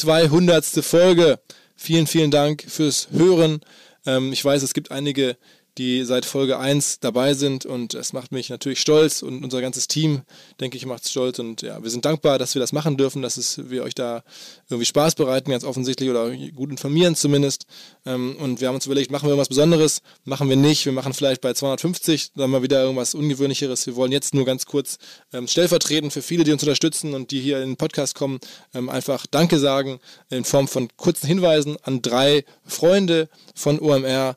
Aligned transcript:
200. 0.00 0.64
Folge. 0.84 1.38
Vielen, 1.74 2.06
vielen 2.06 2.30
Dank 2.30 2.64
fürs 2.68 3.08
Hören. 3.12 3.60
Ähm, 4.04 4.32
ich 4.32 4.44
weiß, 4.44 4.62
es 4.62 4.74
gibt 4.74 4.90
einige, 4.90 5.36
die 5.78 6.04
seit 6.04 6.24
Folge 6.24 6.58
1 6.58 7.00
dabei 7.00 7.34
sind 7.34 7.66
und 7.66 7.92
es 7.92 8.14
macht 8.14 8.32
mich 8.32 8.48
natürlich 8.48 8.80
stolz 8.80 9.22
und 9.22 9.44
unser 9.44 9.60
ganzes 9.60 9.88
Team, 9.88 10.22
denke 10.58 10.76
ich, 10.78 10.86
macht 10.86 11.04
es 11.04 11.10
stolz 11.10 11.38
und 11.38 11.60
ja, 11.60 11.82
wir 11.82 11.90
sind 11.90 12.04
dankbar, 12.04 12.38
dass 12.38 12.54
wir 12.54 12.60
das 12.60 12.72
machen 12.72 12.96
dürfen, 12.96 13.20
dass 13.20 13.36
es, 13.36 13.68
wir 13.68 13.82
euch 13.82 13.94
da 13.94 14.22
irgendwie 14.70 14.86
Spaß 14.86 15.16
bereiten, 15.16 15.50
ganz 15.50 15.64
offensichtlich 15.64 16.08
oder 16.08 16.34
gut 16.54 16.70
informieren 16.70 17.14
zumindest. 17.14 17.66
Ähm, 18.06 18.36
und 18.36 18.60
wir 18.60 18.68
haben 18.68 18.76
uns 18.76 18.86
überlegt, 18.86 19.10
machen 19.10 19.24
wir 19.24 19.30
irgendwas 19.30 19.48
Besonderes, 19.48 20.00
machen 20.24 20.48
wir 20.48 20.56
nicht, 20.56 20.86
wir 20.86 20.92
machen 20.92 21.12
vielleicht 21.12 21.42
bei 21.42 21.52
250 21.52 22.32
dann 22.36 22.50
mal 22.50 22.62
wieder 22.62 22.82
irgendwas 22.82 23.14
Ungewöhnlicheres, 23.14 23.86
wir 23.86 23.96
wollen 23.96 24.12
jetzt 24.12 24.34
nur 24.34 24.46
ganz 24.46 24.64
kurz 24.64 24.96
ähm, 25.34 25.46
stellvertretend 25.46 26.12
für 26.12 26.22
viele, 26.22 26.44
die 26.44 26.52
uns 26.52 26.62
unterstützen 26.62 27.12
und 27.12 27.30
die 27.30 27.40
hier 27.40 27.62
in 27.62 27.70
den 27.70 27.76
Podcast 27.76 28.14
kommen, 28.14 28.40
ähm, 28.72 28.88
einfach 28.88 29.26
Danke 29.26 29.58
sagen 29.58 30.00
in 30.30 30.44
Form 30.44 30.68
von 30.68 30.88
kurzen 30.96 31.26
Hinweisen 31.26 31.76
an 31.82 32.00
drei 32.00 32.44
Freunde 32.64 33.28
von 33.54 33.78
OMR. 33.78 34.36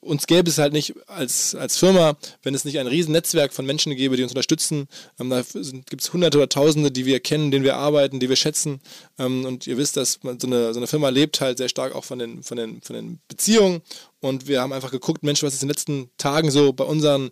Uns 0.00 0.26
gäbe 0.26 0.50
es 0.50 0.57
halt 0.58 0.72
nicht 0.72 0.94
als, 1.06 1.54
als 1.54 1.76
Firma, 1.76 2.16
wenn 2.42 2.54
es 2.54 2.64
nicht 2.64 2.78
ein 2.78 2.86
Riesennetzwerk 2.86 3.52
von 3.52 3.66
Menschen 3.66 3.94
gäbe, 3.94 4.16
die 4.16 4.22
uns 4.22 4.32
unterstützen. 4.32 4.88
Ähm, 5.18 5.30
da 5.30 5.42
gibt 5.42 6.02
es 6.02 6.12
Hunderte 6.12 6.38
oder 6.38 6.48
Tausende, 6.48 6.90
die 6.90 7.06
wir 7.06 7.20
kennen, 7.20 7.50
denen 7.50 7.64
wir 7.64 7.76
arbeiten, 7.76 8.20
die 8.20 8.28
wir 8.28 8.36
schätzen. 8.36 8.80
Ähm, 9.18 9.44
und 9.44 9.66
ihr 9.66 9.76
wisst, 9.76 9.96
dass 9.96 10.20
so 10.22 10.28
eine, 10.46 10.72
so 10.72 10.80
eine 10.80 10.86
Firma 10.86 11.08
lebt 11.08 11.40
halt 11.40 11.58
sehr 11.58 11.68
stark 11.68 11.94
auch 11.94 12.04
von 12.04 12.18
den, 12.18 12.42
von, 12.42 12.56
den, 12.56 12.80
von 12.82 12.94
den 12.94 13.20
Beziehungen. 13.28 13.82
Und 14.20 14.48
wir 14.48 14.60
haben 14.60 14.72
einfach 14.72 14.90
geguckt, 14.90 15.22
Mensch, 15.22 15.42
was 15.42 15.54
ist 15.54 15.62
in 15.62 15.68
den 15.68 15.74
letzten 15.74 16.10
Tagen 16.18 16.50
so 16.50 16.72
bei 16.72 16.84
unseren 16.84 17.30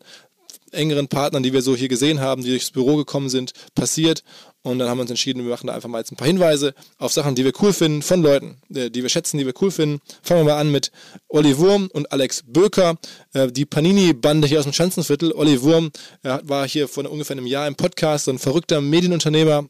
engeren 0.73 1.09
Partnern, 1.09 1.43
die 1.43 1.53
wir 1.53 1.63
so 1.63 1.77
hier 1.77 1.89
gesehen 1.89 2.21
haben, 2.21 2.43
die 2.43 2.51
durchs 2.51 2.71
Büro 2.71 2.97
gekommen 2.97 3.29
sind, 3.29 3.53
passiert. 3.75 4.23
Und 4.63 4.81
dann 4.81 4.89
haben 4.89 4.99
wir 4.99 5.03
uns 5.03 5.11
entschieden, 5.11 5.45
wir 5.45 5.51
machen 5.51 5.69
da 5.69 5.75
einfach 5.75 5.89
mal 5.89 5.99
jetzt 5.99 6.11
ein 6.11 6.17
paar 6.17 6.27
Hinweise 6.27 6.75
auf 6.99 7.13
Sachen, 7.13 7.37
die 7.37 7.45
wir 7.45 7.53
cool 7.63 7.73
finden, 7.73 8.03
von 8.03 8.21
Leuten, 8.21 8.57
äh, 8.75 8.91
die 8.91 9.03
wir 9.03 9.09
schätzen, 9.09 9.39
die 9.39 9.47
wir 9.47 9.55
cool 9.61 9.71
finden. 9.71 10.01
Fangen 10.23 10.41
wir 10.41 10.55
mal 10.55 10.61
an 10.61 10.73
mit 10.73 10.91
Olli 11.29 11.57
Wurm 11.59 11.89
und 11.93 12.11
Alex 12.11 12.43
Böker, 12.47 12.99
äh, 13.33 13.47
die 13.47 13.65
Panini-Bande 13.65 14.49
hier 14.49 14.59
aus 14.59 14.65
dem 14.65 14.73
Schanzenviertel. 14.73 15.33
Olli 15.33 15.63
Wurm 15.63 15.91
war 16.23 16.67
hier 16.67 16.89
vor 16.89 17.09
ungefähr 17.09 17.37
einem 17.37 17.47
Jahr 17.47 17.69
im 17.69 17.77
Podcast, 17.77 18.25
so 18.25 18.33
ein 18.33 18.39
verrückter 18.39 18.81
Medienunternehmer, 18.81 19.69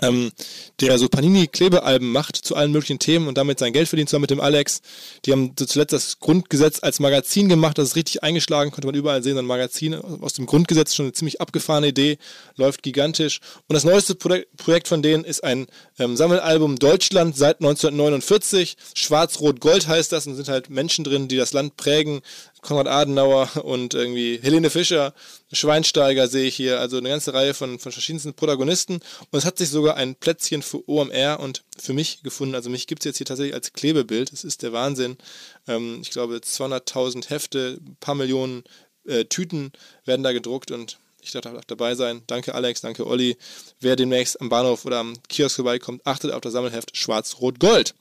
ähm, 0.00 0.32
der 0.80 0.98
so 0.98 1.08
Panini-Klebealben 1.08 2.10
macht 2.10 2.36
zu 2.36 2.56
allen 2.56 2.72
möglichen 2.72 2.98
Themen 2.98 3.28
und 3.28 3.36
damit 3.36 3.58
sein 3.58 3.72
Geld 3.72 3.88
verdient, 3.88 4.08
zwar 4.08 4.20
mit 4.20 4.30
dem 4.30 4.40
Alex. 4.40 4.80
Die 5.24 5.32
haben 5.32 5.54
so 5.58 5.66
zuletzt 5.66 5.92
das 5.92 6.18
Grundgesetz 6.18 6.82
als 6.82 7.00
Magazin 7.00 7.48
gemacht, 7.48 7.76
das 7.76 7.88
ist 7.88 7.96
richtig 7.96 8.22
eingeschlagen, 8.22 8.70
konnte 8.70 8.86
man 8.86 8.94
überall 8.94 9.22
sehen, 9.22 9.36
ein 9.36 9.44
Magazin 9.44 9.94
aus 9.94 10.32
dem 10.32 10.46
Grundgesetz, 10.46 10.94
schon 10.94 11.06
eine 11.06 11.12
ziemlich 11.12 11.40
abgefahrene 11.40 11.88
Idee, 11.88 12.18
läuft 12.56 12.82
gigantisch. 12.82 13.40
Und 13.68 13.74
das 13.74 13.84
neueste 13.84 14.14
Projekt 14.14 14.88
von 14.88 15.02
denen 15.02 15.24
ist 15.24 15.44
ein 15.44 15.66
ähm, 15.98 16.16
Sammelalbum 16.16 16.76
Deutschland 16.76 17.36
seit 17.36 17.60
1949. 17.60 18.76
Schwarz-Rot-Gold 18.94 19.88
heißt 19.88 20.12
das 20.12 20.26
und 20.26 20.36
sind 20.36 20.48
halt 20.48 20.70
Menschen 20.70 21.04
drin, 21.04 21.28
die 21.28 21.36
das 21.36 21.52
Land 21.52 21.76
prägen, 21.76 22.22
Konrad 22.62 22.86
Adenauer 22.86 23.64
und 23.64 23.92
irgendwie 23.92 24.38
Helene 24.40 24.70
Fischer, 24.70 25.12
Schweinsteiger 25.52 26.28
sehe 26.28 26.46
ich 26.46 26.56
hier, 26.56 26.80
also 26.80 26.96
eine 26.96 27.08
ganze 27.10 27.34
Reihe 27.34 27.54
von, 27.54 27.78
von 27.78 27.92
verschiedensten 27.92 28.34
Protagonisten. 28.34 28.94
Und 28.94 29.38
es 29.38 29.44
hat 29.44 29.58
sich 29.58 29.68
sogar 29.68 29.96
ein 29.96 30.14
Plätzchen 30.14 30.62
für 30.62 30.88
OMR 30.88 31.40
und 31.40 31.64
für 31.76 31.92
mich 31.92 32.22
gefunden. 32.22 32.54
Also 32.54 32.70
mich 32.70 32.86
gibt 32.86 33.02
es 33.02 33.04
jetzt 33.06 33.18
hier 33.18 33.26
tatsächlich 33.26 33.54
als 33.54 33.72
Klebebild. 33.72 34.32
Das 34.32 34.44
ist 34.44 34.62
der 34.62 34.72
Wahnsinn. 34.72 35.18
Ähm, 35.66 35.98
ich 36.02 36.10
glaube, 36.10 36.36
200.000 36.36 37.28
Hefte, 37.28 37.78
ein 37.80 37.96
paar 38.00 38.14
Millionen 38.14 38.62
äh, 39.06 39.24
Tüten 39.24 39.72
werden 40.04 40.22
da 40.22 40.32
gedruckt 40.32 40.70
und 40.70 40.98
ich 41.20 41.32
darf 41.32 41.64
dabei 41.66 41.94
sein. 41.94 42.22
Danke 42.26 42.54
Alex, 42.54 42.80
danke 42.80 43.06
Olli. 43.06 43.36
Wer 43.80 43.96
demnächst 43.96 44.40
am 44.40 44.48
Bahnhof 44.48 44.84
oder 44.84 44.98
am 44.98 45.14
Kiosk 45.28 45.56
vorbeikommt, 45.56 46.04
achtet 46.04 46.32
auf 46.32 46.40
das 46.40 46.52
Sammelheft 46.52 46.96
Schwarz-Rot-Gold. 46.96 47.94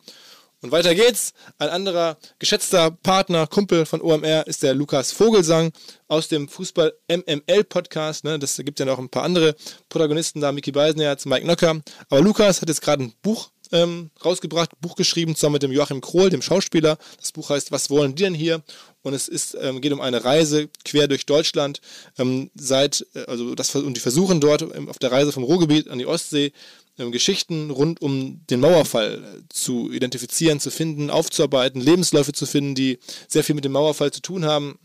Und 0.64 0.72
weiter 0.72 0.94
geht's. 0.94 1.34
Ein 1.58 1.70
anderer 1.70 2.18
geschätzter 2.38 2.92
Partner, 2.92 3.48
Kumpel 3.48 3.88
von 3.88 4.00
OMR 4.00 4.46
ist 4.46 4.62
der 4.62 4.76
Lukas 4.76 5.12
Vogelsang 5.12 5.72
aus 6.08 6.28
dem 6.28 6.48
Fußball 6.48 6.94
MML 7.08 7.64
Podcast. 7.64 8.24
Ne? 8.24 8.38
Das 8.38 8.58
gibt 8.58 8.80
ja 8.80 8.86
noch 8.86 9.00
ein 9.00 9.10
paar 9.10 9.24
andere 9.24 9.56
Protagonisten 9.90 10.40
da, 10.40 10.52
Mickey 10.52 10.72
Beisenherz, 10.72 11.26
Mike 11.26 11.48
Nöcker. 11.48 11.82
Aber 12.10 12.22
Lukas 12.22 12.62
hat 12.62 12.70
jetzt 12.70 12.82
gerade 12.82 13.06
ein 13.06 13.14
Buch 13.24 13.50
ähm, 13.72 14.12
rausgebracht, 14.24 14.80
Buch 14.82 14.96
geschrieben, 14.96 15.36
zusammen 15.36 15.54
mit 15.54 15.64
dem 15.64 15.72
Joachim 15.72 16.00
Krohl, 16.00 16.30
dem 16.30 16.44
Schauspieler. 16.44 17.00
Das 17.20 17.32
Buch 17.32 17.50
heißt 17.50 17.72
Was 17.72 17.90
wollen 17.90 18.14
die 18.14 18.24
denn 18.24 18.36
hier? 18.36 18.62
Und 19.04 19.14
es 19.14 19.28
ist, 19.28 19.58
ähm, 19.60 19.82
geht 19.82 19.94
um 19.94 20.02
eine 20.02 20.24
Reise 20.24 20.70
quer 20.86 21.08
durch 21.08 21.26
Deutschland, 21.26 21.82
ähm, 22.18 22.52
seit, 22.56 23.06
äh, 23.16 23.26
also 23.26 23.56
das, 23.56 23.76
und 23.76 23.96
die 23.96 24.02
versuchen 24.02 24.40
dort 24.40 24.62
ähm, 24.62 24.90
auf 24.90 25.00
der 25.00 25.12
Reise 25.12 25.32
vom 25.32 25.44
Ruhrgebiet 25.44 25.90
an 25.90 26.00
die 26.00 26.06
Ostsee 26.06 26.52
ähm, 27.00 27.12
Geschichten 27.12 27.72
rund 27.72 28.02
um 28.02 28.42
den 28.50 28.60
Mauerfall 28.60 29.24
äh, 29.24 29.42
zu 29.50 29.92
identifizieren, 29.92 30.60
zu 30.60 30.72
finden, 30.72 31.10
aufzuarbeiten, 31.10 31.82
Lebensläufe 31.82 32.34
zu 32.34 32.46
finden, 32.46 32.76
die 32.76 33.00
sehr 33.28 33.44
viel 33.44 33.56
mit 33.56 33.66
dem 33.66 33.72
Mauerfall 33.72 34.12
zu 34.12 34.22
tun 34.22 34.46
haben 34.46 34.78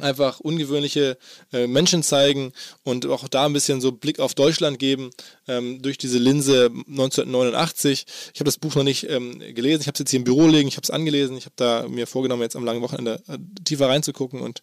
einfach 0.00 0.40
ungewöhnliche 0.40 1.18
äh, 1.52 1.66
Menschen 1.66 2.02
zeigen 2.02 2.52
und 2.84 3.06
auch 3.06 3.28
da 3.28 3.46
ein 3.46 3.52
bisschen 3.52 3.80
so 3.80 3.92
Blick 3.92 4.20
auf 4.20 4.34
Deutschland 4.34 4.78
geben 4.78 5.10
ähm, 5.48 5.82
durch 5.82 5.98
diese 5.98 6.18
Linse 6.18 6.70
1989. 6.88 8.06
Ich 8.34 8.40
habe 8.40 8.44
das 8.46 8.58
Buch 8.58 8.74
noch 8.74 8.84
nicht 8.84 9.08
ähm, 9.08 9.38
gelesen, 9.38 9.82
ich 9.82 9.86
habe 9.86 9.94
es 9.94 10.00
jetzt 10.00 10.10
hier 10.10 10.18
im 10.18 10.24
Büro 10.24 10.46
liegen, 10.46 10.68
ich 10.68 10.76
habe 10.76 10.84
es 10.84 10.90
angelesen, 10.90 11.36
ich 11.36 11.44
habe 11.44 11.54
da 11.56 11.86
mir 11.88 12.06
vorgenommen, 12.06 12.42
jetzt 12.42 12.56
am 12.56 12.64
langen 12.64 12.82
Wochenende 12.82 13.22
äh, 13.28 13.38
tiefer 13.64 13.88
reinzugucken 13.88 14.40
und 14.40 14.62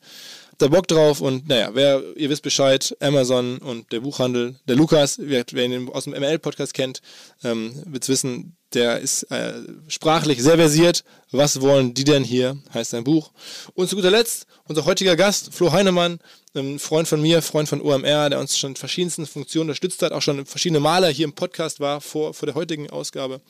da 0.57 0.67
Bock 0.67 0.87
drauf 0.87 1.21
und 1.21 1.47
naja, 1.47 1.71
wer, 1.73 2.01
ihr 2.15 2.29
wisst 2.29 2.43
Bescheid, 2.43 2.95
Amazon 2.99 3.57
und 3.57 3.91
der 3.91 4.01
Buchhandel, 4.01 4.55
der 4.67 4.75
Lukas, 4.75 5.17
wer, 5.19 5.43
wer 5.51 5.65
ihn 5.65 5.89
aus 5.89 6.05
dem 6.05 6.13
ML-Podcast 6.13 6.73
kennt, 6.73 7.01
ähm, 7.43 7.73
wird 7.85 8.03
es 8.03 8.09
wissen, 8.09 8.55
der 8.73 8.99
ist 8.99 9.23
äh, 9.23 9.53
sprachlich 9.87 10.41
sehr 10.41 10.57
versiert. 10.57 11.03
Was 11.31 11.61
wollen 11.61 11.93
die 11.93 12.03
denn 12.03 12.23
hier? 12.23 12.57
Heißt 12.73 12.91
sein 12.91 13.03
Buch. 13.03 13.31
Und 13.75 13.89
zu 13.89 13.95
guter 13.95 14.11
Letzt, 14.11 14.47
unser 14.67 14.85
heutiger 14.85 15.15
Gast, 15.15 15.53
Flo 15.53 15.71
Heinemann, 15.71 16.19
ein 16.55 16.79
Freund 16.79 17.07
von 17.07 17.21
mir, 17.21 17.41
Freund 17.41 17.69
von 17.69 17.81
OMR, 17.81 18.29
der 18.29 18.39
uns 18.39 18.57
schon 18.57 18.71
in 18.71 18.75
verschiedensten 18.75 19.25
Funktionen 19.25 19.69
unterstützt 19.69 20.01
hat, 20.01 20.11
auch 20.11 20.21
schon 20.21 20.45
verschiedene 20.45 20.79
Male 20.79 21.09
hier 21.09 21.25
im 21.25 21.33
Podcast 21.33 21.79
war, 21.79 22.01
vor, 22.01 22.33
vor 22.33 22.45
der 22.45 22.55
heutigen 22.55 22.89
Ausgabe. 22.89 23.41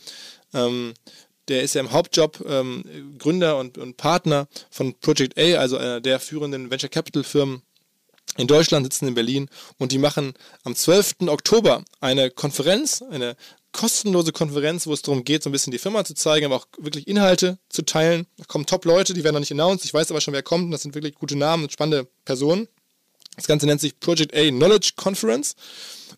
Ähm, 0.53 0.94
der 1.47 1.63
ist 1.63 1.75
ja 1.75 1.81
im 1.81 1.91
Hauptjob 1.91 2.43
ähm, 2.47 3.15
Gründer 3.17 3.57
und, 3.57 3.77
und, 3.77 3.97
Partner 3.97 4.47
von 4.69 4.93
Project 4.99 5.37
A, 5.37 5.59
also 5.59 5.77
einer 5.77 6.01
der 6.01 6.19
führenden 6.19 6.71
Venture 6.71 6.89
Capital 6.89 7.23
Firmen 7.23 7.61
in 8.37 8.47
Deutschland, 8.47 8.85
sitzen 8.85 9.07
in 9.07 9.13
Berlin 9.13 9.49
und 9.77 9.91
die 9.91 9.97
machen 9.97 10.33
am 10.63 10.75
12. 10.75 11.27
Oktober 11.27 11.83
eine 11.99 12.31
Konferenz, 12.31 13.03
eine 13.09 13.35
kostenlose 13.73 14.31
Konferenz, 14.31 14.87
wo 14.87 14.93
es 14.93 15.01
darum 15.01 15.23
geht, 15.23 15.43
so 15.43 15.49
ein 15.49 15.51
bisschen 15.51 15.71
die 15.71 15.79
Firma 15.79 16.05
zu 16.05 16.13
zeigen, 16.13 16.45
aber 16.45 16.55
auch 16.55 16.67
wirklich 16.77 17.07
Inhalte 17.07 17.57
zu 17.69 17.83
teilen. 17.83 18.27
Da 18.37 18.45
kommen 18.45 18.65
Top-Leute, 18.65 19.13
die 19.13 19.23
werden 19.23 19.33
noch 19.33 19.39
nicht 19.41 19.51
announced. 19.51 19.83
Ich 19.83 19.93
weiß 19.93 20.11
aber 20.11 20.21
schon, 20.21 20.33
wer 20.33 20.43
kommt. 20.43 20.65
Und 20.65 20.71
das 20.71 20.83
sind 20.83 20.95
wirklich 20.95 21.15
gute 21.15 21.35
Namen 21.35 21.63
und 21.63 21.71
spannende 21.71 22.07
Personen. 22.23 22.67
Das 23.35 23.47
Ganze 23.47 23.65
nennt 23.65 23.81
sich 23.81 23.99
Project 23.99 24.35
A 24.35 24.47
Knowledge 24.49 24.91
Conference. 24.95 25.55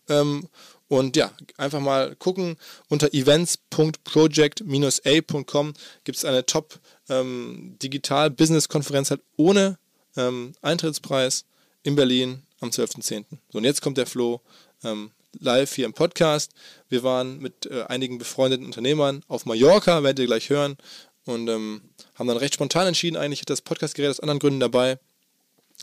Ähm, 0.09 0.47
und 0.87 1.17
ja, 1.17 1.31
einfach 1.57 1.79
mal 1.79 2.15
gucken. 2.15 2.57
Unter 2.89 3.11
events.project-a.com 3.13 5.73
gibt 6.03 6.17
es 6.17 6.25
eine 6.25 6.45
Top 6.45 6.79
ähm, 7.09 7.77
halt 7.79 9.21
ohne 9.35 9.79
ähm, 10.15 10.53
Eintrittspreis 10.61 11.45
in 11.83 11.95
Berlin 11.95 12.43
am 12.59 12.69
12.10. 12.69 13.25
So, 13.49 13.57
und 13.57 13.63
jetzt 13.63 13.81
kommt 13.81 13.97
der 13.97 14.05
Flo 14.05 14.41
ähm, 14.83 15.11
live 15.39 15.73
hier 15.73 15.85
im 15.85 15.93
Podcast. 15.93 16.51
Wir 16.87 17.03
waren 17.03 17.39
mit 17.39 17.65
äh, 17.65 17.83
einigen 17.83 18.17
befreundeten 18.17 18.65
Unternehmern 18.65 19.23
auf 19.27 19.45
Mallorca, 19.45 20.03
werdet 20.03 20.19
ihr 20.19 20.27
gleich 20.27 20.49
hören. 20.49 20.77
Und 21.25 21.47
ähm, 21.47 21.81
haben 22.13 22.27
dann 22.27 22.37
recht 22.37 22.53
spontan 22.53 22.87
entschieden, 22.87 23.17
eigentlich 23.17 23.45
das 23.45 23.61
Podcastgerät 23.61 24.11
aus 24.11 24.19
anderen 24.19 24.39
Gründen 24.39 24.59
dabei. 24.59 24.99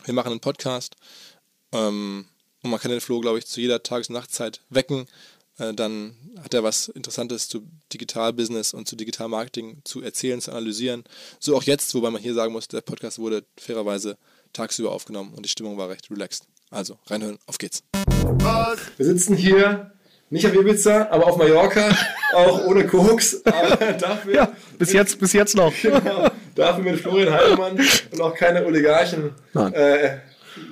Wir 0.05 0.13
machen 0.13 0.31
einen 0.31 0.39
Podcast. 0.39 0.95
Ähm, 1.73 2.25
und 2.63 2.71
man 2.71 2.79
kann 2.79 2.91
den 2.91 3.01
Flo, 3.01 3.19
glaube 3.19 3.39
ich, 3.39 3.45
zu 3.45 3.61
jeder 3.61 3.83
Tages- 3.83 4.09
und 4.09 4.15
Nachtzeit 4.15 4.61
wecken. 4.69 5.05
Äh, 5.59 5.73
dann 5.73 6.15
hat 6.43 6.53
er 6.53 6.63
was 6.63 6.87
Interessantes 6.87 7.47
zu 7.47 7.67
Digitalbusiness 7.93 8.73
und 8.73 8.87
zu 8.87 8.95
Digitalmarketing 8.95 9.81
zu 9.83 10.01
erzählen, 10.01 10.41
zu 10.41 10.51
analysieren. 10.51 11.03
So 11.39 11.55
auch 11.55 11.63
jetzt, 11.63 11.93
wobei 11.93 12.09
man 12.09 12.21
hier 12.21 12.33
sagen 12.33 12.53
muss, 12.53 12.67
der 12.67 12.81
Podcast 12.81 13.19
wurde 13.19 13.43
fairerweise 13.57 14.17
tagsüber 14.53 14.91
aufgenommen 14.91 15.33
und 15.35 15.45
die 15.45 15.49
Stimmung 15.49 15.77
war 15.77 15.89
recht 15.89 16.09
relaxed. 16.09 16.47
Also 16.71 16.97
reinhören, 17.07 17.37
auf 17.45 17.57
geht's. 17.57 17.83
Wir 18.97 19.05
sitzen 19.05 19.35
hier 19.35 19.91
nicht 20.29 20.47
auf 20.47 20.55
Ibiza, 20.55 21.09
aber 21.11 21.27
auf 21.27 21.37
Mallorca, 21.37 21.95
auch 22.33 22.65
ohne 22.65 22.87
Koks. 22.87 23.45
Aber 23.45 23.75
dafür 23.99 24.33
ja, 24.33 24.51
bis 24.79 24.91
jetzt, 24.93 25.19
bis 25.19 25.33
jetzt 25.33 25.55
noch. 25.55 25.71
Genau, 25.83 26.29
dafür 26.55 26.83
mit 26.83 26.99
Florian 26.99 27.33
Heidemann 27.33 27.79
und 28.11 28.21
auch 28.21 28.33
keine 28.33 28.65
Oligarchen. 28.65 29.35
Äh, 29.53 30.17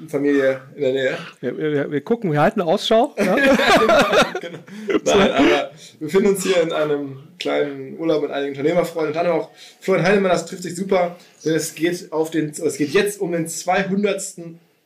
Familie 0.08 0.62
in 0.76 0.82
der 0.82 0.92
Nähe. 0.92 1.18
Wir, 1.40 1.58
wir, 1.58 1.92
wir 1.92 2.02
gucken, 2.02 2.32
wir 2.32 2.42
halten 2.42 2.62
Ausschau. 2.62 3.16
Ja? 3.22 3.36
genau. 4.40 4.60
Nein, 5.06 5.32
aber 5.32 5.72
wir 6.00 6.08
befinden 6.08 6.30
uns 6.30 6.44
hier 6.44 6.62
in 6.62 6.72
einem 6.72 7.20
kleinen 7.40 7.98
Urlaub 7.98 8.22
mit 8.22 8.32
einigen 8.32 8.52
Unternehmerfreunden 8.52 9.14
und 9.14 9.16
dann 9.16 9.28
auch 9.28 9.50
Florian 9.80 10.06
Heidemann, 10.06 10.32
das 10.32 10.46
trifft 10.46 10.64
sich 10.64 10.76
super, 10.76 11.16
denn 11.46 11.56
es 11.56 11.76
geht, 11.76 12.12
auf 12.12 12.32
den, 12.32 12.50
es 12.50 12.78
geht 12.78 12.90
jetzt 12.90 13.22
um 13.22 13.32
den 13.32 13.48
200. 13.48 14.38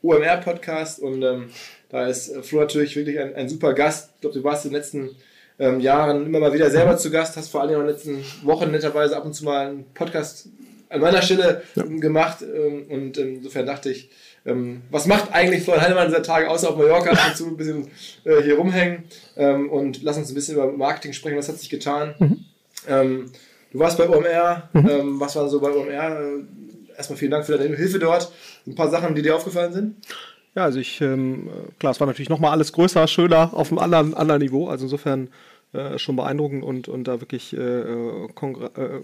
OMR-Podcast 0.06 1.00
und 1.00 1.24
ähm, 1.24 1.50
da 1.90 2.08
ist 2.08 2.30
äh, 2.30 2.44
Flo 2.44 2.60
natürlich 2.60 2.96
wirklich 2.96 3.20
ein, 3.20 3.36
ein 3.36 3.50
super 3.50 3.74
Gast. 3.74 4.12
Ich 4.16 4.22
glaube, 4.22 4.40
du 4.40 4.44
warst 4.44 4.66
in 4.66 4.72
den 4.72 4.78
letzten 4.78 5.10
ähm, 5.58 5.80
Jahren 5.80 6.28
immer 6.28 6.40
mal 6.40 6.54
wieder 6.54 6.70
selber 6.70 6.98
zu 6.98 7.10
Gast, 7.10 7.38
hast 7.38 7.50
vor 7.50 7.62
allem 7.62 7.74
in 7.74 7.80
den 7.80 7.88
letzten 7.88 8.24
Wochen 8.44 8.72
netterweise 8.72 9.18
ab 9.18 9.26
und 9.26 9.34
zu 9.34 9.46
mal 9.46 9.68
einen 9.68 9.86
Podcast 9.94 10.50
an 10.90 11.02
meiner 11.02 11.22
Stelle 11.22 11.64
ja. 11.76 11.84
gemacht 11.84 12.40
ähm, 12.42 12.86
und 12.90 13.18
insofern 13.18 13.66
dachte 13.66 13.90
ich, 13.90 14.10
ähm, 14.46 14.84
was 14.92 15.08
macht 15.08 15.34
eigentlich 15.34 15.64
Florian 15.64 15.86
Heinemann 15.86 16.08
dieser 16.08 16.22
Tage 16.24 16.50
außer 16.50 16.70
auf 16.70 16.78
Mallorca 16.78 17.12
ab 17.12 17.20
und 17.30 17.36
zu 17.36 17.48
ein 17.48 17.58
bisschen 17.58 17.88
äh, 18.24 18.42
hier 18.44 18.58
rumhängen 18.58 19.04
ähm, 19.38 19.70
und 19.70 20.04
lass 20.04 20.18
uns 20.18 20.30
ein 20.30 20.36
bisschen 20.36 20.56
über 20.56 20.72
Marketing 20.72 21.14
sprechen, 21.14 21.38
was 21.38 21.50
hat 21.50 21.58
sich 21.58 21.70
getan. 21.70 22.14
Mhm. 22.20 22.46
Ähm, 22.88 23.32
du 23.72 23.80
warst 23.80 23.98
bei 23.98 24.08
OMR, 24.08 24.70
mhm. 24.74 24.90
Ähm, 24.90 25.20
was 25.20 25.36
war 25.36 25.50
so 25.50 25.60
bei 25.60 25.72
OMR? 25.72 26.44
Erstmal 26.96 27.18
vielen 27.18 27.32
Dank 27.32 27.46
für 27.46 27.58
deine 27.58 27.76
Hilfe 27.76 28.00
dort. 28.00 28.32
Ein 28.68 28.76
paar 28.76 28.90
Sachen, 28.90 29.16
die 29.16 29.22
dir 29.22 29.36
aufgefallen 29.36 29.74
sind? 29.74 29.96
Ja, 30.56 30.64
also 30.64 30.80
ich, 30.80 31.02
ähm, 31.02 31.50
klar, 31.80 31.92
es 31.92 32.00
war 32.00 32.08
natürlich 32.08 32.30
nochmal 32.30 32.52
alles 32.52 32.72
größer, 32.72 33.08
schöner, 33.08 33.54
auf 33.54 33.72
einem 33.72 33.80
anderen, 33.80 34.14
anderen 34.14 34.42
Niveau. 34.42 34.70
Also 34.70 34.86
insofern 34.86 35.28
äh, 35.76 36.00
schon 36.00 36.16
beeindruckend 36.16 36.64
und, 36.64 36.88
und 36.88 37.06
da 37.06 37.22
wirklich 37.22 37.54
äh, 37.54 37.58
äh, 37.60 38.28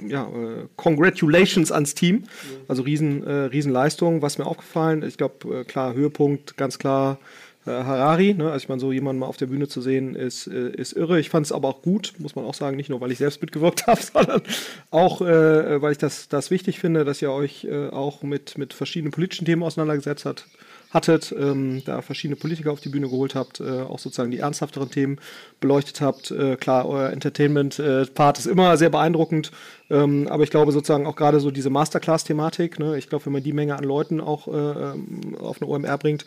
ja, 0.07 0.23
äh, 0.23 0.67
Congratulations 0.75 1.71
ans 1.71 1.95
Team. 1.95 2.23
Also 2.67 2.83
riesen, 2.83 3.25
äh, 3.25 3.31
Riesenleistung. 3.45 4.21
Was 4.21 4.37
mir 4.37 4.45
aufgefallen, 4.45 5.03
ich 5.03 5.17
glaube, 5.17 5.65
klar, 5.65 5.93
Höhepunkt, 5.93 6.57
ganz 6.57 6.79
klar. 6.79 7.19
Harari, 7.63 8.33
ne? 8.33 8.45
also 8.45 8.63
ich 8.63 8.69
meine, 8.69 8.81
so 8.81 8.91
jemanden 8.91 9.19
mal 9.19 9.27
auf 9.27 9.37
der 9.37 9.45
Bühne 9.45 9.67
zu 9.67 9.81
sehen, 9.81 10.15
ist, 10.15 10.47
ist 10.47 10.93
irre. 10.93 11.19
Ich 11.19 11.29
fand 11.29 11.45
es 11.45 11.51
aber 11.51 11.67
auch 11.67 11.83
gut, 11.83 12.13
muss 12.17 12.35
man 12.35 12.43
auch 12.43 12.55
sagen, 12.55 12.75
nicht 12.75 12.89
nur, 12.89 13.01
weil 13.01 13.11
ich 13.11 13.19
selbst 13.19 13.39
mitgewirkt 13.39 13.85
habe, 13.85 14.01
sondern 14.01 14.41
auch, 14.89 15.21
weil 15.21 15.91
ich 15.91 15.99
das, 15.99 16.27
das 16.27 16.49
wichtig 16.49 16.79
finde, 16.79 17.05
dass 17.05 17.21
ihr 17.21 17.31
euch 17.31 17.67
auch 17.91 18.23
mit, 18.23 18.57
mit 18.57 18.73
verschiedenen 18.73 19.11
politischen 19.11 19.45
Themen 19.45 19.61
auseinandergesetzt 19.61 20.25
habt 20.25 20.47
hattet, 20.91 21.33
ähm, 21.37 21.81
da 21.85 22.01
verschiedene 22.01 22.35
Politiker 22.35 22.71
auf 22.71 22.81
die 22.81 22.89
Bühne 22.89 23.09
geholt 23.09 23.33
habt, 23.33 23.59
äh, 23.59 23.81
auch 23.81 23.99
sozusagen 23.99 24.31
die 24.31 24.39
ernsthafteren 24.39 24.91
Themen 24.91 25.19
beleuchtet 25.59 26.01
habt. 26.01 26.31
Äh, 26.31 26.57
klar, 26.57 26.87
euer 26.87 27.09
Entertainment-Part 27.09 28.39
ist 28.39 28.45
immer 28.45 28.77
sehr 28.77 28.89
beeindruckend, 28.89 29.51
ähm, 29.89 30.27
aber 30.29 30.43
ich 30.43 30.49
glaube 30.49 30.71
sozusagen 30.71 31.07
auch 31.07 31.15
gerade 31.15 31.39
so 31.39 31.49
diese 31.49 31.69
Masterclass-Thematik, 31.69 32.79
ne, 32.79 32.97
ich 32.97 33.09
glaube, 33.09 33.25
wenn 33.25 33.33
man 33.33 33.43
die 33.43 33.53
Menge 33.53 33.77
an 33.77 33.83
Leuten 33.83 34.19
auch 34.21 34.47
äh, 34.47 34.51
ähm, 34.51 35.35
auf 35.39 35.61
eine 35.61 35.71
OMR 35.71 35.97
bringt, 35.97 36.23
äh, 36.23 36.25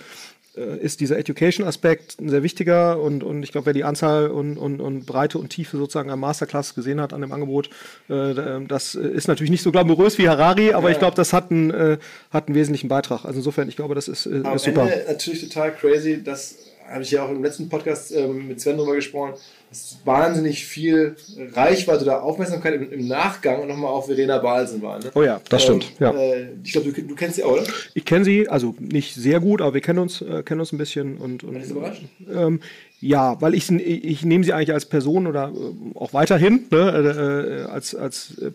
ist 0.54 1.00
dieser 1.00 1.18
Education-Aspekt 1.18 2.20
ein 2.20 2.28
sehr 2.28 2.42
wichtiger 2.42 3.00
und, 3.00 3.24
und 3.24 3.42
ich 3.42 3.52
glaube, 3.52 3.66
wer 3.66 3.72
die 3.72 3.84
Anzahl 3.84 4.28
und, 4.28 4.56
und, 4.56 4.80
und 4.80 5.04
Breite 5.04 5.38
und 5.38 5.48
Tiefe 5.48 5.76
sozusagen 5.76 6.10
am 6.10 6.20
Masterclass 6.20 6.74
gesehen 6.74 7.00
hat 7.00 7.12
an 7.12 7.20
dem 7.20 7.32
Angebot, 7.32 7.70
äh, 8.08 8.34
das 8.68 8.94
ist 8.94 9.28
natürlich 9.28 9.50
nicht 9.50 9.62
so 9.62 9.72
glamourös 9.72 10.18
wie 10.18 10.28
Harari, 10.28 10.72
aber 10.72 10.88
ja. 10.88 10.92
ich 10.92 10.98
glaube, 10.98 11.16
das 11.16 11.32
hat 11.32 11.50
einen, 11.50 11.70
äh, 11.70 11.98
hat 12.30 12.48
einen 12.48 12.54
wesentlichen 12.54 12.88
Beitrag. 12.88 13.24
Also 13.24 13.38
insofern, 13.38 13.68
ich 13.68 13.76
glaube, 13.76 13.94
das 13.94 14.08
ist, 14.08 14.26
äh, 14.26 14.42
ist 14.54 14.64
super. 14.64 14.82
Ende 14.82 15.04
natürlich 15.08 15.48
total 15.48 15.74
crazy, 15.74 16.22
das 16.22 16.58
habe 16.88 17.02
ich 17.02 17.10
ja 17.10 17.24
auch 17.24 17.30
im 17.30 17.42
letzten 17.42 17.68
Podcast 17.68 18.14
ähm, 18.14 18.48
mit 18.48 18.60
Sven 18.60 18.76
drüber 18.76 18.94
gesprochen, 18.94 19.34
dass 19.74 19.98
wahnsinnig 20.04 20.64
viel 20.64 21.16
Reichweite 21.52 22.04
oder 22.04 22.22
Aufmerksamkeit 22.22 22.74
im, 22.74 22.92
im 22.92 23.08
Nachgang 23.08 23.60
und 23.60 23.68
nochmal 23.68 23.90
auf 23.90 24.06
Verena 24.06 24.38
Balsen 24.38 24.80
war. 24.82 25.00
Ne? 25.00 25.10
Oh 25.14 25.22
ja, 25.22 25.40
das 25.48 25.68
ähm, 25.68 25.80
stimmt. 25.80 26.00
Ja. 26.00 26.12
Äh, 26.12 26.50
ich 26.62 26.72
glaube, 26.72 26.92
du, 26.92 27.02
du, 27.02 27.14
kennst 27.16 27.36
sie 27.36 27.42
auch, 27.42 27.54
oder? 27.54 27.64
Ich 27.92 28.04
kenne 28.04 28.24
sie, 28.24 28.48
also 28.48 28.76
nicht 28.78 29.14
sehr 29.14 29.40
gut, 29.40 29.60
aber 29.60 29.74
wir 29.74 29.80
kennen 29.80 29.98
uns, 29.98 30.22
äh, 30.22 30.44
kennen 30.44 30.60
uns 30.60 30.72
ein 30.72 30.78
bisschen. 30.78 31.18
Und, 31.18 31.42
und, 31.42 31.56
ist 31.56 31.72
überraschend? 31.72 32.08
Ähm, 32.32 32.60
ja, 33.00 33.40
weil 33.40 33.54
ich, 33.54 33.68
ich 33.68 34.24
nehme 34.24 34.44
sie 34.44 34.52
eigentlich 34.52 34.72
als 34.72 34.86
Person 34.86 35.26
oder 35.26 35.52
äh, 35.52 35.98
auch 35.98 36.12
weiterhin 36.12 36.66
ne, 36.70 36.78
äh, 36.78 37.62
äh, 37.62 37.64
als, 37.64 37.96
als 37.96 38.38
äh, 38.38 38.52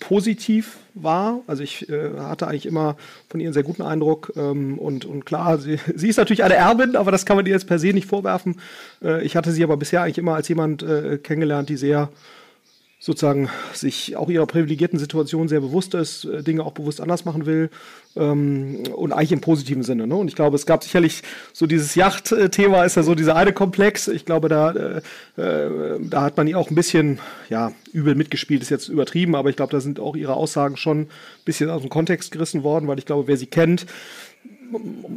positiv 0.00 0.78
war. 0.94 1.40
Also 1.46 1.62
ich 1.62 1.88
äh, 1.88 2.18
hatte 2.18 2.48
eigentlich 2.48 2.66
immer 2.66 2.96
von 3.28 3.38
ihr 3.38 3.46
einen 3.46 3.54
sehr 3.54 3.62
guten 3.62 3.82
Eindruck. 3.82 4.32
Ähm, 4.36 4.78
und, 4.78 5.04
und 5.04 5.24
klar, 5.24 5.58
sie, 5.58 5.78
sie 5.94 6.08
ist 6.08 6.16
natürlich 6.16 6.42
eine 6.42 6.54
Erbin, 6.54 6.96
aber 6.96 7.12
das 7.12 7.24
kann 7.24 7.36
man 7.36 7.46
ihr 7.46 7.52
jetzt 7.52 7.68
per 7.68 7.78
se 7.78 7.92
nicht 7.92 8.06
vorwerfen. 8.06 8.60
Äh, 9.02 9.22
ich 9.24 9.36
hatte 9.36 9.52
sie 9.52 9.62
aber 9.62 9.76
bisher 9.76 10.02
eigentlich 10.02 10.18
immer 10.18 10.34
als 10.34 10.48
jemand 10.48 10.82
äh, 10.82 11.18
kennengelernt, 11.18 11.68
die 11.68 11.76
sehr 11.76 12.08
sozusagen 13.02 13.48
sich 13.72 14.14
auch 14.16 14.28
ihrer 14.28 14.44
privilegierten 14.44 14.98
Situation 14.98 15.48
sehr 15.48 15.60
bewusst 15.60 15.94
ist, 15.94 16.26
äh, 16.26 16.42
Dinge 16.42 16.62
auch 16.62 16.72
bewusst 16.72 17.00
anders 17.00 17.24
machen 17.24 17.46
will 17.46 17.70
ähm, 18.14 18.82
und 18.94 19.12
eigentlich 19.12 19.32
im 19.32 19.40
positiven 19.40 19.82
Sinne. 19.82 20.06
Ne? 20.06 20.14
Und 20.14 20.28
ich 20.28 20.34
glaube, 20.34 20.54
es 20.54 20.66
gab 20.66 20.84
sicherlich 20.84 21.22
so 21.54 21.66
dieses 21.66 21.94
Yacht-Thema 21.94 22.84
ist 22.84 22.96
ja 22.96 23.02
so 23.02 23.14
dieser 23.14 23.36
eine 23.36 23.54
Komplex. 23.54 24.06
Ich 24.06 24.26
glaube, 24.26 24.50
da, 24.50 24.72
äh, 24.72 25.00
äh, 25.40 25.98
da 25.98 26.20
hat 26.20 26.36
man 26.36 26.46
ihr 26.46 26.58
auch 26.58 26.68
ein 26.68 26.74
bisschen, 26.74 27.20
ja, 27.48 27.72
übel 27.92 28.14
mitgespielt, 28.14 28.60
ist 28.60 28.70
jetzt 28.70 28.88
übertrieben, 28.88 29.34
aber 29.34 29.48
ich 29.48 29.56
glaube, 29.56 29.72
da 29.72 29.80
sind 29.80 29.98
auch 29.98 30.14
ihre 30.14 30.34
Aussagen 30.34 30.76
schon 30.76 31.00
ein 31.00 31.08
bisschen 31.46 31.70
aus 31.70 31.80
dem 31.80 31.90
Kontext 31.90 32.32
gerissen 32.32 32.62
worden, 32.62 32.86
weil 32.86 32.98
ich 32.98 33.06
glaube, 33.06 33.26
wer 33.26 33.38
sie 33.38 33.46
kennt, 33.46 33.86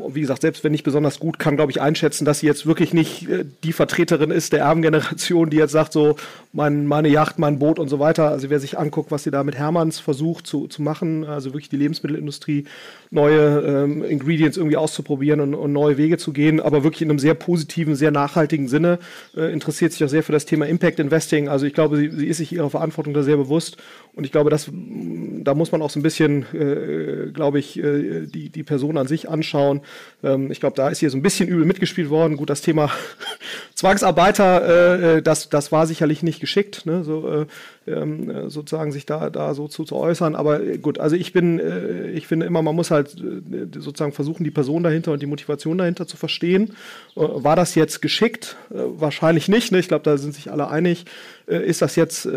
wie 0.09 0.21
gesagt, 0.21 0.41
selbst 0.41 0.63
wenn 0.63 0.71
nicht 0.71 0.83
besonders 0.83 1.19
gut, 1.19 1.39
kann, 1.39 1.55
glaube 1.55 1.71
ich, 1.71 1.81
einschätzen, 1.81 2.25
dass 2.25 2.39
sie 2.39 2.47
jetzt 2.47 2.65
wirklich 2.65 2.93
nicht 2.93 3.29
äh, 3.29 3.45
die 3.63 3.73
Vertreterin 3.73 4.31
ist 4.31 4.53
der 4.53 4.61
Erbengeneration, 4.61 5.49
die 5.49 5.57
jetzt 5.57 5.71
sagt, 5.71 5.93
so, 5.93 6.15
mein, 6.53 6.85
meine 6.85 7.09
Yacht, 7.09 7.39
mein 7.39 7.59
Boot 7.59 7.79
und 7.79 7.89
so 7.89 7.99
weiter. 7.99 8.29
Also 8.29 8.49
wer 8.49 8.59
sich 8.59 8.77
anguckt, 8.77 9.11
was 9.11 9.23
sie 9.23 9.31
da 9.31 9.43
mit 9.43 9.55
Hermanns 9.55 9.99
versucht 9.99 10.45
zu, 10.45 10.67
zu 10.67 10.81
machen, 10.81 11.25
also 11.25 11.49
wirklich 11.49 11.69
die 11.69 11.77
Lebensmittelindustrie, 11.77 12.65
neue 13.09 13.59
ähm, 13.61 14.03
Ingredients 14.03 14.57
irgendwie 14.57 14.77
auszuprobieren 14.77 15.39
und, 15.39 15.55
und, 15.55 15.73
neue 15.73 15.97
Wege 15.97 16.17
zu 16.17 16.31
gehen, 16.31 16.59
aber 16.59 16.83
wirklich 16.83 17.01
in 17.01 17.09
einem 17.09 17.19
sehr 17.19 17.33
positiven, 17.33 17.95
sehr 17.95 18.11
nachhaltigen 18.11 18.67
Sinne, 18.67 18.99
äh, 19.35 19.51
interessiert 19.51 19.93
sich 19.93 20.03
auch 20.03 20.09
sehr 20.09 20.23
für 20.23 20.31
das 20.31 20.45
Thema 20.45 20.67
Impact 20.67 20.99
Investing. 20.99 21.49
Also 21.49 21.65
ich 21.65 21.73
glaube, 21.73 21.97
sie, 21.97 22.09
sie 22.09 22.27
ist 22.27 22.37
sich 22.37 22.53
ihrer 22.53 22.69
Verantwortung 22.69 23.13
da 23.13 23.23
sehr 23.23 23.37
bewusst 23.37 23.77
und 24.15 24.25
ich 24.25 24.31
glaube, 24.31 24.51
das, 24.51 24.69
da 24.71 25.55
muss 25.55 25.71
man 25.71 25.81
auch 25.81 25.89
so 25.89 25.99
ein 25.99 26.03
bisschen, 26.03 26.45
äh, 26.53 27.31
glaube 27.31 27.57
ich, 27.57 27.79
äh, 27.79 28.27
die, 28.27 28.49
die 28.49 28.63
Person 28.63 28.97
an 28.97 29.07
sich 29.07 29.27
anschauen 29.27 29.42
anschauen. 29.43 29.81
Ähm, 30.23 30.51
ich 30.51 30.59
glaube, 30.59 30.75
da 30.75 30.89
ist 30.89 30.99
hier 30.99 31.09
so 31.09 31.17
ein 31.17 31.21
bisschen 31.21 31.49
übel 31.49 31.65
mitgespielt 31.65 32.09
worden. 32.09 32.37
Gut, 32.37 32.49
das 32.49 32.61
Thema 32.61 32.89
Zwangsarbeiter, 33.75 34.65
äh, 34.65 35.17
äh, 35.17 35.21
das, 35.21 35.49
das 35.49 35.71
war 35.71 35.85
sicherlich 35.87 36.23
nicht 36.23 36.39
geschickt, 36.39 36.85
ne? 36.85 37.03
so, 37.03 37.27
äh, 37.29 37.45
ähm, 37.91 38.49
sozusagen 38.49 38.91
sich 38.91 39.05
da, 39.05 39.29
da 39.29 39.53
so 39.53 39.67
zu, 39.67 39.83
zu 39.83 39.95
äußern. 39.95 40.35
Aber 40.35 40.63
äh, 40.63 40.77
gut, 40.77 40.99
also 40.99 41.15
ich 41.15 41.33
bin, 41.33 41.59
äh, 41.59 42.09
ich 42.11 42.27
finde 42.27 42.45
immer, 42.45 42.61
man 42.61 42.75
muss 42.75 42.91
halt 42.91 43.15
äh, 43.19 43.79
sozusagen 43.79 44.13
versuchen, 44.13 44.43
die 44.43 44.51
Person 44.51 44.83
dahinter 44.83 45.11
und 45.11 45.21
die 45.21 45.27
Motivation 45.27 45.77
dahinter 45.77 46.07
zu 46.07 46.17
verstehen. 46.17 46.75
War 47.15 47.55
das 47.55 47.75
jetzt 47.75 48.01
geschickt? 48.01 48.55
Wahrscheinlich 48.69 49.49
nicht. 49.49 49.71
Ne? 49.71 49.79
Ich 49.79 49.87
glaube, 49.87 50.03
da 50.03 50.17
sind 50.17 50.33
sich 50.33 50.51
alle 50.51 50.69
einig. 50.69 51.05
Ist 51.45 51.81
das 51.81 51.95
jetzt 51.95 52.27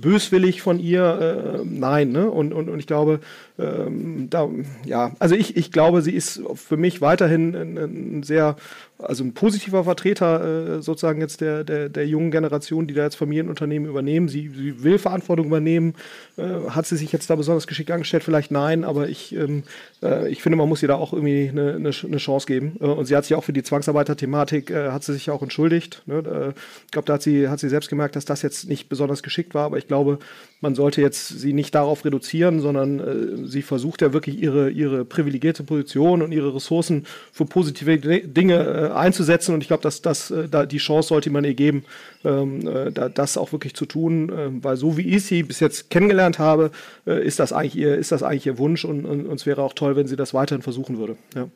böswillig 0.00 0.62
von 0.62 0.80
ihr? 0.80 1.62
Nein. 1.64 2.12
Ne? 2.12 2.30
Und, 2.30 2.52
und, 2.52 2.68
und 2.68 2.78
ich 2.78 2.86
glaube, 2.86 3.20
ähm, 3.58 4.28
da, 4.30 4.48
ja, 4.84 5.12
also 5.18 5.34
ich, 5.34 5.56
ich 5.56 5.70
glaube, 5.70 6.02
sie 6.02 6.12
ist 6.12 6.42
für 6.54 6.76
mich 6.76 7.00
weiterhin 7.00 7.33
ein, 7.34 7.78
ein 7.78 8.22
sehr 8.22 8.56
also 8.98 9.24
ein 9.24 9.34
positiver 9.34 9.84
Vertreter 9.84 10.76
äh, 10.76 10.82
sozusagen 10.82 11.20
jetzt 11.20 11.40
der, 11.40 11.64
der, 11.64 11.88
der 11.88 12.06
jungen 12.06 12.30
Generation, 12.30 12.86
die 12.86 12.94
da 12.94 13.02
jetzt 13.02 13.16
Familienunternehmen 13.16 13.88
übernehmen. 13.88 14.28
Sie, 14.28 14.48
sie 14.48 14.84
will 14.84 14.98
Verantwortung 14.98 15.46
übernehmen. 15.46 15.94
Äh, 16.36 16.70
hat 16.70 16.86
sie 16.86 16.96
sich 16.96 17.10
jetzt 17.12 17.28
da 17.28 17.34
besonders 17.34 17.66
geschickt 17.66 17.90
angestellt? 17.90 18.22
Vielleicht 18.22 18.52
nein, 18.52 18.84
aber 18.84 19.08
ich, 19.08 19.34
ähm, 19.34 19.64
äh, 20.02 20.28
ich 20.30 20.42
finde, 20.42 20.56
man 20.56 20.68
muss 20.68 20.82
ihr 20.82 20.88
da 20.88 20.94
auch 20.94 21.12
irgendwie 21.12 21.48
eine, 21.48 21.74
eine, 21.74 21.90
eine 21.90 22.16
Chance 22.18 22.46
geben. 22.46 22.76
Äh, 22.80 22.84
und 22.84 23.06
sie 23.06 23.16
hat 23.16 23.24
sich 23.24 23.34
auch 23.34 23.42
für 23.42 23.52
die 23.52 23.64
Zwangsarbeiter-Thematik, 23.64 24.70
äh, 24.70 24.90
hat 24.90 25.02
sie 25.02 25.12
sich 25.12 25.30
auch 25.30 25.42
entschuldigt. 25.42 26.02
Ne? 26.06 26.18
Äh, 26.18 26.58
ich 26.86 26.92
glaube, 26.92 27.06
da 27.06 27.14
hat 27.14 27.22
sie, 27.22 27.48
hat 27.48 27.58
sie 27.58 27.68
selbst 27.68 27.90
gemerkt, 27.90 28.14
dass 28.14 28.24
das 28.24 28.42
jetzt 28.42 28.68
nicht 28.68 28.88
besonders 28.88 29.24
geschickt 29.24 29.54
war, 29.54 29.64
aber 29.64 29.78
ich 29.78 29.88
glaube, 29.88 30.18
man 30.60 30.74
sollte 30.76 31.00
jetzt 31.00 31.28
sie 31.28 31.52
nicht 31.52 31.74
darauf 31.74 32.04
reduzieren, 32.04 32.60
sondern 32.60 33.46
sie 33.46 33.60
versucht 33.60 34.00
ja 34.00 34.14
wirklich 34.14 34.40
ihre, 34.40 34.70
ihre 34.70 35.04
privilegierte 35.04 35.62
Position 35.62 36.22
und 36.22 36.32
ihre 36.32 36.54
Ressourcen 36.54 37.04
für 37.32 37.44
positive 37.44 37.98
Dinge 37.98 38.83
einzusetzen. 38.92 39.54
Und 39.54 39.62
ich 39.62 39.68
glaube, 39.68 39.82
dass 39.82 40.02
das, 40.02 40.30
äh, 40.30 40.48
da 40.48 40.66
die 40.66 40.78
Chance 40.78 41.08
sollte 41.08 41.30
man 41.30 41.44
ihr 41.44 41.54
geben, 41.54 41.84
ähm, 42.24 42.66
äh, 42.66 42.90
da, 42.90 43.08
das 43.08 43.36
auch 43.36 43.52
wirklich 43.52 43.74
zu 43.74 43.86
tun, 43.86 44.30
äh, 44.30 44.64
weil 44.64 44.76
so 44.76 44.96
wie 44.96 45.14
ich 45.14 45.24
sie 45.24 45.42
bis 45.42 45.60
jetzt 45.60 45.90
kennengelernt 45.90 46.38
habe, 46.38 46.70
äh, 47.06 47.24
ist 47.24 47.38
das 47.38 47.52
eigentlich 47.52 47.76
ihr, 47.76 47.96
ist 47.96 48.12
das 48.12 48.22
eigentlich 48.22 48.46
ihr 48.46 48.58
Wunsch 48.58 48.84
und, 48.84 49.04
und, 49.04 49.26
und 49.26 49.34
es 49.34 49.46
wäre 49.46 49.62
auch 49.62 49.72
toll, 49.72 49.96
wenn 49.96 50.06
sie 50.06 50.16
das 50.16 50.34
weiterhin 50.34 50.62
versuchen 50.62 50.98
würde. 50.98 51.16
Ja. 51.34 51.48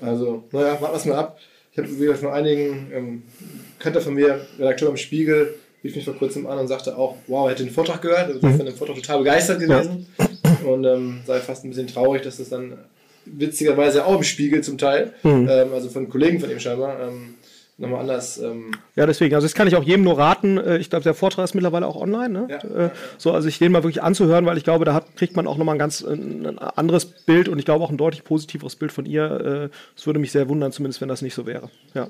Also, 0.00 0.44
naja, 0.52 0.80
warten 0.80 1.04
wir 1.04 1.12
mal 1.14 1.20
ab. 1.20 1.38
Ich 1.72 1.78
habe 1.78 2.00
wieder 2.00 2.14
von 2.14 2.28
einigen 2.30 2.92
ähm, 2.92 3.22
Könnte 3.80 4.00
von 4.00 4.14
mir, 4.14 4.46
Redakteur 4.58 4.90
im 4.90 4.96
Spiegel, 4.96 5.54
rief 5.82 5.96
mich 5.96 6.04
vor 6.04 6.14
kurzem 6.14 6.46
an 6.46 6.58
und 6.58 6.68
sagte 6.68 6.96
auch, 6.96 7.16
wow, 7.26 7.46
er 7.46 7.52
hätte 7.52 7.64
den 7.64 7.72
Vortrag 7.72 8.00
gehört, 8.00 8.28
also 8.28 8.46
mhm. 8.46 8.56
von 8.56 8.66
dem 8.66 8.74
Vortrag 8.74 8.96
total 8.96 9.18
begeistert 9.18 9.60
gewesen 9.60 10.06
ja. 10.18 10.68
und 10.68 10.84
ähm, 10.84 11.20
sei 11.26 11.40
fast 11.40 11.64
ein 11.64 11.70
bisschen 11.70 11.88
traurig, 11.88 12.22
dass 12.22 12.38
das 12.38 12.48
dann 12.48 12.78
witzigerweise 13.26 14.04
auch 14.06 14.16
im 14.16 14.22
Spiegel 14.22 14.62
zum 14.62 14.78
Teil, 14.78 15.12
mhm. 15.22 15.48
ähm, 15.50 15.72
also 15.72 15.88
von 15.88 16.08
Kollegen 16.08 16.40
von 16.40 16.50
ihm 16.50 16.60
scheinbar, 16.60 16.98
ähm, 17.00 17.34
nochmal 17.78 18.00
anders. 18.00 18.38
Ähm 18.38 18.72
ja, 18.94 19.06
deswegen, 19.06 19.34
also 19.34 19.44
das 19.44 19.54
kann 19.54 19.66
ich 19.66 19.76
auch 19.76 19.82
jedem 19.82 20.04
nur 20.04 20.18
raten. 20.18 20.58
Äh, 20.58 20.78
ich 20.78 20.90
glaube, 20.90 21.02
der 21.02 21.14
Vortrag 21.14 21.44
ist 21.44 21.54
mittlerweile 21.54 21.86
auch 21.86 21.96
online. 21.96 22.28
Ne? 22.28 22.48
Ja. 22.50 22.86
Äh, 22.86 22.90
so, 23.18 23.32
also 23.32 23.48
ich 23.48 23.58
den 23.58 23.72
mal 23.72 23.82
wirklich 23.82 24.02
anzuhören, 24.02 24.46
weil 24.46 24.56
ich 24.56 24.64
glaube, 24.64 24.84
da 24.84 24.94
hat, 24.94 25.16
kriegt 25.16 25.36
man 25.36 25.46
auch 25.46 25.56
nochmal 25.56 25.74
ein 25.74 25.78
ganz 25.78 26.02
ein 26.02 26.58
anderes 26.58 27.06
Bild 27.06 27.48
und 27.48 27.58
ich 27.58 27.64
glaube 27.64 27.84
auch 27.84 27.90
ein 27.90 27.96
deutlich 27.96 28.24
positiveres 28.24 28.76
Bild 28.76 28.92
von 28.92 29.06
ihr. 29.06 29.70
Äh, 29.72 29.76
es 29.96 30.06
würde 30.06 30.20
mich 30.20 30.32
sehr 30.32 30.48
wundern, 30.48 30.72
zumindest 30.72 31.00
wenn 31.00 31.08
das 31.08 31.22
nicht 31.22 31.34
so 31.34 31.46
wäre. 31.46 31.70
Ja. 31.94 32.08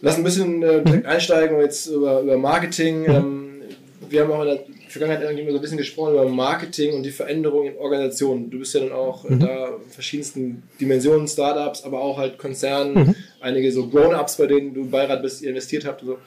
Lass 0.00 0.16
ein 0.16 0.24
bisschen 0.24 0.62
äh, 0.62 0.82
direkt 0.82 1.06
einsteigen 1.06 1.58
jetzt 1.60 1.86
über, 1.86 2.20
über 2.20 2.36
Marketing. 2.36 3.02
Mhm. 3.02 3.14
Ähm, 3.14 3.62
wir 4.10 4.22
haben 4.22 4.32
auch 4.32 4.42
in 4.42 4.48
der 4.48 4.64
Vergangenheit 4.98 5.28
irgendwie 5.28 5.50
so 5.50 5.58
ein 5.58 5.60
bisschen 5.60 5.78
gesprochen 5.78 6.12
über 6.12 6.28
Marketing 6.28 6.94
und 6.94 7.02
die 7.02 7.10
Veränderung 7.10 7.66
in 7.66 7.76
Organisationen. 7.76 8.50
Du 8.50 8.60
bist 8.60 8.74
ja 8.74 8.80
dann 8.80 8.92
auch 8.92 9.28
mhm. 9.28 9.40
da 9.40 9.66
in 9.84 9.90
verschiedensten 9.90 10.62
Dimensionen, 10.80 11.26
Startups, 11.26 11.82
aber 11.82 12.00
auch 12.00 12.16
halt 12.16 12.38
Konzernen, 12.38 12.94
mhm. 12.94 13.14
einige 13.40 13.72
so 13.72 13.88
Grown-Ups, 13.88 14.36
bei 14.36 14.46
denen 14.46 14.72
du 14.72 14.88
Beirat 14.88 15.22
bist, 15.22 15.42
ihr 15.42 15.50
investiert 15.50 15.84
habt. 15.84 16.02
So. 16.02 16.18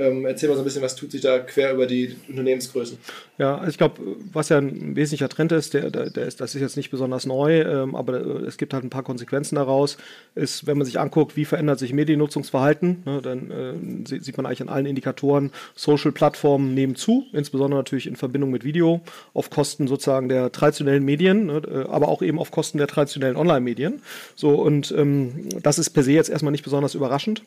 Ähm, 0.00 0.24
erzähl 0.24 0.48
mal 0.48 0.54
so 0.54 0.62
ein 0.62 0.64
bisschen, 0.64 0.80
was 0.80 0.96
tut 0.96 1.12
sich 1.12 1.20
da 1.20 1.38
quer 1.40 1.74
über 1.74 1.86
die 1.86 2.16
Unternehmensgrößen? 2.26 2.96
Ja, 3.36 3.58
also 3.58 3.68
ich 3.68 3.76
glaube, 3.76 4.00
was 4.32 4.48
ja 4.48 4.56
ein 4.56 4.96
wesentlicher 4.96 5.28
Trend 5.28 5.52
ist, 5.52 5.74
der, 5.74 5.90
der, 5.90 6.08
der, 6.08 6.26
ist, 6.26 6.40
das 6.40 6.54
ist 6.54 6.62
jetzt 6.62 6.78
nicht 6.78 6.90
besonders 6.90 7.26
neu, 7.26 7.60
ähm, 7.60 7.94
aber 7.94 8.14
äh, 8.20 8.46
es 8.46 8.56
gibt 8.56 8.72
halt 8.72 8.82
ein 8.82 8.88
paar 8.88 9.02
Konsequenzen 9.02 9.56
daraus, 9.56 9.98
ist, 10.34 10.66
wenn 10.66 10.78
man 10.78 10.86
sich 10.86 10.98
anguckt, 10.98 11.36
wie 11.36 11.44
verändert 11.44 11.78
sich 11.78 11.92
Mediennutzungsverhalten, 11.92 13.02
ne, 13.04 13.20
dann 13.22 13.50
äh, 13.50 14.20
sieht 14.20 14.38
man 14.38 14.46
eigentlich 14.46 14.62
an 14.62 14.70
allen 14.70 14.86
Indikatoren, 14.86 15.50
Social-Plattformen 15.74 16.72
nehmen 16.72 16.94
zu, 16.94 17.26
insbesondere 17.34 17.80
natürlich 17.80 18.06
in 18.06 18.16
Verbindung 18.16 18.50
mit 18.50 18.64
Video, 18.64 19.02
auf 19.34 19.50
Kosten 19.50 19.86
sozusagen 19.86 20.30
der 20.30 20.50
traditionellen 20.50 21.04
Medien, 21.04 21.46
ne, 21.46 21.62
äh, 21.70 21.88
aber 21.90 22.08
auch 22.08 22.22
eben 22.22 22.38
auf 22.38 22.50
Kosten 22.50 22.78
der 22.78 22.86
traditionellen 22.86 23.36
Online-Medien. 23.36 24.00
So, 24.34 24.54
und 24.54 24.94
ähm, 24.96 25.50
das 25.62 25.78
ist 25.78 25.90
per 25.90 26.04
se 26.04 26.12
jetzt 26.12 26.30
erstmal 26.30 26.52
nicht 26.52 26.64
besonders 26.64 26.94
überraschend. 26.94 27.42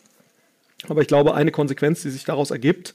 Aber 0.89 1.01
ich 1.01 1.07
glaube, 1.07 1.33
eine 1.33 1.51
Konsequenz, 1.51 2.01
die 2.01 2.09
sich 2.09 2.25
daraus 2.25 2.51
ergibt, 2.51 2.93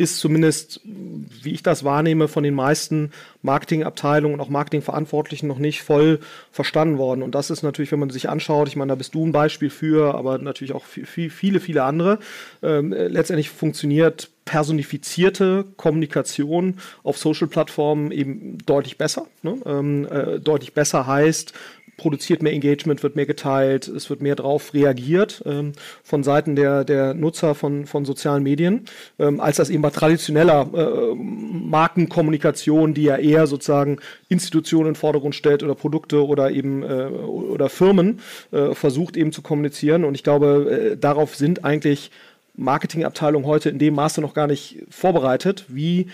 ist 0.00 0.18
zumindest, 0.18 0.80
wie 0.84 1.52
ich 1.52 1.62
das 1.62 1.84
wahrnehme, 1.84 2.26
von 2.26 2.42
den 2.42 2.54
meisten 2.54 3.12
Marketingabteilungen 3.42 4.34
und 4.34 4.40
auch 4.40 4.48
Marketingverantwortlichen 4.48 5.46
noch 5.46 5.58
nicht 5.58 5.82
voll 5.82 6.20
verstanden 6.50 6.96
worden. 6.96 7.22
Und 7.22 7.34
das 7.34 7.50
ist 7.50 7.62
natürlich, 7.62 7.92
wenn 7.92 7.98
man 7.98 8.08
sich 8.08 8.30
anschaut, 8.30 8.68
ich 8.68 8.76
meine, 8.76 8.88
da 8.88 8.94
bist 8.94 9.14
du 9.14 9.26
ein 9.26 9.32
Beispiel 9.32 9.68
für, 9.68 10.14
aber 10.14 10.38
natürlich 10.38 10.72
auch 10.72 10.86
viel, 10.86 11.28
viele, 11.28 11.60
viele 11.60 11.84
andere. 11.84 12.18
Ähm, 12.62 12.92
letztendlich 12.92 13.50
funktioniert 13.50 14.30
personifizierte 14.46 15.66
Kommunikation 15.76 16.78
auf 17.02 17.18
Social-Plattformen 17.18 18.10
eben 18.10 18.56
deutlich 18.64 18.96
besser. 18.96 19.26
Ne? 19.42 19.58
Ähm, 19.66 20.08
äh, 20.10 20.40
deutlich 20.40 20.72
besser 20.72 21.06
heißt, 21.06 21.52
produziert 22.00 22.42
mehr 22.42 22.54
Engagement, 22.54 23.02
wird 23.02 23.14
mehr 23.14 23.26
geteilt, 23.26 23.86
es 23.86 24.08
wird 24.08 24.22
mehr 24.22 24.34
drauf 24.34 24.72
reagiert 24.72 25.42
ähm, 25.44 25.72
von 26.02 26.22
Seiten 26.22 26.56
der, 26.56 26.82
der 26.82 27.12
Nutzer 27.12 27.54
von, 27.54 27.84
von 27.84 28.06
sozialen 28.06 28.42
Medien, 28.42 28.86
ähm, 29.18 29.38
als 29.38 29.58
das 29.58 29.68
eben 29.68 29.82
bei 29.82 29.90
traditioneller 29.90 30.66
äh, 30.74 31.14
Markenkommunikation, 31.14 32.94
die 32.94 33.02
ja 33.02 33.16
eher 33.16 33.46
sozusagen 33.46 33.98
Institutionen 34.30 34.88
in 34.88 34.94
den 34.94 34.98
Vordergrund 34.98 35.34
stellt 35.34 35.62
oder 35.62 35.74
Produkte 35.74 36.26
oder 36.26 36.50
eben 36.50 36.82
äh, 36.82 36.86
oder 36.86 37.68
Firmen 37.68 38.20
äh, 38.50 38.74
versucht 38.74 39.18
eben 39.18 39.30
zu 39.30 39.42
kommunizieren. 39.42 40.04
Und 40.04 40.14
ich 40.14 40.24
glaube, 40.24 40.92
äh, 40.92 40.96
darauf 40.96 41.36
sind 41.36 41.66
eigentlich 41.66 42.10
Marketingabteilungen 42.56 43.46
heute 43.46 43.68
in 43.68 43.78
dem 43.78 43.94
Maße 43.94 44.22
noch 44.22 44.32
gar 44.32 44.46
nicht 44.46 44.78
vorbereitet. 44.88 45.66
Wie 45.68 46.08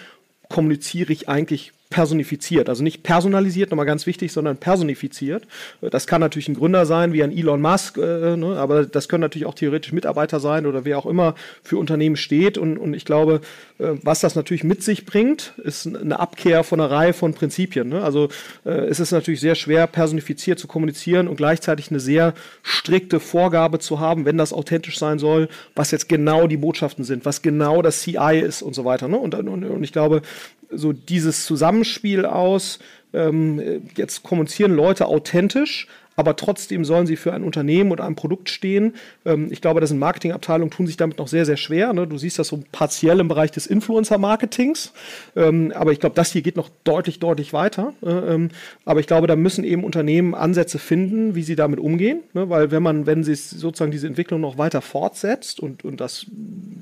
kommuniziere 0.49 1.13
ich 1.13 1.29
eigentlich 1.29 1.73
personifiziert. 1.91 2.69
Also 2.69 2.83
nicht 2.83 3.03
personalisiert, 3.03 3.71
nochmal 3.71 3.87
ganz 3.87 4.07
wichtig, 4.07 4.33
sondern 4.33 4.57
personifiziert. 4.57 5.47
Das 5.81 6.07
kann 6.07 6.21
natürlich 6.21 6.49
ein 6.49 6.55
Gründer 6.55 6.85
sein, 6.85 7.13
wie 7.13 7.23
ein 7.23 7.31
Elon 7.31 7.61
Musk, 7.61 7.97
äh, 7.97 8.37
ne, 8.37 8.57
aber 8.59 8.85
das 8.85 9.09
können 9.09 9.21
natürlich 9.21 9.47
auch 9.47 9.55
theoretisch 9.55 9.93
Mitarbeiter 9.93 10.41
sein 10.41 10.67
oder 10.67 10.85
wer 10.85 10.99
auch 10.99 11.07
immer 11.07 11.35
für 11.63 11.79
Unternehmen 11.79 12.17
steht. 12.17 12.59
Und, 12.59 12.77
und 12.79 12.95
ich 12.95 13.05
glaube, 13.05 13.41
äh, 13.79 13.93
was 14.03 14.21
das 14.21 14.35
natürlich 14.35 14.65
mit 14.65 14.83
sich 14.83 15.07
bringt, 15.07 15.55
ist 15.63 15.87
eine 15.87 16.19
Abkehr 16.19 16.65
von 16.65 16.81
einer 16.81 16.91
Reihe 16.91 17.13
von 17.13 17.35
Prinzipien. 17.35 17.89
Ne? 17.89 18.03
Also 18.03 18.29
äh, 18.65 18.71
es 18.71 18.99
ist 18.99 19.13
natürlich 19.13 19.41
sehr 19.41 19.55
schwer, 19.55 19.87
personifiziert 19.87 20.59
zu 20.59 20.67
kommunizieren 20.67 21.29
und 21.29 21.37
gleichzeitig 21.37 21.91
eine 21.91 22.01
sehr 22.01 22.35
strikte 22.63 23.21
Vorgabe 23.21 23.79
zu 23.79 24.01
haben, 24.01 24.25
wenn 24.25 24.39
das 24.39 24.53
authentisch 24.53 24.99
sein 24.99 25.19
soll, 25.19 25.49
was 25.77 25.93
jetzt 25.93 26.09
genau 26.09 26.49
die 26.49 26.57
Botschaften 26.57 27.05
sind, 27.05 27.25
was 27.25 27.43
genau 27.43 27.81
das 27.81 28.01
CI 28.01 28.41
ist 28.45 28.63
und 28.63 28.75
so 28.75 28.85
weiter. 28.85 29.07
Ne? 29.07 29.19
Und, 29.19 29.35
und, 29.35 29.65
und 29.65 29.83
ich 29.85 29.93
glaube, 29.93 30.23
so 30.71 30.93
dieses 30.93 31.45
Zusammenspiel 31.45 32.27
aus, 32.27 32.79
ähm, 33.13 33.83
jetzt 33.97 34.23
kommunizieren 34.23 34.75
Leute 34.75 35.07
authentisch, 35.07 35.89
aber 36.17 36.35
trotzdem 36.35 36.85
sollen 36.85 37.07
sie 37.07 37.17
für 37.17 37.33
ein 37.33 37.45
Unternehmen 37.45 37.93
oder 37.93 38.05
ein 38.05 38.17
Produkt 38.17 38.49
stehen. 38.49 38.95
Ähm, 39.25 39.49
ich 39.51 39.61
glaube, 39.61 39.81
das 39.81 39.91
sind 39.91 39.99
Marketingabteilungen, 39.99 40.71
tun 40.71 40.87
sich 40.87 40.97
damit 40.97 41.19
noch 41.19 41.29
sehr, 41.29 41.45
sehr 41.45 41.59
schwer. 41.59 41.93
Ne? 41.93 42.07
Du 42.07 42.19
siehst 42.19 42.39
das 42.39 42.49
so 42.49 42.63
partiell 42.73 43.21
im 43.21 43.29
Bereich 43.29 43.51
des 43.51 43.67
Influencer-Marketings, 43.67 44.93
ähm, 45.37 45.73
aber 45.75 45.93
ich 45.93 46.01
glaube, 46.01 46.15
das 46.15 46.33
hier 46.33 46.43
geht 46.43 46.57
noch 46.57 46.71
deutlich, 46.85 47.21
deutlich 47.21 47.53
weiter. 47.53 47.93
Äh, 48.03 48.09
ähm, 48.09 48.49
aber 48.85 49.01
ich 49.01 49.07
glaube, 49.07 49.27
da 49.27 49.37
müssen 49.37 49.63
eben 49.63 49.85
Unternehmen 49.85 50.35
Ansätze 50.35 50.79
finden, 50.79 51.35
wie 51.35 51.43
sie 51.43 51.57
damit 51.57 51.79
umgehen, 51.79 52.21
ne? 52.33 52.49
weil 52.49 52.71
wenn 52.71 52.83
man, 52.83 53.07
wenn 53.07 53.23
sie 53.23 53.35
sozusagen 53.35 53.93
diese 53.93 54.07
Entwicklung 54.07 54.41
noch 54.41 54.57
weiter 54.57 54.81
fortsetzt 54.81 55.61
und, 55.61 55.85
und 55.85 56.01
das 56.01 56.27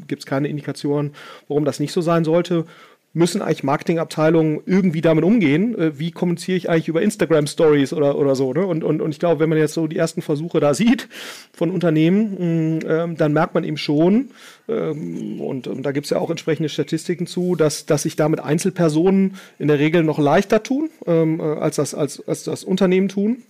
gibt 0.07 0.23
es 0.23 0.27
keine 0.27 0.49
Indikationen, 0.49 1.13
warum 1.49 1.65
das 1.65 1.81
nicht 1.81 1.93
so 1.93 2.01
sein 2.01 2.25
sollte, 2.25 2.67
müssen 3.15 3.41
eigentlich 3.41 3.63
Marketingabteilungen 3.63 4.61
irgendwie 4.67 5.01
damit 5.01 5.25
umgehen. 5.25 5.79
Äh, 5.79 5.99
wie 5.99 6.11
kommuniziere 6.11 6.59
ich 6.59 6.69
eigentlich 6.69 6.89
über 6.89 7.01
Instagram 7.01 7.47
Stories 7.47 7.93
oder, 7.93 8.19
oder 8.19 8.35
so? 8.35 8.53
Ne? 8.53 8.67
Und, 8.67 8.85
und, 8.85 9.01
und 9.01 9.13
ich 9.13 9.21
glaube, 9.21 9.41
wenn 9.41 9.49
man 9.49 9.57
jetzt 9.57 9.75
so 9.75 9.87
die 9.87 9.97
ersten 9.97 10.21
Versuche 10.21 10.61
da 10.61 10.75
sieht 10.75 11.09
von 11.53 11.71
Unternehmen, 11.71 12.81
mh, 12.81 13.05
äh, 13.05 13.15
dann 13.15 13.33
merkt 13.33 13.55
man 13.55 13.65
eben 13.65 13.77
schon, 13.77 14.31
ähm, 14.69 15.41
und, 15.41 15.69
und, 15.69 15.85
da 15.85 15.93
gibt 15.93 16.07
es 16.07 16.11
ja 16.11 16.19
auch 16.19 16.31
entsprechende 16.31 16.69
Statistiken 16.69 17.27
zu, 17.27 17.55
dass, 17.55 17.87
dass 17.87 18.03
sich 18.03 18.17
damit 18.17 18.41
Einzelpersonen 18.41 19.37
in 19.59 19.69
der 19.69 19.79
Regel 19.79 20.03
noch 20.03 20.19
leichter 20.19 20.63
tun, 20.63 20.91
ähm, 21.07 21.39
äh, 21.39 21.43
als, 21.43 21.77
das, 21.77 21.95
als, 21.95 22.27
als 22.27 22.43
das 22.43 22.65
Unternehmen 22.65 23.09
tun. 23.09 23.45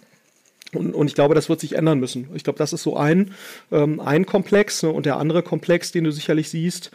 Und, 0.75 0.94
und, 0.94 1.06
ich 1.06 1.14
glaube, 1.14 1.35
das 1.35 1.49
wird 1.49 1.61
sich 1.61 1.76
ändern 1.76 2.00
müssen. 2.00 2.28
Ich 2.35 2.44
glaube, 2.44 2.59
das 2.59 2.73
ist 2.73 2.83
so 2.83 2.97
ein, 2.97 3.33
ähm, 3.71 4.00
ein 4.00 4.26
Komplex. 4.26 4.83
Ne? 4.83 4.90
Und 4.90 5.06
der 5.06 5.18
andere 5.18 5.42
Komplex, 5.42 5.92
den 5.92 6.04
du 6.04 6.11
sicherlich 6.11 6.50
siehst, 6.50 6.90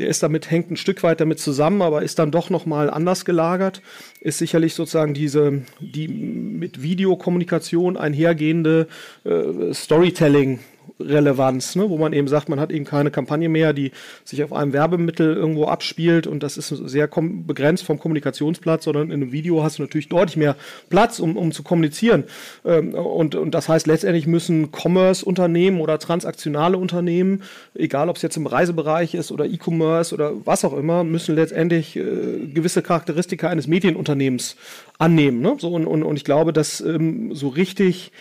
der 0.00 0.08
ist 0.08 0.22
damit, 0.22 0.50
hängt 0.50 0.70
ein 0.70 0.76
Stück 0.76 1.02
weit 1.02 1.20
damit 1.20 1.38
zusammen, 1.38 1.82
aber 1.82 2.02
ist 2.02 2.18
dann 2.18 2.30
doch 2.30 2.50
nochmal 2.50 2.90
anders 2.90 3.24
gelagert, 3.24 3.82
ist 4.20 4.38
sicherlich 4.38 4.74
sozusagen 4.74 5.14
diese, 5.14 5.62
die 5.80 6.08
mit 6.08 6.82
Videokommunikation 6.82 7.96
einhergehende 7.96 8.88
äh, 9.24 9.72
Storytelling 9.72 10.60
Relevanz, 10.98 11.76
ne? 11.76 11.88
wo 11.88 11.98
man 11.98 12.12
eben 12.12 12.28
sagt, 12.28 12.48
man 12.48 12.60
hat 12.60 12.70
eben 12.70 12.84
keine 12.84 13.10
Kampagne 13.10 13.48
mehr, 13.48 13.72
die 13.72 13.92
sich 14.24 14.42
auf 14.42 14.52
einem 14.52 14.72
Werbemittel 14.72 15.34
irgendwo 15.34 15.66
abspielt 15.66 16.26
und 16.26 16.42
das 16.42 16.56
ist 16.56 16.68
sehr 16.68 17.08
begrenzt 17.08 17.84
vom 17.84 17.98
Kommunikationsplatz, 17.98 18.84
sondern 18.84 19.10
in 19.10 19.22
einem 19.22 19.32
Video 19.32 19.62
hast 19.62 19.78
du 19.78 19.82
natürlich 19.82 20.08
deutlich 20.08 20.36
mehr 20.36 20.56
Platz, 20.88 21.18
um, 21.18 21.36
um 21.36 21.52
zu 21.52 21.62
kommunizieren. 21.62 22.24
Ähm, 22.64 22.94
und, 22.94 23.34
und 23.34 23.54
das 23.54 23.68
heißt, 23.68 23.86
letztendlich 23.86 24.26
müssen 24.26 24.70
Commerce-Unternehmen 24.72 25.80
oder 25.80 25.98
transaktionale 25.98 26.78
Unternehmen, 26.78 27.42
egal 27.74 28.08
ob 28.08 28.16
es 28.16 28.22
jetzt 28.22 28.36
im 28.36 28.46
Reisebereich 28.46 29.14
ist 29.14 29.32
oder 29.32 29.46
E-Commerce 29.46 30.14
oder 30.14 30.32
was 30.44 30.64
auch 30.64 30.76
immer, 30.76 31.04
müssen 31.04 31.34
letztendlich 31.34 31.96
äh, 31.96 32.46
gewisse 32.52 32.82
Charakteristika 32.82 33.48
eines 33.48 33.66
Medienunternehmens 33.66 34.56
annehmen. 34.98 35.40
Ne? 35.40 35.56
So, 35.58 35.72
und, 35.72 35.86
und, 35.86 36.02
und 36.02 36.16
ich 36.16 36.24
glaube, 36.24 36.52
dass 36.52 36.80
ähm, 36.80 37.34
so 37.34 37.48
richtig 37.48 38.12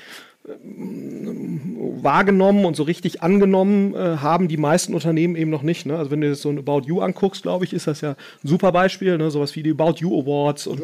wahrgenommen 2.03 2.65
und 2.65 2.75
so 2.75 2.83
richtig 2.83 3.21
angenommen 3.21 3.93
äh, 3.93 4.17
haben 4.17 4.47
die 4.47 4.57
meisten 4.57 4.93
Unternehmen 4.93 5.35
eben 5.35 5.49
noch 5.49 5.63
nicht. 5.63 5.85
Ne? 5.85 5.97
Also 5.97 6.11
wenn 6.11 6.21
du 6.21 6.27
jetzt 6.27 6.41
so 6.41 6.49
ein 6.49 6.57
About 6.57 6.81
You 6.85 7.01
anguckst, 7.01 7.43
glaube 7.43 7.65
ich, 7.65 7.73
ist 7.73 7.87
das 7.87 8.01
ja 8.01 8.11
ein 8.11 8.47
super 8.47 8.71
Beispiel, 8.71 9.17
ne? 9.17 9.31
sowas 9.31 9.55
wie 9.55 9.63
die 9.63 9.71
About 9.71 9.95
You 9.97 10.19
Awards, 10.21 10.67
und, 10.67 10.79
äh, 10.79 10.83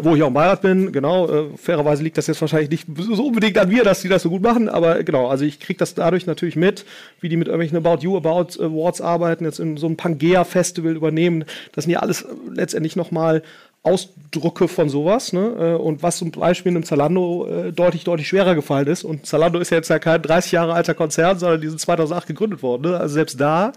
wo 0.00 0.14
ich 0.14 0.22
auch 0.22 0.28
im 0.28 0.34
Beirat 0.34 0.62
bin. 0.62 0.92
Genau, 0.92 1.28
äh, 1.28 1.44
fairerweise 1.56 2.02
liegt 2.02 2.18
das 2.18 2.26
jetzt 2.26 2.40
wahrscheinlich 2.40 2.70
nicht 2.70 2.86
so 2.98 3.26
unbedingt 3.26 3.58
an 3.58 3.68
mir, 3.68 3.84
dass 3.84 4.02
die 4.02 4.08
das 4.08 4.22
so 4.22 4.30
gut 4.30 4.42
machen, 4.42 4.68
aber 4.68 5.02
genau, 5.02 5.28
also 5.28 5.44
ich 5.44 5.60
kriege 5.60 5.78
das 5.78 5.94
dadurch 5.94 6.26
natürlich 6.26 6.56
mit, 6.56 6.84
wie 7.20 7.28
die 7.28 7.36
mit 7.36 7.48
irgendwelchen 7.48 7.78
About 7.78 8.02
You 8.02 8.16
About 8.16 8.62
Awards 8.62 9.00
arbeiten, 9.00 9.44
jetzt 9.44 9.60
in 9.60 9.76
so 9.76 9.86
einem 9.86 9.96
Pangea-Festival 9.96 10.96
übernehmen. 10.96 11.44
Das 11.72 11.84
sind 11.84 11.92
ja 11.92 12.00
alles 12.00 12.26
letztendlich 12.52 12.96
nochmal 12.96 13.42
Ausdrücke 13.88 14.68
von 14.68 14.88
sowas. 14.88 15.32
Ne? 15.32 15.54
Äh, 15.58 15.74
und 15.74 16.02
was 16.02 16.18
zum 16.18 16.30
Beispiel 16.30 16.70
einem 16.70 16.84
Zalando 16.84 17.46
äh, 17.46 17.72
deutlich, 17.72 18.04
deutlich 18.04 18.28
schwerer 18.28 18.54
gefallen 18.54 18.86
ist. 18.86 19.04
Und 19.04 19.26
Zalando 19.26 19.58
ist 19.58 19.70
ja 19.70 19.78
jetzt 19.78 19.88
ja 19.88 19.98
kein 19.98 20.22
30 20.22 20.52
Jahre 20.52 20.74
alter 20.74 20.94
Konzern, 20.94 21.38
sondern 21.38 21.60
die 21.60 21.68
sind 21.68 21.80
2008 21.80 22.26
gegründet 22.26 22.62
worden. 22.62 22.90
Ne? 22.90 22.98
Also 22.98 23.14
selbst 23.14 23.40
da 23.40 23.72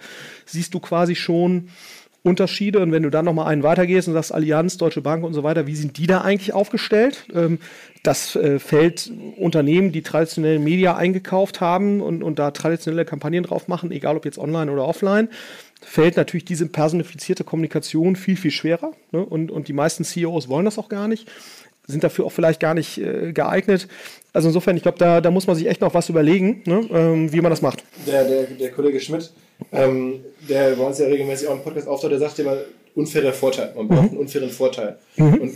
siehst 0.45 0.73
du 0.73 0.79
quasi 0.79 1.15
schon 1.15 1.69
Unterschiede. 2.23 2.79
Und 2.79 2.91
wenn 2.91 3.03
du 3.03 3.09
dann 3.09 3.25
nochmal 3.25 3.47
einen 3.47 3.63
weitergehst 3.63 4.07
und 4.07 4.13
sagst 4.13 4.33
Allianz, 4.33 4.77
Deutsche 4.77 5.01
Bank 5.01 5.23
und 5.23 5.33
so 5.33 5.43
weiter, 5.43 5.65
wie 5.65 5.75
sind 5.75 5.97
die 5.97 6.07
da 6.07 6.21
eigentlich 6.21 6.53
aufgestellt? 6.53 7.25
Ähm, 7.33 7.59
das 8.03 8.35
äh, 8.35 8.59
fällt 8.59 9.11
Unternehmen, 9.37 9.91
die 9.91 10.01
traditionelle 10.01 10.59
Media 10.59 10.95
eingekauft 10.95 11.61
haben 11.61 12.01
und, 12.01 12.23
und 12.23 12.37
da 12.39 12.51
traditionelle 12.51 13.05
Kampagnen 13.05 13.43
drauf 13.43 13.67
machen, 13.67 13.91
egal 13.91 14.17
ob 14.17 14.25
jetzt 14.25 14.37
online 14.37 14.71
oder 14.71 14.87
offline 14.87 15.29
fällt 15.81 16.17
natürlich 16.17 16.45
diese 16.45 16.67
personifizierte 16.67 17.43
Kommunikation 17.43 18.15
viel, 18.15 18.37
viel 18.37 18.51
schwerer. 18.51 18.91
Ne? 19.11 19.25
Und, 19.25 19.51
und 19.51 19.67
die 19.67 19.73
meisten 19.73 20.03
CEOs 20.03 20.47
wollen 20.47 20.65
das 20.65 20.77
auch 20.77 20.89
gar 20.89 21.07
nicht, 21.07 21.27
sind 21.87 22.03
dafür 22.03 22.25
auch 22.25 22.31
vielleicht 22.31 22.59
gar 22.59 22.73
nicht 22.73 22.97
äh, 22.99 23.33
geeignet. 23.33 23.87
Also 24.33 24.47
insofern, 24.47 24.77
ich 24.77 24.83
glaube, 24.83 24.97
da, 24.97 25.21
da 25.21 25.31
muss 25.31 25.47
man 25.47 25.55
sich 25.55 25.67
echt 25.67 25.81
noch 25.81 25.93
was 25.93 26.09
überlegen, 26.09 26.61
ne? 26.65 26.87
ähm, 26.91 27.33
wie 27.33 27.41
man 27.41 27.49
das 27.49 27.61
macht. 27.61 27.83
Der, 28.07 28.23
der, 28.23 28.43
der 28.43 28.71
Kollege 28.71 28.99
Schmidt, 28.99 29.31
ähm, 29.71 30.21
der 30.47 30.71
bei 30.71 30.83
uns 30.83 30.99
ja 30.99 31.07
regelmäßig 31.07 31.47
auch 31.47 31.55
im 31.55 31.63
Podcast 31.63 31.87
auftaucht, 31.87 32.11
der 32.11 32.19
sagt 32.19 32.39
immer, 32.39 32.57
unfairer 32.95 33.33
Vorteil. 33.33 33.73
Man 33.75 33.87
braucht 33.87 34.03
mhm. 34.03 34.09
einen 34.09 34.17
unfairen 34.17 34.49
Vorteil. 34.49 34.97
Mhm. 35.17 35.33
Und 35.35 35.55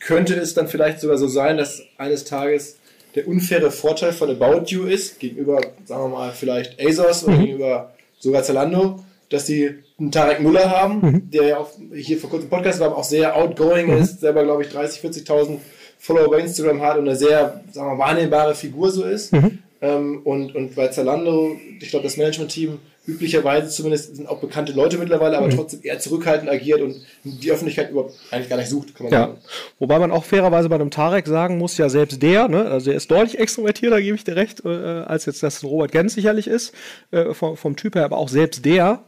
könnte 0.00 0.34
es 0.34 0.54
dann 0.54 0.68
vielleicht 0.68 1.00
sogar 1.00 1.18
so 1.18 1.28
sein, 1.28 1.56
dass 1.56 1.82
eines 1.96 2.24
Tages 2.24 2.76
der 3.14 3.26
unfaire 3.26 3.70
Vorteil 3.70 4.12
von 4.12 4.30
About 4.30 4.66
You 4.66 4.84
ist, 4.84 5.18
gegenüber, 5.18 5.60
sagen 5.84 6.04
wir 6.04 6.08
mal, 6.08 6.32
vielleicht 6.32 6.80
ASOS 6.80 7.24
oder 7.24 7.36
mhm. 7.36 7.40
gegenüber 7.40 7.92
sogar 8.18 8.42
Zalando, 8.42 9.00
dass 9.30 9.44
die 9.44 9.74
einen 9.98 10.10
Tarek 10.10 10.40
Müller 10.40 10.70
haben, 10.70 11.00
mhm. 11.00 11.30
der 11.30 11.44
ja 11.44 11.58
auch 11.58 11.70
hier 11.94 12.18
vor 12.18 12.30
kurzem 12.30 12.48
Podcast 12.48 12.80
war, 12.80 12.88
aber 12.88 12.98
auch 12.98 13.04
sehr 13.04 13.36
outgoing 13.36 13.86
mhm. 13.88 14.02
ist, 14.02 14.20
selber 14.20 14.44
glaube 14.44 14.62
ich 14.62 14.68
30, 14.70 15.02
40.000 15.02 15.58
Follower 15.98 16.30
bei 16.30 16.40
Instagram 16.40 16.80
hat 16.80 16.96
und 16.98 17.08
eine 17.08 17.16
sehr 17.16 17.60
sagen 17.72 17.90
wir, 17.90 17.98
wahrnehmbare 17.98 18.54
Figur 18.54 18.90
so 18.90 19.04
ist. 19.04 19.32
Mhm. 19.32 19.58
Ähm, 19.80 20.20
und, 20.24 20.54
und 20.54 20.74
bei 20.74 20.88
Zalando, 20.88 21.56
ich 21.80 21.90
glaube, 21.90 22.04
das 22.04 22.16
Management-Team 22.16 22.78
üblicherweise 23.08 23.70
zumindest 23.70 24.16
sind 24.16 24.28
auch 24.28 24.38
bekannte 24.38 24.72
Leute 24.72 24.98
mittlerweile, 24.98 25.38
aber 25.38 25.46
mhm. 25.46 25.56
trotzdem 25.56 25.80
eher 25.82 25.98
zurückhaltend 25.98 26.50
agiert 26.50 26.82
und 26.82 26.96
die 27.24 27.50
Öffentlichkeit 27.50 27.90
überhaupt 27.90 28.14
eigentlich 28.30 28.50
gar 28.50 28.58
nicht 28.58 28.68
sucht, 28.68 28.94
kann 28.94 29.04
man 29.06 29.12
ja. 29.12 29.20
sagen. 29.20 29.38
Wobei 29.78 29.98
man 29.98 30.10
auch 30.12 30.24
fairerweise 30.24 30.68
bei 30.68 30.74
einem 30.74 30.90
Tarek 30.90 31.26
sagen 31.26 31.56
muss, 31.56 31.78
ja 31.78 31.88
selbst 31.88 32.22
der, 32.22 32.48
ne, 32.48 32.66
also 32.66 32.90
er 32.90 32.98
ist 32.98 33.10
deutlich 33.10 33.38
extrovertierter, 33.38 34.02
gebe 34.02 34.14
ich 34.14 34.24
dir 34.24 34.36
recht, 34.36 34.62
äh, 34.64 34.68
als 34.68 35.24
jetzt 35.24 35.42
das 35.42 35.64
Robert 35.64 35.90
Gens 35.90 36.14
sicherlich 36.14 36.46
ist, 36.46 36.74
äh, 37.10 37.32
vom, 37.32 37.56
vom 37.56 37.76
Typ 37.76 37.94
her, 37.94 38.04
aber 38.04 38.18
auch 38.18 38.28
selbst 38.28 38.66
der 38.66 39.02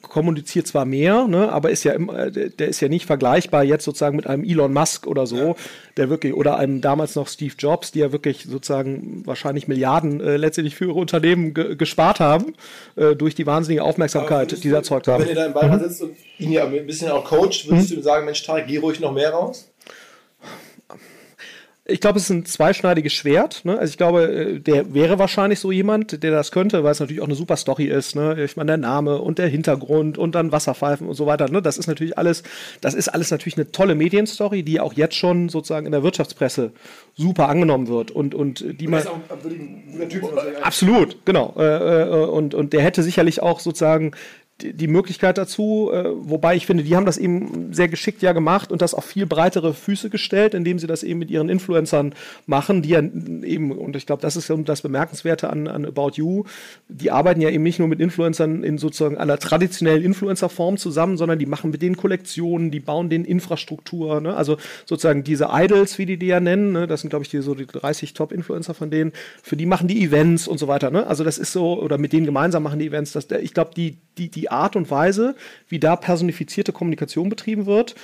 kommuniziert 0.00 0.68
zwar 0.68 0.84
mehr, 0.84 1.26
ne, 1.26 1.50
aber 1.50 1.70
ist 1.70 1.82
ja 1.82 1.92
immer, 1.92 2.26
äh, 2.26 2.50
der 2.50 2.68
ist 2.68 2.80
ja 2.80 2.88
nicht 2.88 3.04
vergleichbar 3.04 3.64
jetzt 3.64 3.84
sozusagen 3.84 4.14
mit 4.14 4.28
einem 4.28 4.44
Elon 4.44 4.72
Musk 4.72 5.08
oder 5.08 5.26
so, 5.26 5.36
ja. 5.36 5.54
der 5.96 6.08
wirklich, 6.08 6.34
oder 6.34 6.56
einem 6.56 6.80
damals 6.80 7.16
noch 7.16 7.26
Steve 7.26 7.54
Jobs, 7.58 7.90
die 7.90 7.98
ja 7.98 8.12
wirklich 8.12 8.44
sozusagen 8.44 9.22
wahrscheinlich 9.26 9.66
Milliarden 9.66 10.20
äh, 10.20 10.36
letztendlich 10.36 10.76
für 10.76 10.84
ihre 10.84 10.94
Unternehmen 10.94 11.52
ge 11.52 11.74
gespart 11.74 12.20
haben, 12.20 12.54
äh, 12.94 13.16
durch 13.16 13.34
die 13.34 13.44
wahnsinnige 13.44 13.82
Aufmerksamkeit, 13.82 14.52
die 14.52 14.68
sie 14.68 14.74
erzeugt 14.74 15.08
haben. 15.08 15.22
Wenn 15.24 15.30
ihr 15.30 15.34
da 15.34 15.46
im 15.46 15.52
Beirat 15.52 15.80
mhm. 15.80 15.88
sitzt 15.88 16.02
und 16.02 16.16
ihn 16.38 16.52
ja 16.52 16.64
ein 16.64 16.86
bisschen 16.86 17.10
auch 17.10 17.24
coacht, 17.24 17.68
würdest 17.68 17.90
mhm. 17.90 17.94
du 17.94 18.00
ihm 18.00 18.02
sagen, 18.02 18.24
Mensch, 18.26 18.44
Tarek, 18.44 18.68
geh 18.68 18.78
ruhig 18.78 19.00
noch 19.00 19.12
mehr 19.12 19.30
raus? 19.30 19.68
Ich 21.86 22.00
glaube, 22.00 22.18
es 22.18 22.24
ist 22.24 22.30
ein 22.30 22.46
zweischneidiges 22.46 23.12
Schwert. 23.12 23.64
Ne? 23.64 23.78
Also 23.78 23.90
ich 23.90 23.98
glaube, 23.98 24.22
äh, 24.22 24.58
der 24.58 24.94
wäre 24.94 25.18
wahrscheinlich 25.18 25.60
so 25.60 25.70
jemand, 25.70 26.22
der 26.22 26.30
das 26.30 26.50
könnte, 26.50 26.82
weil 26.82 26.92
es 26.92 27.00
natürlich 27.00 27.20
auch 27.20 27.26
eine 27.26 27.34
super 27.34 27.56
Story 27.56 27.84
ist. 27.84 28.16
Ne? 28.16 28.42
Ich 28.42 28.56
meine, 28.56 28.68
der 28.68 28.76
Name 28.78 29.18
und 29.18 29.38
der 29.38 29.48
Hintergrund 29.48 30.16
und 30.16 30.34
dann 30.34 30.50
Wasserpfeifen 30.50 31.06
und 31.06 31.14
so 31.14 31.26
weiter. 31.26 31.50
Ne? 31.50 31.60
Das 31.60 31.76
ist 31.76 31.86
natürlich 31.86 32.16
alles, 32.16 32.42
das 32.80 32.94
ist 32.94 33.08
alles 33.08 33.30
natürlich 33.30 33.58
eine 33.58 33.70
tolle 33.70 33.94
Medienstory, 33.94 34.62
die 34.62 34.80
auch 34.80 34.94
jetzt 34.94 35.16
schon 35.16 35.50
sozusagen 35.50 35.84
in 35.84 35.92
der 35.92 36.02
Wirtschaftspresse 36.02 36.72
super 37.16 37.48
angenommen 37.48 37.86
wird 37.86 38.10
und 38.10 38.34
und 38.34 38.64
die 38.80 38.88
man 38.88 39.02
absolut 40.62 41.24
genau 41.24 41.54
äh, 41.56 42.02
äh, 42.02 42.26
und 42.26 42.54
und 42.54 42.72
der 42.72 42.82
hätte 42.82 43.02
sicherlich 43.02 43.40
auch 43.40 43.60
sozusagen 43.60 44.12
die 44.60 44.86
Möglichkeit 44.86 45.36
dazu, 45.36 45.90
äh, 45.92 46.04
wobei 46.14 46.54
ich 46.54 46.64
finde, 46.64 46.84
die 46.84 46.94
haben 46.94 47.06
das 47.06 47.18
eben 47.18 47.72
sehr 47.72 47.88
geschickt 47.88 48.22
ja 48.22 48.32
gemacht 48.32 48.70
und 48.70 48.82
das 48.82 48.94
auf 48.94 49.04
viel 49.04 49.26
breitere 49.26 49.74
Füße 49.74 50.10
gestellt, 50.10 50.54
indem 50.54 50.78
sie 50.78 50.86
das 50.86 51.02
eben 51.02 51.18
mit 51.18 51.30
ihren 51.30 51.48
Influencern 51.48 52.14
machen, 52.46 52.80
die 52.80 52.90
ja 52.90 53.00
eben, 53.00 53.72
und 53.72 53.96
ich 53.96 54.06
glaube, 54.06 54.22
das 54.22 54.36
ist 54.36 54.52
das 54.64 54.82
Bemerkenswerte 54.82 55.50
an, 55.50 55.66
an 55.66 55.84
About 55.84 56.12
You, 56.14 56.44
die 56.88 57.10
arbeiten 57.10 57.40
ja 57.40 57.50
eben 57.50 57.64
nicht 57.64 57.80
nur 57.80 57.88
mit 57.88 58.00
Influencern 58.00 58.62
in 58.62 58.78
sozusagen 58.78 59.18
einer 59.18 59.38
traditionellen 59.38 60.04
Influencer-Form 60.04 60.76
zusammen, 60.76 61.16
sondern 61.16 61.40
die 61.40 61.46
machen 61.46 61.72
mit 61.72 61.82
denen 61.82 61.96
Kollektionen, 61.96 62.70
die 62.70 62.80
bauen 62.80 63.10
denen 63.10 63.24
Infrastruktur, 63.24 64.20
ne? 64.20 64.36
also 64.36 64.56
sozusagen 64.86 65.24
diese 65.24 65.48
Idols, 65.50 65.98
wie 65.98 66.06
die 66.06 66.16
die 66.16 66.26
ja 66.26 66.38
nennen, 66.38 66.72
ne? 66.72 66.86
das 66.86 67.00
sind 67.00 67.10
glaube 67.10 67.24
ich 67.24 67.28
die, 67.28 67.42
so 67.42 67.56
die 67.56 67.66
30 67.66 68.14
Top-Influencer 68.14 68.74
von 68.74 68.90
denen, 68.90 69.12
für 69.42 69.56
die 69.56 69.66
machen 69.66 69.88
die 69.88 70.04
Events 70.04 70.46
und 70.46 70.58
so 70.58 70.68
weiter, 70.68 70.92
ne? 70.92 71.08
also 71.08 71.24
das 71.24 71.38
ist 71.38 71.52
so, 71.52 71.82
oder 71.82 71.98
mit 71.98 72.12
denen 72.12 72.24
gemeinsam 72.24 72.62
machen 72.62 72.78
die 72.78 72.86
Events, 72.86 73.10
das, 73.10 73.28
ich 73.32 73.52
glaube, 73.52 73.72
die, 73.76 73.98
die, 74.18 74.28
die 74.28 74.50
Art 74.50 74.76
und 74.76 74.90
Weise, 74.90 75.34
wie 75.68 75.78
da 75.78 75.96
personifizierte 75.96 76.72
Kommunikation 76.72 77.28
betrieben 77.28 77.66
wird, 77.66 77.94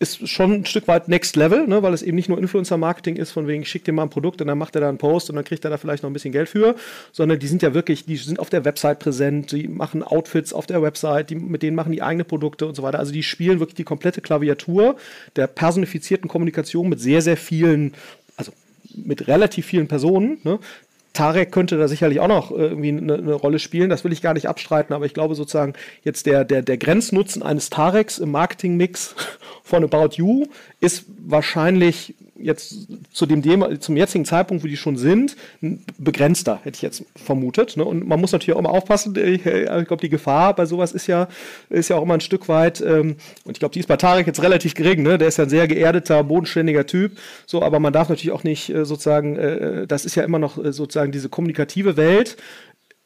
ist 0.00 0.28
schon 0.28 0.52
ein 0.52 0.66
Stück 0.66 0.86
weit 0.86 1.08
Next 1.08 1.34
Level, 1.34 1.66
ne, 1.66 1.82
weil 1.82 1.92
es 1.92 2.02
eben 2.02 2.14
nicht 2.14 2.28
nur 2.28 2.38
Influencer-Marketing 2.38 3.16
ist, 3.16 3.32
von 3.32 3.48
wegen, 3.48 3.64
schick 3.64 3.84
dir 3.84 3.92
mal 3.92 4.04
ein 4.04 4.10
Produkt 4.10 4.40
und 4.40 4.46
dann 4.46 4.58
macht 4.58 4.76
er 4.76 4.80
da 4.80 4.88
einen 4.88 4.98
Post 4.98 5.28
und 5.28 5.36
dann 5.36 5.44
kriegt 5.44 5.64
er 5.64 5.70
da 5.70 5.76
vielleicht 5.76 6.04
noch 6.04 6.10
ein 6.10 6.12
bisschen 6.12 6.30
Geld 6.30 6.48
für, 6.48 6.76
sondern 7.10 7.40
die 7.40 7.48
sind 7.48 7.62
ja 7.62 7.74
wirklich, 7.74 8.04
die 8.04 8.16
sind 8.16 8.38
auf 8.38 8.48
der 8.48 8.64
Website 8.64 9.00
präsent, 9.00 9.50
die 9.50 9.66
machen 9.66 10.04
Outfits 10.04 10.52
auf 10.52 10.66
der 10.66 10.82
Website, 10.82 11.30
die, 11.30 11.34
mit 11.34 11.62
denen 11.62 11.74
machen 11.74 11.90
die 11.90 12.02
eigene 12.02 12.24
Produkte 12.24 12.66
und 12.66 12.76
so 12.76 12.82
weiter. 12.84 13.00
Also 13.00 13.12
die 13.12 13.24
spielen 13.24 13.58
wirklich 13.58 13.74
die 13.74 13.84
komplette 13.84 14.20
Klaviatur 14.20 14.96
der 15.34 15.48
personifizierten 15.48 16.28
Kommunikation 16.28 16.88
mit 16.88 17.00
sehr, 17.00 17.20
sehr 17.20 17.36
vielen, 17.36 17.94
also 18.36 18.52
mit 18.94 19.26
relativ 19.26 19.66
vielen 19.66 19.88
Personen, 19.88 20.38
ne, 20.44 20.60
Tarek 21.18 21.50
könnte 21.50 21.76
da 21.76 21.88
sicherlich 21.88 22.20
auch 22.20 22.28
noch 22.28 22.52
irgendwie 22.52 22.90
eine, 22.90 23.14
eine, 23.14 23.32
Rolle 23.34 23.58
spielen, 23.58 23.90
das 23.90 24.04
will 24.04 24.12
ich 24.12 24.22
gar 24.22 24.34
nicht 24.34 24.48
abstreiten, 24.48 24.94
aber 24.94 25.04
ich 25.04 25.14
glaube 25.14 25.34
sozusagen 25.34 25.72
jetzt 26.04 26.26
der, 26.26 26.44
der, 26.44 26.62
der 26.62 26.78
Grenznutzen 26.78 27.42
eines 27.42 27.70
Tareks 27.70 28.18
im 28.18 28.30
Marketingmix 28.30 29.16
von 29.64 29.82
About 29.82 30.14
You 30.14 30.46
ist 30.80 31.06
wahrscheinlich 31.26 32.14
jetzt 32.40 32.88
zu 33.12 33.26
dem 33.26 33.42
zum 33.80 33.96
jetzigen 33.96 34.24
Zeitpunkt, 34.24 34.64
wo 34.64 34.68
die 34.68 34.76
schon 34.76 34.96
sind, 34.96 35.36
begrenzter, 35.98 36.60
hätte 36.62 36.76
ich 36.76 36.82
jetzt 36.82 37.04
vermutet. 37.16 37.76
Ne? 37.76 37.84
Und 37.84 38.06
man 38.06 38.20
muss 38.20 38.32
natürlich 38.32 38.54
auch 38.54 38.60
immer 38.60 38.70
aufpassen. 38.70 39.14
Ich, 39.16 39.44
ich 39.46 39.64
glaube, 39.64 39.98
die 39.98 40.08
Gefahr 40.08 40.54
bei 40.54 40.66
sowas 40.66 40.92
ist 40.92 41.06
ja, 41.06 41.28
ist 41.68 41.88
ja 41.88 41.96
auch 41.96 42.02
immer 42.02 42.14
ein 42.14 42.20
Stück 42.20 42.48
weit, 42.48 42.80
ähm, 42.80 43.16
und 43.44 43.56
ich 43.56 43.58
glaube, 43.58 43.72
die 43.72 43.80
ist 43.80 43.88
bei 43.88 43.96
Tarek 43.96 44.26
jetzt 44.26 44.42
relativ 44.42 44.74
gering, 44.74 45.02
ne? 45.02 45.18
Der 45.18 45.28
ist 45.28 45.38
ja 45.38 45.44
ein 45.44 45.50
sehr 45.50 45.68
geerdeter, 45.68 46.24
bodenständiger 46.24 46.86
Typ. 46.86 47.18
So, 47.46 47.62
aber 47.62 47.80
man 47.80 47.92
darf 47.92 48.08
natürlich 48.08 48.32
auch 48.32 48.44
nicht 48.44 48.70
äh, 48.70 48.84
sozusagen, 48.84 49.36
äh, 49.36 49.86
das 49.86 50.04
ist 50.04 50.14
ja 50.14 50.24
immer 50.24 50.38
noch 50.38 50.62
äh, 50.62 50.72
sozusagen 50.72 51.12
diese 51.12 51.28
kommunikative 51.28 51.96
Welt, 51.96 52.36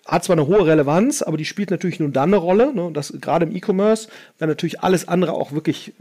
hat 0.07 0.25
zwar 0.25 0.35
eine 0.35 0.47
hohe 0.47 0.67
Relevanz, 0.67 1.23
aber 1.23 1.37
die 1.37 1.45
spielt 1.45 1.71
natürlich 1.71 2.01
nur 2.01 2.09
dann 2.09 2.31
eine 2.31 2.37
Rolle, 2.37 2.75
ne, 2.75 2.91
das 2.93 3.13
gerade 3.21 3.47
im 3.47 3.55
E-Commerce, 3.55 4.09
wenn 4.39 4.49
natürlich 4.49 4.81
alles 4.81 5.07
andere 5.07 5.33
auch 5.33 5.53
wirklich 5.53 5.93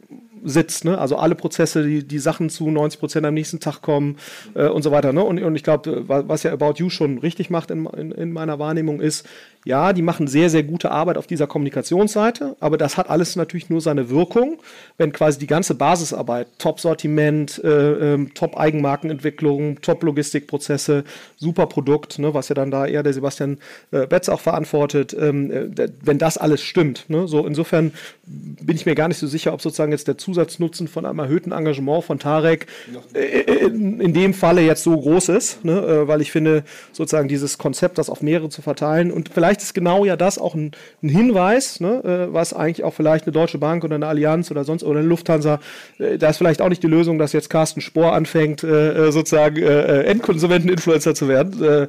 sitzt. 0.43 0.86
Ne? 0.86 0.97
Also 0.97 1.17
alle 1.17 1.36
Prozesse, 1.36 1.84
die, 1.84 2.08
die 2.08 2.19
Sachen 2.19 2.49
zu 2.49 2.69
90 2.69 2.99
Prozent 2.99 3.25
am 3.25 3.34
nächsten 3.34 3.60
Tag 3.60 3.82
kommen 3.82 4.17
äh, 4.54 4.67
und 4.67 4.82
so 4.82 4.91
weiter. 4.91 5.13
Ne? 5.13 5.23
Und, 5.23 5.41
und 5.41 5.56
ich 5.56 5.63
glaube, 5.63 6.04
was 6.08 6.43
ja 6.43 6.51
About 6.51 6.73
You 6.77 6.89
schon 6.89 7.17
richtig 7.19 7.49
macht 7.49 7.71
in, 7.71 7.86
in, 7.86 8.12
in 8.12 8.32
meiner 8.32 8.60
Wahrnehmung 8.60 9.01
ist, 9.01 9.27
ja, 9.63 9.93
die 9.93 10.02
machen 10.02 10.28
sehr, 10.28 10.50
sehr 10.50 10.63
gute 10.63 10.91
Arbeit 10.91 11.17
auf 11.17 11.28
dieser 11.28 11.45
Kommunikationsseite, 11.45 12.56
aber 12.60 12.78
das 12.78 12.97
hat 12.97 13.10
alles 13.10 13.36
natürlich 13.36 13.69
nur 13.69 13.80
seine 13.80 14.10
Wirkung, 14.10 14.58
wenn 14.97 15.12
quasi 15.12 15.38
die 15.38 15.47
ganze 15.47 15.76
Basisarbeit, 15.76 16.47
Top-Sortiment, 16.58 17.62
äh, 17.63 18.13
äh, 18.13 18.26
Top-Eigenmarkenentwicklung, 18.34 19.82
Top-Logistikprozesse, 19.82 21.04
super 21.38 21.67
Produkt, 21.67 22.17
ne, 22.17 22.34
was 22.34 22.50
ja 22.50 22.56
dann 22.56 22.71
da 22.71 22.88
eher 22.88 23.04
der 23.04 23.13
Sebastian 23.13 23.60
äh, 23.91 24.08
Betz 24.08 24.30
auch 24.30 24.41
verantwortet, 24.41 25.15
ähm, 25.19 25.52
äh, 25.52 25.89
wenn 26.02 26.17
das 26.17 26.38
alles 26.38 26.62
stimmt. 26.62 27.06
Ne, 27.10 27.28
so 27.28 27.45
insofern 27.45 27.91
bin 28.26 28.76
ich 28.76 28.86
mir 28.86 28.95
gar 28.95 29.10
nicht 29.10 29.17
so 29.17 29.28
sicher, 29.28 29.54
ob 29.54 29.62
sozusagen 29.62 29.91
jetzt 29.91 30.08
der 30.08 30.17
Zusatznutzen 30.17 30.88
von 30.88 31.06
einem 31.06 31.19
erhöhten 31.19 31.52
Engagement 31.52 32.04
von 32.04 32.17
Tarek 32.17 32.65
äh, 33.13 33.65
in, 33.65 34.00
in, 34.00 34.13
dem 34.13 34.34
Falle 34.34 34.62
jetzt 34.62 34.84
so 34.84 34.97
groß 34.97 35.30
ist, 35.30 35.63
ne, 35.63 35.74
äh, 35.74 36.08
weil 36.08 36.21
ich 36.21 36.32
finde, 36.32 36.63
sozusagen 36.93 37.28
dieses 37.28 37.58
Konzept, 37.58 37.97
das 37.97 38.10
auf 38.10 38.21
mehrere 38.21 38.50
zu 38.50 38.62
verteilen 38.62 39.12
und 39.12 39.30
vielleicht 39.30 39.50
vielleicht 39.51 39.63
ist 39.63 39.73
genau 39.73 40.05
ja 40.05 40.15
das 40.15 40.37
auch 40.37 40.55
ein, 40.55 40.71
ein 41.03 41.09
Hinweis, 41.09 41.81
ne, 41.81 42.01
äh, 42.03 42.33
was 42.33 42.53
eigentlich 42.53 42.85
auch 42.85 42.93
vielleicht 42.93 43.25
eine 43.25 43.33
Deutsche 43.33 43.57
Bank 43.57 43.83
oder 43.83 43.95
eine 43.95 44.07
Allianz 44.07 44.49
oder 44.49 44.63
sonst 44.63 44.83
oder 44.83 44.99
eine 44.99 45.07
Lufthansa, 45.07 45.59
äh, 45.99 46.17
da 46.17 46.29
ist 46.29 46.37
vielleicht 46.37 46.61
auch 46.61 46.69
nicht 46.69 46.81
die 46.83 46.87
Lösung, 46.87 47.19
dass 47.19 47.33
jetzt 47.33 47.49
Carsten 47.49 47.81
Spohr 47.81 48.13
anfängt, 48.13 48.63
äh, 48.63 49.07
äh 49.07 49.11
sozusagen 49.11 49.57
äh, 49.57 50.03
Endkonsumenten-Influencer 50.03 51.15
zu 51.15 51.27
werden, 51.27 51.61
äh, 51.63 51.87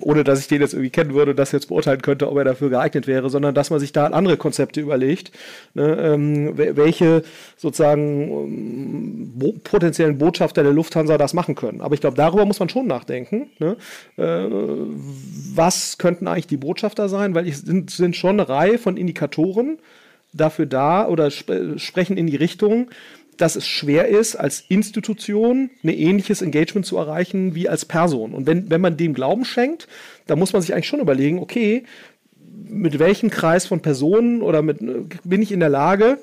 ohne 0.00 0.22
dass 0.22 0.40
ich 0.40 0.48
den 0.48 0.60
jetzt 0.60 0.74
irgendwie 0.74 0.90
kennen 0.90 1.14
würde 1.14 1.30
und 1.30 1.38
das 1.38 1.52
jetzt 1.52 1.68
beurteilen 1.68 2.02
könnte, 2.02 2.30
ob 2.30 2.36
er 2.36 2.44
dafür 2.44 2.68
geeignet 2.68 3.06
wäre, 3.06 3.30
sondern 3.30 3.54
dass 3.54 3.70
man 3.70 3.80
sich 3.80 3.92
da 3.92 4.06
andere 4.08 4.36
Konzepte 4.36 4.80
überlegt, 4.80 5.32
ne, 5.72 5.96
ähm, 5.98 6.52
welche 6.56 7.22
sozusagen 7.56 8.30
ähm, 8.30 9.32
bo 9.34 9.54
potenziellen 9.64 10.18
Botschafter 10.18 10.62
der 10.62 10.72
Lufthansa 10.72 11.16
das 11.16 11.32
machen 11.32 11.54
können. 11.54 11.80
Aber 11.80 11.94
ich 11.94 12.00
glaube, 12.00 12.16
darüber 12.16 12.44
muss 12.44 12.60
man 12.60 12.68
schon 12.68 12.86
nachdenken. 12.86 13.48
Ne? 13.58 13.76
was 15.54 15.98
könnten 15.98 16.26
eigentlich 16.26 16.46
die 16.46 16.56
Botschafter 16.56 16.97
ernsthafter 16.98 17.08
sein, 17.08 17.34
weil 17.34 17.48
es 17.48 17.60
sind, 17.60 17.90
sind 17.90 18.16
schon 18.16 18.40
eine 18.40 18.48
Reihe 18.48 18.78
von 18.78 18.96
Indikatoren 18.96 19.78
dafür 20.32 20.66
da 20.66 21.08
oder 21.08 21.26
sp 21.32 21.78
sprechen 21.78 22.16
in 22.16 22.26
die 22.26 22.36
Richtung, 22.36 22.90
dass 23.36 23.56
es 23.56 23.66
schwer 23.66 24.08
ist, 24.08 24.36
als 24.36 24.64
Institution 24.68 25.70
ein 25.82 25.88
ähnliches 25.88 26.42
Engagement 26.42 26.84
zu 26.84 26.96
erreichen 26.96 27.54
wie 27.54 27.68
als 27.68 27.84
Person. 27.84 28.34
Und 28.34 28.46
wenn, 28.46 28.68
wenn 28.68 28.80
man 28.80 28.96
dem 28.96 29.14
Glauben 29.14 29.44
schenkt, 29.44 29.86
dann 30.26 30.38
muss 30.38 30.52
man 30.52 30.60
sich 30.60 30.74
eigentlich 30.74 30.88
schon 30.88 31.00
überlegen, 31.00 31.38
okay, 31.38 31.84
mit 32.68 32.98
welchem 32.98 33.30
Kreis 33.30 33.66
von 33.66 33.80
Personen 33.80 34.42
oder 34.42 34.62
mit, 34.62 34.78
bin 35.24 35.40
ich 35.40 35.52
in 35.52 35.60
der 35.60 35.68
Lage, 35.68 36.18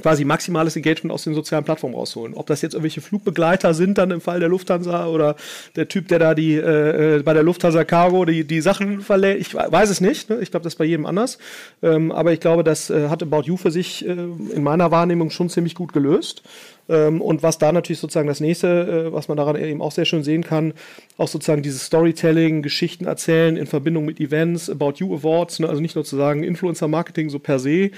quasi 0.00 0.24
maximales 0.24 0.76
Engagement 0.76 1.12
aus 1.12 1.24
den 1.24 1.34
sozialen 1.34 1.64
Plattformen 1.64 1.94
rausholen. 1.94 2.34
Ob 2.34 2.46
das 2.46 2.62
jetzt 2.62 2.74
irgendwelche 2.74 3.00
Flugbegleiter 3.00 3.74
sind, 3.74 3.98
dann 3.98 4.10
im 4.10 4.20
Fall 4.20 4.40
der 4.40 4.48
Lufthansa 4.48 5.06
oder 5.06 5.36
der 5.76 5.88
Typ, 5.88 6.08
der 6.08 6.18
da 6.18 6.34
die 6.34 6.54
äh, 6.54 7.18
äh 7.18 7.22
bei 7.22 7.32
der 7.32 7.42
Lufthansa 7.42 7.84
Cargo 7.84 8.24
die, 8.24 8.44
die 8.44 8.60
Sachen 8.60 9.00
verlädt, 9.00 9.40
ich 9.40 9.54
weiß 9.54 9.90
es 9.90 10.00
nicht. 10.00 10.30
Ne? 10.30 10.40
Ich 10.40 10.50
glaube, 10.50 10.64
das 10.64 10.74
ist 10.74 10.78
bei 10.78 10.84
jedem 10.84 11.06
anders. 11.06 11.38
Ähm, 11.82 12.10
aber 12.10 12.32
ich 12.32 12.40
glaube, 12.40 12.64
das 12.64 12.90
äh, 12.90 13.08
hat 13.08 13.22
About 13.22 13.42
You 13.42 13.56
für 13.56 13.70
sich 13.70 14.06
äh, 14.06 14.12
in 14.12 14.62
meiner 14.62 14.90
Wahrnehmung 14.90 15.30
schon 15.30 15.48
ziemlich 15.48 15.74
gut 15.74 15.92
gelöst. 15.92 16.42
Ähm, 16.88 17.22
und 17.22 17.42
was 17.42 17.58
da 17.58 17.72
natürlich 17.72 18.00
sozusagen 18.00 18.28
das 18.28 18.40
nächste, 18.40 19.06
äh, 19.08 19.12
was 19.12 19.28
man 19.28 19.36
daran 19.36 19.56
eben 19.56 19.80
auch 19.80 19.92
sehr 19.92 20.04
schön 20.04 20.22
sehen 20.22 20.44
kann, 20.44 20.74
auch 21.16 21.28
sozusagen 21.28 21.62
dieses 21.62 21.86
Storytelling, 21.86 22.62
Geschichten 22.62 23.06
erzählen 23.06 23.56
in 23.56 23.66
Verbindung 23.66 24.04
mit 24.04 24.20
Events, 24.20 24.68
About 24.68 24.94
You 24.96 25.14
Awards, 25.14 25.60
ne? 25.60 25.68
also 25.68 25.80
nicht 25.80 25.94
nur 25.94 26.04
zu 26.04 26.16
sagen 26.16 26.42
Influencer 26.42 26.88
Marketing 26.88 27.30
so 27.30 27.38
per 27.38 27.58
se, 27.58 27.90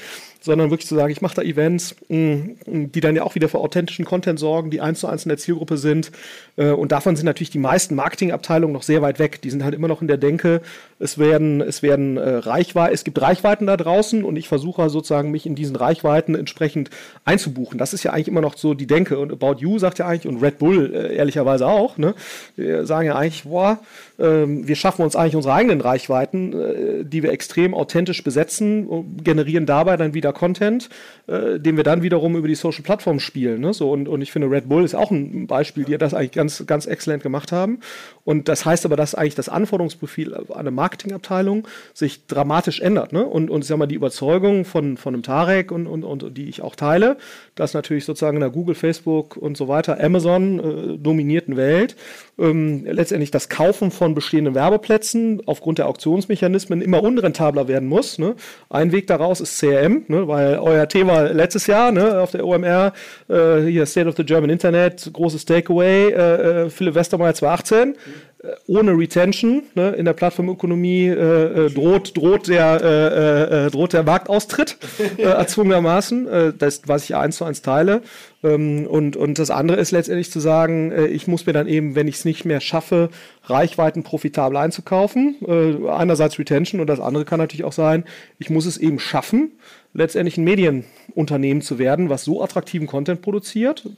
sondern 0.47 0.71
wirklich 0.71 0.89
zu 0.89 0.95
sagen, 0.95 1.13
ich 1.13 1.21
mache 1.21 1.37
da 1.37 1.43
Events, 1.43 1.95
mh, 2.09 2.55
die 2.67 3.01
dann 3.01 3.15
ja 3.15 3.23
auch 3.23 3.35
wieder 3.35 3.49
für 3.49 3.59
authentischen 3.59 4.05
Content 4.05 4.39
sorgen, 4.39 4.71
die 4.71 4.81
eins 4.81 5.01
zu 5.01 5.07
eins 5.07 5.25
in 5.25 5.29
der 5.29 5.39
Zielgruppe 5.39 5.77
sind. 5.77 6.11
Äh, 6.57 6.71
und 6.71 6.93
davon 6.93 7.17
sind 7.17 7.27
natürlich 7.27 7.51
die 7.51 7.59
meisten 7.59 7.95
Marketingabteilungen 7.95 8.73
noch 8.73 8.83
sehr 8.83 9.03
weit 9.03 9.19
weg. 9.19 9.43
Die 9.43 9.51
sind 9.51 9.63
halt 9.63 9.75
immer 9.75 9.89
noch 9.89 10.01
in 10.01 10.09
der 10.09 10.17
Denke, 10.17 10.63
es 10.99 11.19
werden, 11.19 11.61
es 11.61 11.83
werden 11.83 12.17
äh, 12.17 12.37
Reichweiten, 12.37 12.95
es 12.95 13.05
gibt 13.05 13.21
Reichweiten 13.21 13.67
da 13.67 13.77
draußen 13.77 14.25
und 14.25 14.37
ich 14.37 14.49
versuche 14.49 14.89
sozusagen 14.89 15.31
mich 15.31 15.45
in 15.45 15.55
diesen 15.55 15.77
Reichweiten 15.77 16.35
entsprechend 16.35 16.89
einzubuchen. 17.25 17.79
Das 17.79 17.93
ist 17.93 18.03
ja 18.03 18.13
eigentlich 18.13 18.29
immer 18.29 18.41
noch 18.41 18.57
so 18.57 18.73
die 18.73 18.87
Denke. 18.87 19.19
Und 19.19 19.33
About 19.33 19.61
You 19.61 19.79
sagt 19.79 19.99
ja 19.99 20.07
eigentlich, 20.07 20.27
und 20.27 20.43
Red 20.43 20.59
Bull 20.59 20.95
äh, 20.95 21.17
ehrlicherweise 21.17 21.67
auch, 21.67 21.99
ne, 21.99 22.15
sagen 22.57 23.07
ja 23.07 23.17
eigentlich, 23.17 23.45
boah, 23.45 23.81
wir 24.19 24.77
schaffen 24.77 25.03
uns 25.03 25.15
eigentlich 25.15 25.37
unsere 25.37 25.55
eigenen 25.55 25.81
Reichweiten, 25.81 26.53
äh, 26.53 27.05
die 27.05 27.23
wir 27.23 27.33
extrem 27.33 27.75
authentisch 27.75 28.25
besetzen, 28.25 29.23
generieren 29.23 29.67
dabei 29.67 29.97
dann 29.97 30.15
wieder 30.15 30.33
Content, 30.33 30.89
äh, 31.27 31.61
den 31.61 31.77
wir 31.77 31.85
dann 31.85 32.03
wiederum 32.03 32.37
über 32.37 32.49
die 32.49 32.55
Social 32.55 32.83
Plattform 32.83 33.21
spielen. 33.21 33.61
Ne? 33.61 33.73
Und 33.73 34.23
ich 34.23 34.33
finde, 34.33 34.51
Red 34.51 34.69
Bull 34.69 34.85
ist 34.85 34.95
auch 34.95 35.11
ein 35.11 35.47
Beispiel, 35.47 35.85
die 35.85 35.99
das 35.99 36.15
eigentlich 36.15 36.33
ganz, 36.33 36.65
ganz 36.67 36.87
exzellent 36.87 37.23
gemacht 37.23 37.53
haben. 37.53 37.81
Und 38.25 38.49
das 38.49 38.65
heißt 38.65 38.87
aber, 38.87 38.97
dass 38.97 39.15
eigentlich 39.15 39.35
das 39.35 39.49
Anforderungsprofil 39.49 40.35
an 40.35 40.47
eine 40.55 40.71
Marketingabteilung 40.71 41.69
sich 41.95 42.27
dramatisch 42.27 42.81
ändert. 42.81 43.13
Ne? 43.13 43.25
Und, 43.25 43.51
und 43.51 43.63
ich 43.63 43.69
sag 43.69 43.77
mal, 43.77 43.87
die 43.87 43.95
Überzeugung 43.95 44.65
von, 44.65 44.97
von 44.97 45.15
einem 45.15 45.23
Tarek 45.23 45.71
und, 45.73 45.87
und, 45.87 46.05
und 46.05 46.37
die 46.37 46.49
ich 46.49 46.63
auch 46.63 46.75
teile, 46.75 47.19
dass 47.55 47.75
natürlich 47.75 48.05
sozusagen 48.05 48.37
in 48.37 48.41
der 48.41 48.51
Google, 48.51 48.75
Facebook 48.75 49.37
und 49.37 49.57
so 49.57 49.69
weiter, 49.69 50.03
Amazon 50.03 50.59
äh, 50.59 50.99
dominierten 50.99 51.57
Welt 51.57 51.97
ähm, 52.39 52.85
letztendlich 52.85 53.31
das 53.31 53.49
Kaufen 53.49 53.91
von 53.91 54.06
bestehenden 54.15 54.55
Werbeplätzen 54.55 55.43
aufgrund 55.47 55.79
der 55.79 55.89
Auktionsmechanismen 55.89 56.81
immer 56.81 57.03
unrentabler 57.03 57.69
werden 57.69 57.89
muss. 57.89 58.19
Ne? 58.19 58.35
Ein 58.71 58.93
Weg 58.93 59.07
daraus 59.07 59.41
ist 59.41 59.59
CRM, 59.59 60.05
ne? 60.09 60.29
weil 60.29 60.59
euer 60.59 60.89
Thema 60.89 61.23
letztes 61.23 61.67
Jahr 61.67 61.93
ne, 61.93 62.21
auf 62.21 62.31
der 62.31 62.47
OMR, 62.47 62.93
äh, 63.29 63.63
hier 63.63 63.87
State 63.87 64.09
of 64.09 64.17
the 64.17 64.25
German 64.25 64.51
Internet, 64.51 65.11
großes 65.13 65.45
Takeaway, 65.45 66.11
äh, 66.11 66.65
äh 66.65 66.71
Philipp 66.71 66.95
Westermeier 66.95 67.35
2018. 67.35 67.97
Äh, 68.43 68.49
ohne 68.67 68.93
Retention 68.93 69.63
ne, 69.75 69.91
in 69.93 70.05
der 70.05 70.13
Plattformökonomie 70.13 71.07
äh, 71.07 71.67
äh, 71.67 71.71
droht, 71.71 72.17
droht, 72.17 72.49
der, 72.49 72.81
äh, 72.83 73.67
äh, 73.67 73.71
droht 73.71 73.93
der 73.93 74.03
Marktaustritt 74.03 74.77
erzwungenermaßen, 75.17 76.55
das, 76.59 76.83
was 76.87 77.05
ich 77.05 77.17
eins 77.17 77.37
zu 77.37 77.45
eins 77.45 77.63
teile. 77.63 78.03
Ähm, 78.47 78.87
und, 78.87 79.17
und 79.17 79.39
das 79.39 79.51
andere 79.51 79.79
ist 79.79 79.91
letztendlich 79.91 80.31
zu 80.31 80.41
sagen, 80.41 80.93
äh, 80.93 81.07
ich 81.07 81.27
muss 81.27 81.47
mir 81.47 81.53
dann 81.53 81.69
eben, 81.69 81.95
wenn 81.95 82.09
ich 82.09 82.17
es 82.17 82.25
nicht 82.25 82.45
mehr 82.45 82.61
schaffe, 82.61 83.11
Reichweiten 83.45 84.03
profitabel 84.03 84.57
einzukaufen, 84.57 85.37
äh, 85.47 85.89
einerseits 85.89 86.39
Retention 86.39 86.81
und 86.81 86.87
das 86.87 87.01
andere 87.01 87.25
kann 87.25 87.39
natürlich 87.39 87.65
auch 87.65 87.73
sein, 87.73 88.05
ich 88.39 88.51
muss 88.51 88.67
es 88.67 88.79
eben 88.79 88.99
schaffen, 88.99 89.53
letztendlich 89.95 90.37
ein 90.37 90.45
Medienunternehmen 90.45 91.63
zu 91.63 91.79
werden, 91.79 92.11
was 92.11 92.25
so 92.25 92.43
attraktiven 92.43 92.87
Content 92.87 93.23
produziert, 93.23 93.89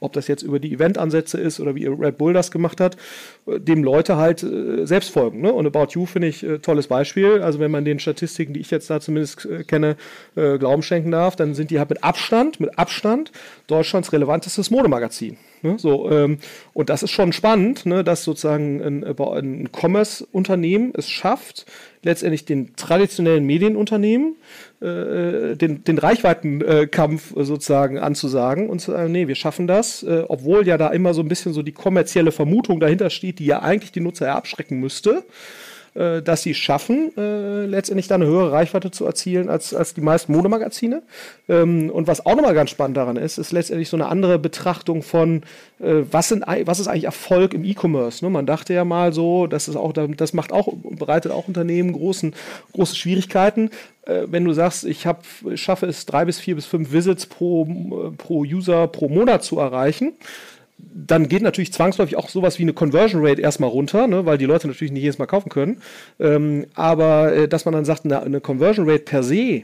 ob 0.00 0.12
das 0.12 0.28
jetzt 0.28 0.42
über 0.42 0.58
die 0.58 0.72
Eventansätze 0.72 1.38
ist 1.38 1.60
oder 1.60 1.74
wie 1.74 1.86
Red 1.86 2.18
Bull 2.18 2.32
das 2.32 2.50
gemacht 2.50 2.80
hat, 2.80 2.96
dem 3.46 3.82
Leute 3.82 4.16
halt 4.16 4.42
äh, 4.42 4.86
selbst 4.86 5.10
folgen. 5.10 5.40
Ne? 5.40 5.52
Und 5.52 5.66
About 5.66 5.92
You 5.92 6.06
finde 6.06 6.28
ich 6.28 6.42
äh, 6.42 6.58
tolles 6.58 6.86
Beispiel. 6.86 7.42
Also 7.42 7.58
wenn 7.60 7.70
man 7.70 7.84
den 7.84 7.98
Statistiken, 7.98 8.52
die 8.52 8.60
ich 8.60 8.70
jetzt 8.70 8.90
da 8.90 9.00
zumindest 9.00 9.46
äh, 9.46 9.64
kenne, 9.64 9.96
äh, 10.34 10.58
Glauben 10.58 10.82
schenken 10.82 11.10
darf, 11.10 11.36
dann 11.36 11.54
sind 11.54 11.70
die 11.70 11.78
halt 11.78 11.90
mit 11.90 12.04
Abstand, 12.04 12.60
mit 12.60 12.78
Abstand 12.78 13.32
Deutschlands 13.66 14.12
relevantestes 14.12 14.70
Modemagazin. 14.70 15.38
Ne? 15.66 15.78
So, 15.78 16.10
ähm, 16.10 16.38
und 16.72 16.90
das 16.90 17.02
ist 17.02 17.10
schon 17.10 17.32
spannend, 17.32 17.86
ne, 17.86 18.04
dass 18.04 18.24
sozusagen 18.24 18.80
ein, 18.82 19.04
ein 19.04 19.68
Commerce-Unternehmen 19.72 20.92
es 20.96 21.10
schafft, 21.10 21.66
letztendlich 22.02 22.44
den 22.44 22.76
traditionellen 22.76 23.44
Medienunternehmen 23.44 24.36
äh, 24.80 25.56
den, 25.56 25.82
den 25.84 25.98
Reichweitenkampf 25.98 27.36
äh, 27.36 27.44
sozusagen 27.44 27.98
anzusagen 27.98 28.68
und 28.68 28.80
zu 28.80 28.92
sagen, 28.92 29.10
nee, 29.10 29.26
wir 29.26 29.34
schaffen 29.34 29.66
das, 29.66 30.02
äh, 30.02 30.22
obwohl 30.28 30.66
ja 30.66 30.78
da 30.78 30.88
immer 30.88 31.14
so 31.14 31.22
ein 31.22 31.28
bisschen 31.28 31.52
so 31.52 31.62
die 31.62 31.72
kommerzielle 31.72 32.30
Vermutung 32.30 32.78
dahinter 32.78 33.10
steht, 33.10 33.38
die 33.38 33.46
ja 33.46 33.62
eigentlich 33.62 33.92
die 33.92 34.00
Nutzer 34.00 34.34
abschrecken 34.34 34.78
müsste 34.78 35.24
äh, 35.96 36.22
dass 36.22 36.42
sie 36.42 36.54
schaffen, 36.54 37.12
äh, 37.16 37.64
letztendlich 37.64 38.06
da 38.06 38.16
eine 38.16 38.26
höhere 38.26 38.52
Reichweite 38.52 38.90
zu 38.90 39.06
erzielen 39.06 39.48
als, 39.48 39.72
als 39.72 39.94
die 39.94 40.00
meisten 40.00 40.32
Modemagazine. 40.32 41.02
Ähm, 41.48 41.90
und 41.90 42.06
was 42.06 42.26
auch 42.26 42.34
nochmal 42.34 42.54
ganz 42.54 42.70
spannend 42.70 42.96
daran 42.96 43.16
ist, 43.16 43.38
ist 43.38 43.52
letztendlich 43.52 43.88
so 43.88 43.96
eine 43.96 44.06
andere 44.06 44.38
Betrachtung 44.38 45.02
von, 45.02 45.42
äh, 45.80 46.02
was, 46.10 46.28
sind, 46.28 46.44
was 46.64 46.80
ist 46.80 46.88
eigentlich 46.88 47.04
Erfolg 47.04 47.54
im 47.54 47.64
E-Commerce. 47.64 48.24
Ne? 48.24 48.30
Man 48.30 48.46
dachte 48.46 48.74
ja 48.74 48.84
mal 48.84 49.12
so, 49.12 49.46
das, 49.46 49.68
ist 49.68 49.76
auch, 49.76 49.92
das 49.92 50.32
macht 50.32 50.52
auch, 50.52 50.68
bereitet 50.90 51.32
auch 51.32 51.48
Unternehmen 51.48 51.92
großen, 51.92 52.34
große 52.72 52.96
Schwierigkeiten 52.96 53.70
äh, 54.06 54.26
wenn 54.28 54.44
du 54.44 54.52
sagst, 54.52 54.84
ich 54.84 55.06
hab, 55.06 55.24
schaffe 55.54 55.86
es 55.86 56.06
drei 56.06 56.24
bis 56.24 56.38
vier 56.38 56.54
bis 56.54 56.66
fünf 56.66 56.92
Visits 56.92 57.26
pro, 57.26 57.64
äh, 57.64 58.10
pro 58.16 58.40
User 58.40 58.86
pro 58.86 59.08
Monat 59.08 59.44
zu 59.44 59.58
erreichen, 59.58 60.12
dann 60.78 61.28
geht 61.28 61.42
natürlich 61.42 61.72
zwangsläufig 61.72 62.16
auch 62.16 62.28
sowas 62.28 62.58
wie 62.58 62.62
eine 62.62 62.74
Conversion 62.74 63.24
Rate 63.24 63.40
erstmal 63.40 63.70
runter, 63.70 64.06
ne, 64.06 64.26
weil 64.26 64.38
die 64.38 64.44
Leute 64.44 64.66
natürlich 64.66 64.92
nicht 64.92 65.02
jedes 65.02 65.18
Mal 65.18 65.26
kaufen 65.26 65.48
können. 65.48 65.80
Ähm, 66.20 66.66
aber 66.74 67.32
äh, 67.32 67.48
dass 67.48 67.64
man 67.64 67.72
dann 67.72 67.84
sagt, 67.84 68.04
eine, 68.04 68.22
eine, 68.22 68.40
Conversion 68.40 68.88
Rate 68.88 69.04
per 69.04 69.22
se 69.22 69.62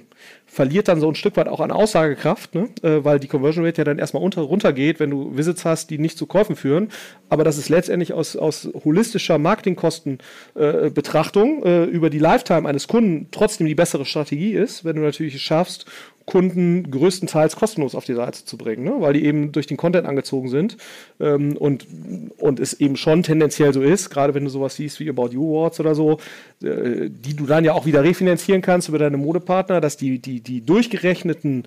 verliert 0.52 0.86
dann 0.88 1.00
so 1.00 1.08
ein 1.08 1.14
Stück 1.14 1.38
weit 1.38 1.48
auch 1.48 1.60
an 1.60 1.70
Aussagekraft, 1.70 2.54
ne, 2.54 2.68
äh, 2.82 3.02
weil 3.02 3.18
die 3.18 3.26
Conversion 3.26 3.64
Rate 3.64 3.78
ja 3.78 3.84
dann 3.84 3.98
erstmal 3.98 4.22
unter, 4.22 4.42
runtergeht, 4.42 5.00
wenn 5.00 5.08
du 5.08 5.34
Visits 5.34 5.64
hast, 5.64 5.88
die 5.88 5.96
nicht 5.96 6.18
zu 6.18 6.26
Käufen 6.26 6.56
führen. 6.56 6.90
Aber 7.30 7.42
dass 7.42 7.56
es 7.56 7.70
letztendlich 7.70 8.12
aus, 8.12 8.36
aus 8.36 8.68
holistischer 8.84 9.38
Marketingkostenbetrachtung 9.38 11.64
äh, 11.64 11.84
äh, 11.84 11.86
über 11.86 12.10
die 12.10 12.18
Lifetime 12.18 12.68
eines 12.68 12.86
Kunden 12.86 13.28
trotzdem 13.30 13.66
die 13.66 13.74
bessere 13.74 14.04
Strategie 14.04 14.52
ist, 14.52 14.84
wenn 14.84 14.96
du 14.96 15.02
natürlich 15.02 15.34
es 15.34 15.40
schaffst, 15.40 15.86
Kunden 16.26 16.90
größtenteils 16.90 17.56
kostenlos 17.56 17.94
auf 17.94 18.04
die 18.04 18.14
Seite 18.14 18.44
zu 18.44 18.56
bringen, 18.56 18.84
ne? 18.84 18.94
weil 18.98 19.14
die 19.14 19.24
eben 19.24 19.52
durch 19.52 19.66
den 19.66 19.76
Content 19.76 20.06
angezogen 20.06 20.48
sind 20.48 20.76
ähm, 21.20 21.56
und, 21.56 21.86
und 22.38 22.60
es 22.60 22.74
eben 22.74 22.96
schon 22.96 23.22
tendenziell 23.22 23.72
so 23.72 23.82
ist, 23.82 24.10
gerade 24.10 24.34
wenn 24.34 24.44
du 24.44 24.50
sowas 24.50 24.76
siehst 24.76 25.00
wie 25.00 25.08
About 25.08 25.28
You 25.28 25.50
Awards 25.50 25.80
oder 25.80 25.94
so, 25.94 26.18
äh, 26.62 27.10
die 27.10 27.34
du 27.34 27.46
dann 27.46 27.64
ja 27.64 27.72
auch 27.72 27.86
wieder 27.86 28.04
refinanzieren 28.04 28.62
kannst 28.62 28.88
über 28.88 28.98
deine 28.98 29.16
Modepartner, 29.16 29.80
dass 29.80 29.96
die, 29.96 30.20
die, 30.20 30.40
die 30.46 30.64
durchgerechneten 30.64 31.64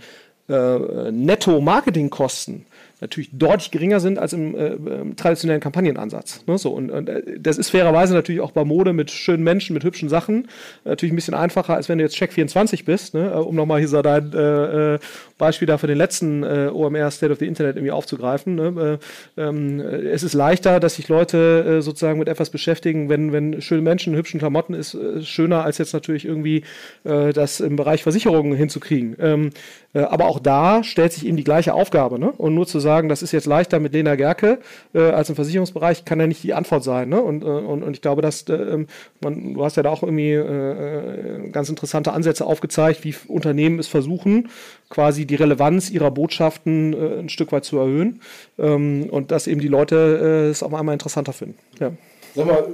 äh, 0.47 1.11
Netto-Marketing-Kosten 1.11 2.65
natürlich 3.01 3.29
deutlich 3.33 3.71
geringer 3.71 3.99
sind 3.99 4.17
als 4.17 4.33
im, 4.33 4.55
äh, 4.55 4.67
im 4.67 5.15
traditionellen 5.15 5.61
Kampagnenansatz. 5.61 6.45
Ne? 6.47 6.57
So, 6.57 6.71
und, 6.71 6.89
und, 6.91 7.09
äh, 7.09 7.39
das 7.39 7.57
ist 7.57 7.69
fairerweise 7.69 8.13
natürlich 8.13 8.41
auch 8.41 8.51
bei 8.51 8.63
Mode 8.63 8.93
mit 8.93 9.11
schönen 9.11 9.43
Menschen, 9.43 9.73
mit 9.73 9.83
hübschen 9.83 10.09
Sachen 10.09 10.47
natürlich 10.85 11.11
ein 11.13 11.15
bisschen 11.15 11.33
einfacher, 11.33 11.75
als 11.75 11.89
wenn 11.89 11.97
du 11.97 12.03
jetzt 12.03 12.15
Check24 12.15 12.85
bist, 12.85 13.13
ne? 13.13 13.31
Äh, 13.31 13.37
um 13.37 13.55
nochmal 13.55 13.79
hier 13.79 13.87
so 13.87 14.01
dein 14.01 14.31
äh, 14.33 14.95
äh, 14.95 14.99
Beispiel 15.37 15.67
da 15.67 15.77
für 15.77 15.87
den 15.87 15.97
letzten 15.97 16.43
äh, 16.43 16.69
OMR 16.71 17.11
State 17.11 17.31
of 17.31 17.39
the 17.39 17.47
Internet 17.47 17.75
irgendwie 17.75 17.91
aufzugreifen. 17.91 18.55
Ne? 18.55 18.99
Ähm, 19.37 19.79
es 19.79 20.23
ist 20.23 20.33
leichter, 20.33 20.79
dass 20.79 20.95
sich 20.95 21.07
Leute 21.09 21.81
sozusagen 21.81 22.19
mit 22.19 22.27
etwas 22.27 22.49
beschäftigen, 22.49 23.09
wenn, 23.09 23.33
wenn 23.33 23.61
schöne 23.61 23.81
Menschen 23.81 24.13
in 24.13 24.19
hübschen 24.19 24.39
Klamotten 24.39 24.73
ist, 24.73 24.97
schöner 25.21 25.63
als 25.63 25.77
jetzt 25.77 25.93
natürlich 25.93 26.25
irgendwie 26.25 26.63
das 27.03 27.59
im 27.59 27.75
Bereich 27.75 28.03
Versicherungen 28.03 28.55
hinzukriegen. 28.55 29.15
Ähm, 29.19 29.49
aber 29.93 30.25
auch 30.25 30.39
da 30.39 30.83
stellt 30.83 31.13
sich 31.13 31.25
eben 31.25 31.37
die 31.37 31.43
gleiche 31.43 31.73
Aufgabe. 31.73 32.19
Ne? 32.19 32.31
Und 32.31 32.53
nur 32.53 32.67
zu 32.67 32.79
sagen, 32.79 33.07
das 33.07 33.21
ist 33.21 33.31
jetzt 33.31 33.45
leichter 33.45 33.79
mit 33.79 33.93
Lena 33.93 34.15
Gerke 34.15 34.59
äh, 34.93 34.99
als 34.99 35.29
im 35.29 35.35
Versicherungsbereich, 35.35 36.03
kann 36.03 36.19
ja 36.19 36.27
nicht 36.27 36.43
die 36.43 36.53
Antwort 36.53 36.83
sein. 36.83 37.09
Ne? 37.09 37.21
Und, 37.21 37.43
äh, 37.43 37.45
und, 37.45 37.83
und 37.83 37.93
ich 37.93 38.01
glaube, 38.01 38.21
dass 38.21 38.43
äh, 38.49 38.85
man, 39.21 39.53
du 39.53 39.63
hast 39.63 39.77
ja 39.77 39.83
da 39.83 39.89
auch 39.89 40.03
irgendwie 40.03 40.31
äh, 40.31 41.45
äh, 41.45 41.49
ganz 41.49 41.69
interessante 41.69 42.11
Ansätze 42.11 42.45
aufgezeigt, 42.45 43.03
wie 43.03 43.15
Unternehmen 43.27 43.79
es 43.79 43.87
versuchen, 43.87 44.49
quasi 44.89 45.25
die 45.25 45.35
Relevanz 45.35 45.89
ihrer 45.89 46.11
Botschaften 46.11 46.93
äh, 46.93 47.19
ein 47.19 47.29
Stück 47.29 47.51
weit 47.51 47.65
zu 47.65 47.77
erhöhen 47.77 48.21
ähm, 48.57 49.07
und 49.09 49.31
dass 49.31 49.47
eben 49.47 49.61
die 49.61 49.67
Leute 49.67 50.49
es 50.51 50.63
auf 50.63 50.73
einmal 50.73 50.93
interessanter 50.93 51.33
finden. 51.33 51.57
Ja. 51.79 51.91
Sag 52.35 52.45
mal, 52.45 52.67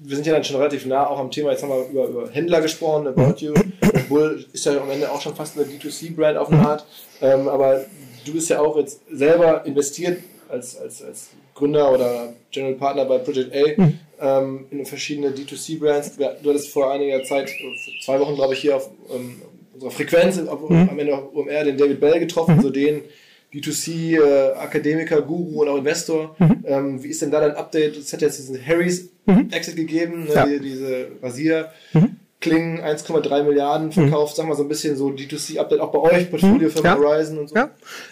wir 0.00 0.16
sind 0.16 0.26
ja 0.26 0.34
dann 0.34 0.44
schon 0.44 0.56
relativ 0.56 0.86
nah 0.86 1.06
auch 1.06 1.18
am 1.18 1.30
Thema, 1.30 1.50
jetzt 1.50 1.62
haben 1.62 1.70
wir 1.70 1.88
über, 1.88 2.06
über 2.06 2.30
Händler 2.30 2.60
gesprochen, 2.60 3.06
About 3.06 3.36
You. 3.38 3.54
Bull 4.08 4.44
ist 4.52 4.64
ja 4.64 4.80
am 4.80 4.90
Ende 4.90 5.10
auch 5.10 5.20
schon 5.20 5.34
fast 5.34 5.56
eine 5.56 5.66
D2C-Brand 5.66 6.36
auf 6.36 6.50
eine 6.50 6.66
Art. 6.66 6.86
Ähm, 7.20 7.48
aber 7.48 7.84
du 8.24 8.32
bist 8.32 8.50
ja 8.50 8.60
auch 8.60 8.76
jetzt 8.76 9.00
selber 9.10 9.64
investiert 9.64 10.22
als, 10.48 10.76
als, 10.76 11.02
als 11.02 11.30
Gründer 11.54 11.92
oder 11.92 12.34
General 12.50 12.74
Partner 12.74 13.04
bei 13.06 13.18
Project 13.18 13.54
A 13.54 13.82
mhm. 13.82 13.98
ähm, 14.20 14.66
in 14.70 14.86
verschiedene 14.86 15.30
D2C-Brands. 15.30 16.16
Du 16.16 16.50
hattest 16.50 16.68
vor 16.68 16.92
einiger 16.92 17.22
Zeit, 17.24 17.50
zwei 18.04 18.20
Wochen 18.20 18.34
glaube 18.34 18.54
ich, 18.54 18.60
hier 18.60 18.76
auf 18.76 18.90
ähm, 19.14 19.40
unserer 19.76 19.90
Frequenz, 19.90 20.40
mhm. 20.40 20.48
am 20.48 20.98
Ende 20.98 21.14
auf 21.14 21.34
OMR, 21.34 21.64
den 21.64 21.76
David 21.76 22.00
Bell 22.00 22.18
getroffen, 22.18 22.56
mhm. 22.56 22.62
so 22.62 22.70
den 22.70 23.02
D2C-Akademiker, 23.54 25.18
äh, 25.18 25.22
Guru 25.22 25.62
und 25.62 25.68
auch 25.68 25.78
Investor. 25.78 26.34
Mhm. 26.38 26.64
Ähm, 26.64 27.02
wie 27.02 27.08
ist 27.08 27.22
denn 27.22 27.30
da 27.30 27.40
dein 27.40 27.56
Update? 27.56 27.96
Es 27.96 28.12
hat 28.12 28.22
jetzt 28.22 28.38
diesen 28.38 28.64
Harry's 28.64 29.10
mhm. 29.26 29.48
Exit 29.50 29.76
gegeben, 29.76 30.24
ne, 30.24 30.34
ja. 30.34 30.46
die, 30.46 30.60
diese 30.60 31.08
Rasier. 31.22 31.70
Mhm. 31.92 32.16
Klingen 32.38 32.80
1,3 32.80 33.44
Milliarden 33.44 33.92
verkauft, 33.92 34.34
mhm. 34.34 34.36
sagen 34.36 34.48
wir 34.50 34.56
so 34.56 34.62
ein 34.62 34.68
bisschen 34.68 34.94
so 34.94 35.08
D2C-Update 35.08 35.80
auch 35.80 35.90
bei 35.90 35.98
euch, 35.98 36.30
Portfolio 36.30 36.68
für 36.68 36.84
ja. 36.84 36.96
Horizon 36.96 37.38
und 37.38 37.48
so. 37.48 37.56
Ja, 37.56 37.70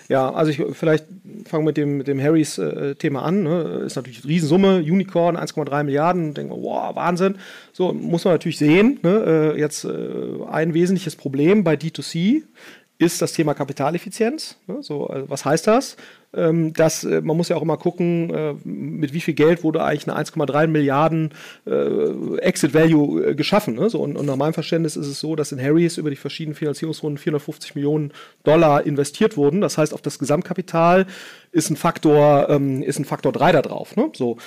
ja 0.08 0.32
also 0.32 0.50
ich 0.50 0.62
vielleicht 0.72 1.04
fange 1.46 1.64
mit 1.64 1.76
dem, 1.76 1.98
mit 1.98 2.08
dem 2.08 2.20
Harrys 2.20 2.56
äh, 2.56 2.94
Thema 2.94 3.22
an. 3.22 3.42
Ne? 3.42 3.82
Ist 3.84 3.96
natürlich 3.96 4.24
eine 4.24 4.32
Riesensumme, 4.32 4.78
Unicorn 4.78 5.36
1,3 5.36 5.84
Milliarden, 5.84 6.32
denken 6.32 6.54
wir, 6.54 6.62
wow, 6.62 6.96
Wahnsinn. 6.96 7.36
So 7.72 7.92
muss 7.92 8.24
man 8.24 8.34
natürlich 8.34 8.58
sehen. 8.58 8.98
Ne? 9.02 9.54
Äh, 9.54 9.60
jetzt 9.60 9.84
äh, 9.84 9.90
ein 10.50 10.72
wesentliches 10.72 11.16
Problem 11.16 11.62
bei 11.62 11.74
D2C 11.74 12.42
ist 12.98 13.20
das 13.20 13.32
Thema 13.32 13.54
Kapitaleffizienz. 13.54 14.56
Ne? 14.66 14.82
So, 14.82 15.06
also 15.06 15.28
was 15.28 15.44
heißt 15.44 15.66
das? 15.66 15.96
Ähm, 16.36 16.72
dass 16.72 17.04
äh, 17.04 17.20
man 17.20 17.36
muss 17.36 17.48
ja 17.48 17.56
auch 17.56 17.62
immer 17.62 17.76
gucken, 17.76 18.30
äh, 18.30 18.54
mit 18.64 19.12
wie 19.12 19.20
viel 19.20 19.34
Geld 19.34 19.62
wurde 19.62 19.84
eigentlich 19.84 20.08
eine 20.08 20.18
1,3 20.18 20.66
Milliarden 20.66 21.30
äh, 21.66 22.38
Exit 22.38 22.74
Value 22.74 23.34
geschaffen. 23.34 23.74
Ne? 23.74 23.88
So, 23.88 24.00
und, 24.00 24.16
und, 24.16 24.26
nach 24.26 24.36
meinem 24.36 24.54
Verständnis 24.54 24.96
ist 24.96 25.06
es 25.06 25.20
so, 25.20 25.36
dass 25.36 25.52
in 25.52 25.62
Harrys 25.62 25.96
über 25.96 26.10
die 26.10 26.16
verschiedenen 26.16 26.56
Finanzierungsrunden 26.56 27.18
450 27.18 27.74
Millionen 27.74 28.12
Dollar 28.42 28.84
investiert 28.84 29.36
wurden. 29.36 29.60
Das 29.60 29.78
heißt, 29.78 29.94
auf 29.94 30.02
das 30.02 30.18
Gesamtkapital 30.18 31.06
ist 31.52 31.70
ein 31.70 31.76
Faktor, 31.76 32.48
ähm, 32.50 32.82
ist 32.82 32.98
ein 32.98 33.04
Faktor 33.04 33.32
3 33.32 33.52
da 33.52 33.62
drauf. 33.62 33.96
Ne? 33.96 34.10
So 34.14 34.38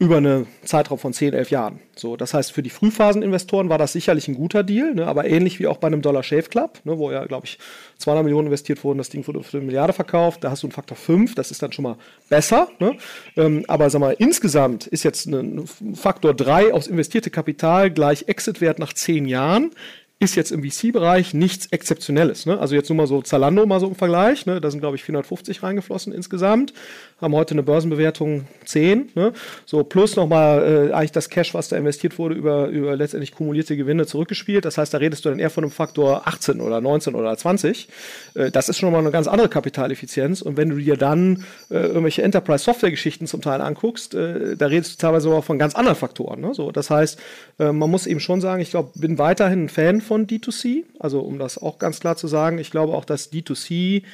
über 0.00 0.18
einen 0.18 0.46
Zeitraum 0.64 0.98
von 0.98 1.12
10, 1.12 1.34
11 1.34 1.50
Jahren. 1.50 1.80
So, 1.96 2.16
das 2.16 2.32
heißt, 2.32 2.52
für 2.52 2.62
die 2.62 2.70
Frühphaseninvestoren 2.70 3.68
war 3.68 3.78
das 3.78 3.92
sicherlich 3.92 4.28
ein 4.28 4.34
guter 4.34 4.62
Deal, 4.62 4.94
ne, 4.94 5.06
aber 5.06 5.26
ähnlich 5.26 5.58
wie 5.58 5.66
auch 5.66 5.78
bei 5.78 5.88
einem 5.88 6.02
Dollar 6.02 6.22
Shave 6.22 6.44
Club, 6.44 6.78
ne, 6.84 6.98
wo 6.98 7.10
ja, 7.10 7.24
glaube 7.24 7.46
ich, 7.46 7.58
200 7.98 8.22
Millionen 8.24 8.46
investiert 8.46 8.84
wurden, 8.84 8.98
das 8.98 9.08
Ding 9.08 9.26
wurde 9.26 9.42
für 9.42 9.56
eine 9.56 9.66
Milliarde 9.66 9.92
verkauft, 9.92 10.44
da 10.44 10.52
hast 10.52 10.62
du 10.62 10.68
einen 10.68 10.72
Faktor 10.72 10.96
5, 10.96 11.34
das 11.34 11.50
ist 11.50 11.62
dann 11.62 11.72
schon 11.72 11.82
mal 11.82 11.96
besser. 12.28 12.68
Ne? 12.78 12.96
Ähm, 13.36 13.64
aber 13.66 13.90
sag 13.90 13.98
mal, 13.98 14.14
insgesamt 14.16 14.86
ist 14.86 15.02
jetzt 15.02 15.26
ein 15.26 15.66
Faktor 15.94 16.32
3 16.32 16.72
aufs 16.72 16.86
investierte 16.86 17.30
Kapital 17.30 17.90
gleich 17.90 18.28
Exit-Wert 18.28 18.78
nach 18.78 18.92
10 18.92 19.26
Jahren 19.26 19.72
ist 20.20 20.34
jetzt 20.34 20.50
im 20.50 20.68
VC-Bereich 20.68 21.32
nichts 21.32 21.66
Exzeptionelles. 21.66 22.44
Ne? 22.44 22.58
Also 22.58 22.74
jetzt 22.74 22.88
nur 22.88 22.96
mal 22.96 23.06
so 23.06 23.22
Zalando 23.22 23.64
mal 23.66 23.78
so 23.78 23.86
im 23.86 23.94
Vergleich. 23.94 24.46
Ne? 24.46 24.60
Da 24.60 24.70
sind, 24.70 24.80
glaube 24.80 24.96
ich, 24.96 25.04
450 25.04 25.62
reingeflossen 25.62 26.12
insgesamt. 26.12 26.72
Haben 27.20 27.34
heute 27.34 27.54
eine 27.54 27.64
Börsenbewertung 27.64 28.46
10. 28.64 29.10
Ne? 29.16 29.32
So 29.66 29.82
plus 29.82 30.14
nochmal 30.14 30.90
äh, 30.90 30.92
eigentlich 30.92 31.10
das 31.10 31.28
Cash, 31.28 31.52
was 31.52 31.68
da 31.68 31.76
investiert 31.76 32.16
wurde, 32.16 32.36
über, 32.36 32.68
über 32.68 32.94
letztendlich 32.94 33.32
kumulierte 33.32 33.76
Gewinne 33.76 34.06
zurückgespielt. 34.06 34.64
Das 34.64 34.78
heißt, 34.78 34.94
da 34.94 34.98
redest 34.98 35.24
du 35.24 35.30
dann 35.30 35.40
eher 35.40 35.50
von 35.50 35.64
einem 35.64 35.72
Faktor 35.72 36.28
18 36.28 36.60
oder 36.60 36.80
19 36.80 37.16
oder 37.16 37.36
20. 37.36 37.88
Äh, 38.34 38.52
das 38.52 38.68
ist 38.68 38.78
schon 38.78 38.92
mal 38.92 39.00
eine 39.00 39.10
ganz 39.10 39.26
andere 39.26 39.48
Kapitaleffizienz. 39.48 40.42
Und 40.42 40.56
wenn 40.56 40.68
du 40.68 40.76
dir 40.76 40.96
dann 40.96 41.44
äh, 41.70 41.78
irgendwelche 41.78 42.22
Enterprise-Software-Geschichten 42.22 43.26
zum 43.26 43.42
Teil 43.42 43.62
anguckst, 43.62 44.14
äh, 44.14 44.56
da 44.56 44.66
redest 44.66 44.92
du 44.92 45.06
teilweise 45.06 45.28
auch 45.30 45.44
von 45.44 45.58
ganz 45.58 45.74
anderen 45.74 45.96
Faktoren. 45.96 46.40
Ne? 46.40 46.54
So, 46.54 46.70
das 46.70 46.88
heißt, 46.88 47.18
äh, 47.58 47.72
man 47.72 47.90
muss 47.90 48.06
eben 48.06 48.20
schon 48.20 48.40
sagen, 48.40 48.62
ich 48.62 48.70
glaube, 48.70 48.90
bin 48.94 49.18
weiterhin 49.18 49.64
ein 49.64 49.68
Fan 49.68 50.00
von 50.00 50.28
D2C. 50.28 50.84
Also 51.00 51.18
um 51.18 51.40
das 51.40 51.60
auch 51.60 51.80
ganz 51.80 51.98
klar 51.98 52.16
zu 52.16 52.28
sagen, 52.28 52.58
ich 52.58 52.70
glaube 52.70 52.94
auch, 52.94 53.04
dass 53.04 53.32
D2C 53.32 54.04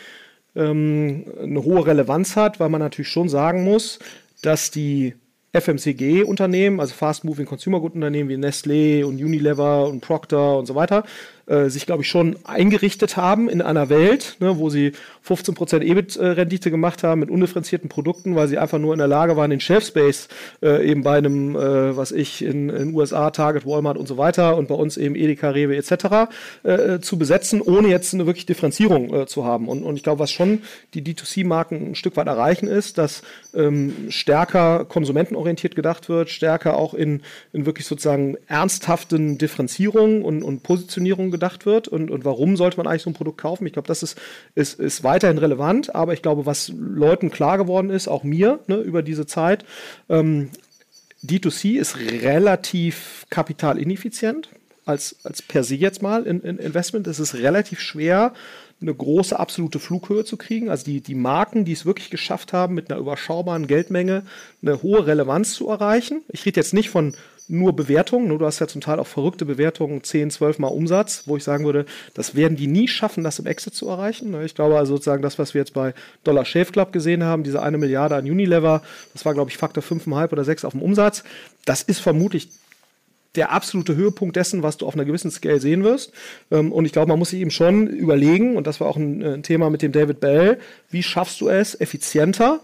ähm, 0.57 1.25
eine 1.41 1.63
hohe 1.63 1.87
Relevanz 1.87 2.37
hat, 2.37 2.61
weil 2.61 2.69
man 2.69 2.81
natürlich 2.81 3.09
schon 3.09 3.29
sagen 3.29 3.65
muss, 3.65 3.99
dass 4.43 4.71
die 4.71 5.15
FMCG-Unternehmen, 5.53 6.81
also 6.81 6.95
Fast-Moving 6.95 7.47
Consumer 7.47 7.81
Good-Unternehmen 7.81 8.29
wie 8.29 8.35
Nestlé 8.35 9.05
und 9.05 9.23
Unilever 9.23 9.87
und 9.89 10.01
Procter 10.01 10.59
und 10.59 10.67
so 10.67 10.75
weiter, 10.75 11.05
äh, 11.47 11.69
sich, 11.69 11.87
glaube 11.87 12.03
ich, 12.03 12.09
schon 12.09 12.37
eingerichtet 12.45 13.17
haben 13.17 13.49
in 13.49 13.61
einer 13.61 13.89
Welt, 13.89 14.37
ne, 14.41 14.59
wo 14.59 14.71
sie 14.71 14.93
15% 15.27 15.83
EBIT-Rendite 15.83 16.71
gemacht 16.71 17.03
haben 17.03 17.21
mit 17.21 17.31
undifferenzierten 17.31 17.89
Produkten, 17.89 18.35
weil 18.35 18.49
sie 18.49 18.59
einfach 18.59 18.79
nur 18.79 18.93
in 18.93 18.99
der 18.99 19.09
Lage 19.09 19.37
waren, 19.37 19.51
den 19.51 19.61
Shelf-Space 19.61 20.29
äh, 20.63 20.89
eben 20.89 21.03
bei 21.03 21.19
einem, 21.19 21.57
äh, 21.57 21.97
was 21.97 22.13
ich, 22.13 22.43
in 22.43 22.69
den 22.69 22.95
USA, 22.95 23.31
Target, 23.31 23.67
Walmart 23.67 23.97
und 23.97 24.09
so 24.09 24.17
weiter 24.17 24.57
und 24.57 24.69
bei 24.69 24.75
uns 24.75 24.97
eben 24.97 25.15
Edeka, 25.15 25.51
Rewe 25.51 25.77
etc. 25.77 26.31
Äh, 26.63 27.01
zu 27.01 27.19
besetzen, 27.19 27.61
ohne 27.61 27.89
jetzt 27.89 28.15
eine 28.15 28.27
wirklich 28.27 28.47
Differenzierung 28.47 29.15
äh, 29.15 29.27
zu 29.27 29.45
haben. 29.45 29.69
Und, 29.69 29.83
und 29.83 29.97
ich 29.97 30.03
glaube, 30.03 30.21
was 30.21 30.31
schon 30.31 30.63
die 30.95 31.03
D2C-Marken 31.03 31.91
ein 31.91 31.95
Stück 31.95 32.17
weit 32.17 32.27
erreichen, 32.27 32.69
ist, 32.69 32.99
dass 32.99 33.23
ähm, 33.55 34.07
stärker 34.09 34.85
konsumentenorientiert 34.85 35.75
gedacht 35.75 36.09
wird, 36.09 36.31
stärker 36.31 36.77
auch 36.77 36.95
in, 36.95 37.23
in 37.53 37.67
wirklich 37.67 37.87
sozusagen 37.87 38.37
ernsthaften 38.47 39.39
Differenzierungen 39.39 40.23
und, 40.23 40.43
und 40.43 40.63
Positionierungen 40.63 41.34
gedacht 41.35 41.67
wird 41.67 41.89
und, 41.89 42.11
und 42.11 42.25
warum 42.25 42.57
sollte 42.57 42.77
man 42.77 42.87
eigentlich 42.87 43.03
so 43.03 43.11
ein 43.11 43.15
Produkt 43.15 43.39
kaufen. 43.39 43.67
Ich 43.67 43.73
glaube, 43.73 43.89
das 43.89 44.03
ist, 44.03 44.19
ist, 44.55 44.81
ist 44.81 45.05
weiterhin 45.05 45.39
relevant, 45.39 45.95
aber 45.95 46.13
ich 46.15 46.23
glaube, 46.23 46.47
was 46.47 46.73
Leuten 46.75 47.31
klar 47.31 47.59
geworden 47.59 47.91
ist, 47.91 48.09
auch 48.09 48.25
mir 48.25 48.61
ne, 48.67 48.77
über 48.77 49.03
diese 49.03 49.27
Zeit, 49.27 49.65
ähm, 50.09 50.51
D2C 51.25 51.79
ist 51.79 51.97
relativ 51.97 53.25
kapitalineffizient 53.31 54.51
als, 54.85 55.17
als 55.25 55.43
per 55.43 55.65
se 55.65 55.77
jetzt 55.77 56.03
mal 56.03 56.25
in, 56.25 56.41
in 56.43 56.59
Investment. 56.59 57.07
Es 57.07 57.19
ist 57.19 57.35
relativ 57.35 57.81
schwer, 57.81 58.35
eine 58.81 58.95
große 58.95 59.39
absolute 59.39 59.79
Flughöhe 59.79 60.25
zu 60.25 60.37
kriegen. 60.37 60.69
Also 60.69 60.85
die, 60.85 61.01
die 61.01 61.15
Marken, 61.15 61.65
die 61.65 61.73
es 61.73 61.87
wirklich 61.87 62.11
geschafft 62.11 62.53
haben, 62.53 62.75
mit 62.75 62.91
einer 62.91 63.01
überschaubaren 63.01 63.67
Geldmenge 63.67 64.25
eine 64.63 64.83
hohe 64.83 65.07
Relevanz 65.07 65.55
zu 65.55 65.69
erreichen. 65.69 66.23
Ich 66.29 66.45
rede 66.45 66.61
jetzt 66.61 66.75
nicht 66.75 66.91
von 66.91 67.15
nur 67.49 67.75
Bewertungen. 67.75 68.29
Du 68.29 68.45
hast 68.45 68.59
ja 68.59 68.67
zum 68.67 68.81
Teil 68.81 68.99
auch 68.99 69.07
verrückte 69.07 69.45
Bewertungen, 69.45 70.03
10, 70.03 70.31
12 70.31 70.59
Mal 70.59 70.69
Umsatz, 70.69 71.25
wo 71.27 71.37
ich 71.37 71.45
sagen 71.45 71.65
würde, 71.65 71.85
das 72.15 72.35
werden 72.35 72.57
die 72.57 72.67
nie 72.67 72.89
schaffen, 72.89 73.25
das 73.25 73.39
im 73.39 73.47
Exit 73.47 73.75
zu 73.75 73.89
erreichen. 73.89 74.31
Ne, 74.31 74.45
ich 74.45 74.55
glaube 74.55 74.79
also 74.79 74.95
sozusagen 74.95 75.23
das, 75.23 75.39
was 75.39 75.55
wir 75.55 75.61
jetzt 75.61 75.75
bei 75.75 75.95
Dollar 76.25 76.45
Shave 76.45 76.73
Club 76.73 76.93
gesehen 76.93 77.25
haben, 77.25 77.43
diese 77.43 77.63
eine 77.63 77.79
Milliarde 77.79 78.17
an 78.17 78.25
Unilever, 78.25 78.83
das 79.13 79.25
war 79.25 79.35
glaube 79.35 79.51
ich 79.51 79.59
Faktor 79.59 79.83
5,5 79.83 80.33
oder 80.33 80.45
6 80.45 80.65
auf 80.65 80.73
dem 80.73 80.83
Umsatz. 80.83 81.25
Das 81.65 81.83
ist 81.83 82.01
vermutlich 82.01 82.49
der 83.35 83.53
absolute 83.53 83.97
Höhepunkt 83.97 84.37
dessen, 84.37 84.63
was 84.63 84.77
du 84.77 84.87
auf 84.87 84.95
einer 84.95 85.05
gewissen 85.05 85.31
Scale 85.31 85.61
sehen 85.61 85.85
wirst. 85.85 86.13
Ähm, 86.51 86.73
und 86.73 86.85
ich 86.85 86.93
glaube, 86.93 87.09
man 87.09 87.19
muss 87.19 87.31
sich 87.31 87.41
eben 87.41 87.51
schon 87.51 87.87
überlegen, 87.89 88.57
und 88.57 88.67
das 88.67 88.81
war 88.81 88.89
auch 88.89 88.97
ein, 88.97 89.43
Thema 89.43 89.71
mit 89.71 89.83
dem 89.83 89.93
David 89.93 90.21
Bell, 90.21 90.59
wie 90.91 91.03
schaffst 91.03 91.41
du 91.41 91.49
es 91.49 91.79
effizienter 91.81 92.61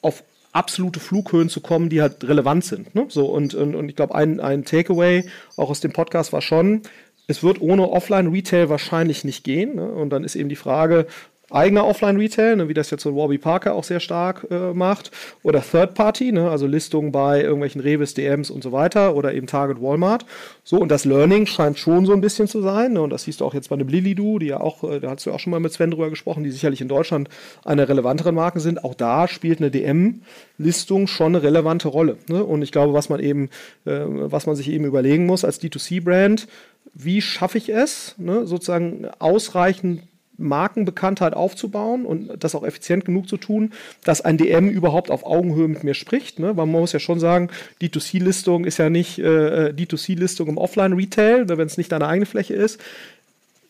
auf 0.00 0.22
absolute 0.52 1.00
Flughöhen 1.00 1.48
zu 1.48 1.60
kommen, 1.60 1.88
die 1.88 2.02
halt 2.02 2.24
relevant 2.24 2.64
sind. 2.64 2.94
Ne? 2.94 3.06
So, 3.08 3.26
und, 3.26 3.54
und, 3.54 3.74
und 3.74 3.88
ich 3.88 3.96
glaube, 3.96 4.14
ein, 4.14 4.40
ein 4.40 4.64
Takeaway 4.64 5.24
auch 5.56 5.70
aus 5.70 5.80
dem 5.80 5.92
Podcast 5.92 6.32
war 6.32 6.42
schon, 6.42 6.82
es 7.26 7.42
wird 7.42 7.60
ohne 7.60 7.88
Offline-Retail 7.90 8.68
wahrscheinlich 8.68 9.24
nicht 9.24 9.44
gehen. 9.44 9.76
Ne? 9.76 9.86
Und 9.90 10.10
dann 10.10 10.24
ist 10.24 10.36
eben 10.36 10.48
die 10.48 10.56
Frage, 10.56 11.06
eigener 11.52 11.86
Offline-Retail, 11.86 12.56
ne, 12.56 12.68
wie 12.68 12.74
das 12.74 12.90
jetzt 12.90 13.02
so 13.02 13.14
Warby 13.14 13.38
Parker 13.38 13.74
auch 13.74 13.84
sehr 13.84 14.00
stark 14.00 14.46
äh, 14.50 14.72
macht, 14.72 15.10
oder 15.42 15.62
Third-Party, 15.62 16.32
ne, 16.32 16.50
also 16.50 16.66
Listungen 16.66 17.12
bei 17.12 17.42
irgendwelchen 17.42 17.80
Revis, 17.80 18.14
DMs 18.14 18.50
und 18.50 18.62
so 18.62 18.72
weiter, 18.72 19.14
oder 19.14 19.34
eben 19.34 19.46
Target, 19.46 19.80
Walmart. 19.80 20.24
So, 20.64 20.78
und 20.78 20.88
das 20.90 21.04
Learning 21.04 21.46
scheint 21.46 21.78
schon 21.78 22.06
so 22.06 22.12
ein 22.12 22.20
bisschen 22.20 22.48
zu 22.48 22.62
sein, 22.62 22.94
ne, 22.94 23.02
und 23.02 23.10
das 23.10 23.24
siehst 23.24 23.40
du 23.40 23.44
auch 23.44 23.54
jetzt 23.54 23.68
bei 23.68 23.74
einem 23.74 23.88
Lilidu, 23.88 24.38
die 24.38 24.46
ja 24.46 24.60
auch, 24.60 24.84
äh, 24.84 25.00
da 25.00 25.10
hast 25.10 25.26
du 25.26 25.32
auch 25.32 25.40
schon 25.40 25.50
mal 25.50 25.60
mit 25.60 25.72
Sven 25.72 25.90
drüber 25.90 26.10
gesprochen, 26.10 26.44
die 26.44 26.50
sicherlich 26.50 26.80
in 26.80 26.88
Deutschland 26.88 27.28
eine 27.64 27.88
relevantere 27.88 28.32
Marke 28.32 28.60
sind. 28.60 28.84
Auch 28.84 28.94
da 28.94 29.28
spielt 29.28 29.60
eine 29.60 29.70
DM-Listung 29.70 31.06
schon 31.06 31.34
eine 31.34 31.42
relevante 31.42 31.88
Rolle. 31.88 32.16
Ne? 32.28 32.42
Und 32.44 32.62
ich 32.62 32.72
glaube, 32.72 32.92
was 32.92 33.08
man 33.08 33.20
eben, 33.20 33.50
äh, 33.84 34.00
was 34.06 34.46
man 34.46 34.56
sich 34.56 34.70
eben 34.70 34.84
überlegen 34.84 35.26
muss 35.26 35.44
als 35.44 35.60
D2C-Brand, 35.60 36.48
wie 36.94 37.22
schaffe 37.22 37.58
ich 37.58 37.68
es, 37.68 38.14
ne, 38.18 38.46
sozusagen 38.46 39.06
ausreichend 39.18 40.02
Markenbekanntheit 40.42 41.34
aufzubauen 41.34 42.04
und 42.04 42.42
das 42.42 42.54
auch 42.54 42.64
effizient 42.64 43.04
genug 43.04 43.28
zu 43.28 43.36
tun, 43.36 43.72
dass 44.04 44.20
ein 44.20 44.36
DM 44.36 44.68
überhaupt 44.68 45.10
auf 45.10 45.24
Augenhöhe 45.24 45.68
mit 45.68 45.84
mir 45.84 45.94
spricht. 45.94 46.38
Ne? 46.38 46.56
Weil 46.56 46.66
man 46.66 46.80
muss 46.80 46.92
ja 46.92 47.00
schon 47.00 47.20
sagen, 47.20 47.48
D2C-Listung 47.80 48.64
ist 48.64 48.78
ja 48.78 48.90
nicht 48.90 49.18
äh, 49.18 49.68
äh 49.68 49.72
D2C-Listung 49.72 50.48
im 50.48 50.58
Offline-Retail, 50.58 51.48
wenn 51.48 51.66
es 51.66 51.78
nicht 51.78 51.92
deine 51.92 52.06
eigene 52.06 52.26
Fläche 52.26 52.54
ist 52.54 52.80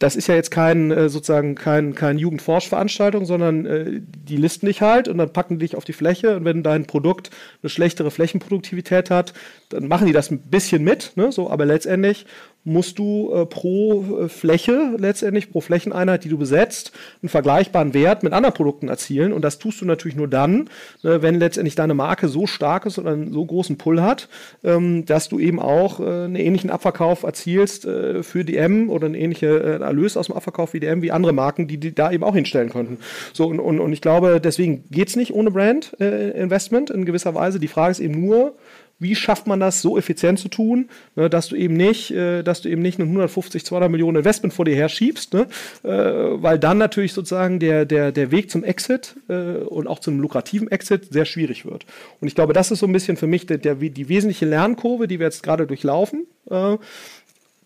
das 0.02 0.16
ist 0.16 0.26
ja 0.26 0.34
jetzt 0.34 0.50
kein 0.50 0.90
äh, 0.90 1.08
sozusagen 1.08 1.54
kein, 1.54 1.94
kein 1.94 2.18
Jugendforschveranstaltung, 2.18 3.24
sondern 3.24 3.66
äh, 3.66 4.00
die 4.02 4.36
listen 4.36 4.66
dich 4.66 4.82
halt 4.82 5.06
und 5.06 5.18
dann 5.18 5.32
packen 5.32 5.58
die 5.58 5.66
dich 5.66 5.76
auf 5.76 5.84
die 5.84 5.92
Fläche 5.92 6.36
und 6.36 6.44
wenn 6.44 6.64
dein 6.64 6.86
Produkt 6.86 7.30
eine 7.62 7.70
schlechtere 7.70 8.10
Flächenproduktivität 8.10 9.10
hat, 9.10 9.32
dann 9.68 9.86
machen 9.86 10.06
die 10.06 10.12
das 10.12 10.30
ein 10.30 10.38
bisschen 10.38 10.82
mit, 10.82 11.12
ne? 11.14 11.30
so, 11.30 11.48
aber 11.48 11.66
letztendlich 11.66 12.26
musst 12.64 12.98
du 12.98 13.32
äh, 13.34 13.46
pro 13.46 14.22
äh, 14.22 14.28
Fläche, 14.28 14.94
letztendlich 14.96 15.50
pro 15.50 15.60
Flächeneinheit, 15.60 16.24
die 16.24 16.28
du 16.28 16.38
besetzt, 16.38 16.92
einen 17.22 17.28
vergleichbaren 17.28 17.92
Wert 17.92 18.22
mit 18.22 18.32
anderen 18.32 18.54
Produkten 18.54 18.88
erzielen. 18.88 19.32
Und 19.32 19.42
das 19.42 19.58
tust 19.58 19.80
du 19.80 19.84
natürlich 19.84 20.16
nur 20.16 20.28
dann, 20.28 20.68
äh, 21.02 21.22
wenn 21.22 21.38
letztendlich 21.38 21.74
deine 21.74 21.94
Marke 21.94 22.28
so 22.28 22.46
stark 22.46 22.86
ist 22.86 22.98
und 22.98 23.08
einen 23.08 23.32
so 23.32 23.44
großen 23.44 23.78
Pull 23.78 24.00
hat, 24.00 24.28
ähm, 24.62 25.04
dass 25.06 25.28
du 25.28 25.40
eben 25.40 25.58
auch 25.58 25.98
äh, 25.98 26.04
einen 26.04 26.36
ähnlichen 26.36 26.70
Abverkauf 26.70 27.24
erzielst 27.24 27.84
äh, 27.84 28.22
für 28.22 28.44
DM 28.44 28.90
oder 28.90 29.06
einen 29.06 29.14
ähnlichen 29.16 29.48
äh, 29.48 29.78
Erlös 29.78 30.16
aus 30.16 30.26
dem 30.26 30.36
Abverkauf 30.36 30.72
wie 30.72 30.80
DM 30.80 31.02
wie 31.02 31.10
andere 31.10 31.32
Marken, 31.32 31.66
die, 31.66 31.78
die 31.78 31.94
da 31.94 32.12
eben 32.12 32.22
auch 32.22 32.34
hinstellen 32.34 32.70
könnten. 32.70 32.98
So, 33.32 33.46
und, 33.46 33.58
und, 33.58 33.80
und 33.80 33.92
ich 33.92 34.00
glaube, 34.00 34.40
deswegen 34.40 34.84
geht 34.90 35.08
es 35.08 35.16
nicht 35.16 35.34
ohne 35.34 35.50
Brand-Investment 35.50 36.90
in 36.90 37.04
gewisser 37.04 37.34
Weise. 37.34 37.58
Die 37.58 37.68
Frage 37.68 37.90
ist 37.90 38.00
eben 38.00 38.24
nur, 38.24 38.54
wie 39.02 39.14
schafft 39.14 39.46
man 39.46 39.60
das 39.60 39.82
so 39.82 39.98
effizient 39.98 40.38
zu 40.38 40.48
tun, 40.48 40.88
ne, 41.16 41.28
dass 41.28 41.48
du 41.48 41.56
eben 41.56 41.74
nicht, 41.74 42.10
äh, 42.12 42.42
dass 42.42 42.62
du 42.62 42.68
eben 42.68 42.82
nicht 42.82 42.98
eine 42.98 43.08
150, 43.08 43.64
200 43.64 43.90
Millionen 43.90 44.18
Investment 44.18 44.54
vor 44.54 44.64
dir 44.64 44.74
her 44.74 44.88
schiebst, 44.88 45.34
ne, 45.34 45.46
äh, 45.82 45.88
weil 45.88 46.58
dann 46.58 46.78
natürlich 46.78 47.12
sozusagen 47.12 47.58
der, 47.58 47.84
der, 47.84 48.12
der 48.12 48.30
Weg 48.30 48.50
zum 48.50 48.64
Exit 48.64 49.16
äh, 49.28 49.56
und 49.58 49.86
auch 49.88 49.98
zum 49.98 50.20
lukrativen 50.20 50.70
Exit 50.70 51.12
sehr 51.12 51.24
schwierig 51.24 51.66
wird. 51.66 51.84
Und 52.20 52.28
ich 52.28 52.34
glaube, 52.34 52.52
das 52.52 52.70
ist 52.70 52.78
so 52.78 52.86
ein 52.86 52.92
bisschen 52.92 53.16
für 53.16 53.26
mich 53.26 53.46
der, 53.46 53.58
der 53.58 53.74
die 53.74 54.08
wesentliche 54.08 54.46
Lernkurve, 54.46 55.08
die 55.08 55.18
wir 55.18 55.26
jetzt 55.26 55.42
gerade 55.42 55.66
durchlaufen. 55.66 56.26
Äh, 56.48 56.76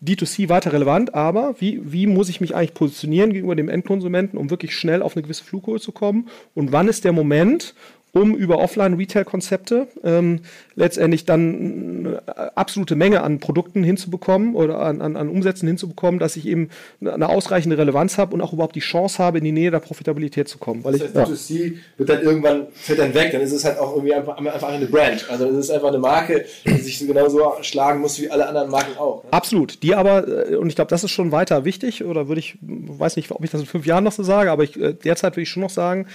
D2C 0.05 0.47
weiter 0.47 0.73
relevant, 0.73 1.15
aber 1.15 1.55
wie, 1.59 1.81
wie 1.83 2.05
muss 2.05 2.29
ich 2.29 2.39
mich 2.39 2.55
eigentlich 2.55 2.75
positionieren 2.75 3.33
gegenüber 3.33 3.55
dem 3.55 3.67
Endkonsumenten, 3.67 4.37
um 4.37 4.51
wirklich 4.51 4.75
schnell 4.75 5.01
auf 5.01 5.15
eine 5.15 5.23
gewisse 5.23 5.43
Flughöhe 5.43 5.79
zu 5.79 5.91
kommen? 5.91 6.29
Und 6.53 6.71
wann 6.71 6.87
ist 6.87 7.03
der 7.03 7.13
Moment, 7.13 7.73
um 8.21 8.35
über 8.35 8.59
Offline-Retail-Konzepte 8.59 9.87
ähm, 10.03 10.41
letztendlich 10.75 11.25
dann 11.25 12.21
eine 12.27 12.57
absolute 12.57 12.95
Menge 12.95 13.21
an 13.21 13.39
Produkten 13.39 13.83
hinzubekommen 13.83 14.55
oder 14.55 14.79
an, 14.79 15.01
an, 15.01 15.15
an 15.15 15.29
Umsätzen 15.29 15.67
hinzubekommen, 15.67 16.19
dass 16.19 16.35
ich 16.35 16.47
eben 16.47 16.69
eine 17.01 17.29
ausreichende 17.29 17.77
Relevanz 17.77 18.17
habe 18.17 18.33
und 18.33 18.41
auch 18.41 18.53
überhaupt 18.53 18.75
die 18.75 18.81
Chance 18.81 19.17
habe, 19.23 19.39
in 19.39 19.43
die 19.43 19.51
Nähe 19.51 19.71
der 19.71 19.79
Profitabilität 19.79 20.47
zu 20.47 20.57
kommen. 20.57 20.83
Weil 20.83 20.93
das 20.93 21.13
heißt, 21.13 21.49
ich, 21.49 21.49
ja. 21.49 21.65
D2C 21.65 21.73
wird 21.97 22.09
dann 22.09 22.21
irgendwann, 22.21 22.67
fällt 22.73 22.99
dann 22.99 23.13
weg, 23.13 23.31
dann 23.31 23.41
ist 23.41 23.51
es 23.51 23.65
halt 23.65 23.79
auch 23.79 23.95
irgendwie 23.95 24.13
einfach, 24.13 24.37
einfach 24.37 24.69
eine 24.69 24.85
Brand. 24.85 25.25
Also 25.29 25.45
es 25.47 25.57
ist 25.57 25.71
einfach 25.71 25.89
eine 25.89 25.99
Marke, 25.99 26.45
die 26.65 26.77
sich 26.77 26.99
so 26.99 27.07
genauso 27.07 27.53
schlagen 27.61 28.01
muss 28.01 28.19
wie 28.21 28.29
alle 28.29 28.47
anderen 28.47 28.69
Marken 28.69 28.97
auch. 28.97 29.23
Ne? 29.23 29.33
Absolut. 29.33 29.81
Die 29.83 29.95
aber, 29.95 30.27
äh, 30.27 30.55
und 30.55 30.69
ich 30.69 30.75
glaube, 30.75 30.89
das 30.89 31.03
ist 31.03 31.11
schon 31.11 31.31
weiter 31.31 31.65
wichtig, 31.65 32.03
oder 32.03 32.27
würde 32.27 32.39
ich, 32.39 32.57
weiß 32.61 33.15
nicht, 33.15 33.31
ob 33.31 33.43
ich 33.43 33.51
das 33.51 33.61
in 33.61 33.67
fünf 33.67 33.85
Jahren 33.85 34.03
noch 34.03 34.11
so 34.11 34.23
sage, 34.23 34.51
aber 34.51 34.63
ich, 34.63 34.79
äh, 34.79 34.93
derzeit 34.93 35.33
würde 35.33 35.43
ich 35.43 35.49
schon 35.49 35.63
noch 35.63 35.69
sagen, 35.69 36.07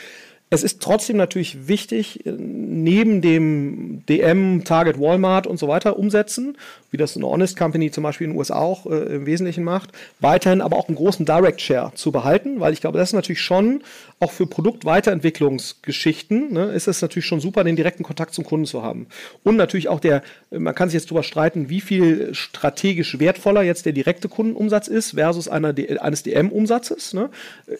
Es 0.52 0.62
ist 0.62 0.82
trotzdem 0.82 1.16
natürlich 1.16 1.66
wichtig, 1.66 2.26
äh, 2.26 2.30
neben 2.30 3.22
dem 3.22 4.04
DM, 4.04 4.64
Target, 4.64 5.00
Walmart 5.00 5.46
und 5.46 5.56
so 5.56 5.66
weiter 5.66 5.98
umsetzen, 5.98 6.58
wie 6.92 6.96
das 6.96 7.16
eine 7.16 7.26
Honest 7.26 7.58
Company 7.58 7.90
zum 7.90 8.04
Beispiel 8.04 8.26
in 8.26 8.34
den 8.34 8.38
USA 8.38 8.58
auch 8.58 8.86
äh, 8.86 9.16
im 9.16 9.26
Wesentlichen 9.26 9.64
macht, 9.64 9.90
weiterhin 10.20 10.60
aber 10.60 10.76
auch 10.76 10.86
einen 10.86 10.96
großen 10.96 11.26
Direct 11.26 11.60
Share 11.60 11.90
zu 11.96 12.12
behalten, 12.12 12.60
weil 12.60 12.72
ich 12.72 12.80
glaube, 12.80 12.98
das 12.98 13.08
ist 13.08 13.14
natürlich 13.14 13.40
schon 13.40 13.82
auch 14.20 14.30
für 14.30 14.46
Produktweiterentwicklungsgeschichten, 14.46 16.52
ne, 16.52 16.66
ist 16.66 16.86
es 16.86 17.02
natürlich 17.02 17.26
schon 17.26 17.40
super, 17.40 17.64
den 17.64 17.74
direkten 17.74 18.04
Kontakt 18.04 18.34
zum 18.34 18.44
Kunden 18.44 18.66
zu 18.66 18.84
haben. 18.84 19.08
Und 19.42 19.56
natürlich 19.56 19.88
auch 19.88 19.98
der, 19.98 20.22
man 20.50 20.76
kann 20.76 20.88
sich 20.88 20.94
jetzt 20.94 21.10
darüber 21.10 21.24
streiten, 21.24 21.68
wie 21.68 21.80
viel 21.80 22.32
strategisch 22.34 23.18
wertvoller 23.18 23.62
jetzt 23.62 23.84
der 23.84 23.92
direkte 23.92 24.28
Kundenumsatz 24.28 24.86
ist 24.86 25.14
versus 25.14 25.48
einer, 25.48 25.74
eines 26.00 26.22
DM-Umsatzes. 26.22 27.14
Ne? 27.14 27.30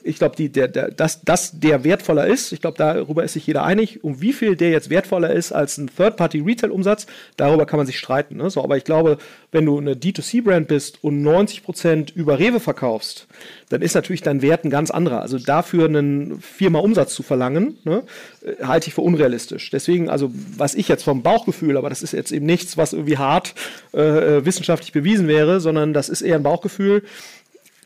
Ich 0.03 0.18
glaube, 0.18 0.48
der, 0.48 0.66
der, 0.68 0.90
dass, 0.90 1.22
dass 1.22 1.61
der 1.61 1.85
wertvoller 1.85 2.27
ist, 2.27 2.53
ich 2.53 2.61
glaube, 2.61 2.79
darüber 2.79 3.22
ist 3.22 3.35
sich 3.35 3.46
jeder 3.46 3.64
einig. 3.64 4.03
Um 4.03 4.20
wie 4.20 4.33
viel 4.33 4.57
der 4.57 4.70
jetzt 4.70 4.90
wertvoller 4.90 5.33
ist 5.33 5.53
als 5.53 5.79
ein 5.79 5.90
Third-Party-Retail-Umsatz, 5.94 7.07
darüber 7.37 7.66
kann 7.66 7.77
man 7.77 7.87
sich 7.87 7.98
streiten. 7.98 8.37
Ne? 8.37 8.51
So, 8.51 8.64
aber 8.64 8.77
ich 8.77 8.85
glaube, 8.85 9.01
wenn 9.50 9.66
du 9.66 9.78
eine 9.78 9.94
D2C-Brand 9.94 10.68
bist 10.68 11.02
und 11.02 11.22
90% 11.22 12.14
über 12.14 12.38
Rewe 12.38 12.60
verkaufst, 12.60 13.26
dann 13.68 13.82
ist 13.82 13.94
natürlich 13.94 14.22
dein 14.22 14.42
Wert 14.42 14.64
ein 14.64 14.70
ganz 14.70 14.90
anderer. 14.90 15.20
Also 15.20 15.38
dafür 15.38 15.86
einen 15.86 16.40
viermal 16.40 16.82
Umsatz 16.82 17.14
zu 17.14 17.22
verlangen, 17.22 17.78
ne, 17.84 18.02
äh, 18.44 18.64
halte 18.64 18.88
ich 18.88 18.94
für 18.94 19.02
unrealistisch. 19.02 19.70
Deswegen, 19.70 20.08
also 20.08 20.30
was 20.56 20.74
ich 20.74 20.88
jetzt 20.88 21.04
vom 21.04 21.22
Bauchgefühl, 21.22 21.76
aber 21.76 21.88
das 21.88 22.02
ist 22.02 22.12
jetzt 22.12 22.32
eben 22.32 22.46
nichts, 22.46 22.76
was 22.76 22.92
irgendwie 22.92 23.18
hart 23.18 23.54
äh, 23.94 24.00
äh 24.38 24.44
wissenschaftlich 24.44 24.92
bewiesen 24.92 25.28
wäre, 25.28 25.60
sondern 25.60 25.92
das 25.92 26.08
ist 26.08 26.22
eher 26.22 26.36
ein 26.36 26.42
Bauchgefühl, 26.42 27.02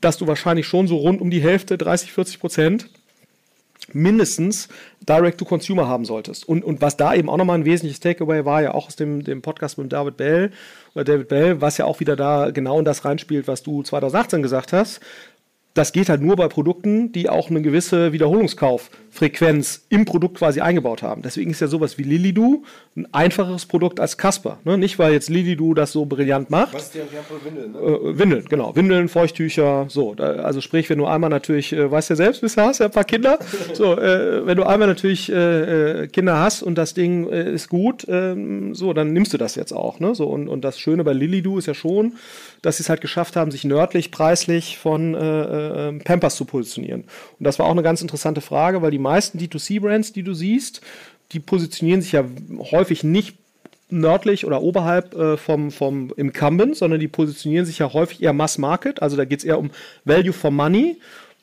dass 0.00 0.18
du 0.18 0.26
wahrscheinlich 0.26 0.66
schon 0.66 0.86
so 0.86 0.96
rund 0.96 1.20
um 1.20 1.30
die 1.30 1.42
Hälfte, 1.42 1.78
30, 1.78 2.12
40 2.12 2.40
Prozent, 2.40 2.88
mindestens 3.92 4.68
Direct-to-Consumer 5.08 5.86
haben 5.86 6.04
solltest. 6.04 6.48
Und, 6.48 6.64
und 6.64 6.80
was 6.80 6.96
da 6.96 7.14
eben 7.14 7.28
auch 7.28 7.36
nochmal 7.36 7.58
ein 7.58 7.64
wesentliches 7.64 8.00
Takeaway 8.00 8.44
war, 8.44 8.62
ja 8.62 8.74
auch 8.74 8.88
aus 8.88 8.96
dem, 8.96 9.24
dem 9.24 9.42
Podcast 9.42 9.78
mit 9.78 9.92
David 9.92 10.16
Bell 10.16 10.50
David 11.04 11.28
Bell, 11.28 11.60
was 11.60 11.78
ja 11.78 11.84
auch 11.84 12.00
wieder 12.00 12.16
da 12.16 12.50
genau 12.50 12.78
in 12.78 12.84
das 12.84 13.04
reinspielt, 13.04 13.48
was 13.48 13.62
du 13.62 13.82
2018 13.82 14.42
gesagt 14.42 14.72
hast. 14.72 15.00
Das 15.76 15.92
geht 15.92 16.08
halt 16.08 16.22
nur 16.22 16.36
bei 16.36 16.48
Produkten, 16.48 17.12
die 17.12 17.28
auch 17.28 17.50
eine 17.50 17.60
gewisse 17.60 18.14
Wiederholungskauffrequenz 18.14 19.84
im 19.90 20.06
Produkt 20.06 20.38
quasi 20.38 20.62
eingebaut 20.62 21.02
haben. 21.02 21.20
Deswegen 21.20 21.50
ist 21.50 21.60
ja 21.60 21.66
sowas 21.66 21.98
wie 21.98 22.02
Lilidu 22.02 22.64
ein 22.96 23.06
einfacheres 23.12 23.66
Produkt 23.66 24.00
als 24.00 24.16
Casper. 24.16 24.58
Ne? 24.64 24.78
Nicht, 24.78 24.98
weil 24.98 25.12
jetzt 25.12 25.28
Lilidu 25.28 25.74
das 25.74 25.92
so 25.92 26.06
brillant 26.06 26.48
macht. 26.48 26.72
Was 26.72 26.84
ist 26.84 26.94
die 26.94 27.00
für 27.00 27.44
Windeln? 27.44 27.72
Ne? 27.72 27.78
Äh, 27.78 28.18
Windeln, 28.18 28.44
genau. 28.48 28.74
Windeln, 28.74 29.08
Feuchttücher, 29.10 29.84
so. 29.90 30.14
Da, 30.14 30.36
also 30.36 30.62
sprich, 30.62 30.88
wenn 30.88 30.96
du 30.96 31.04
einmal 31.04 31.28
natürlich, 31.28 31.74
äh, 31.74 31.90
weißt 31.90 32.08
ja 32.08 32.16
selbst, 32.16 32.40
bisher 32.40 32.64
hast 32.64 32.78
ja 32.78 32.86
ein 32.86 32.92
paar 32.92 33.04
Kinder. 33.04 33.38
so, 33.74 33.98
äh, 33.98 34.46
wenn 34.46 34.56
du 34.56 34.64
einmal 34.64 34.88
natürlich 34.88 35.30
äh, 35.30 36.04
äh 36.04 36.08
Kinder 36.08 36.40
hast 36.40 36.62
und 36.62 36.76
das 36.78 36.94
Ding 36.94 37.28
äh, 37.28 37.52
ist 37.52 37.68
gut, 37.68 38.06
ähm, 38.08 38.74
so, 38.74 38.94
dann 38.94 39.12
nimmst 39.12 39.34
du 39.34 39.36
das 39.36 39.56
jetzt 39.56 39.72
auch. 39.72 40.00
Ne? 40.00 40.14
So, 40.14 40.26
und, 40.26 40.48
und 40.48 40.64
das 40.64 40.78
Schöne 40.78 41.04
bei 41.04 41.12
Lilidu 41.12 41.58
ist 41.58 41.66
ja 41.66 41.74
schon, 41.74 42.14
dass 42.66 42.78
sie 42.78 42.82
es 42.82 42.88
halt 42.88 43.00
geschafft 43.00 43.36
haben, 43.36 43.52
sich 43.52 43.62
nördlich, 43.62 44.10
preislich 44.10 44.76
von 44.76 45.14
äh, 45.14 45.18
äh, 45.88 45.92
Pampers 46.00 46.34
zu 46.34 46.44
positionieren. 46.44 47.02
Und 47.38 47.44
das 47.44 47.60
war 47.60 47.66
auch 47.66 47.70
eine 47.70 47.84
ganz 47.84 48.02
interessante 48.02 48.40
Frage, 48.40 48.82
weil 48.82 48.90
die 48.90 48.98
meisten 48.98 49.38
D2C-Brands, 49.38 50.12
die 50.12 50.24
du 50.24 50.34
siehst, 50.34 50.80
die 51.30 51.38
positionieren 51.38 52.02
sich 52.02 52.10
ja 52.10 52.24
häufig 52.72 53.04
nicht 53.04 53.36
nördlich 53.88 54.44
oder 54.46 54.62
oberhalb 54.62 55.14
äh, 55.14 55.36
vom, 55.36 55.70
vom 55.70 56.12
Incumbent, 56.16 56.76
sondern 56.76 56.98
die 56.98 57.06
positionieren 57.06 57.66
sich 57.66 57.78
ja 57.78 57.92
häufig 57.92 58.20
eher 58.20 58.32
Mass 58.32 58.58
Market. 58.58 59.00
Also 59.00 59.16
da 59.16 59.24
geht 59.24 59.38
es 59.38 59.44
eher 59.44 59.60
um 59.60 59.70
Value 60.04 60.32
for 60.32 60.50
Money 60.50 60.96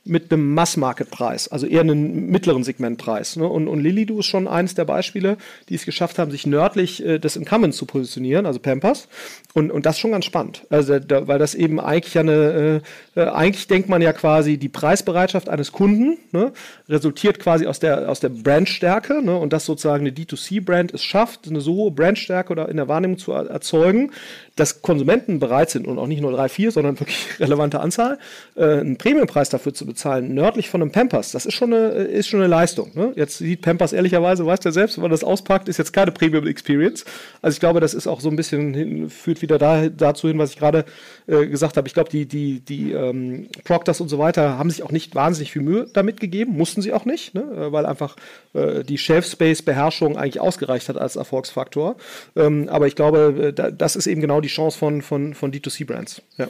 mit 0.06 0.32
einem 0.32 0.54
Mass-Market-Preis, 0.54 1.48
also 1.48 1.66
eher 1.66 1.82
einen 1.82 2.30
mittleren 2.30 2.66
Segmentpreis. 2.66 3.38
Ne? 3.38 3.48
Und, 3.48 3.70
und 3.70 3.80
Lilidu 3.80 4.20
ist 4.20 4.26
schon 4.26 4.50
eines 4.50 4.76
der 4.76 4.84
Beispiele, 4.84 5.38
die 5.70 5.76
es 5.76 5.86
geschafft 5.86 6.20
haben, 6.20 6.30
sich 6.30 6.46
nördlich 6.46 7.06
äh, 7.06 7.20
des 7.20 7.38
Incumbents 7.38 7.78
zu 7.78 7.86
positionieren, 7.86 8.46
also 8.46 8.60
Pampers. 8.60 9.08
Und, 9.54 9.72
und 9.72 9.86
das 9.86 9.96
ist 9.96 10.00
schon 10.02 10.12
ganz 10.12 10.26
spannend, 10.26 10.66
also 10.70 11.00
da, 11.00 11.28
weil 11.28 11.40
das 11.40 11.56
eben 11.56 11.80
eigentlich 11.80 12.16
ja 12.16 12.22
eine, 12.22 12.82
äh, 13.16 13.22
äh, 13.22 13.28
eigentlich 13.28 13.68
denkt 13.68 13.88
man 13.88 14.02
ja 14.02 14.12
quasi, 14.12 14.58
die 14.58 14.68
Preisbereitschaft 14.68 15.48
eines 15.48 15.72
Kunden 15.72 16.18
ne, 16.32 16.52
resultiert 16.90 17.40
quasi 17.40 17.66
aus 17.66 17.80
der, 17.80 18.10
aus 18.10 18.20
der 18.20 18.30
Brandstärke 18.30 19.22
ne, 19.24 19.38
und 19.38 19.54
dass 19.54 19.66
sozusagen 19.66 20.06
eine 20.06 20.16
D2C-Brand 20.16 20.94
es 20.94 21.04
schafft, 21.04 21.48
eine 21.48 21.62
so 21.62 21.76
hohe 21.76 21.92
Brandstärke 21.92 22.52
oder 22.52 22.68
in 22.68 22.78
der 22.78 22.90
Wahrnehmung 22.90 23.18
zu 23.18 23.32
erzeugen, 23.32 24.12
dass 24.56 24.82
Konsumenten 24.82 25.40
bereit 25.40 25.70
sind 25.72 25.88
und 25.88 25.98
auch 25.98 26.08
nicht 26.08 26.22
nur 26.22 26.32
drei, 26.32 26.48
vier, 26.48 26.72
sondern 26.72 27.00
wirklich 27.00 27.28
relevante 27.40 27.80
Anzahl, 27.80 28.20
äh, 28.56 28.64
einen 28.64 28.98
Premiumpreis 28.98 29.50
dafür 29.50 29.74
zu 29.74 29.86
bezahlen, 29.86 30.34
nördlich 30.34 30.70
von 30.70 30.82
einem 30.82 30.92
Pampers, 30.92 31.32
das 31.32 31.46
ist 31.46 31.56
schon 31.56 31.74
eine, 31.74 31.88
ist 31.88 32.28
schon 32.28 32.40
eine 32.40 32.50
Leistung. 32.50 32.92
Ne? 32.94 33.14
Jetzt 33.16 33.40
sieht 33.40 33.62
Pampers 33.62 33.94
ehrlicherweise, 33.94 34.46
weißt 34.46 34.64
du 34.64 34.70
ja 34.70 34.74
selbst, 34.74 34.98
wenn 34.98 35.04
man 35.04 35.12
das 35.12 35.24
auspackt, 35.24 35.68
ist 35.70 35.78
jetzt 35.78 35.92
keine 35.92 36.12
Premium 36.12 36.46
Experience. 36.48 37.04
Also 37.42 37.56
ich 37.56 37.60
glaube, 37.60 37.80
das 37.80 37.94
ist 37.94 38.08
auch 38.08 38.22
so 38.22 38.30
ein 38.30 38.36
bisschen, 38.36 38.74
hin, 38.74 39.10
führt 39.10 39.42
wieder 39.42 39.58
da, 39.58 39.90
dazu 39.90 40.28
hin, 40.28 40.38
was 40.38 40.52
ich 40.52 40.60
gerade 40.60 40.86
äh, 41.28 41.48
gesagt 41.48 41.78
habe. 41.78 41.88
Ich 41.88 41.94
glaube, 41.94 42.10
die, 42.10 42.28
die, 42.28 42.60
die 42.60 42.92
ähm, 42.92 43.48
Proctors 43.64 44.02
und 44.02 44.10
so 44.10 44.20
weiter 44.20 44.58
haben 44.58 44.70
sich 44.70 44.84
auch 44.84 44.92
nicht 44.92 45.16
wahnsinnig 45.16 45.52
viel 45.52 45.62
Mühe 45.62 45.88
damit 45.94 46.20
gegeben, 46.20 46.56
mussten 46.56 46.82
sie 46.82 46.94
auch 46.94 47.06
nicht, 47.06 47.34
ne? 47.34 47.42
Äh, 47.42 47.72
weil 47.72 47.86
einfach 47.86 48.16
äh, 48.54 48.84
die 48.84 48.98
Shelf-Space-Beherrschung 48.98 50.18
eigentlich 50.18 50.40
ausgereicht 50.40 50.90
hat 50.90 50.98
als 50.98 51.16
Erfolgsfaktor. 51.16 51.96
Ähm, 52.36 52.70
aber 52.70 52.88
ich 52.88 52.96
glaube, 52.96 53.54
äh, 53.58 53.74
das 53.76 53.96
ist 53.96 54.08
eben 54.08 54.22
genau 54.22 54.42
die 54.44 54.50
Chance 54.50 54.78
von, 54.78 55.02
von, 55.02 55.34
von 55.34 55.52
D2C-Brands. 55.52 56.22
Ja 56.38 56.50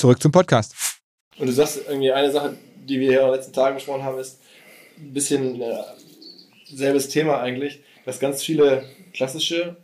Zurück 0.00 0.22
zum 0.22 0.32
Podcast. 0.32 0.74
Und 1.38 1.46
du 1.46 1.52
sagst 1.52 1.80
irgendwie 1.86 2.10
eine 2.10 2.30
Sache, 2.30 2.56
die 2.88 2.98
wir 3.00 3.10
hier 3.10 3.20
in 3.20 3.26
den 3.26 3.34
letzten 3.34 3.52
Tagen 3.52 3.74
besprochen 3.74 4.02
haben, 4.02 4.18
ist 4.18 4.40
ein 4.96 5.12
bisschen 5.12 5.60
äh, 5.60 5.74
selbes 6.72 7.10
Thema 7.10 7.42
eigentlich, 7.42 7.82
dass 8.06 8.18
ganz 8.18 8.42
viele 8.42 8.84
klassische 9.12 9.76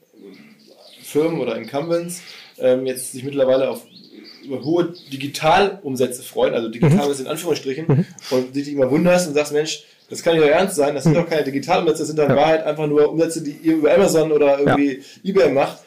Firmen 1.02 1.38
oder 1.38 1.56
Incumbents 1.56 2.22
ähm, 2.56 2.86
jetzt 2.86 3.12
sich 3.12 3.24
mittlerweile 3.24 3.68
auf 3.68 3.82
über 4.42 4.64
hohe 4.64 4.94
Digitalumsätze 5.12 6.22
freuen, 6.22 6.54
also 6.54 6.70
Digitalumsätze 6.70 7.20
mhm. 7.20 7.26
in 7.26 7.32
Anführungsstrichen, 7.32 7.84
mhm. 7.86 8.06
und 8.30 8.56
dich 8.56 8.72
immer 8.72 8.90
wunderst 8.90 9.28
und 9.28 9.34
sagst, 9.34 9.52
Mensch, 9.52 9.84
das 10.08 10.22
kann 10.22 10.34
nicht 10.34 10.46
doch 10.46 10.50
ernst 10.50 10.76
sein, 10.76 10.94
das 10.94 11.04
sind 11.04 11.12
mhm. 11.12 11.16
doch 11.16 11.28
keine 11.28 11.44
Digitalumsätze, 11.44 11.98
das 11.98 12.06
sind 12.06 12.18
dann 12.18 12.30
in 12.30 12.36
Wahrheit 12.36 12.64
einfach 12.64 12.86
nur 12.86 13.10
Umsätze, 13.10 13.42
die 13.42 13.50
ihr 13.50 13.74
über 13.74 13.92
Amazon 13.92 14.32
oder 14.32 14.60
irgendwie 14.60 15.02
ja. 15.22 15.30
eBay 15.30 15.52
macht 15.52 15.80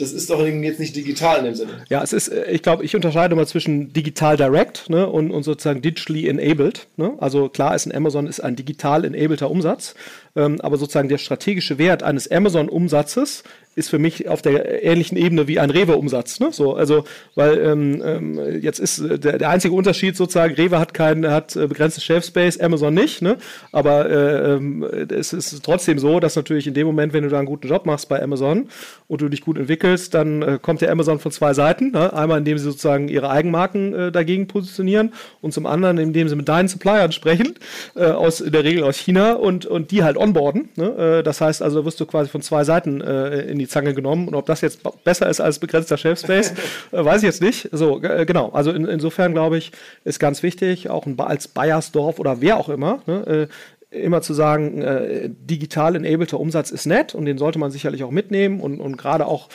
das 0.00 0.12
ist 0.12 0.30
doch 0.30 0.44
jetzt 0.44 0.80
nicht 0.80 0.96
digital 0.96 1.38
in 1.38 1.44
dem 1.44 1.54
Sinne. 1.54 1.72
Ja, 1.88 2.02
es 2.02 2.12
ist, 2.12 2.28
äh, 2.28 2.50
ich 2.50 2.62
glaube, 2.62 2.84
ich 2.84 2.96
unterscheide 2.96 3.36
mal 3.36 3.46
zwischen 3.46 3.92
digital 3.92 4.36
direct 4.36 4.88
ne, 4.88 5.08
und, 5.08 5.30
und 5.30 5.42
sozusagen 5.42 5.82
digitally 5.82 6.28
enabled. 6.28 6.86
Ne? 6.96 7.14
Also 7.18 7.48
klar 7.48 7.74
ist 7.74 7.86
ein 7.86 7.94
Amazon 7.94 8.26
ist 8.26 8.40
ein 8.40 8.56
digital 8.56 9.04
enableder 9.04 9.50
Umsatz, 9.50 9.94
ähm, 10.36 10.60
aber 10.60 10.76
sozusagen 10.76 11.08
der 11.08 11.18
strategische 11.18 11.78
Wert 11.78 12.02
eines 12.02 12.30
Amazon-Umsatzes 12.30 13.44
ist 13.76 13.88
für 13.88 14.00
mich 14.00 14.28
auf 14.28 14.42
der 14.42 14.82
ähnlichen 14.82 15.16
Ebene 15.16 15.46
wie 15.46 15.60
ein 15.60 15.70
Rewe-Umsatz. 15.70 16.40
Ne? 16.40 16.48
So, 16.50 16.74
also, 16.74 17.04
weil 17.36 17.58
ähm, 17.58 18.02
ähm, 18.04 18.60
jetzt 18.60 18.80
ist 18.80 18.98
äh, 18.98 19.16
der, 19.16 19.38
der 19.38 19.48
einzige 19.48 19.74
Unterschied 19.74 20.16
sozusagen, 20.16 20.54
Rewe 20.54 20.80
hat 20.80 20.92
kein, 20.92 21.24
hat 21.26 21.54
äh, 21.54 21.68
begrenztes 21.68 22.02
Shelf 22.02 22.24
Space, 22.24 22.58
Amazon 22.58 22.92
nicht, 22.92 23.22
ne? 23.22 23.36
Aber 23.70 24.10
äh, 24.10 24.54
ähm, 24.54 24.82
es 24.82 25.32
ist 25.32 25.62
trotzdem 25.64 26.00
so, 26.00 26.18
dass 26.18 26.34
natürlich 26.34 26.66
in 26.66 26.74
dem 26.74 26.86
Moment, 26.88 27.12
wenn 27.12 27.22
du 27.22 27.28
da 27.28 27.38
einen 27.38 27.46
guten 27.46 27.68
Job 27.68 27.86
machst 27.86 28.08
bei 28.08 28.20
Amazon 28.20 28.68
und 29.06 29.20
du 29.20 29.28
dich 29.28 29.40
gut 29.40 29.56
entwickelst, 29.56 30.14
dann 30.14 30.42
äh, 30.42 30.58
kommt 30.60 30.80
der 30.80 30.90
Amazon 30.90 31.20
von 31.20 31.30
zwei 31.30 31.54
Seiten. 31.54 31.92
Ne? 31.92 32.12
Einmal, 32.12 32.38
indem 32.38 32.58
sie 32.58 32.64
sozusagen 32.64 33.06
ihre 33.06 33.30
Eigenmarken 33.30 33.94
äh, 33.94 34.12
dagegen 34.12 34.48
positionieren 34.48 35.12
und 35.42 35.52
zum 35.54 35.66
anderen, 35.66 35.98
indem 35.98 36.28
sie 36.28 36.34
mit 36.34 36.48
deinen 36.48 36.66
Suppliern 36.66 37.12
sprechen, 37.12 37.54
äh, 37.94 38.06
aus 38.06 38.40
in 38.40 38.50
der 38.50 38.64
Regel 38.64 38.82
aus 38.82 38.96
China 38.96 39.34
und, 39.34 39.64
und 39.64 39.92
die 39.92 40.02
halt 40.02 40.16
onboarden. 40.16 40.70
Ne? 40.76 41.22
das 41.24 41.40
heißt 41.40 41.62
also, 41.62 41.80
da 41.80 41.84
wirst 41.84 42.00
du 42.00 42.06
quasi 42.06 42.28
von 42.30 42.42
zwei 42.42 42.64
Seiten 42.64 43.00
in 43.00 43.59
die 43.60 43.68
Zange 43.68 43.94
genommen. 43.94 44.28
Und 44.28 44.34
ob 44.34 44.46
das 44.46 44.60
jetzt 44.60 44.80
besser 45.04 45.28
ist 45.28 45.40
als 45.40 45.58
begrenzter 45.58 45.96
Shelf 45.96 46.20
Space, 46.20 46.52
äh, 46.92 47.04
weiß 47.04 47.18
ich 47.18 47.26
jetzt 47.26 47.42
nicht. 47.42 47.68
So, 47.72 48.02
äh, 48.02 48.26
genau. 48.26 48.50
Also 48.50 48.72
in, 48.72 48.86
insofern 48.86 49.32
glaube 49.32 49.58
ich, 49.58 49.72
ist 50.04 50.18
ganz 50.18 50.42
wichtig, 50.42 50.90
auch 50.90 51.06
als 51.18 51.48
Bayersdorf 51.48 52.18
oder 52.18 52.40
wer 52.40 52.56
auch 52.56 52.68
immer, 52.68 53.02
ne, 53.06 53.26
äh, 53.26 53.46
immer 53.90 54.22
zu 54.22 54.34
sagen, 54.34 54.82
äh, 54.82 55.28
digital 55.28 55.96
enableter 55.96 56.38
Umsatz 56.38 56.70
ist 56.70 56.86
nett 56.86 57.14
und 57.14 57.24
den 57.24 57.38
sollte 57.38 57.58
man 57.58 57.72
sicherlich 57.72 58.04
auch 58.04 58.12
mitnehmen 58.12 58.60
und, 58.60 58.80
und 58.80 58.96
gerade 58.96 59.26
auch 59.26 59.48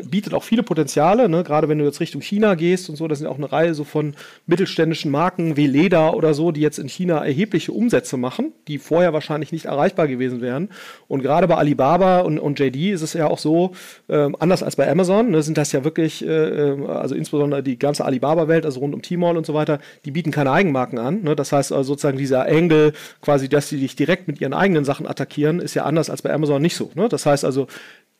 bietet 0.00 0.34
auch 0.34 0.42
viele 0.42 0.62
Potenziale, 0.62 1.28
ne? 1.28 1.42
gerade 1.44 1.68
wenn 1.68 1.78
du 1.78 1.84
jetzt 1.84 2.00
Richtung 2.00 2.22
China 2.22 2.54
gehst 2.54 2.88
und 2.88 2.96
so, 2.96 3.08
das 3.08 3.18
sind 3.18 3.26
auch 3.26 3.36
eine 3.36 3.50
Reihe 3.50 3.74
so 3.74 3.84
von 3.84 4.14
mittelständischen 4.46 5.10
Marken 5.10 5.56
wie 5.56 5.66
Leda 5.66 6.10
oder 6.10 6.34
so, 6.34 6.52
die 6.52 6.60
jetzt 6.60 6.78
in 6.78 6.88
China 6.88 7.24
erhebliche 7.24 7.72
Umsätze 7.72 8.16
machen, 8.16 8.52
die 8.68 8.78
vorher 8.78 9.12
wahrscheinlich 9.12 9.52
nicht 9.52 9.66
erreichbar 9.66 10.08
gewesen 10.08 10.40
wären. 10.40 10.70
Und 11.08 11.22
gerade 11.22 11.46
bei 11.46 11.56
Alibaba 11.56 12.20
und, 12.20 12.38
und 12.38 12.58
JD 12.58 12.92
ist 12.92 13.02
es 13.02 13.12
ja 13.12 13.26
auch 13.26 13.38
so, 13.38 13.72
äh, 14.08 14.30
anders 14.38 14.62
als 14.62 14.76
bei 14.76 14.90
Amazon, 14.90 15.30
ne, 15.30 15.42
sind 15.42 15.58
das 15.58 15.72
ja 15.72 15.84
wirklich, 15.84 16.24
äh, 16.24 16.28
äh, 16.28 16.86
also 16.86 17.14
insbesondere 17.14 17.62
die 17.62 17.78
ganze 17.78 18.04
Alibaba-Welt, 18.04 18.64
also 18.64 18.80
rund 18.80 18.94
um 18.94 19.02
Tmall 19.02 19.36
und 19.36 19.46
so 19.46 19.54
weiter, 19.54 19.78
die 20.04 20.10
bieten 20.10 20.30
keine 20.30 20.52
Eigenmarken 20.52 20.98
an. 20.98 21.22
Ne? 21.22 21.36
Das 21.36 21.52
heißt 21.52 21.72
also 21.72 21.92
sozusagen 21.92 22.18
dieser 22.18 22.46
Angle, 22.46 22.92
quasi, 23.20 23.48
dass 23.48 23.68
sie 23.68 23.78
dich 23.78 23.96
direkt 23.96 24.28
mit 24.28 24.40
ihren 24.40 24.54
eigenen 24.54 24.84
Sachen 24.84 25.06
attackieren, 25.06 25.60
ist 25.60 25.74
ja 25.74 25.84
anders 25.84 26.10
als 26.10 26.22
bei 26.22 26.32
Amazon 26.32 26.62
nicht 26.62 26.76
so. 26.76 26.90
Ne? 26.94 27.08
Das 27.08 27.26
heißt 27.26 27.44
also, 27.44 27.66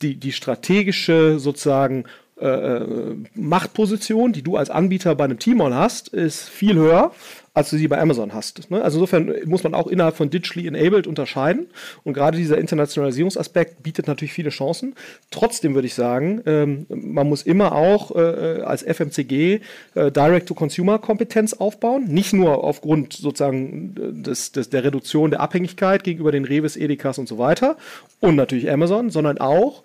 die, 0.03 0.17
die 0.17 0.33
strategische 0.33 1.39
sozusagen 1.39 2.05
äh, 2.43 2.49
äh, 2.49 3.17
Machtposition, 3.35 4.33
die 4.33 4.43
du 4.43 4.57
als 4.57 4.69
Anbieter 4.69 5.15
bei 5.15 5.25
einem 5.25 5.39
T-Mall 5.39 5.75
hast, 5.75 6.09
ist 6.09 6.49
viel 6.49 6.75
höher, 6.75 7.13
als 7.55 7.71
du 7.71 7.77
sie 7.77 7.87
bei 7.87 8.01
Amazon 8.01 8.35
hast. 8.35 8.69
Ne? 8.71 8.83
Also 8.83 8.99
insofern 8.99 9.33
muss 9.45 9.63
man 9.63 9.75
auch 9.75 9.87
innerhalb 9.87 10.17
von 10.17 10.29
digitally 10.29 10.67
enabled 10.67 11.07
unterscheiden. 11.07 11.67
Und 12.03 12.15
gerade 12.15 12.37
dieser 12.37 12.59
Internationalisierungsaspekt 12.59 13.83
bietet 13.83 14.09
natürlich 14.09 14.33
viele 14.33 14.51
Chancen. 14.51 14.95
Trotzdem 15.31 15.75
würde 15.75 15.87
ich 15.87 15.95
sagen, 15.95 16.43
ähm, 16.47 16.87
man 16.89 17.29
muss 17.29 17.43
immer 17.43 17.73
auch 17.73 18.17
äh, 18.17 18.21
äh 18.21 18.63
als 18.63 18.83
FMCG 18.83 19.61
äh, 19.95 20.11
Direct-to-Consumer-Kompetenz 20.11 21.55
aufbauen. 21.55 22.07
Nicht 22.09 22.33
nur 22.33 22.65
aufgrund 22.65 23.13
sozusagen 23.13 23.95
des, 24.25 24.51
des, 24.51 24.71
der 24.71 24.83
Reduktion 24.83 25.31
der 25.31 25.41
Abhängigkeit 25.41 26.03
gegenüber 26.03 26.33
den 26.33 26.45
Reves, 26.45 26.77
Edekas 26.77 27.19
und 27.19 27.29
so 27.29 27.39
weiter 27.39 27.77
und 28.21 28.35
natürlich 28.35 28.69
Amazon, 28.71 29.11
sondern 29.11 29.39
auch 29.39 29.83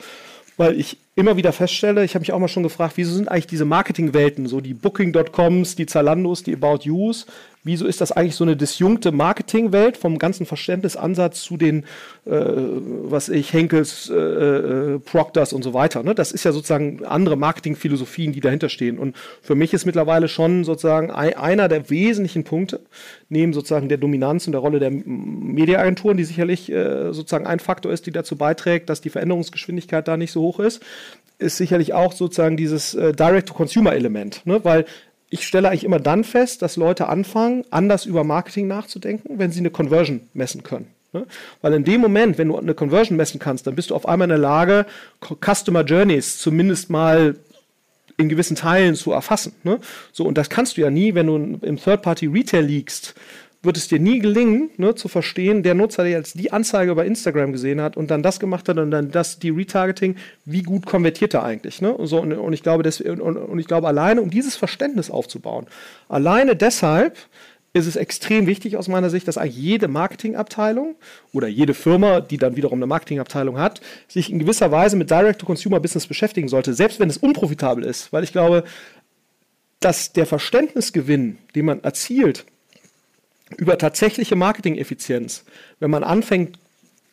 weil 0.57 0.79
ich 0.79 0.97
immer 1.15 1.37
wieder 1.37 1.53
feststelle, 1.53 2.03
ich 2.03 2.15
habe 2.15 2.21
mich 2.21 2.33
auch 2.33 2.39
mal 2.39 2.47
schon 2.47 2.63
gefragt, 2.63 2.93
wieso 2.97 3.13
sind 3.13 3.29
eigentlich 3.29 3.47
diese 3.47 3.65
Marketingwelten, 3.65 4.47
so 4.47 4.59
die 4.59 4.73
Booking.coms, 4.73 5.75
die 5.75 5.85
Zalandos, 5.85 6.43
die 6.43 6.53
About 6.53 6.79
Yous, 6.83 7.27
wieso 7.68 7.86
ist 7.86 8.01
das 8.01 8.11
eigentlich 8.11 8.36
so 8.36 8.43
eine 8.43 8.55
disjunkte 8.55 9.11
Marketingwelt 9.11 9.97
vom 9.97 10.18
ganzen 10.18 10.47
Verständnisansatz 10.47 11.41
zu 11.41 11.57
den, 11.57 11.84
äh, 12.26 12.32
was 12.32 13.30
ich, 13.30 13.53
Henkels, 13.53 14.09
äh, 14.09 14.15
äh, 14.15 14.99
Proctors 14.99 15.53
und 15.53 15.63
so 15.63 15.74
weiter. 15.74 16.01
Ne? 16.01 16.15
Das 16.15 16.32
ist 16.32 16.43
ja 16.43 16.51
sozusagen 16.51 17.05
andere 17.05 17.36
Marketingphilosophien, 17.36 18.34
die 18.34 18.39
dahinter 18.39 18.70
stehen. 18.70 18.97
Und 18.97 19.15
für 19.41 19.53
mich 19.53 19.74
ist 19.74 19.86
mittlerweile 19.86 20.28
schon 20.28 20.63
sozusagen 20.63 21.11
ein, 21.11 21.36
einer 21.36 21.68
der 21.68 21.89
wesentlichen 21.89 22.43
Punkte, 22.43 22.80
neben 23.30 23.53
sozusagen 23.53 23.89
der 23.89 23.97
Dominanz 23.97 24.47
und 24.47 24.53
der 24.53 24.61
Rolle 24.61 24.80
der 24.80 24.89
Mediaagenturen, 24.89 26.18
die 26.18 26.24
sicherlich 26.24 26.72
äh, 26.72 27.13
sozusagen 27.13 27.45
ein 27.45 27.59
Faktor 27.59 27.91
ist, 27.91 28.07
die 28.07 28.11
dazu 28.11 28.38
beiträgt, 28.38 28.89
dass 28.89 29.01
die 29.01 29.09
Veränderungsgeschwindigkeit 29.09 30.07
da 30.07 30.18
nicht 30.18 30.32
so 30.32 30.41
hoch 30.41 30.59
ist, 30.59 30.82
ist 31.39 31.57
sicherlich 31.57 31.93
auch 31.93 32.13
sozusagen 32.13 32.57
dieses 32.57 32.95
äh, 32.95 33.13
Direct-to-Consumer-Element. 33.13 34.45
Ne? 34.45 34.63
Weil 34.63 34.86
ich 35.30 35.45
stelle 35.45 35.69
eigentlich 35.69 35.84
immer 35.84 35.99
dann 35.99 36.23
fest, 36.23 36.61
dass 36.61 36.78
Leute 36.78 37.07
anfangen, 37.07 37.65
anders 37.69 38.05
über 38.05 38.23
Marketing 38.23 38.67
nachzudenken, 38.67 39.39
wenn 39.39 39.51
sie 39.51 39.59
eine 39.59 39.71
Conversion 39.71 40.21
messen 40.34 40.63
können. 40.63 40.88
Ne? 41.13 41.25
Weil 41.61 41.73
in 41.73 41.84
dem 41.84 42.01
Moment, 42.01 42.38
wenn 42.38 42.47
du 42.47 42.57
eine 42.57 42.73
Conversion 42.73 43.17
messen 43.17 43.39
kannst, 43.39 43.67
dann 43.67 43.75
bist 43.75 43.89
du 43.89 43.95
auf 43.95 44.07
einmal 44.07 44.25
in 44.28 44.30
der 44.30 44.38
Lage, 44.38 44.86
Customer 45.43 45.84
Journeys 45.84 46.38
zumindest 46.39 46.89
mal 46.89 47.36
in 48.17 48.30
gewissen 48.30 48.55
Teilen 48.55 48.95
zu 48.95 49.11
erfassen. 49.11 49.53
Ne? 49.63 49.80
So, 50.11 50.25
und 50.25 50.38
das 50.38 50.49
kannst 50.49 50.78
du 50.78 50.82
ja 50.82 50.89
nie, 50.89 51.13
wenn 51.13 51.28
du 51.28 51.59
im 51.61 51.78
Third-Party-Retail 51.78 52.63
liegst, 52.63 53.13
wird 53.63 53.77
es 53.77 53.87
dir 53.87 53.99
nie 53.99 54.19
gelingen, 54.19 54.69
ne, 54.77 54.95
zu 54.95 55.07
verstehen, 55.07 55.63
der 55.63 55.73
Nutzer, 55.73 56.03
der 56.03 56.11
jetzt 56.11 56.39
die 56.39 56.51
Anzeige 56.51 56.93
bei 56.95 57.05
Instagram 57.05 57.51
gesehen 57.51 57.81
hat 57.81 57.97
und 57.97 58.11
dann 58.11 58.23
das 58.23 58.39
gemacht 58.39 58.69
hat 58.69 58.77
und 58.77 58.91
dann 58.91 59.11
das, 59.11 59.39
die 59.39 59.49
Retargeting, 59.49 60.15
wie 60.45 60.63
gut 60.63 60.85
konvertiert 60.85 61.33
er 61.33 61.43
eigentlich. 61.43 61.81
Ne? 61.81 61.91
Und, 61.93 62.07
so, 62.07 62.21
und, 62.21 62.33
und 62.33 62.53
ich 62.53 62.63
glaube, 62.63 62.83
das, 62.83 63.01
und, 63.01 63.19
und 63.19 63.59
ich 63.59 63.67
glaube, 63.67 63.87
alleine, 63.87 64.21
um 64.21 64.29
dieses 64.29 64.55
Verständnis 64.55 65.09
aufzubauen, 65.09 65.67
alleine 66.07 66.55
deshalb 66.55 67.17
ist 67.73 67.85
es 67.85 67.95
extrem 67.95 68.47
wichtig 68.47 68.77
aus 68.77 68.87
meiner 68.87 69.09
Sicht, 69.09 69.27
dass 69.27 69.37
eigentlich 69.37 69.57
jede 69.57 69.87
Marketingabteilung 69.87 70.95
oder 71.33 71.47
jede 71.47 71.73
Firma, 71.73 72.21
die 72.21 72.37
dann 72.37 72.55
wiederum 72.55 72.79
eine 72.79 72.87
Marketingabteilung 72.87 73.59
hat, 73.59 73.81
sich 74.07 74.31
in 74.31 74.39
gewisser 74.39 74.71
Weise 74.71 74.95
mit 74.95 75.11
Direct-to-Consumer-Business 75.11 76.07
beschäftigen 76.07 76.47
sollte, 76.47 76.73
selbst 76.73 76.99
wenn 76.99 77.09
es 77.09 77.17
unprofitabel 77.17 77.83
ist. 77.83 78.11
Weil 78.13 78.23
ich 78.23 78.31
glaube, 78.31 78.63
dass 79.79 80.13
der 80.13 80.25
Verständnisgewinn, 80.25 81.37
den 81.55 81.65
man 81.65 81.83
erzielt, 81.83 82.45
über 83.55 83.77
tatsächliche 83.77 84.35
Marketing-Effizienz, 84.35 85.45
wenn 85.79 85.91
man 85.91 86.03
anfängt, 86.03 86.59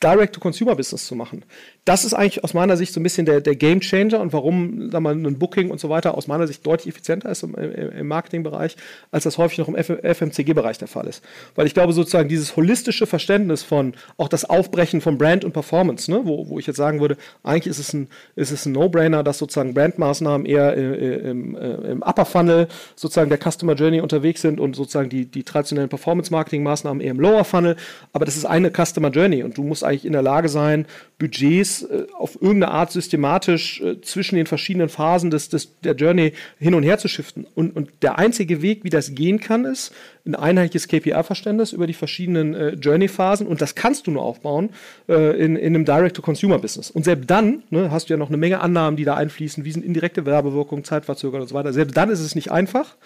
Direct-to-Consumer-Business 0.02 1.06
zu 1.06 1.14
machen. 1.14 1.44
Das 1.84 2.06
ist 2.06 2.14
eigentlich 2.14 2.42
aus 2.42 2.54
meiner 2.54 2.78
Sicht 2.78 2.94
so 2.94 3.00
ein 3.00 3.02
bisschen 3.02 3.26
der, 3.26 3.42
der 3.42 3.56
Game 3.56 3.80
Changer 3.80 4.18
und 4.20 4.32
warum 4.32 4.90
da 4.90 5.00
mal 5.00 5.12
ein 5.14 5.38
Booking 5.38 5.70
und 5.70 5.80
so 5.80 5.90
weiter 5.90 6.16
aus 6.16 6.26
meiner 6.26 6.46
Sicht 6.46 6.66
deutlich 6.66 6.94
effizienter 6.94 7.28
ist 7.28 7.42
im, 7.42 7.54
im 7.54 8.06
Marketingbereich, 8.08 8.76
als 9.10 9.24
das 9.24 9.36
häufig 9.36 9.58
noch 9.58 9.68
im 9.68 9.76
FMCG-Bereich 9.76 10.78
der 10.78 10.88
Fall 10.88 11.06
ist. 11.06 11.22
Weil 11.54 11.66
ich 11.66 11.74
glaube, 11.74 11.92
sozusagen 11.92 12.30
dieses 12.30 12.56
holistische 12.56 13.06
Verständnis 13.06 13.62
von 13.62 13.92
auch 14.16 14.28
das 14.28 14.48
Aufbrechen 14.48 15.02
von 15.02 15.18
Brand 15.18 15.44
und 15.44 15.52
Performance, 15.52 16.10
ne, 16.10 16.22
wo, 16.24 16.48
wo 16.48 16.58
ich 16.58 16.66
jetzt 16.66 16.78
sagen 16.78 17.00
würde, 17.00 17.18
eigentlich 17.42 17.66
ist 17.66 17.78
es 17.78 17.92
ein, 17.92 18.08
ist 18.34 18.50
es 18.50 18.64
ein 18.64 18.72
No-Brainer, 18.72 19.22
dass 19.22 19.36
sozusagen 19.36 19.74
Brandmaßnahmen 19.74 20.46
eher 20.46 20.74
im, 20.74 21.54
im 21.54 22.02
Upper 22.02 22.24
Funnel 22.24 22.68
sozusagen 22.96 23.28
der 23.28 23.38
Customer 23.38 23.74
Journey 23.74 24.00
unterwegs 24.00 24.40
sind 24.40 24.58
und 24.58 24.74
sozusagen 24.74 25.10
die, 25.10 25.26
die 25.26 25.42
traditionellen 25.42 25.90
Performance-Marketing-Maßnahmen 25.90 27.02
eher 27.02 27.10
im 27.10 27.20
Lower 27.20 27.44
Funnel. 27.44 27.76
Aber 28.14 28.24
das 28.24 28.38
ist 28.38 28.46
eine 28.46 28.70
Customer 28.70 29.10
Journey 29.10 29.42
und 29.42 29.58
du 29.58 29.64
musst 29.64 29.84
eigentlich 29.84 30.06
in 30.06 30.14
der 30.14 30.22
Lage 30.22 30.48
sein, 30.48 30.86
Budgets 31.18 31.73
äh, 31.82 32.06
auf 32.16 32.34
irgendeine 32.40 32.72
Art 32.72 32.92
systematisch 32.92 33.80
äh, 33.80 34.00
zwischen 34.00 34.36
den 34.36 34.46
verschiedenen 34.46 34.88
Phasen 34.88 35.30
des, 35.30 35.48
des, 35.48 35.80
der 35.80 35.94
Journey 35.94 36.32
hin 36.58 36.74
und 36.74 36.82
her 36.82 36.98
zu 36.98 37.08
shiften. 37.08 37.46
Und, 37.54 37.76
und 37.76 37.90
der 38.02 38.18
einzige 38.18 38.62
Weg, 38.62 38.84
wie 38.84 38.90
das 38.90 39.14
gehen 39.14 39.40
kann, 39.40 39.64
ist 39.64 39.92
ein 40.26 40.34
einheitliches 40.34 40.88
KPI-Verständnis 40.88 41.72
über 41.72 41.86
die 41.86 41.94
verschiedenen 41.94 42.54
äh, 42.54 42.68
Journey-Phasen. 42.70 43.46
Und 43.46 43.60
das 43.60 43.74
kannst 43.74 44.06
du 44.06 44.10
nur 44.10 44.22
aufbauen 44.22 44.70
äh, 45.08 45.38
in, 45.38 45.56
in 45.56 45.74
einem 45.74 45.84
Direct-to-Consumer-Business. 45.84 46.90
Und 46.90 47.04
selbst 47.04 47.30
dann 47.30 47.62
ne, 47.70 47.90
hast 47.90 48.08
du 48.08 48.14
ja 48.14 48.16
noch 48.16 48.28
eine 48.28 48.36
Menge 48.36 48.60
Annahmen, 48.60 48.96
die 48.96 49.04
da 49.04 49.14
einfließen. 49.14 49.64
Wie 49.64 49.72
sind 49.72 49.84
indirekte 49.84 50.24
Werbewirkungen, 50.24 50.84
Zeitverzögerung 50.84 51.42
und 51.42 51.48
so 51.48 51.54
weiter. 51.54 51.72
Selbst 51.72 51.96
dann 51.96 52.10
ist 52.10 52.20
es 52.20 52.34
nicht 52.34 52.50
einfach. 52.50 52.96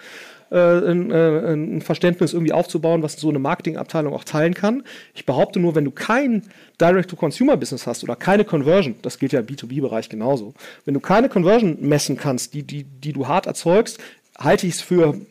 Äh, 0.51 0.57
ein, 0.57 1.11
äh, 1.11 1.53
ein, 1.53 1.81
Verständnis 1.81 2.33
irgendwie 2.33 2.53
aufzubauen, 2.53 3.03
was 3.03 3.13
so 3.13 3.29
eine 3.29 3.37
Marketingabteilung 3.37 4.13
auch 4.13 4.23
teilen 4.23 4.55
kann. 4.55 4.83
Ich 5.13 5.27
behaupte 5.27 5.59
nur, 5.59 5.75
wenn 5.75 5.85
du 5.85 5.91
kein 5.91 6.41
Direct-to-Consumer-Business 6.81 7.85
hast 7.85 8.03
oder 8.03 8.15
keine 8.15 8.45
Conversion, 8.45 8.95
das 9.03 9.19
gilt 9.19 9.31
ja 9.31 9.41
im 9.41 9.45
B2B-Bereich 9.45 10.09
genauso, 10.09 10.55
wenn 10.85 10.95
du 10.95 10.99
keine 10.99 11.29
Conversion 11.29 11.77
messen 11.81 12.17
kannst, 12.17 12.55
die, 12.55 12.63
die, 12.63 12.83
die 12.83 13.13
du 13.13 13.27
hart 13.27 13.45
erzeugst, 13.45 13.99
halte 14.39 14.65
ich 14.65 14.75
es 14.75 14.81
für 14.81 15.21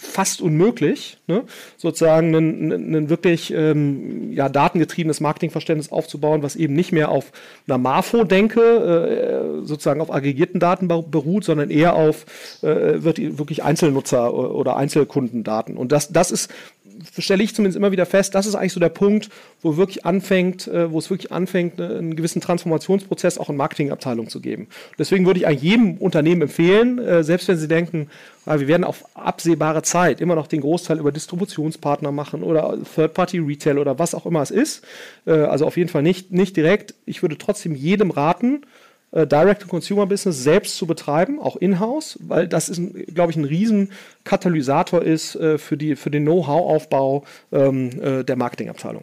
fast 0.00 0.40
unmöglich, 0.40 1.18
ne? 1.26 1.44
sozusagen 1.76 2.34
ein, 2.34 3.10
wirklich 3.10 3.52
ähm, 3.52 4.32
ja, 4.32 4.48
datengetriebenes 4.48 5.20
Marketingverständnis 5.20 5.92
aufzubauen, 5.92 6.42
was 6.42 6.56
eben 6.56 6.74
nicht 6.74 6.90
mehr 6.90 7.10
auf 7.10 7.32
einer 7.68 7.76
MAFO-Denke, 7.76 9.60
äh, 9.62 9.66
sozusagen 9.66 10.00
auf 10.00 10.12
aggregierten 10.12 10.58
Daten 10.58 10.88
beruht, 10.88 11.44
sondern 11.44 11.68
eher 11.70 11.94
auf 11.94 12.24
äh, 12.62 13.02
wirklich 13.02 13.62
Einzelnutzer 13.62 14.32
oder 14.32 14.76
Einzelkundendaten. 14.76 15.76
Und 15.76 15.92
das, 15.92 16.10
das 16.10 16.30
ist 16.30 16.50
stelle 17.18 17.42
ich 17.42 17.54
zumindest 17.54 17.76
immer 17.76 17.92
wieder 17.92 18.06
fest, 18.06 18.34
das 18.34 18.46
ist 18.46 18.54
eigentlich 18.54 18.72
so 18.72 18.80
der 18.80 18.88
Punkt, 18.88 19.30
wo 19.62 19.76
wirklich 19.76 20.04
anfängt, 20.06 20.68
äh, 20.68 20.90
wo 20.90 20.98
es 20.98 21.10
wirklich 21.10 21.32
anfängt, 21.32 21.78
ne, 21.78 21.88
einen 21.98 22.16
gewissen 22.16 22.40
Transformationsprozess 22.40 23.38
auch 23.38 23.50
in 23.50 23.56
Marketingabteilung 23.56 24.28
zu 24.28 24.40
geben. 24.40 24.68
deswegen 24.98 25.26
würde 25.26 25.40
ich 25.40 25.46
eigentlich 25.46 25.62
jedem 25.62 25.96
Unternehmen 25.98 26.42
empfehlen, 26.42 26.98
äh, 26.98 27.24
selbst 27.24 27.48
wenn 27.48 27.58
sie 27.58 27.68
denken, 27.68 28.08
ah, 28.46 28.58
wir 28.60 28.68
werden 28.68 28.84
auf 28.84 29.04
absehbare 29.14 29.82
Zeit 29.82 30.20
immer 30.20 30.34
noch 30.34 30.46
den 30.46 30.60
Großteil 30.60 30.98
über 30.98 31.12
Distributionspartner 31.12 32.12
machen 32.12 32.42
oder 32.42 32.76
Third-Party-Retail 32.94 33.78
oder 33.78 33.98
was 33.98 34.14
auch 34.14 34.26
immer 34.26 34.42
es 34.42 34.50
ist. 34.50 34.84
Äh, 35.26 35.32
also 35.32 35.66
auf 35.66 35.76
jeden 35.76 35.90
Fall 35.90 36.02
nicht, 36.02 36.32
nicht 36.32 36.56
direkt. 36.56 36.94
Ich 37.06 37.22
würde 37.22 37.38
trotzdem 37.38 37.74
jedem 37.74 38.10
raten, 38.10 38.62
Direct-to-Consumer-Business 39.12 40.42
selbst 40.42 40.76
zu 40.76 40.86
betreiben, 40.86 41.40
auch 41.40 41.56
in-house, 41.56 42.18
weil 42.22 42.46
das 42.46 42.68
ist, 42.68 42.80
glaube 43.12 43.32
ich, 43.32 43.36
ein 43.36 43.44
riesen 43.44 43.90
Katalysator 44.24 45.02
ist 45.02 45.34
äh, 45.34 45.58
für, 45.58 45.76
die, 45.76 45.96
für 45.96 46.10
den 46.10 46.24
Know-how-Aufbau 46.24 47.24
ähm, 47.52 47.90
äh, 48.00 48.24
der 48.24 48.36
Marketingabteilung. 48.36 49.02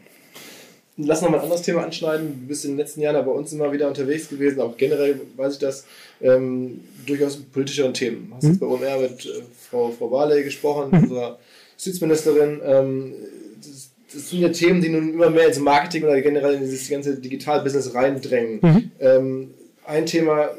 Lass 1.00 1.22
noch 1.22 1.30
mal 1.30 1.38
ein 1.38 1.44
anderes 1.44 1.62
Thema 1.62 1.84
anschneiden. 1.84 2.42
Du 2.42 2.48
bist 2.48 2.66
in 2.66 2.72
den 2.72 2.78
letzten 2.78 3.02
Jahren 3.02 3.24
bei 3.24 3.32
uns 3.32 3.54
immer 3.54 3.72
wieder 3.72 3.88
unterwegs 3.88 4.30
gewesen, 4.30 4.62
auch 4.62 4.78
generell 4.78 5.22
weiß 5.36 5.54
ich 5.54 5.60
das, 5.60 5.86
ähm, 6.22 6.80
durchaus 7.06 7.38
politischeren 7.38 7.94
Themen. 7.94 8.32
Hast 8.34 8.44
mhm. 8.44 8.50
jetzt 8.50 8.60
bei 8.60 8.66
OMR 8.66 9.00
mit 9.02 9.26
äh, 9.26 9.42
Frau, 9.70 9.92
Frau 9.92 10.08
Barley 10.08 10.44
gesprochen, 10.44 10.90
mhm. 10.92 11.04
unserer 11.04 11.38
Justizministerin. 11.76 12.62
Ähm, 12.66 13.14
das, 13.62 13.92
das, 14.12 14.30
sind 14.30 14.40
ja 14.40 14.50
Themen, 14.50 14.82
die 14.82 14.90
nun 14.90 15.14
immer 15.14 15.30
mehr 15.30 15.48
ins 15.48 15.60
Marketing 15.60 16.04
oder 16.04 16.20
generell 16.20 16.56
in 16.56 16.62
dieses 16.62 16.90
ganze 16.90 17.16
Digital-Business 17.16 17.94
reindrängen. 17.94 18.60
Mhm. 18.62 18.92
Ähm, 19.00 19.50
ein 19.88 20.06
Thema 20.06 20.50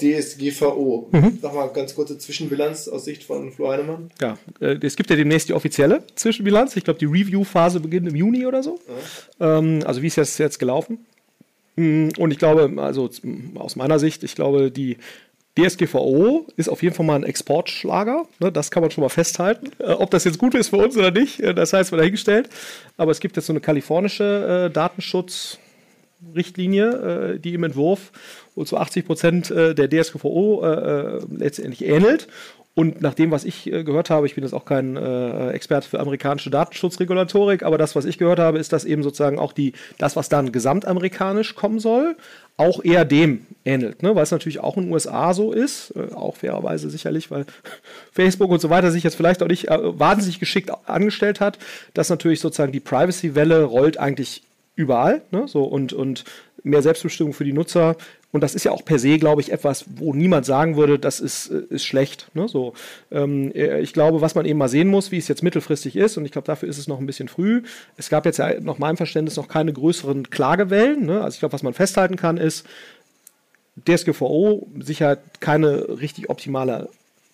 DSGVO. 0.00 1.08
Mhm. 1.12 1.38
Sag 1.40 1.54
mal 1.54 1.68
ganz 1.68 1.94
kurze 1.94 2.18
Zwischenbilanz 2.18 2.88
aus 2.88 3.04
Sicht 3.04 3.24
von 3.24 3.52
Flo 3.52 3.70
Heinemann. 3.70 4.10
Ja, 4.20 4.36
äh, 4.60 4.78
es 4.82 4.96
gibt 4.96 5.10
ja 5.10 5.16
demnächst 5.16 5.48
die 5.48 5.54
offizielle 5.54 6.02
Zwischenbilanz. 6.14 6.76
Ich 6.76 6.84
glaube, 6.84 6.98
die 6.98 7.06
Review-Phase 7.06 7.80
beginnt 7.80 8.08
im 8.08 8.16
Juni 8.16 8.46
oder 8.46 8.62
so. 8.62 8.78
Ähm, 9.40 9.80
also 9.86 10.02
wie 10.02 10.06
ist 10.08 10.18
das 10.18 10.36
jetzt 10.38 10.58
gelaufen? 10.58 11.06
Mm, 11.76 12.08
und 12.18 12.30
ich 12.30 12.38
glaube, 12.38 12.70
also 12.82 13.08
aus 13.54 13.76
meiner 13.76 13.98
Sicht, 13.98 14.22
ich 14.22 14.34
glaube, 14.34 14.70
die 14.70 14.98
DSGVO 15.58 16.46
ist 16.56 16.68
auf 16.68 16.82
jeden 16.82 16.94
Fall 16.94 17.06
mal 17.06 17.16
ein 17.16 17.24
Exportschlager. 17.24 18.26
Ne, 18.38 18.52
das 18.52 18.70
kann 18.70 18.82
man 18.82 18.90
schon 18.90 19.00
mal 19.00 19.08
festhalten. 19.08 19.70
Äh, 19.78 19.92
ob 19.92 20.10
das 20.10 20.24
jetzt 20.24 20.38
gut 20.38 20.54
ist 20.54 20.68
für 20.68 20.76
uns 20.76 20.96
oder 20.96 21.10
nicht, 21.10 21.40
äh, 21.40 21.54
das 21.54 21.72
heißt 21.72 21.92
mal 21.92 21.98
dahingestellt. 21.98 22.50
Aber 22.98 23.12
es 23.12 23.20
gibt 23.20 23.36
jetzt 23.36 23.46
so 23.46 23.54
eine 23.54 23.60
kalifornische 23.60 24.70
Datenschutz- 24.74 25.58
Richtlinie, 26.34 27.34
äh, 27.34 27.38
die 27.38 27.54
im 27.54 27.64
Entwurf 27.64 28.12
zu 28.64 28.76
80 28.76 29.06
Prozent 29.06 29.50
äh, 29.50 29.74
der 29.74 29.88
DSGVO 29.88 30.64
äh, 30.64 30.68
äh, 30.68 31.20
letztendlich 31.30 31.84
ähnelt. 31.84 32.28
Und 32.78 33.00
nach 33.00 33.14
dem, 33.14 33.30
was 33.30 33.44
ich 33.44 33.72
äh, 33.72 33.84
gehört 33.84 34.10
habe, 34.10 34.26
ich 34.26 34.34
bin 34.34 34.44
jetzt 34.44 34.52
auch 34.52 34.66
kein 34.66 34.98
äh, 34.98 35.50
Experte 35.52 35.88
für 35.88 35.98
amerikanische 35.98 36.50
Datenschutzregulatorik, 36.50 37.62
aber 37.62 37.78
das, 37.78 37.96
was 37.96 38.04
ich 38.04 38.18
gehört 38.18 38.38
habe, 38.38 38.58
ist, 38.58 38.70
dass 38.70 38.84
eben 38.84 39.02
sozusagen 39.02 39.38
auch 39.38 39.54
die, 39.54 39.72
das, 39.96 40.14
was 40.14 40.28
dann 40.28 40.52
gesamtamerikanisch 40.52 41.54
kommen 41.54 41.78
soll, 41.78 42.16
auch 42.58 42.84
eher 42.84 43.06
dem 43.06 43.46
ähnelt. 43.64 44.02
Ne? 44.02 44.14
Weil 44.14 44.24
es 44.24 44.30
natürlich 44.30 44.60
auch 44.60 44.76
in 44.76 44.84
den 44.84 44.92
USA 44.92 45.32
so 45.32 45.52
ist, 45.52 45.94
äh, 45.96 46.14
auch 46.14 46.36
fairerweise 46.36 46.90
sicherlich, 46.90 47.30
weil 47.30 47.46
Facebook 48.12 48.50
und 48.50 48.60
so 48.60 48.68
weiter 48.68 48.90
sich 48.90 49.04
jetzt 49.04 49.16
vielleicht 49.16 49.42
auch 49.42 49.48
nicht 49.48 49.68
wahnsinnig 49.70 50.38
geschickt 50.38 50.70
angestellt 50.84 51.40
hat, 51.40 51.58
dass 51.94 52.10
natürlich 52.10 52.40
sozusagen 52.40 52.72
die 52.72 52.80
Privacy-Welle 52.80 53.62
rollt 53.62 53.96
eigentlich 53.96 54.42
überall. 54.74 55.22
Ne? 55.30 55.48
So, 55.48 55.64
und, 55.64 55.94
und 55.94 56.24
mehr 56.62 56.82
Selbstbestimmung 56.82 57.32
für 57.32 57.44
die 57.44 57.54
Nutzer. 57.54 57.96
Und 58.36 58.42
das 58.42 58.54
ist 58.54 58.64
ja 58.64 58.70
auch 58.70 58.84
per 58.84 58.98
se, 58.98 59.18
glaube 59.18 59.40
ich, 59.40 59.50
etwas, 59.50 59.86
wo 59.96 60.12
niemand 60.14 60.44
sagen 60.44 60.76
würde, 60.76 60.98
das 60.98 61.20
ist, 61.20 61.50
äh, 61.50 61.62
ist 61.70 61.84
schlecht. 61.84 62.28
Ne? 62.34 62.48
So, 62.48 62.74
ähm, 63.10 63.50
äh, 63.54 63.80
ich 63.80 63.92
glaube, 63.92 64.20
was 64.20 64.34
man 64.34 64.44
eben 64.44 64.58
mal 64.58 64.68
sehen 64.68 64.88
muss, 64.88 65.10
wie 65.10 65.16
es 65.16 65.26
jetzt 65.26 65.42
mittelfristig 65.42 65.96
ist, 65.96 66.18
und 66.18 66.26
ich 66.26 66.32
glaube, 66.32 66.46
dafür 66.46 66.68
ist 66.68 66.76
es 66.78 66.86
noch 66.86 67.00
ein 67.00 67.06
bisschen 67.06 67.28
früh. 67.28 67.62
Es 67.96 68.10
gab 68.10 68.26
jetzt 68.26 68.38
ja 68.38 68.60
nach 68.60 68.78
meinem 68.78 68.98
Verständnis 68.98 69.36
noch 69.36 69.48
keine 69.48 69.72
größeren 69.72 70.30
Klagewellen. 70.30 71.06
Ne? 71.06 71.22
Also 71.22 71.36
ich 71.36 71.40
glaube, 71.40 71.54
was 71.54 71.62
man 71.62 71.74
festhalten 71.74 72.16
kann, 72.16 72.36
ist, 72.36 72.66
DSGVO 73.88 74.68
sicher 74.80 75.18
keine 75.40 76.00
richtig 76.00 76.30
optimale 76.30 76.90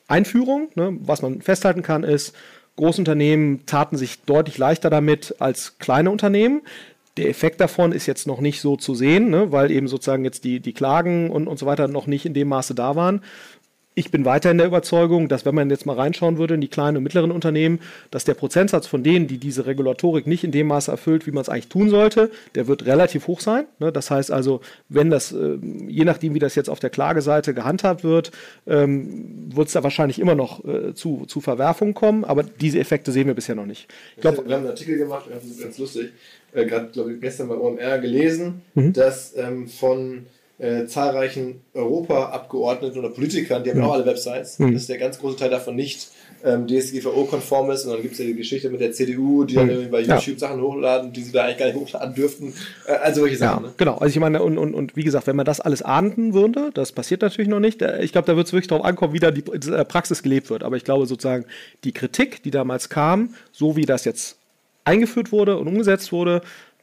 Einführung. 0.09 0.69
Ne? 0.77 0.97
Was 1.01 1.21
man 1.21 1.43
festhalten 1.43 1.83
kann, 1.83 2.05
ist, 2.05 2.35
Großunternehmen 2.77 3.67
taten 3.67 3.97
sich 3.99 4.23
deutlich 4.23 4.57
leichter 4.57 4.89
damit 4.89 5.35
als 5.41 5.79
kleine 5.79 6.11
Unternehmen. 6.11 6.63
Der 7.19 7.29
Effekt 7.29 7.61
davon 7.61 7.93
ist 7.93 8.07
jetzt 8.07 8.27
noch 8.27 8.41
nicht 8.41 8.61
so 8.61 8.77
zu 8.77 8.95
sehen, 8.95 9.29
ne, 9.29 9.53
weil 9.53 9.71
eben 9.71 9.87
sozusagen 9.87 10.25
jetzt 10.25 10.45
die, 10.45 10.61
die 10.61 10.73
Klagen 10.73 11.31
und, 11.31 11.47
und 11.47 11.59
so 11.59 11.67
weiter 11.67 11.87
noch 11.87 12.07
nicht 12.07 12.25
in 12.25 12.33
dem 12.33 12.49
Maße 12.49 12.75
da 12.75 12.97
waren. 12.97 13.21
Ich 13.95 14.11
bin 14.11 14.25
weiter 14.25 14.51
in 14.51 14.57
der 14.57 14.67
Überzeugung, 14.67 15.29
dass 15.29 15.45
wenn 15.45 15.55
man 15.55 15.69
jetzt 15.69 15.85
mal 15.85 15.97
reinschauen 15.97 16.39
würde 16.39 16.55
in 16.55 16.63
die 16.63 16.69
kleinen 16.69 16.97
und 16.97 17.03
mittleren 17.03 17.31
Unternehmen, 17.31 17.79
dass 18.11 18.25
der 18.25 18.33
Prozentsatz 18.33 18.87
von 18.87 19.03
denen, 19.03 19.27
die 19.27 19.37
diese 19.37 19.67
Regulatorik 19.67 20.27
nicht 20.27 20.45
in 20.45 20.51
dem 20.51 20.69
Maße 20.69 20.91
erfüllt, 20.91 21.27
wie 21.27 21.31
man 21.31 21.43
es 21.43 21.51
eigentlich 21.51 21.69
tun 21.69 21.91
sollte, 21.91 22.31
der 22.55 22.69
wird 22.69 22.87
relativ 22.87 23.27
hoch 23.27 23.41
sein. 23.41 23.67
Ne? 23.81 23.93
Das 23.93 24.11
heißt 24.11 24.31
also, 24.31 24.63
wenn 24.89 25.11
das, 25.11 25.33
äh, 25.33 25.59
je 25.89 26.07
nachdem, 26.07 26.33
wie 26.33 26.39
das 26.39 26.55
jetzt 26.55 26.71
auf 26.71 26.81
der 26.81 26.89
Klageseite 26.89 27.53
gehandhabt 27.53 28.03
wird, 28.03 28.33
ähm, 28.67 29.51
wird 29.55 29.67
es 29.67 29.75
da 29.75 29.83
wahrscheinlich 29.83 30.19
immer 30.19 30.35
noch 30.35 30.65
äh, 30.65 30.95
zu, 30.95 31.27
zu 31.27 31.43
Verwerfungen 31.43 31.93
kommen, 31.93 32.25
aber 32.25 32.45
diese 32.45 32.79
Effekte 32.79 33.13
sehen 33.13 33.27
wir 33.27 33.35
bisher 33.35 33.55
noch 33.55 33.67
nicht. 33.67 33.89
Ich 34.17 34.23
glaub, 34.23 34.37
wir 34.37 34.55
haben 34.55 34.63
einen 34.63 34.69
Artikel 34.69 34.97
gemacht, 34.97 35.27
ganz 35.29 35.77
lustig, 35.77 36.13
äh, 36.53 36.67
gerade 36.67 36.89
glaube 36.89 37.15
ich 37.15 37.21
gestern 37.21 37.49
bei 37.49 37.57
OMR 37.57 37.99
gelesen, 37.99 38.63
mhm. 38.75 38.93
dass 38.93 39.37
ähm, 39.37 39.69
von 39.69 40.27
äh, 40.63 40.87
zahlreichen 40.87 41.61
Europaabgeordneten 41.75 42.99
oder 42.99 43.09
Politikern, 43.09 43.65
die 43.65 43.71
haben 43.71 43.79
mhm. 43.79 43.85
auch 43.85 43.95
alle 43.95 44.07
Websites, 44.07 44.61
mhm. 44.61 44.75
dass 44.75 44.87
der 44.87 44.99
ganz 44.99 45.19
große 45.19 45.37
Teil 45.37 45.51
davon 45.51 45.75
nicht 45.75 46.09
ähm, 46.45 46.69
DSGVO-konform 46.69 47.73
ist. 47.73 47.85
Und 47.85 47.95
dann 47.95 48.03
gibt 48.03 48.13
es 48.13 48.21
ja 48.21 48.27
die 48.27 48.37
Geschichte 48.37 48.71
mit 48.71 48.81
der 48.81 48.93
CDU, 48.93 49.43
die 49.43 49.57
mhm. 49.57 49.69
dann 49.69 49.91
bei 49.91 50.01
YouTube 50.01 50.35
ja. 50.35 50.39
Sachen 50.39 50.61
hochladen, 50.61 51.13
die 51.13 51.23
sie 51.23 51.33
da 51.33 51.45
eigentlich 51.45 51.59
gar 51.59 51.67
nicht 51.67 51.77
hochladen 51.77 52.15
dürften. 52.15 52.55
Äh, 52.87 52.93
also 52.93 53.23
solche 53.23 53.39
Sachen. 53.39 53.65
Ja, 53.65 53.69
ne? 53.71 53.75
Genau, 53.77 53.95
also 53.97 54.07
ich 54.07 54.21
meine, 54.21 54.41
und, 54.41 54.57
und, 54.57 54.75
und 54.75 54.95
wie 54.95 55.03
gesagt, 55.03 55.27
wenn 55.27 55.37
man 55.37 55.47
das 55.47 55.61
alles 55.61 55.83
ahnden 55.83 56.33
würde, 56.33 56.71
das 56.75 56.93
passiert 56.93 57.23
natürlich 57.23 57.49
noch 57.49 57.61
nicht. 57.61 57.83
Äh, 57.83 58.03
ich 58.05 58.13
glaube, 58.13 58.27
da 58.27 58.37
wird 58.37 58.47
es 58.47 58.53
wirklich 58.53 58.69
darauf 58.69 58.85
ankommen, 58.85 59.15
wie 59.15 59.21
da 59.21 59.33
die 59.33 59.43
äh, 59.51 59.85
Praxis 59.85 60.23
gelebt 60.23 60.49
wird. 60.49 60.63
Aber 60.63 60.77
ich 60.77 60.85
glaube 60.85 61.07
sozusagen, 61.07 61.45
die 61.83 61.93
Kritik, 61.93 62.43
die 62.45 62.53
damals 62.53 62.89
kam, 62.89 63.35
so 63.51 63.75
wie 63.75 63.85
das 63.85 64.05
jetzt 64.05 64.37
eingeführt 64.85 65.33
wurde 65.33 65.59
und 65.59 65.69
umgesetzt 65.69 66.13
wurde, 66.13 66.43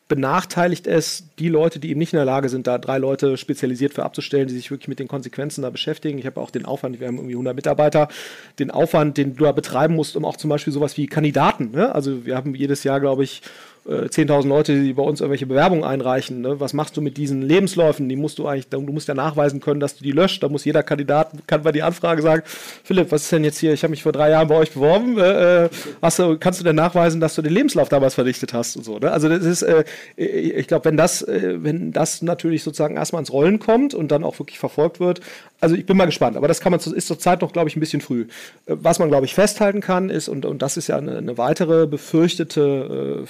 benachteiligt 0.09 0.87
es 0.87 1.23
die 1.37 1.49
Leute, 1.49 1.79
die 1.79 1.91
eben 1.91 1.99
nicht 1.99 2.13
in 2.13 2.17
der 2.17 2.25
Lage 2.25 2.49
sind, 2.49 2.65
da 2.65 2.79
drei 2.79 2.97
Leute 2.97 3.37
spezialisiert 3.37 3.93
für 3.93 4.03
abzustellen, 4.03 4.47
die 4.47 4.55
sich 4.55 4.71
wirklich 4.71 4.87
mit 4.87 4.97
den 4.97 5.07
Konsequenzen 5.07 5.61
da 5.61 5.69
beschäftigen. 5.69 6.17
Ich 6.17 6.25
habe 6.25 6.41
auch 6.41 6.49
den 6.49 6.65
Aufwand, 6.65 6.99
wir 6.99 7.07
haben 7.07 7.17
irgendwie 7.17 7.35
100 7.35 7.55
Mitarbeiter, 7.55 8.09
den 8.57 8.71
Aufwand, 8.71 9.17
den 9.17 9.35
du 9.35 9.43
da 9.45 9.51
betreiben 9.51 9.95
musst, 9.95 10.15
um 10.15 10.25
auch 10.25 10.35
zum 10.35 10.49
Beispiel 10.49 10.73
sowas 10.73 10.97
wie 10.97 11.05
Kandidaten. 11.05 11.71
Ne? 11.71 11.93
Also 11.93 12.25
wir 12.25 12.35
haben 12.35 12.55
jedes 12.55 12.83
Jahr, 12.83 12.99
glaube 12.99 13.23
ich, 13.23 13.43
10.000 13.89 14.45
äh, 14.45 14.47
Leute, 14.47 14.81
die 14.81 14.93
bei 14.93 15.01
uns 15.01 15.19
irgendwelche 15.19 15.47
Bewerbungen 15.47 15.83
einreichen. 15.83 16.41
Ne? 16.41 16.59
Was 16.59 16.73
machst 16.73 16.95
du 16.95 17.01
mit 17.01 17.17
diesen 17.17 17.41
Lebensläufen? 17.41 18.07
Die 18.07 18.15
musst 18.15 18.37
du 18.37 18.47
eigentlich, 18.47 18.67
du 18.69 18.81
musst 18.81 19.07
ja 19.07 19.15
nachweisen 19.15 19.59
können, 19.59 19.79
dass 19.79 19.95
du 19.95 20.03
die 20.03 20.11
löscht. 20.11 20.43
Da 20.43 20.49
muss 20.49 20.65
jeder 20.65 20.83
Kandidat, 20.83 21.31
kann 21.47 21.63
bei 21.63 21.71
die 21.71 21.81
Anfrage 21.81 22.21
sagen, 22.21 22.43
Philipp, 22.83 23.11
was 23.11 23.23
ist 23.23 23.31
denn 23.31 23.43
jetzt 23.43 23.57
hier? 23.57 23.73
Ich 23.73 23.83
habe 23.83 23.91
mich 23.91 24.03
vor 24.03 24.11
drei 24.11 24.29
Jahren 24.29 24.47
bei 24.47 24.55
euch 24.55 24.71
beworben. 24.71 25.17
Äh, 25.17 25.65
äh, 25.65 25.69
hast 26.01 26.19
du, 26.19 26.37
kannst 26.37 26.59
du 26.59 26.63
denn 26.63 26.75
nachweisen, 26.75 27.19
dass 27.19 27.35
du 27.35 27.41
den 27.41 27.53
Lebenslauf 27.53 27.89
damals 27.89 28.13
verdichtet 28.13 28.53
hast 28.53 28.75
und 28.75 28.83
so? 28.83 28.99
Ne? 28.99 29.11
Also 29.11 29.27
das 29.27 29.43
ist, 29.43 29.63
äh, 29.63 29.83
ich 30.15 30.67
glaube, 30.67 30.85
wenn 30.85 30.97
das, 30.97 31.21
äh, 31.23 31.57
wenn 31.57 31.91
das 31.91 32.21
natürlich 32.21 32.63
sozusagen 32.63 32.95
erstmal 32.95 33.21
ins 33.21 33.33
Rollen 33.33 33.59
kommt 33.59 33.93
und 33.93 34.11
dann 34.11 34.23
auch 34.23 34.37
wirklich 34.39 34.59
verfolgt 34.59 34.99
wird, 34.99 35.21
also 35.61 35.75
ich 35.75 35.85
bin 35.85 35.97
mal 35.97 36.05
gespannt, 36.05 36.37
aber 36.37 36.47
das 36.47 36.61
kann 36.61 36.71
man 36.71 36.79
ist 36.79 37.07
zurzeit 37.07 37.41
noch, 37.41 37.51
glaube 37.51 37.69
ich, 37.69 37.75
ein 37.75 37.81
bisschen 37.81 38.01
früh. 38.01 38.27
Was 38.65 38.99
man, 38.99 39.09
glaube 39.09 39.25
ich, 39.25 39.35
festhalten 39.35 39.81
kann, 39.81 40.09
ist, 40.09 40.29
und, 40.29 40.45
und 40.45 40.61
das 40.61 40.77
ist 40.77 40.87
ja 40.87 40.97
eine, 40.97 41.17
eine 41.17 41.37
weitere 41.37 41.85
befürchtete 41.85 43.23
äh, 43.23 43.25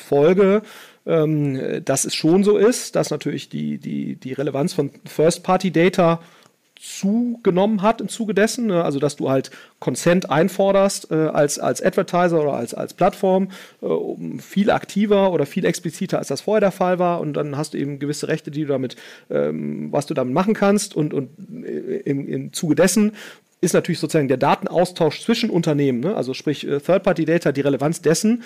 Ähm, 1.05 1.81
dass 1.85 2.05
es 2.05 2.13
schon 2.13 2.43
so 2.43 2.57
ist, 2.57 2.95
dass 2.95 3.09
natürlich 3.09 3.49
die, 3.49 3.77
die, 3.77 4.15
die 4.15 4.33
Relevanz 4.33 4.73
von 4.73 4.91
First-Party-Data 5.05 6.19
zugenommen 6.79 7.81
hat 7.81 7.99
im 7.99 8.07
Zuge 8.07 8.33
dessen, 8.33 8.67
ne? 8.67 8.83
also 8.85 8.99
dass 8.99 9.17
du 9.17 9.29
halt 9.29 9.51
Consent 9.79 10.29
einforderst 10.29 11.11
äh, 11.11 11.15
als, 11.15 11.59
als 11.59 11.81
Advertiser 11.81 12.41
oder 12.41 12.53
als, 12.53 12.73
als 12.73 12.93
Plattform 12.93 13.49
äh, 13.81 13.87
viel 14.39 14.71
aktiver 14.71 15.33
oder 15.33 15.45
viel 15.45 15.65
expliziter 15.65 16.19
als 16.19 16.29
das 16.29 16.41
vorher 16.41 16.61
der 16.61 16.71
Fall 16.71 16.97
war 16.97 17.19
und 17.19 17.33
dann 17.33 17.57
hast 17.57 17.73
du 17.73 17.77
eben 17.77 17.99
gewisse 17.99 18.29
Rechte, 18.29 18.49
die 18.49 18.61
du 18.61 18.67
damit, 18.67 18.95
ähm, 19.29 19.91
was 19.91 20.05
du 20.05 20.13
damit 20.13 20.33
machen 20.33 20.53
kannst 20.53 20.95
und, 20.95 21.13
und 21.13 21.29
äh, 21.65 21.97
im, 22.05 22.25
im 22.25 22.53
Zuge 22.53 22.75
dessen 22.75 23.11
ist 23.61 23.73
natürlich 23.73 23.99
sozusagen 23.99 24.29
der 24.29 24.37
Datenaustausch 24.37 25.21
zwischen 25.21 25.49
Unternehmen, 25.49 25.99
ne? 25.99 26.15
also 26.15 26.33
sprich 26.33 26.65
äh, 26.65 26.79
Third-Party-Data, 26.79 27.51
die 27.51 27.61
Relevanz 27.61 28.01
dessen 28.01 28.43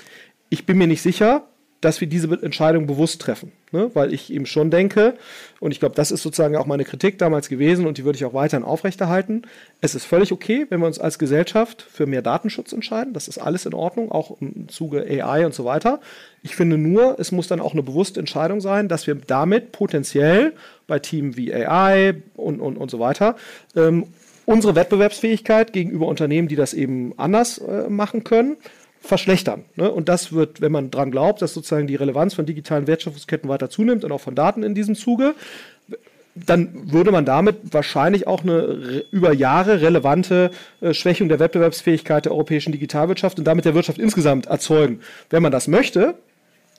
ich 0.50 0.66
bin 0.66 0.78
mir 0.78 0.88
nicht 0.88 1.02
sicher, 1.02 1.44
dass 1.82 2.02
wir 2.02 2.08
diese 2.08 2.28
Entscheidung 2.42 2.88
bewusst 2.88 3.22
treffen. 3.22 3.52
Ne? 3.72 3.92
Weil 3.94 4.14
ich 4.14 4.34
eben 4.34 4.46
schon 4.46 4.72
denke, 4.72 5.14
und 5.60 5.72
ich 5.72 5.80
glaube, 5.80 5.96
das 5.96 6.12
ist 6.12 6.24
sozusagen 6.24 6.56
auch 6.56 6.66
meine 6.66 6.86
Kritik 6.86 7.20
damals 7.20 7.50
gewesen 7.50 7.86
und 7.86 7.98
die 7.98 8.06
würde 8.06 8.18
ich 8.18 8.26
auch 8.26 8.34
weiterhin 8.34 8.66
aufrechterhalten. 8.66 9.44
Es 9.80 9.94
ist 9.94 10.06
völlig 10.06 10.32
okay, 10.32 10.66
wenn 10.70 10.80
wir 10.80 10.88
uns 10.88 11.00
als 11.00 11.20
Gesellschaft 11.20 11.84
für 11.84 12.08
mehr 12.08 12.22
Datenschutz 12.22 12.74
entscheiden. 12.74 13.14
Das 13.14 13.28
ist 13.28 13.38
alles 13.38 13.66
in 13.66 13.74
Ordnung, 13.74 14.12
auch 14.12 14.42
im 14.42 14.70
Zuge 14.70 15.06
AI 15.08 15.46
und 15.46 15.54
so 15.54 15.66
weiter. 15.66 16.00
Ich 16.42 16.56
finde 16.56 16.78
nur, 16.78 17.20
es 17.20 17.32
muss 17.32 17.48
dann 17.48 17.60
auch 17.60 17.74
eine 17.74 17.84
bewusste 17.84 18.20
Entscheidung 18.20 18.60
sein, 18.60 18.88
dass 18.88 19.06
wir 19.06 19.16
damit 19.16 19.72
potenziell 19.72 20.54
bei 20.88 21.00
Themen 21.00 21.38
wie 21.38 21.54
AI 21.54 22.16
und, 22.36 22.60
und, 22.60 22.78
und 22.78 22.90
so 22.90 23.00
weiter 23.00 23.36
ähm, 23.76 24.08
unsere 24.48 24.76
Wettbewerbsfähigkeit 24.76 25.74
gegenüber 25.74 26.08
Unternehmen, 26.08 26.48
die 26.48 26.56
das 26.56 26.74
eben 26.74 27.14
anders 27.18 27.58
äh, 27.58 27.90
machen 27.90 28.24
können, 28.24 28.56
verschlechtern. 29.02 29.66
Ne? 29.76 29.92
Und 29.92 30.10
das 30.10 30.34
wird, 30.34 30.62
wenn 30.62 30.72
man 30.72 30.92
daran 30.92 31.12
glaubt, 31.12 31.42
dass 31.42 31.54
sozusagen 31.54 31.88
die 31.88 31.96
Relevanz 31.96 32.34
von 32.34 32.46
digitalen 32.46 32.88
Wertschöpfungsketten 32.88 33.50
weiter 33.50 33.70
zunimmt 33.70 34.04
und 34.04 34.12
auch 34.12 34.22
von 34.22 34.36
Daten 34.36 34.64
in 34.64 34.76
diesem 34.76 34.96
Zuge, 34.96 35.36
dann 36.46 36.92
würde 36.92 37.12
man 37.12 37.26
damit 37.26 37.74
wahrscheinlich 37.74 38.28
auch 38.28 38.44
eine 38.44 39.04
über 39.12 39.34
Jahre 39.34 39.82
relevante 39.82 40.52
äh, 40.82 40.94
Schwächung 40.94 41.30
der 41.30 41.40
Wettbewerbsfähigkeit 41.40 42.26
der 42.26 42.32
europäischen 42.32 42.72
Digitalwirtschaft 42.72 43.40
und 43.40 43.46
damit 43.46 43.66
der 43.66 43.74
Wirtschaft 43.74 43.98
insgesamt 43.98 44.46
erzeugen. 44.46 45.00
Wenn 45.30 45.42
man 45.42 45.52
das 45.52 45.68
möchte, 45.68 46.16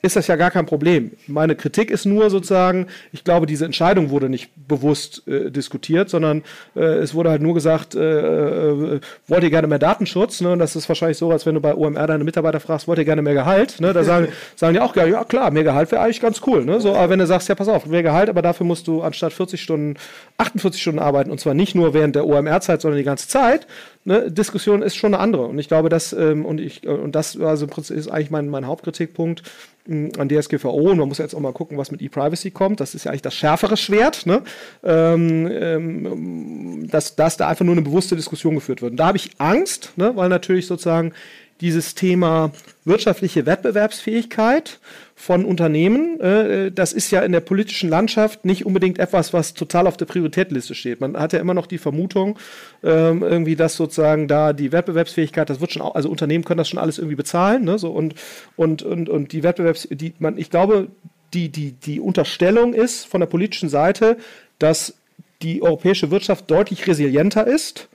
ist 0.01 0.15
das 0.15 0.27
ja 0.27 0.35
gar 0.35 0.51
kein 0.51 0.65
Problem. 0.65 1.11
Meine 1.27 1.55
Kritik 1.55 1.91
ist 1.91 2.05
nur 2.05 2.29
sozusagen, 2.29 2.87
ich 3.11 3.23
glaube, 3.23 3.45
diese 3.45 3.65
Entscheidung 3.65 4.09
wurde 4.09 4.29
nicht 4.29 4.51
bewusst 4.55 5.27
äh, 5.27 5.51
diskutiert, 5.51 6.09
sondern 6.09 6.43
äh, 6.75 6.81
es 6.81 7.13
wurde 7.13 7.29
halt 7.29 7.41
nur 7.41 7.53
gesagt, 7.53 7.95
äh, 7.95 7.99
äh, 7.99 8.99
wollt 9.27 9.43
ihr 9.43 9.49
gerne 9.49 9.67
mehr 9.67 9.79
Datenschutz? 9.79 10.39
Ne? 10.41 10.53
Und 10.53 10.59
das 10.59 10.75
ist 10.75 10.87
wahrscheinlich 10.87 11.17
so, 11.17 11.31
als 11.31 11.45
wenn 11.45 11.55
du 11.55 11.61
bei 11.61 11.75
OMR 11.75 12.07
deine 12.07 12.23
Mitarbeiter 12.23 12.59
fragst, 12.59 12.87
wollt 12.87 12.99
ihr 12.99 13.05
gerne 13.05 13.21
mehr 13.21 13.33
Gehalt? 13.33 13.81
Ne? 13.81 13.91
Da 13.91 14.03
sagen, 14.03 14.29
sagen 14.55 14.73
die 14.73 14.79
auch, 14.79 14.95
ja 14.95 15.23
klar, 15.25 15.51
mehr 15.51 15.63
Gehalt 15.63 15.91
wäre 15.91 16.01
eigentlich 16.01 16.21
ganz 16.21 16.41
cool. 16.47 16.63
Ne? 16.63 16.79
So, 16.79 16.95
aber 16.95 17.09
wenn 17.09 17.19
du 17.19 17.27
sagst, 17.27 17.49
ja 17.49 17.55
pass 17.55 17.67
auf, 17.67 17.85
mehr 17.85 18.03
Gehalt, 18.03 18.29
aber 18.29 18.41
dafür 18.41 18.65
musst 18.65 18.87
du 18.87 19.01
anstatt 19.01 19.33
40 19.33 19.61
Stunden 19.61 19.97
48 20.37 20.81
Stunden 20.81 20.99
arbeiten 20.99 21.31
und 21.31 21.39
zwar 21.39 21.53
nicht 21.53 21.75
nur 21.75 21.93
während 21.93 22.15
der 22.15 22.25
OMR-Zeit, 22.25 22.81
sondern 22.81 22.97
die 22.97 23.03
ganze 23.03 23.27
Zeit, 23.27 23.67
ne, 24.05 24.31
Diskussion 24.31 24.81
ist 24.81 24.95
schon 24.95 25.13
eine 25.13 25.21
andere. 25.21 25.45
Und 25.45 25.59
ich 25.59 25.67
glaube, 25.67 25.89
das, 25.89 26.13
ähm, 26.13 26.45
und 26.45 26.59
ich, 26.59 26.87
und 26.87 27.13
das 27.13 27.39
also 27.39 27.65
ist 27.65 28.07
eigentlich 28.07 28.31
mein, 28.31 28.49
mein 28.49 28.67
Hauptkritikpunkt 28.67 29.43
mh, 29.85 30.09
an 30.17 30.29
DSGVO. 30.29 30.91
Und 30.91 30.97
man 30.97 31.07
muss 31.07 31.17
jetzt 31.17 31.35
auch 31.35 31.39
mal 31.39 31.53
gucken, 31.53 31.77
was 31.77 31.91
mit 31.91 32.01
E-Privacy 32.01 32.51
kommt. 32.51 32.79
Das 32.79 32.95
ist 32.95 33.05
ja 33.05 33.11
eigentlich 33.11 33.21
das 33.21 33.35
schärfere 33.35 33.77
Schwert, 33.77 34.25
ne? 34.25 34.43
ähm, 34.83 35.47
ähm, 35.51 36.87
dass, 36.89 37.15
dass 37.15 37.37
da 37.37 37.47
einfach 37.47 37.65
nur 37.65 37.75
eine 37.75 37.83
bewusste 37.83 38.15
Diskussion 38.15 38.55
geführt 38.55 38.81
wird. 38.81 38.91
Und 38.91 38.97
da 38.97 39.07
habe 39.07 39.17
ich 39.17 39.31
Angst, 39.37 39.93
ne, 39.95 40.15
weil 40.15 40.29
natürlich 40.29 40.67
sozusagen 40.67 41.13
dieses 41.61 41.93
Thema 41.93 42.51
wirtschaftliche 42.85 43.45
Wettbewerbsfähigkeit 43.45 44.79
von 45.19 45.43
Unternehmen, 45.43 46.17
äh, 46.21 46.71
das 46.71 46.93
ist 46.93 47.11
ja 47.11 47.19
in 47.23 47.33
der 47.33 47.41
politischen 47.41 47.89
Landschaft 47.89 48.45
nicht 48.45 48.65
unbedingt 48.65 48.99
etwas, 48.99 49.33
was 49.33 49.53
total 49.53 49.85
auf 49.85 49.97
der 49.97 50.05
Prioritätliste 50.05 50.73
steht. 50.75 51.01
Man 51.01 51.17
hat 51.17 51.33
ja 51.33 51.39
immer 51.39 51.53
noch 51.53 51.67
die 51.67 51.77
Vermutung, 51.77 52.39
ähm, 52.83 53.21
irgendwie, 53.21 53.57
dass 53.57 53.75
sozusagen 53.75 54.29
da 54.29 54.53
die 54.53 54.71
Wettbewerbsfähigkeit, 54.71 55.49
das 55.49 55.59
wird 55.59 55.73
schon, 55.73 55.81
auch, 55.81 55.93
also 55.93 56.09
Unternehmen 56.09 56.45
können 56.45 56.59
das 56.59 56.69
schon 56.69 56.79
alles 56.79 56.97
irgendwie 56.97 57.17
bezahlen, 57.17 57.65
ne, 57.65 57.77
so 57.77 57.91
und 57.91 58.15
und 58.55 58.81
und 58.81 59.09
und 59.09 59.33
die 59.33 59.43
Wettbewerbs, 59.43 59.89
die 59.91 60.13
man, 60.19 60.37
ich 60.37 60.49
glaube, 60.49 60.87
die 61.33 61.49
die 61.49 61.73
die 61.73 61.99
Unterstellung 61.99 62.73
ist 62.73 63.05
von 63.05 63.19
der 63.19 63.27
politischen 63.27 63.67
Seite, 63.67 64.15
dass 64.57 64.95
die 65.41 65.61
europäische 65.61 66.11
Wirtschaft 66.11 66.49
deutlich 66.49 66.87
resilienter 66.87 67.45
ist, 67.45 67.89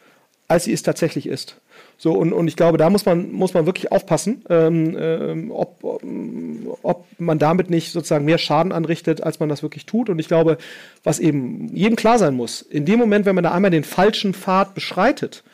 als 0.46 0.64
sie 0.64 0.74
es 0.74 0.82
tatsächlich 0.82 1.26
ist. 1.26 1.56
So, 1.96 2.12
und, 2.12 2.32
und 2.32 2.48
ich 2.48 2.56
glaube, 2.56 2.76
da 2.76 2.90
muss 2.90 3.06
man, 3.06 3.32
muss 3.32 3.54
man 3.54 3.66
wirklich 3.66 3.92
aufpassen, 3.92 4.44
ähm, 4.50 4.96
ähm, 4.98 5.50
ob, 5.50 6.02
ob 6.82 7.06
man 7.18 7.38
damit 7.38 7.70
nicht 7.70 7.92
sozusagen 7.92 8.24
mehr 8.24 8.38
Schaden 8.38 8.72
anrichtet, 8.72 9.22
als 9.22 9.40
man 9.40 9.48
das 9.48 9.62
wirklich 9.62 9.86
tut. 9.86 10.10
Und 10.10 10.18
ich 10.18 10.28
glaube, 10.28 10.58
was 11.02 11.20
eben 11.20 11.68
jedem 11.74 11.96
klar 11.96 12.18
sein 12.18 12.34
muss, 12.34 12.62
in 12.62 12.84
dem 12.84 12.98
Moment, 12.98 13.26
wenn 13.26 13.34
man 13.34 13.44
da 13.44 13.52
einmal 13.52 13.70
den 13.70 13.84
falschen 13.84 14.34
Pfad 14.34 14.74
beschreitet, 14.74 15.44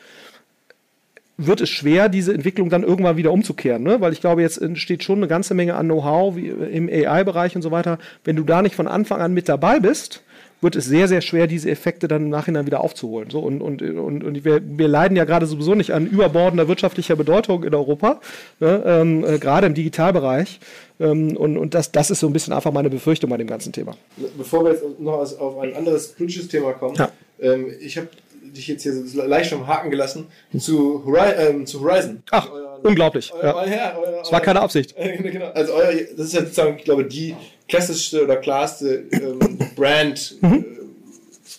wird 1.37 1.61
es 1.61 1.69
schwer, 1.69 2.09
diese 2.09 2.33
Entwicklung 2.33 2.69
dann 2.69 2.83
irgendwann 2.83 3.17
wieder 3.17 3.31
umzukehren. 3.31 3.83
Ne? 3.83 4.01
Weil 4.01 4.13
ich 4.13 4.21
glaube, 4.21 4.41
jetzt 4.41 4.57
entsteht 4.57 5.03
schon 5.03 5.17
eine 5.17 5.27
ganze 5.27 5.53
Menge 5.53 5.75
an 5.75 5.87
Know-how 5.87 6.37
im 6.37 6.89
AI-Bereich 6.89 7.55
und 7.55 7.61
so 7.61 7.71
weiter. 7.71 7.97
Wenn 8.23 8.35
du 8.35 8.43
da 8.43 8.61
nicht 8.61 8.75
von 8.75 8.87
Anfang 8.87 9.21
an 9.21 9.33
mit 9.33 9.49
dabei 9.49 9.79
bist, 9.79 10.23
wird 10.61 10.75
es 10.75 10.85
sehr, 10.85 11.07
sehr 11.07 11.21
schwer, 11.21 11.47
diese 11.47 11.69
Effekte 11.69 12.07
dann 12.07 12.23
im 12.23 12.29
Nachhinein 12.29 12.65
wieder 12.65 12.81
aufzuholen. 12.81 13.29
So, 13.29 13.39
und, 13.39 13.61
und, 13.61 13.81
und, 13.81 14.23
und 14.23 14.45
wir, 14.45 14.61
wir 14.63 14.87
leiden 14.87 15.17
ja 15.17 15.25
gerade 15.25 15.47
sowieso 15.47 15.75
nicht 15.75 15.91
an 15.91 16.07
überbordender 16.07 16.67
wirtschaftlicher 16.67 17.15
Bedeutung 17.15 17.63
in 17.63 17.73
Europa, 17.73 18.21
ne, 18.59 18.83
ähm, 18.85 19.25
äh, 19.25 19.39
gerade 19.39 19.67
im 19.67 19.73
Digitalbereich. 19.73 20.59
Ähm, 20.99 21.35
und 21.35 21.57
und 21.57 21.73
das, 21.73 21.91
das 21.91 22.11
ist 22.11 22.19
so 22.19 22.27
ein 22.27 22.33
bisschen 22.33 22.53
einfach 22.53 22.71
meine 22.71 22.89
Befürchtung 22.89 23.29
bei 23.29 23.37
dem 23.37 23.47
ganzen 23.47 23.73
Thema. 23.73 23.95
Bevor 24.37 24.63
wir 24.63 24.73
jetzt 24.73 24.83
noch 24.99 25.13
auf 25.13 25.59
ein 25.59 25.75
anderes 25.75 26.09
politisches 26.09 26.47
Thema 26.47 26.73
kommen, 26.73 26.95
ja. 26.95 27.11
ähm, 27.39 27.67
ich 27.79 27.97
habe 27.97 28.07
dich 28.51 28.67
jetzt 28.67 28.83
hier 28.83 28.93
so 28.93 29.23
leicht 29.23 29.49
vom 29.51 29.67
Haken 29.67 29.91
gelassen 29.91 30.27
zu, 30.57 31.03
Hori 31.05 31.31
ähm, 31.37 31.65
zu 31.65 31.81
Horizon. 31.81 32.23
Ach, 32.31 32.49
euer, 32.51 32.79
unglaublich. 32.83 33.31
Euer, 33.33 33.43
ja. 33.43 33.55
euer, 33.55 34.03
euer, 34.03 34.19
das 34.19 34.31
war 34.31 34.41
keine 34.41 34.61
Absicht. 34.61 34.95
genau. 34.97 35.51
Also 35.51 35.73
euer, 35.73 35.93
das 36.15 36.27
ist 36.27 36.33
ja 36.33 36.41
sozusagen, 36.41 36.77
ich 36.77 36.83
glaube, 36.83 37.05
die 37.05 37.35
klassischste 37.67 38.23
oder 38.23 38.37
klarste 38.37 39.05
ähm, 39.11 39.39
Brand, 39.75 40.35
mhm. 40.41 40.53
äh, 40.53 40.65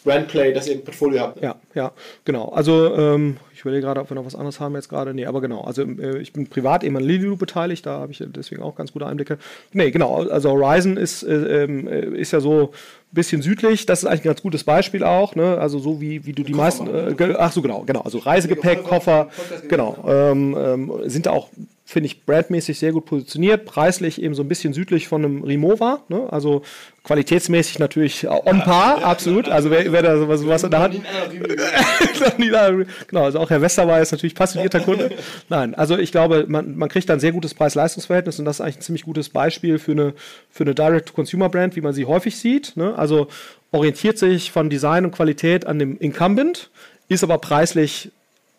Brandplay, 0.04 0.52
das 0.52 0.66
ihr 0.66 0.74
im 0.74 0.84
Portfolio 0.84 1.20
habt. 1.20 1.42
Ja, 1.42 1.56
ja, 1.74 1.92
genau. 2.24 2.48
Also 2.48 2.94
ähm, 2.94 3.36
ich 3.54 3.60
überlege 3.60 3.82
gerade, 3.82 4.00
ob 4.00 4.10
wir 4.10 4.14
noch 4.14 4.24
was 4.24 4.34
anderes 4.34 4.60
haben 4.60 4.74
jetzt 4.74 4.88
gerade. 4.88 5.14
Nee, 5.14 5.26
aber 5.26 5.40
genau. 5.40 5.62
Also 5.62 5.82
äh, 5.82 6.18
ich 6.18 6.32
bin 6.32 6.46
privat 6.48 6.84
eben 6.84 6.96
an 6.96 7.04
Lililu 7.04 7.36
beteiligt, 7.36 7.86
da 7.86 8.00
habe 8.00 8.12
ich 8.12 8.22
deswegen 8.26 8.62
auch 8.62 8.74
ganz 8.74 8.92
gute 8.92 9.06
Einblicke. 9.06 9.38
Nee, 9.72 9.90
genau. 9.90 10.26
Also 10.28 10.50
Horizon 10.50 10.96
ist, 10.96 11.22
äh, 11.22 11.64
ähm, 11.64 11.86
äh, 11.86 12.00
ist 12.18 12.32
ja 12.32 12.40
so 12.40 12.72
ein 12.72 13.14
bisschen 13.14 13.42
südlich. 13.42 13.86
Das 13.86 14.00
ist 14.00 14.06
eigentlich 14.06 14.22
ein 14.22 14.28
ganz 14.28 14.42
gutes 14.42 14.64
Beispiel 14.64 15.04
auch. 15.04 15.34
Ne? 15.34 15.58
Also 15.58 15.78
so 15.78 16.00
wie, 16.00 16.26
wie 16.26 16.32
du 16.32 16.42
die 16.42 16.54
meisten. 16.54 16.88
Äh, 16.88 17.34
ach 17.38 17.52
so, 17.52 17.62
genau, 17.62 17.82
genau. 17.86 18.00
Also 18.00 18.18
Reisegepäck, 18.18 18.84
Koffer, 18.84 19.28
genau. 19.68 20.04
Ähm, 20.06 20.56
ähm, 20.58 20.92
sind 21.04 21.26
da 21.26 21.30
auch 21.30 21.48
finde 21.84 22.06
ich 22.06 22.24
brandmäßig 22.24 22.78
sehr 22.78 22.92
gut 22.92 23.06
positioniert, 23.06 23.64
preislich 23.64 24.22
eben 24.22 24.34
so 24.34 24.42
ein 24.42 24.48
bisschen 24.48 24.72
südlich 24.72 25.08
von 25.08 25.24
einem 25.24 25.42
Rimowa, 25.42 26.02
ne? 26.08 26.26
also 26.30 26.62
qualitätsmäßig 27.02 27.80
natürlich 27.80 28.28
on 28.28 28.60
par, 28.60 29.00
ja, 29.00 29.06
absolut. 29.06 29.48
Also 29.48 29.70
wer, 29.70 29.90
wer 29.90 30.02
da 30.02 30.16
sowas, 30.16 30.40
sowas 30.40 30.62
in 30.62 30.70
der 30.70 30.80
Hand. 30.80 30.94
genau, 33.08 33.24
also 33.24 33.40
auch 33.40 33.50
Herr 33.50 33.60
Westerwey 33.60 34.00
ist 34.00 34.12
natürlich 34.12 34.36
passionierter 34.36 34.80
Kunde. 34.80 35.10
Nein, 35.48 35.74
also 35.74 35.98
ich 35.98 36.12
glaube, 36.12 36.46
man, 36.48 36.76
man 36.76 36.88
kriegt 36.88 37.08
dann 37.08 37.16
ein 37.16 37.20
sehr 37.20 37.32
gutes 37.32 37.52
Preis-Leistungs-Verhältnis 37.54 38.38
und 38.38 38.44
das 38.44 38.56
ist 38.56 38.60
eigentlich 38.60 38.78
ein 38.78 38.82
ziemlich 38.82 39.04
gutes 39.04 39.28
Beispiel 39.28 39.78
für 39.80 39.92
eine, 39.92 40.14
für 40.50 40.62
eine 40.62 40.74
Direct-to-Consumer-Brand, 40.74 41.74
wie 41.74 41.80
man 41.80 41.92
sie 41.92 42.06
häufig 42.06 42.38
sieht. 42.38 42.76
Ne? 42.76 42.96
Also 42.96 43.26
orientiert 43.72 44.18
sich 44.18 44.52
von 44.52 44.70
Design 44.70 45.04
und 45.04 45.10
Qualität 45.10 45.66
an 45.66 45.80
dem 45.80 45.98
Incumbent, 45.98 46.70
ist 47.08 47.24
aber 47.24 47.38
preislich 47.38 48.12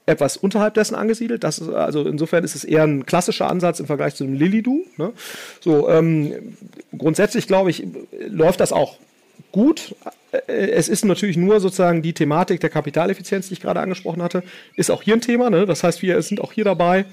etwas 0.06 0.38
unterhalb 0.38 0.74
dessen 0.74 0.96
angesiedelt. 0.96 1.44
Das 1.44 1.60
ist, 1.60 1.70
also 1.70 2.04
insofern 2.04 2.44
ist 2.44 2.56
es 2.56 2.64
eher 2.64 2.84
ein 2.84 3.06
klassischer 3.06 3.50
Ansatz 3.50 3.80
im 3.80 3.86
Vergleich 3.86 4.16
zu 4.16 4.26
dem 4.26 4.34
Lilidu. 4.34 4.86
Ne? 4.98 5.14
So, 5.62 5.90
ähm, 5.90 6.56
grundsätzlich 6.98 7.48
glaube 7.48 7.70
ich, 7.70 7.86
läuft 8.28 8.60
das 8.60 8.74
auch 8.74 8.98
gut. 9.52 9.96
Äh, 10.32 10.72
es 10.72 10.90
ist 10.90 11.06
natürlich 11.06 11.38
nur 11.38 11.62
sozusagen 11.62 12.02
die 12.02 12.14
Thematik 12.14 12.60
der 12.60 12.70
Kapitaleffizienz, 12.70 13.48
die 13.48 13.54
ich 13.54 13.62
gerade 13.62 13.80
angesprochen 13.80 14.22
hatte, 14.22 14.44
ist 14.76 14.92
auch 14.92 15.04
hier 15.04 15.16
ein 15.16 15.22
Thema. 15.22 15.50
Ne? 15.50 15.66
Das 15.66 15.84
heißt, 15.84 16.02
wir 16.02 16.22
sind 16.22 16.42
auch 16.42 16.52
hier 16.52 16.66
dabei, 16.66 17.06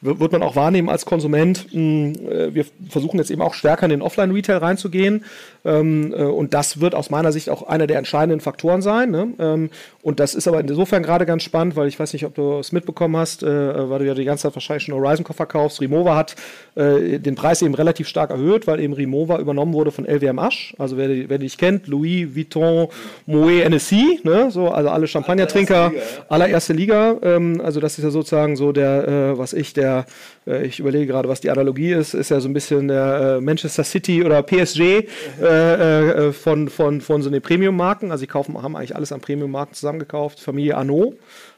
wird 0.00 0.32
man 0.32 0.42
auch 0.42 0.56
wahrnehmen 0.56 0.88
als 0.88 1.06
Konsument. 1.06 1.66
Hm, 1.70 2.14
äh, 2.28 2.54
wir 2.54 2.64
versuchen 2.88 3.18
jetzt 3.18 3.30
eben 3.30 3.42
auch 3.42 3.54
stärker 3.54 3.84
in 3.84 3.90
den 3.90 4.02
Offline-Retail 4.02 4.58
reinzugehen. 4.58 5.24
Ähm, 5.64 6.12
äh, 6.12 6.22
und 6.22 6.54
das 6.54 6.80
wird 6.80 6.94
aus 6.94 7.10
meiner 7.10 7.32
Sicht 7.32 7.50
auch 7.50 7.62
einer 7.64 7.86
der 7.86 7.98
entscheidenden 7.98 8.40
Faktoren 8.40 8.82
sein. 8.82 9.10
Ne? 9.10 9.28
Ähm, 9.38 9.70
und 10.02 10.20
das 10.20 10.34
ist 10.34 10.48
aber 10.48 10.60
insofern 10.60 11.02
gerade 11.02 11.26
ganz 11.26 11.42
spannend, 11.42 11.76
weil 11.76 11.88
ich 11.88 11.98
weiß 11.98 12.12
nicht, 12.12 12.24
ob 12.24 12.34
du 12.34 12.58
es 12.58 12.72
mitbekommen 12.72 13.16
hast, 13.16 13.42
äh, 13.42 13.90
weil 13.90 14.00
du 14.00 14.06
ja 14.06 14.14
die 14.14 14.24
ganze 14.24 14.42
Zeit 14.42 14.54
wahrscheinlich 14.54 14.84
schon 14.84 14.94
Horizon-Koffer 14.94 15.46
kaufst. 15.46 15.80
Remova 15.80 16.16
hat 16.16 16.36
den 16.76 17.34
Preis 17.34 17.60
eben 17.62 17.74
relativ 17.74 18.06
stark 18.06 18.30
erhöht, 18.30 18.68
weil 18.68 18.78
eben 18.78 18.92
Remova 18.92 19.40
übernommen 19.40 19.72
wurde 19.72 19.90
von 19.90 20.06
LWM 20.06 20.38
Asch. 20.38 20.76
Also 20.78 20.96
wer 20.96 21.08
wer 21.28 21.38
die 21.38 21.46
nicht 21.46 21.58
kennt, 21.58 21.88
Louis 21.88 22.36
Vuitton, 22.36 22.88
Moet, 23.26 23.62
NSC, 23.64 24.20
ne? 24.22 24.52
so, 24.52 24.68
also 24.68 24.88
alle 24.88 25.08
Champagnertrinker, 25.08 25.90
allererste 26.28 26.72
Liga. 26.74 26.88
Liga. 26.88 27.16
Ähm, 27.22 27.60
also 27.62 27.80
das 27.80 27.98
ist 27.98 28.04
ja 28.04 28.10
sozusagen 28.10 28.56
so 28.56 28.72
der, 28.72 29.34
was 29.36 29.52
ich, 29.52 29.72
der 29.72 29.87
der, 29.88 30.06
äh, 30.46 30.66
ich 30.66 30.78
überlege 30.78 31.06
gerade, 31.06 31.28
was 31.28 31.40
die 31.40 31.50
Analogie 31.50 31.92
ist, 31.92 32.14
ist 32.14 32.30
ja 32.30 32.40
so 32.40 32.48
ein 32.48 32.52
bisschen 32.52 32.88
der 32.88 33.38
äh, 33.38 33.40
Manchester 33.40 33.84
City 33.84 34.24
oder 34.24 34.42
PSG 34.42 34.80
äh, 34.80 35.42
äh, 35.42 36.32
von, 36.32 36.68
von, 36.68 37.00
von 37.00 37.22
so 37.22 37.30
den 37.30 37.42
Premium-Marken. 37.42 38.10
Also 38.10 38.22
die 38.22 38.28
kaufen, 38.28 38.60
haben 38.60 38.76
eigentlich 38.76 38.96
alles 38.96 39.12
an 39.12 39.20
Premium-Marken 39.20 39.74
zusammengekauft. 39.74 40.40
Familie 40.40 40.76
Arnaud. 40.76 41.14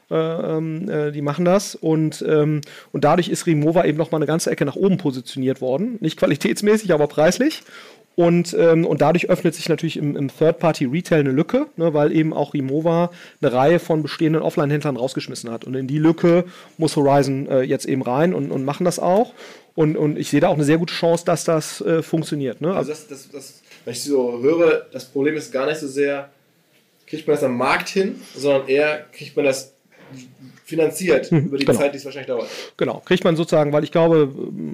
Äh, 0.09 0.15
ähm, 0.15 0.89
äh, 0.89 1.11
die 1.11 1.21
machen 1.21 1.45
das 1.45 1.73
und, 1.73 2.21
ähm, 2.27 2.59
und 2.91 3.05
dadurch 3.05 3.29
ist 3.29 3.47
Remova 3.47 3.85
eben 3.85 3.97
noch 3.97 4.11
mal 4.11 4.17
eine 4.17 4.25
ganze 4.25 4.51
Ecke 4.51 4.65
nach 4.65 4.75
oben 4.75 4.97
positioniert 4.97 5.61
worden. 5.61 5.97
Nicht 6.01 6.17
qualitätsmäßig, 6.17 6.93
aber 6.93 7.07
preislich. 7.07 7.63
Und, 8.15 8.55
ähm, 8.59 8.85
und 8.85 9.01
dadurch 9.01 9.29
öffnet 9.29 9.55
sich 9.55 9.69
natürlich 9.69 9.97
im, 9.97 10.17
im 10.17 10.27
Third-Party-Retail 10.27 11.21
eine 11.21 11.31
Lücke, 11.31 11.67
ne, 11.77 11.93
weil 11.93 12.11
eben 12.11 12.33
auch 12.33 12.53
Remova 12.53 13.09
eine 13.41 13.53
Reihe 13.53 13.79
von 13.79 14.01
bestehenden 14.03 14.41
Offline-Händlern 14.41 14.97
rausgeschmissen 14.97 15.49
hat. 15.49 15.63
Und 15.63 15.75
in 15.75 15.87
die 15.87 15.97
Lücke 15.97 16.43
muss 16.77 16.95
Horizon 16.97 17.47
äh, 17.47 17.61
jetzt 17.61 17.85
eben 17.85 18.01
rein 18.01 18.33
und, 18.33 18.51
und 18.51 18.65
machen 18.65 18.83
das 18.83 18.99
auch. 18.99 19.33
Und, 19.75 19.95
und 19.95 20.19
ich 20.19 20.29
sehe 20.29 20.41
da 20.41 20.49
auch 20.49 20.55
eine 20.55 20.65
sehr 20.65 20.77
gute 20.77 20.93
Chance, 20.93 21.23
dass 21.25 21.45
das 21.45 21.79
äh, 21.81 22.03
funktioniert. 22.03 22.59
Ne? 22.59 22.75
Also 22.75 22.91
das, 22.91 23.07
das, 23.07 23.29
das, 23.29 23.61
wenn 23.85 23.93
ich 23.93 24.03
so 24.03 24.41
höre, 24.41 24.85
das 24.91 25.05
Problem 25.05 25.35
ist 25.35 25.51
gar 25.51 25.65
nicht 25.65 25.79
so 25.79 25.87
sehr, 25.87 26.29
kriegt 27.07 27.25
man 27.27 27.35
das 27.35 27.43
am 27.43 27.57
Markt 27.57 27.89
hin, 27.89 28.19
sondern 28.35 28.67
eher 28.67 29.05
kriegt 29.13 29.35
man 29.35 29.45
das 29.45 29.73
finanziert 30.71 31.29
hm, 31.29 31.45
über 31.45 31.57
die 31.57 31.65
genau. 31.65 31.77
Zeit, 31.77 31.93
die 31.93 31.97
es 31.97 32.05
wahrscheinlich 32.05 32.27
dauert. 32.27 32.47
Genau, 32.77 33.01
kriegt 33.05 33.23
man 33.23 33.35
sozusagen, 33.35 33.71
weil 33.71 33.83
ich 33.83 33.91
glaube, 33.91 34.33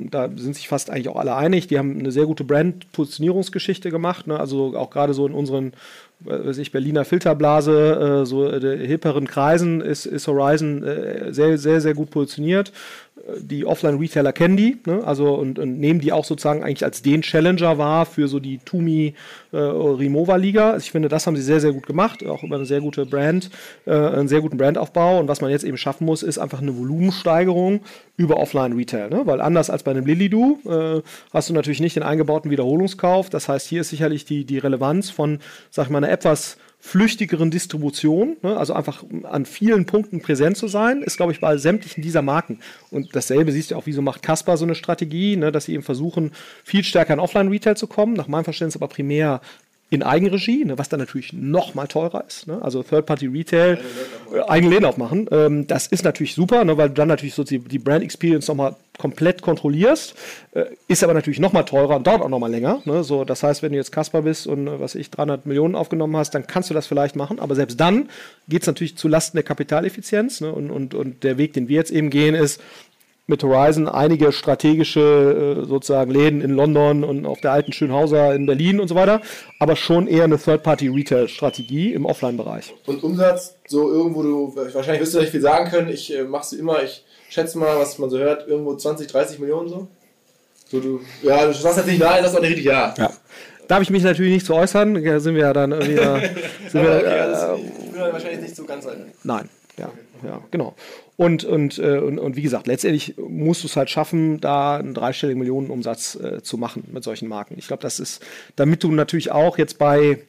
da 0.10 0.30
sind 0.36 0.56
sich 0.56 0.70
fast 0.70 0.90
eigentlich 0.90 1.10
auch 1.10 1.18
alle 1.18 1.36
einig, 1.36 1.68
die 1.68 1.78
haben 1.78 2.00
eine 2.00 2.12
sehr 2.12 2.26
gute 2.26 2.46
Brand-Positionierungsgeschichte 2.46 3.92
gemacht, 3.92 4.28
ne? 4.28 4.40
also 4.40 4.78
auch 4.78 4.90
gerade 4.90 5.14
so 5.14 5.28
in 5.28 5.34
unseren 5.34 5.74
weiß 6.20 6.58
ich, 6.58 6.72
Berliner 6.72 7.06
Filterblase, 7.06 8.22
äh, 8.24 8.26
so 8.26 8.50
äh, 8.50 8.88
hipperen 8.88 9.28
Kreisen 9.28 9.82
ist, 9.82 10.06
ist 10.06 10.28
Horizon 10.28 10.84
äh, 10.84 11.32
sehr, 11.32 11.58
sehr, 11.58 11.80
sehr 11.80 11.94
gut 11.94 12.10
positioniert 12.10 12.72
die 13.40 13.66
Offline-Retailer 13.66 14.32
kennen 14.32 14.58
die, 14.58 14.78
ne? 14.86 15.04
also 15.06 15.34
und, 15.36 15.60
und, 15.60 15.80
nehmen 15.80 16.00
die 16.00 16.14
auch 16.14 16.24
sozusagen 16.24 16.64
eigentlich 16.64 16.86
als 16.86 17.02
den 17.02 17.22
Challenger 17.22 17.78
wahr 17.78 18.06
für 18.06 18.28
so 18.28 18.40
die 18.40 18.60
Tumi 18.60 19.16
äh, 19.52 19.58
Remova-Liga. 19.58 20.72
Also 20.72 20.86
ich 20.86 20.92
finde, 20.92 21.10
das 21.10 21.28
haben 21.28 21.36
sie 21.36 21.42
sehr, 21.42 21.60
sehr 21.60 21.74
gut 21.74 21.86
gemacht, 21.86 22.26
auch 22.26 22.44
über 22.44 22.56
eine 22.56 22.66
sehr 22.66 22.80
gute 22.82 23.06
Brand, 23.06 23.50
äh, 23.86 23.92
einen 23.92 24.28
sehr 24.28 24.42
guten 24.42 24.58
Brandaufbau. 24.58 25.20
Und 25.20 25.28
was 25.28 25.42
man 25.42 25.52
jetzt 25.52 25.64
eben 25.64 25.78
schaffen 25.78 26.06
muss, 26.06 26.24
ist 26.24 26.38
einfach 26.38 26.62
eine 26.62 26.78
Volumensteigerung 26.78 27.82
über 28.16 28.38
Offline-Retail. 28.38 29.10
Ne? 29.10 29.22
Weil 29.26 29.42
anders 29.42 29.70
als 29.70 29.84
bei 29.84 29.92
einem 29.92 30.06
Lilidu 30.06 30.60
äh, 30.66 31.02
hast 31.34 31.50
du 31.50 31.54
natürlich 31.54 31.82
nicht 31.82 31.96
den 31.96 32.04
eingebauten 32.04 32.50
Wiederholungskauf. 32.50 33.30
Das 33.30 33.50
heißt, 33.50 33.68
hier 33.68 33.82
ist 33.82 33.90
sicherlich 33.90 34.26
die, 34.26 34.46
die 34.46 34.58
Relevanz 34.58 35.10
von, 35.10 35.40
sag 35.70 35.86
ich 35.86 35.90
mal, 35.90 35.98
einer 35.98 36.12
etwas 36.12 36.58
flüchtigeren 36.88 37.52
Distribution, 37.52 38.38
ne, 38.42 38.56
also 38.56 38.72
einfach 38.72 39.04
an 39.24 39.46
vielen 39.46 39.86
Punkten 39.86 40.22
präsent 40.22 40.56
zu 40.56 40.70
sein, 40.70 41.04
ist, 41.04 41.18
glaube 41.18 41.34
ich, 41.34 41.42
bei 41.42 41.58
sämtlichen 41.58 42.02
dieser 42.02 42.22
Marken. 42.22 42.60
Und 42.92 43.14
dasselbe 43.14 43.52
siehst 43.52 43.72
du 43.72 43.76
auch, 43.76 43.86
wieso 43.86 44.02
macht 44.02 44.22
Casper 44.22 44.56
so 44.56 44.64
eine 44.64 44.74
Strategie, 44.74 45.36
ne, 45.36 45.52
dass 45.52 45.66
sie 45.66 45.74
eben 45.74 45.84
versuchen, 45.84 46.32
viel 46.64 46.86
stärker 46.86 47.14
in 47.14 47.20
Offline-Retail 47.20 47.76
zu 47.76 47.88
kommen, 47.88 48.14
nach 48.14 48.30
meinem 48.30 48.46
Verständnis 48.46 48.78
aber 48.78 48.88
primär 48.88 49.42
in 49.90 50.02
Eigenregie, 50.02 50.64
ne, 50.64 50.78
was 50.78 50.88
dann 50.88 51.02
natürlich 51.02 51.34
noch 51.34 51.76
mal 51.76 51.88
teurer 51.88 52.24
ist. 52.26 52.48
Ne? 52.48 52.62
Also 52.62 52.84
Third-Party-Retail, 52.84 53.80
eigene 54.48 54.72
Läden 54.74 54.86
aufmachen. 54.86 55.28
Ähm, 55.32 55.68
das 55.68 55.88
ist 55.88 56.06
natürlich 56.06 56.36
super, 56.36 56.64
ne, 56.64 56.78
weil 56.78 56.88
du 56.88 56.96
dann 56.96 57.10
natürlich 57.10 57.36
so 57.36 57.44
die, 57.44 57.60
die 57.60 57.80
Brand-Experience 57.80 58.48
noch 58.48 58.56
mal 58.56 58.76
komplett 58.98 59.42
kontrollierst. 59.42 60.16
Äh, 60.54 60.66
ist 60.88 61.04
aber 61.04 61.14
natürlich 61.14 61.40
noch 61.40 61.54
mal 61.54 61.64
teurer 61.64 61.96
und 61.96 62.08
dauert 62.08 62.22
auch 62.22 62.30
noch 62.30 62.40
mal 62.40 62.52
länger. 62.52 62.82
Ne? 62.86 63.04
So, 63.04 63.24
das 63.24 63.44
heißt, 63.44 63.64
wenn 63.64 63.72
du 63.72 63.78
jetzt 63.78 63.92
Kasper 63.92 64.24
bist 64.24 64.48
und 64.48 64.68
äh, 64.68 64.80
was 64.80 64.96
ich 64.96 65.12
300 65.12 65.46
Millionen 65.46 65.76
aufgenommen 65.76 66.16
hast, 66.18 66.32
dann 66.32 66.48
kannst 66.48 66.70
du 66.70 66.74
das 66.74 66.88
vielleicht 66.88 67.16
machen. 67.16 67.40
Aber 67.40 67.56
selbst 67.56 67.80
dann 67.80 68.10
geht 68.48 68.62
es 68.62 68.68
natürlich 68.68 68.98
zu 68.98 69.08
Lasten 69.08 69.38
der 69.38 69.44
Kapitaleffizienz. 69.44 70.42
Ne? 70.42 70.52
Und, 70.52 70.72
und, 70.72 70.94
und 70.94 71.24
der 71.24 71.38
Weg, 71.38 71.54
den 71.54 71.68
wir 71.68 71.76
jetzt 71.76 71.92
eben 71.92 72.10
gehen, 72.10 72.36
ist, 72.36 72.62
mit 73.28 73.44
Horizon 73.44 73.90
einige 73.90 74.32
strategische 74.32 75.60
äh, 75.62 75.66
sozusagen 75.66 76.12
Läden 76.12 76.42
in 76.42 76.52
London 76.52 77.04
und 77.04 77.26
auf 77.26 77.42
der 77.42 77.52
alten 77.52 77.74
Schönhauser 77.74 78.34
in 78.34 78.46
Berlin 78.46 78.80
und 78.80 78.88
so 78.88 78.96
weiter, 78.96 79.22
aber 79.60 79.76
schon 79.76 80.08
eher 80.08 80.24
eine 80.24 80.38
Third-Party-Retail-Strategie 80.38 81.94
im 81.94 82.06
Offline-Bereich. 82.06 82.74
Und 82.86 83.04
Umsatz, 83.04 83.58
so 83.68 83.92
irgendwo, 83.92 84.24
du, 84.24 84.56
wahrscheinlich 84.56 85.02
wirst 85.02 85.14
du 85.14 85.20
nicht 85.20 85.32
viel 85.32 85.42
sagen 85.42 85.70
können, 85.70 85.90
ich 85.90 86.18
äh, 86.18 86.24
mache 86.24 86.44
es 86.44 86.54
immer, 86.54 86.82
ich 86.82 87.04
schätze 87.30 87.58
mal, 87.58 87.78
was 87.78 87.98
man 87.98 88.10
so 88.10 88.18
hört, 88.18 88.48
irgendwo 88.48 88.76
20, 88.76 89.08
30 89.08 89.40
Millionen 89.40 89.70
so. 89.70 89.88
so 90.70 90.80
du, 90.80 91.02
ja, 91.24 91.46
du 91.46 91.54
sagst 91.54 91.78
natürlich 91.78 92.00
nein, 92.00 92.24
das 92.24 92.32
ist 92.32 92.38
auch 92.38 92.42
nicht 92.42 92.52
richtig 92.52 92.66
ja. 92.66 92.94
ja. 92.98 93.12
Darf 93.68 93.82
ich 93.82 93.90
mich 93.90 94.04
natürlich 94.04 94.32
nicht 94.32 94.46
zu 94.46 94.56
äußern, 94.56 95.04
da 95.04 95.20
sind 95.20 95.36
wir 95.36 95.42
ja 95.42 95.54
dann 95.54 95.72
irgendwie. 95.74 95.96
sind 96.70 96.84
wir, 96.84 96.98
okay, 96.98 98.00
äh, 98.00 98.14
wahrscheinlich 98.14 98.42
nicht 98.42 98.56
so 98.56 98.64
ganz 98.64 98.86
sein. 98.86 99.12
Nein, 99.24 99.50
ja, 99.78 99.92
ja, 100.24 100.42
genau. 100.52 100.74
Und, 101.18 101.44
und, 101.44 101.80
äh, 101.80 101.98
und, 101.98 102.20
und 102.20 102.36
wie 102.36 102.44
gesagt, 102.44 102.68
letztendlich 102.68 103.16
musst 103.18 103.64
du 103.64 103.68
es 103.68 103.76
halt 103.76 103.90
schaffen, 103.90 104.40
da 104.40 104.78
einen 104.78 104.94
dreistelligen 104.94 105.40
Millionenumsatz 105.40 106.16
äh, 106.16 106.44
zu 106.44 106.58
machen 106.58 106.84
mit 106.94 107.04
solchen 107.04 107.28
Marken. 107.28 107.56
Ich 107.58 107.68
glaube, 107.68 107.82
das 107.82 108.00
ist, 108.00 108.24
damit 108.56 108.84
du 108.84 108.92
natürlich 108.92 109.32
auch 109.32 109.58
jetzt 109.58 109.80
bei 109.80 110.20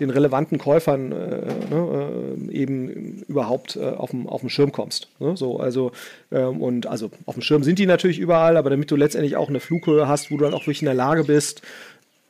den 0.00 0.10
relevanten 0.10 0.58
Käufern 0.58 1.12
äh, 1.12 1.46
ne, 1.70 2.36
äh, 2.50 2.52
eben 2.52 3.22
überhaupt 3.28 3.76
äh, 3.76 3.90
auf 3.90 4.10
dem 4.10 4.48
Schirm 4.48 4.72
kommst. 4.72 5.08
Ne? 5.20 5.36
So, 5.36 5.58
also, 5.58 5.92
ähm, 6.32 6.60
und 6.60 6.86
also 6.86 7.10
auf 7.26 7.34
dem 7.34 7.42
Schirm 7.42 7.62
sind 7.62 7.78
die 7.78 7.86
natürlich 7.86 8.18
überall, 8.18 8.56
aber 8.56 8.70
damit 8.70 8.90
du 8.90 8.96
letztendlich 8.96 9.36
auch 9.36 9.48
eine 9.48 9.60
Flughöhe 9.60 10.08
hast, 10.08 10.30
wo 10.30 10.36
du 10.36 10.44
dann 10.44 10.54
auch 10.54 10.62
wirklich 10.62 10.82
in 10.82 10.86
der 10.86 10.94
Lage 10.94 11.24
bist, 11.24 11.62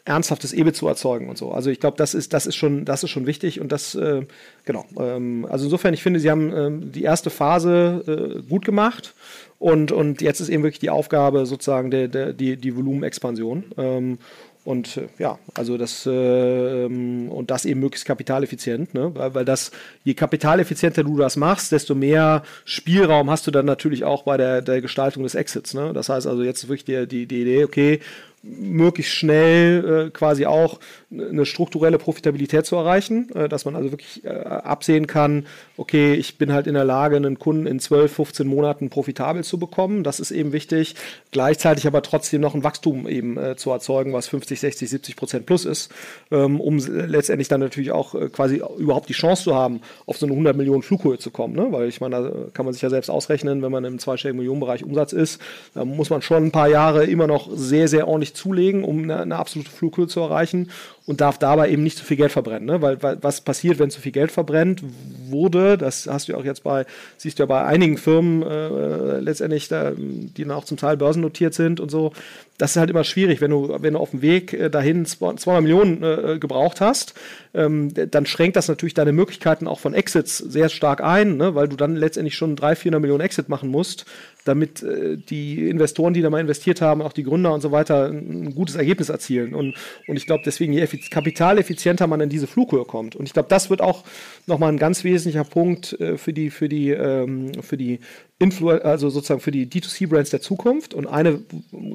ernsthaftes 0.04 0.52
EBIT 0.52 0.76
zu 0.76 0.86
erzeugen 0.86 1.30
und 1.30 1.38
so. 1.38 1.52
Also 1.52 1.70
ich 1.70 1.80
glaube, 1.80 1.96
das 1.96 2.12
ist, 2.12 2.34
das 2.34 2.46
ist 2.46 2.56
schon, 2.56 2.84
das 2.84 3.02
ist 3.02 3.10
schon 3.10 3.26
wichtig 3.26 3.60
und 3.60 3.72
das, 3.72 3.94
äh, 3.94 4.26
genau. 4.66 4.84
Ähm, 4.98 5.46
also 5.48 5.64
insofern, 5.64 5.94
ich 5.94 6.02
finde, 6.02 6.20
sie 6.20 6.30
haben 6.30 6.54
ähm, 6.54 6.92
die 6.92 7.02
erste 7.02 7.30
Phase 7.30 8.04
äh, 8.06 8.42
gut 8.42 8.66
gemacht 8.66 9.14
und, 9.58 9.92
und 9.92 10.20
jetzt 10.20 10.40
ist 10.40 10.50
eben 10.50 10.62
wirklich 10.62 10.80
die 10.80 10.90
Aufgabe 10.90 11.46
sozusagen 11.46 11.90
der, 11.90 12.08
der, 12.08 12.34
die, 12.34 12.56
die 12.58 12.76
Volumenexpansion. 12.76 13.64
Ähm, 13.78 14.18
und 14.64 14.96
äh, 14.96 15.08
ja, 15.18 15.38
also 15.54 15.76
das 15.76 16.06
äh, 16.06 16.84
und 16.84 17.50
das 17.50 17.66
eben 17.66 17.80
möglichst 17.80 18.06
kapitaleffizient, 18.06 18.94
ne? 18.94 19.14
weil, 19.14 19.34
weil 19.34 19.44
das, 19.44 19.70
je 20.04 20.14
kapitaleffizienter 20.14 21.04
du 21.04 21.18
das 21.18 21.36
machst, 21.36 21.70
desto 21.70 21.94
mehr 21.94 22.42
Spielraum 22.64 23.30
hast 23.30 23.46
du 23.46 23.50
dann 23.50 23.66
natürlich 23.66 24.04
auch 24.04 24.22
bei 24.22 24.38
der, 24.38 24.62
der 24.62 24.80
Gestaltung 24.80 25.22
des 25.22 25.34
Exits. 25.34 25.74
Ne? 25.74 25.92
Das 25.92 26.08
heißt 26.08 26.26
also 26.26 26.42
jetzt 26.42 26.66
wirklich 26.68 26.84
die, 26.86 27.06
die, 27.06 27.26
die 27.26 27.42
Idee, 27.42 27.64
okay, 27.64 28.00
möglichst 28.42 29.12
schnell 29.12 30.06
äh, 30.06 30.10
quasi 30.10 30.46
auch 30.46 30.80
eine 31.20 31.46
strukturelle 31.46 31.98
Profitabilität 31.98 32.66
zu 32.66 32.76
erreichen, 32.76 33.30
äh, 33.34 33.48
dass 33.48 33.64
man 33.64 33.76
also 33.76 33.90
wirklich 33.90 34.24
äh, 34.24 34.28
absehen 34.28 35.06
kann, 35.06 35.46
okay, 35.76 36.14
ich 36.14 36.38
bin 36.38 36.52
halt 36.52 36.66
in 36.66 36.74
der 36.74 36.84
Lage, 36.84 37.16
einen 37.16 37.38
Kunden 37.38 37.66
in 37.66 37.80
12, 37.80 38.12
15 38.12 38.46
Monaten 38.46 38.90
profitabel 38.90 39.44
zu 39.44 39.58
bekommen. 39.58 40.04
Das 40.04 40.20
ist 40.20 40.30
eben 40.30 40.52
wichtig. 40.52 40.94
Gleichzeitig 41.30 41.86
aber 41.86 42.02
trotzdem 42.02 42.40
noch 42.40 42.54
ein 42.54 42.64
Wachstum 42.64 43.08
eben 43.08 43.36
äh, 43.36 43.56
zu 43.56 43.70
erzeugen, 43.70 44.12
was 44.12 44.28
50, 44.28 44.60
60, 44.60 44.90
70 44.90 45.16
Prozent 45.16 45.46
plus 45.46 45.64
ist, 45.64 45.90
ähm, 46.30 46.60
um 46.60 46.78
letztendlich 46.78 47.48
dann 47.48 47.60
natürlich 47.60 47.92
auch 47.92 48.14
quasi 48.32 48.62
überhaupt 48.78 49.08
die 49.08 49.14
Chance 49.14 49.44
zu 49.44 49.54
haben, 49.54 49.80
auf 50.06 50.18
so 50.18 50.26
eine 50.26 50.32
100 50.32 50.56
Millionen 50.56 50.82
Flughöhe 50.82 51.18
zu 51.18 51.30
kommen. 51.30 51.54
Ne? 51.54 51.68
Weil 51.70 51.88
ich 51.88 52.00
meine, 52.00 52.14
da 52.14 52.32
kann 52.52 52.64
man 52.64 52.72
sich 52.72 52.82
ja 52.82 52.90
selbst 52.90 53.10
ausrechnen, 53.10 53.62
wenn 53.62 53.72
man 53.72 53.84
im 53.84 53.98
zweistelligen 53.98 54.38
Millionenbereich 54.38 54.84
Umsatz 54.84 55.12
ist, 55.12 55.40
dann 55.74 55.88
muss 55.88 56.10
man 56.10 56.22
schon 56.22 56.46
ein 56.46 56.52
paar 56.52 56.68
Jahre 56.68 57.04
immer 57.04 57.26
noch 57.26 57.48
sehr, 57.52 57.88
sehr 57.88 58.08
ordentlich 58.08 58.34
zulegen, 58.34 58.84
um 58.84 59.10
eine 59.10 59.36
absolute 59.36 59.70
Flughöhe 59.70 60.06
zu 60.06 60.20
erreichen 60.20 60.70
und 61.06 61.20
darf 61.20 61.38
dabei 61.38 61.70
eben 61.70 61.82
nicht 61.82 61.98
zu 61.98 62.04
viel 62.04 62.16
Geld 62.16 62.32
verbrennen. 62.32 62.64
Ne? 62.64 62.80
Weil, 62.80 63.02
weil, 63.02 63.18
was 63.22 63.42
passiert, 63.42 63.78
wenn 63.78 63.90
zu 63.90 64.00
viel 64.00 64.12
Geld 64.12 64.32
verbrennt 64.32 64.82
wurde, 65.28 65.76
das 65.76 66.06
hast 66.06 66.28
du 66.28 66.36
auch 66.36 66.44
jetzt 66.44 66.62
bei, 66.62 66.86
siehst 67.18 67.38
du 67.38 67.42
ja 67.42 67.46
bei 67.46 67.62
einigen 67.64 67.98
Firmen 67.98 68.42
äh, 68.42 69.20
letztendlich, 69.20 69.68
da, 69.68 69.92
die 69.96 70.42
dann 70.42 70.52
auch 70.52 70.64
zum 70.64 70.78
Teil 70.78 70.96
börsennotiert 70.96 71.52
sind 71.52 71.78
und 71.78 71.90
so. 71.90 72.12
Das 72.56 72.70
ist 72.70 72.76
halt 72.78 72.88
immer 72.88 73.04
schwierig, 73.04 73.40
wenn 73.40 73.50
du, 73.50 73.76
wenn 73.80 73.94
du 73.94 74.00
auf 74.00 74.12
dem 74.12 74.22
Weg 74.22 74.54
äh, 74.54 74.70
dahin 74.70 75.04
200 75.04 75.60
Millionen 75.60 76.02
äh, 76.02 76.38
gebraucht 76.38 76.80
hast, 76.80 77.14
ähm, 77.52 77.92
dann 77.92 78.24
schränkt 78.24 78.56
das 78.56 78.68
natürlich 78.68 78.94
deine 78.94 79.12
Möglichkeiten 79.12 79.66
auch 79.66 79.80
von 79.80 79.92
Exits 79.92 80.38
sehr 80.38 80.70
stark 80.70 81.02
ein, 81.02 81.36
ne? 81.36 81.54
weil 81.54 81.68
du 81.68 81.76
dann 81.76 81.96
letztendlich 81.96 82.34
schon 82.34 82.56
300, 82.56 82.78
400 82.78 83.00
Millionen 83.02 83.20
Exit 83.20 83.50
machen 83.50 83.68
musst, 83.68 84.06
damit 84.44 84.82
äh, 84.82 85.16
die 85.16 85.68
Investoren, 85.68 86.14
die 86.14 86.22
da 86.22 86.30
mal 86.30 86.40
investiert 86.40 86.80
haben, 86.80 87.02
auch 87.02 87.12
die 87.12 87.24
Gründer 87.24 87.52
und 87.52 87.62
so 87.62 87.72
weiter, 87.72 88.08
ein, 88.08 88.54
gutes 88.54 88.76
Ergebnis 88.76 89.08
erzielen. 89.08 89.54
Und, 89.54 89.74
und 90.06 90.16
ich 90.16 90.26
glaube, 90.26 90.42
deswegen, 90.44 90.72
je 90.72 90.86
kapitaleffizienter 90.86 92.06
man 92.06 92.20
in 92.20 92.28
diese 92.28 92.46
Flughöhe 92.46 92.84
kommt. 92.84 93.16
Und 93.16 93.26
ich 93.26 93.32
glaube, 93.32 93.48
das 93.48 93.70
wird 93.70 93.80
auch 93.80 94.04
nochmal 94.46 94.70
ein 94.70 94.78
ganz 94.78 95.02
wesentlicher 95.02 95.44
Punkt 95.44 95.98
äh, 95.98 96.18
für 96.18 96.32
die, 96.32 96.50
für 96.50 96.68
die, 96.68 96.90
ähm, 96.90 97.52
für 97.62 97.76
die 97.76 98.00
Influ 98.44 98.70
also 98.70 99.10
sozusagen 99.10 99.40
für 99.40 99.50
die 99.50 99.66
D2C-Brands 99.66 100.30
der 100.30 100.40
Zukunft. 100.40 100.94
Und 100.94 101.06
eine 101.06 101.40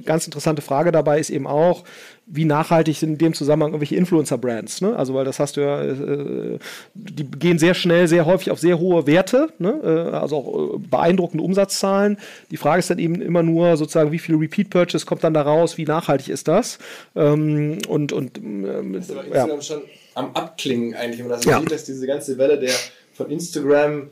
ganz 0.05 0.25
interessante 0.25 0.61
Frage 0.61 0.91
dabei 0.91 1.19
ist 1.19 1.29
eben 1.29 1.47
auch, 1.47 1.83
wie 2.25 2.45
nachhaltig 2.45 2.97
sind 2.97 3.13
in 3.13 3.17
dem 3.17 3.33
Zusammenhang 3.33 3.71
irgendwelche 3.71 3.95
Influencer-Brands. 3.95 4.81
Ne? 4.81 4.95
Also, 4.95 5.13
weil 5.13 5.25
das 5.25 5.39
hast 5.39 5.57
du 5.57 5.61
ja, 5.61 5.83
äh, 5.83 6.59
die 6.93 7.23
gehen 7.25 7.57
sehr 7.57 7.73
schnell, 7.73 8.07
sehr 8.07 8.25
häufig 8.25 8.51
auf 8.51 8.59
sehr 8.59 8.79
hohe 8.79 9.07
Werte, 9.07 9.49
ne? 9.57 9.79
äh, 9.83 10.15
also 10.15 10.37
auch 10.37 10.75
äh, 10.75 10.77
beeindruckende 10.77 11.43
Umsatzzahlen. 11.43 12.17
Die 12.51 12.57
Frage 12.57 12.79
ist 12.79 12.89
dann 12.89 12.99
eben 12.99 13.21
immer 13.21 13.41
nur 13.41 13.77
sozusagen, 13.77 14.11
wie 14.11 14.19
viel 14.19 14.35
Repeat-Purchase 14.35 15.05
kommt 15.05 15.23
dann 15.23 15.33
da 15.33 15.41
raus, 15.41 15.77
wie 15.77 15.85
nachhaltig 15.85 16.29
ist 16.29 16.47
das? 16.47 16.77
Ähm, 17.15 17.79
und 17.87 18.11
und 18.11 18.37
ähm, 18.37 18.93
das 18.93 19.09
ist 19.09 19.17
aber 19.17 19.35
ja. 19.35 19.61
schon 19.61 19.81
am 20.13 20.35
Abklingen 20.35 20.93
eigentlich, 20.95 21.19
wenn 21.19 21.27
man 21.27 21.37
das 21.37 21.45
ja. 21.45 21.59
sieht, 21.59 21.71
dass 21.71 21.85
diese 21.85 22.05
ganze 22.05 22.37
Welle 22.37 22.59
der 22.59 22.73
von 23.13 23.29
Instagram 23.31 24.09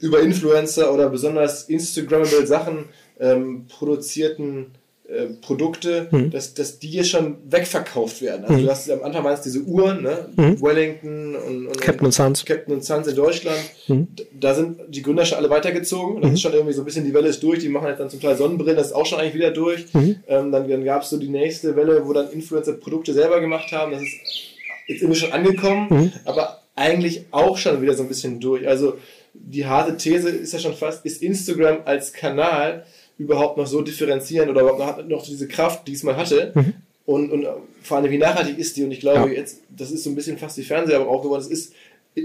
über 0.00 0.20
Influencer 0.20 0.92
oder 0.92 1.08
besonders 1.08 1.64
Instagrammable 1.64 2.46
Sachen 2.46 2.86
ähm, 3.20 3.66
produzierten 3.68 4.72
äh, 5.12 5.26
Produkte, 5.42 6.08
mhm. 6.10 6.30
dass, 6.30 6.54
dass 6.54 6.78
die 6.78 6.90
jetzt 6.90 7.10
schon 7.10 7.36
wegverkauft 7.50 8.22
werden. 8.22 8.44
Also 8.44 8.60
mhm. 8.60 8.64
du 8.64 8.70
hast 8.70 8.90
am 8.90 9.02
Anfang 9.02 9.22
meinst 9.24 9.44
diese 9.44 9.60
Uhren, 9.60 10.02
ne? 10.02 10.28
Mhm. 10.36 10.62
Wellington 10.62 11.34
und, 11.34 11.66
und 11.66 11.80
Captain 11.80 12.06
und 12.06 12.12
Sons. 12.12 12.44
Captain 12.44 12.72
und 12.72 12.84
Sons 12.84 13.08
in 13.08 13.16
Deutschland. 13.16 13.60
Mhm. 13.88 14.08
Da 14.38 14.54
sind 14.54 14.78
die 14.88 15.02
Gründer 15.02 15.26
schon 15.26 15.36
alle 15.36 15.50
weitergezogen. 15.50 16.22
Das 16.22 16.30
mhm. 16.30 16.34
ist 16.34 16.40
schon 16.40 16.52
irgendwie 16.52 16.72
so 16.72 16.82
ein 16.82 16.84
bisschen 16.86 17.04
die 17.04 17.12
Welle 17.12 17.28
ist 17.28 17.42
durch. 17.42 17.58
Die 17.58 17.68
machen 17.68 17.88
jetzt 17.88 17.98
dann 17.98 18.08
zum 18.08 18.20
Teil 18.20 18.36
Sonnenbrillen, 18.36 18.76
das 18.76 18.86
ist 18.86 18.92
auch 18.94 19.04
schon 19.04 19.18
eigentlich 19.18 19.34
wieder 19.34 19.50
durch. 19.50 19.92
Mhm. 19.92 20.16
Ähm, 20.28 20.50
dann 20.50 20.68
dann 20.68 20.84
gab 20.84 21.02
es 21.02 21.10
so 21.10 21.18
die 21.18 21.28
nächste 21.28 21.76
Welle, 21.76 22.06
wo 22.06 22.12
dann 22.12 22.30
Influencer 22.30 22.72
Produkte 22.72 23.12
selber 23.12 23.40
gemacht 23.40 23.70
haben. 23.72 23.92
Das 23.92 24.02
ist 24.02 24.12
jetzt 24.86 25.02
irgendwie 25.02 25.20
schon 25.20 25.32
angekommen, 25.32 26.12
aber 26.24 26.62
eigentlich 26.74 27.26
auch 27.32 27.58
schon 27.58 27.82
wieder 27.82 27.94
so 27.94 28.02
ein 28.02 28.08
bisschen 28.08 28.40
durch. 28.40 28.66
Also 28.66 28.94
die 29.34 29.66
harte 29.66 29.96
These 29.96 30.28
ist 30.28 30.52
ja 30.52 30.58
schon 30.58 30.74
fast, 30.74 31.04
ist 31.04 31.22
Instagram 31.22 31.78
als 31.84 32.12
Kanal 32.12 32.84
überhaupt 33.18 33.56
noch 33.56 33.66
so 33.66 33.82
differenzieren 33.82 34.48
oder 34.48 34.62
überhaupt 34.62 35.08
noch 35.08 35.24
diese 35.24 35.48
Kraft, 35.48 35.86
die 35.86 35.92
es 35.92 36.02
mal 36.02 36.16
hatte. 36.16 36.52
Mhm. 36.54 36.74
Und, 37.04 37.30
und 37.30 37.46
vor 37.82 37.96
allem, 37.96 38.10
wie 38.10 38.18
nachhaltig 38.18 38.58
ist 38.58 38.76
die? 38.76 38.84
Und 38.84 38.92
ich 38.92 39.00
glaube, 39.00 39.30
ja. 39.30 39.38
jetzt, 39.38 39.58
das 39.76 39.90
ist 39.90 40.04
so 40.04 40.10
ein 40.10 40.14
bisschen 40.14 40.38
fast 40.38 40.56
die 40.56 40.62
Fernseher 40.62 41.00
aber 41.00 41.10
auch 41.10 41.22
geworden. 41.22 41.42
Es 41.42 41.48
ist 41.48 41.72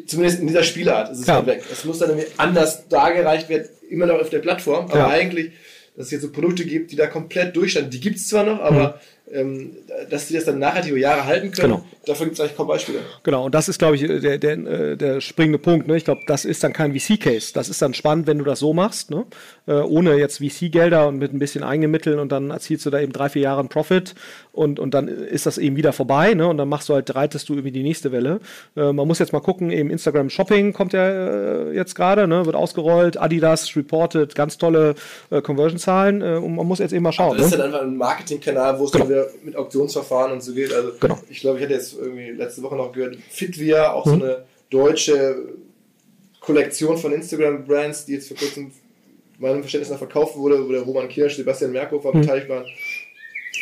zumindest 0.05 0.39
in 0.39 0.47
dieser 0.47 0.63
Spielart 0.63 1.11
ist 1.11 1.19
es 1.19 1.27
ja. 1.27 1.45
weg. 1.45 1.63
Es 1.71 1.85
muss 1.85 1.99
dann 1.99 2.09
irgendwie 2.09 2.27
anders 2.37 2.87
dargereicht 2.87 3.49
werden, 3.49 3.69
immer 3.89 4.05
noch 4.05 4.19
auf 4.19 4.29
der 4.29 4.39
Plattform, 4.39 4.85
aber 4.85 4.97
ja. 4.97 5.07
eigentlich, 5.07 5.51
dass 5.95 6.07
es 6.07 6.11
jetzt 6.11 6.21
so 6.21 6.31
Produkte 6.31 6.65
gibt, 6.65 6.91
die 6.91 6.95
da 6.95 7.07
komplett 7.07 7.55
durchstanden. 7.55 7.91
Die 7.91 7.99
gibt 7.99 8.17
es 8.17 8.27
zwar 8.27 8.43
noch, 8.43 8.59
aber 8.59 8.89
mhm 8.89 8.93
ähm, 9.31 9.75
dass 10.09 10.27
die 10.27 10.33
das 10.33 10.45
dann 10.45 10.59
nachher 10.59 10.81
die 10.81 10.91
Jahre 10.91 11.25
halten 11.25 11.51
können. 11.51 11.73
Genau. 11.73 11.85
Dafür 12.07 12.25
gibt 12.27 12.35
es 12.35 12.39
eigentlich 12.39 12.55
kaum 12.55 12.67
Beispiele. 12.67 12.99
Genau, 13.23 13.45
und 13.45 13.53
das 13.53 13.67
ist, 13.67 13.79
glaube 13.79 13.95
ich, 13.95 14.07
der, 14.07 14.37
der, 14.37 14.51
äh, 14.53 14.97
der 14.97 15.21
springende 15.21 15.59
Punkt. 15.59 15.87
Ne? 15.87 15.97
Ich 15.97 16.05
glaube, 16.05 16.21
das 16.25 16.45
ist 16.45 16.63
dann 16.63 16.73
kein 16.73 16.97
VC-Case. 16.97 17.53
Das 17.53 17.69
ist 17.69 17.81
dann 17.81 17.93
spannend, 17.93 18.27
wenn 18.27 18.37
du 18.37 18.45
das 18.45 18.59
so 18.59 18.73
machst, 18.73 19.11
ne? 19.11 19.25
äh, 19.67 19.73
ohne 19.73 20.15
jetzt 20.15 20.37
VC-Gelder 20.37 21.07
und 21.07 21.17
mit 21.17 21.33
ein 21.33 21.39
bisschen 21.39 21.63
Eigenmitteln 21.63 22.19
und 22.19 22.31
dann 22.31 22.51
erzielst 22.51 22.85
du 22.85 22.89
da 22.89 22.99
eben 22.99 23.11
drei, 23.11 23.29
vier 23.29 23.41
Jahre 23.43 23.59
einen 23.59 23.69
Profit 23.69 24.15
und, 24.53 24.79
und 24.79 24.93
dann 24.93 25.07
ist 25.07 25.45
das 25.45 25.57
eben 25.57 25.75
wieder 25.75 25.93
vorbei 25.93 26.33
ne? 26.33 26.47
und 26.47 26.57
dann 26.57 26.69
machst 26.69 26.89
du 26.89 26.93
halt, 26.93 27.13
reitest 27.13 27.49
du 27.49 27.53
irgendwie 27.53 27.71
die 27.71 27.83
nächste 27.83 28.11
Welle. 28.11 28.39
Äh, 28.75 28.93
man 28.93 29.07
muss 29.07 29.19
jetzt 29.19 29.33
mal 29.33 29.41
gucken, 29.41 29.71
eben 29.71 29.89
Instagram 29.89 30.29
Shopping 30.29 30.73
kommt 30.73 30.93
ja 30.93 31.07
äh, 31.07 31.73
jetzt 31.73 31.95
gerade, 31.95 32.27
ne? 32.27 32.45
wird 32.45 32.55
ausgerollt, 32.55 33.19
Adidas 33.19 33.75
reported 33.75 34.33
ganz 34.35 34.57
tolle 34.57 34.95
äh, 35.29 35.41
Conversion-Zahlen 35.41 36.21
und 36.37 36.55
man 36.55 36.65
muss 36.65 36.79
jetzt 36.79 36.93
eben 36.93 37.03
mal 37.03 37.11
schauen. 37.11 37.33
Also 37.33 37.43
das 37.43 37.51
ist 37.51 37.57
ne? 37.57 37.63
dann 37.63 37.73
einfach 37.73 37.85
ein 37.85 37.97
Marketingkanal, 37.97 38.79
wo 38.79 38.85
es 38.85 38.91
genau. 38.91 39.05
dann 39.05 39.13
wieder 39.13 39.27
mit 39.43 39.55
Auktionsverfahren 39.55 40.31
und 40.31 40.41
so 40.41 40.53
geht. 40.53 40.73
Also 40.73 40.91
genau. 40.99 41.19
ich 41.29 41.41
glaube, 41.41 41.57
ich 41.57 41.63
hatte 41.63 41.73
jetzt 41.73 41.96
irgendwie 41.97 42.31
letzte 42.31 42.63
Woche 42.63 42.75
noch 42.75 42.91
gehört, 42.91 43.17
Fitvia, 43.29 43.91
auch 43.91 44.05
mhm. 44.05 44.09
so 44.09 44.15
eine 44.15 44.45
deutsche 44.69 45.53
Kollektion 46.39 46.97
von 46.97 47.13
Instagram-Brands, 47.13 48.05
die 48.05 48.13
jetzt 48.13 48.27
vor 48.27 48.37
kurzem 48.37 48.71
meinem 49.39 49.61
Verständnis 49.61 49.91
nach 49.91 49.97
verkauft 49.97 50.35
wurde, 50.35 50.67
wo 50.67 50.71
der 50.71 50.81
Roman 50.81 51.09
Kirsch, 51.09 51.35
Sebastian 51.35 51.71
Merkow 51.71 52.03
mhm. 52.03 52.21
beteiligt 52.21 52.49
waren. 52.49 52.65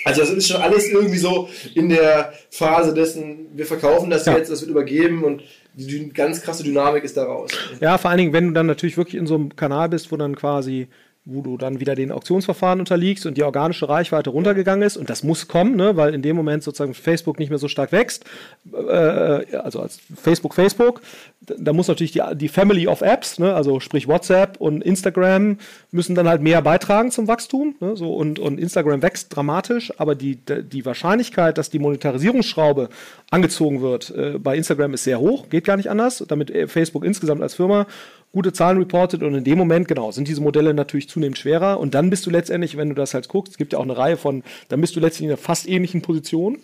Also 0.05 0.21
das 0.21 0.29
ist 0.29 0.47
schon 0.47 0.61
alles 0.61 0.87
irgendwie 0.89 1.17
so 1.17 1.49
in 1.73 1.89
der 1.89 2.33
Phase 2.51 2.93
dessen, 2.93 3.47
wir 3.55 3.65
verkaufen 3.65 4.09
das 4.09 4.25
ja. 4.25 4.37
jetzt, 4.37 4.51
das 4.51 4.61
wird 4.61 4.69
übergeben 4.69 5.23
und 5.23 5.41
die 5.73 6.09
ganz 6.09 6.41
krasse 6.41 6.63
Dynamik 6.63 7.03
ist 7.03 7.17
daraus. 7.17 7.51
Ja, 7.81 7.97
vor 7.97 8.11
allen 8.11 8.19
Dingen, 8.19 8.33
wenn 8.33 8.47
du 8.47 8.53
dann 8.53 8.67
natürlich 8.67 8.97
wirklich 8.97 9.15
in 9.15 9.27
so 9.27 9.35
einem 9.35 9.55
Kanal 9.55 9.89
bist, 9.89 10.11
wo 10.11 10.17
dann 10.17 10.35
quasi 10.35 10.87
wo 11.25 11.41
du 11.41 11.57
dann 11.57 11.79
wieder 11.79 11.95
den 11.95 12.11
Auktionsverfahren 12.11 12.79
unterliegst 12.79 13.25
und 13.25 13.35
die 13.35 13.43
organische 13.43 13.89
Reichweite 13.89 14.29
runtergegangen 14.29 14.85
ist. 14.85 14.95
Und 14.95 15.09
das 15.09 15.23
muss 15.23 15.47
kommen, 15.47 15.75
ne, 15.75 15.97
weil 15.97 16.13
in 16.13 16.21
dem 16.21 16.35
Moment 16.35 16.61
sozusagen 16.61 16.93
Facebook 16.93 17.39
nicht 17.39 17.49
mehr 17.49 17.57
so 17.57 17.67
stark 17.67 17.91
wächst. 17.91 18.25
Äh, 18.71 19.57
also 19.57 19.81
als 19.81 19.99
Facebook, 20.15 20.53
Facebook. 20.53 21.01
Da 21.41 21.73
muss 21.73 21.87
natürlich 21.87 22.11
die, 22.11 22.21
die 22.35 22.47
Family 22.47 22.87
of 22.87 23.01
Apps, 23.01 23.39
ne, 23.39 23.55
also 23.55 23.79
sprich 23.79 24.07
WhatsApp 24.07 24.57
und 24.61 24.83
Instagram, 24.83 25.57
müssen 25.89 26.13
dann 26.13 26.29
halt 26.29 26.43
mehr 26.43 26.61
beitragen 26.61 27.09
zum 27.09 27.27
Wachstum. 27.27 27.75
Ne, 27.79 27.97
so, 27.97 28.13
und, 28.13 28.37
und 28.37 28.59
Instagram 28.59 29.01
wächst 29.01 29.35
dramatisch, 29.35 29.93
aber 29.97 30.13
die, 30.13 30.37
die 30.37 30.85
Wahrscheinlichkeit, 30.85 31.57
dass 31.57 31.71
die 31.71 31.79
Monetarisierungsschraube 31.79 32.89
angezogen 33.31 33.81
wird, 33.81 34.11
äh, 34.11 34.37
bei 34.37 34.55
Instagram 34.55 34.93
ist 34.93 35.03
sehr 35.03 35.19
hoch, 35.19 35.49
geht 35.49 35.65
gar 35.65 35.77
nicht 35.77 35.89
anders, 35.89 36.23
damit 36.27 36.51
äh, 36.51 36.67
Facebook 36.67 37.03
insgesamt 37.03 37.41
als 37.41 37.55
Firma 37.55 37.87
gute 38.35 38.51
Zahlen 38.51 38.77
reportet 38.77 39.23
und 39.23 39.33
in 39.33 39.45
dem 39.45 39.57
Moment, 39.57 39.87
genau, 39.87 40.11
sind 40.11 40.27
diese 40.27 40.41
Modelle 40.41 40.73
natürlich 40.73 41.07
zunehmend 41.07 41.37
schwerer. 41.37 41.79
Und 41.79 41.95
dann 41.95 42.09
bist 42.09 42.25
du 42.25 42.29
letztendlich, 42.29 42.75
wenn 42.75 42.89
du 42.89 42.95
das 42.95 43.13
halt 43.13 43.29
guckst, 43.29 43.53
es 43.53 43.57
gibt 43.57 43.71
ja 43.71 43.79
auch 43.79 43.83
eine 43.83 43.97
Reihe 43.97 44.17
von, 44.17 44.43
dann 44.67 44.81
bist 44.81 44.93
du 44.93 44.99
letztendlich 44.99 45.27
in 45.27 45.29
einer 45.29 45.37
fast 45.37 45.69
ähnlichen 45.69 46.01
Position, 46.01 46.59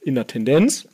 in 0.00 0.14
der 0.14 0.26
Tendenz, 0.26 0.88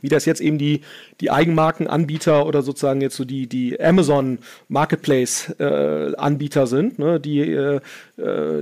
wie 0.00 0.08
das 0.08 0.24
jetzt 0.24 0.40
eben 0.40 0.56
die, 0.56 0.80
die 1.20 1.30
Eigenmarkenanbieter 1.30 2.46
oder 2.46 2.62
sozusagen 2.62 3.02
jetzt 3.02 3.16
so 3.16 3.26
die, 3.26 3.46
die 3.48 3.78
Amazon 3.78 4.38
Marketplace 4.68 5.54
äh, 5.58 6.16
Anbieter 6.16 6.66
sind, 6.66 6.98
ne, 6.98 7.20
die, 7.20 7.40
äh, 7.40 7.80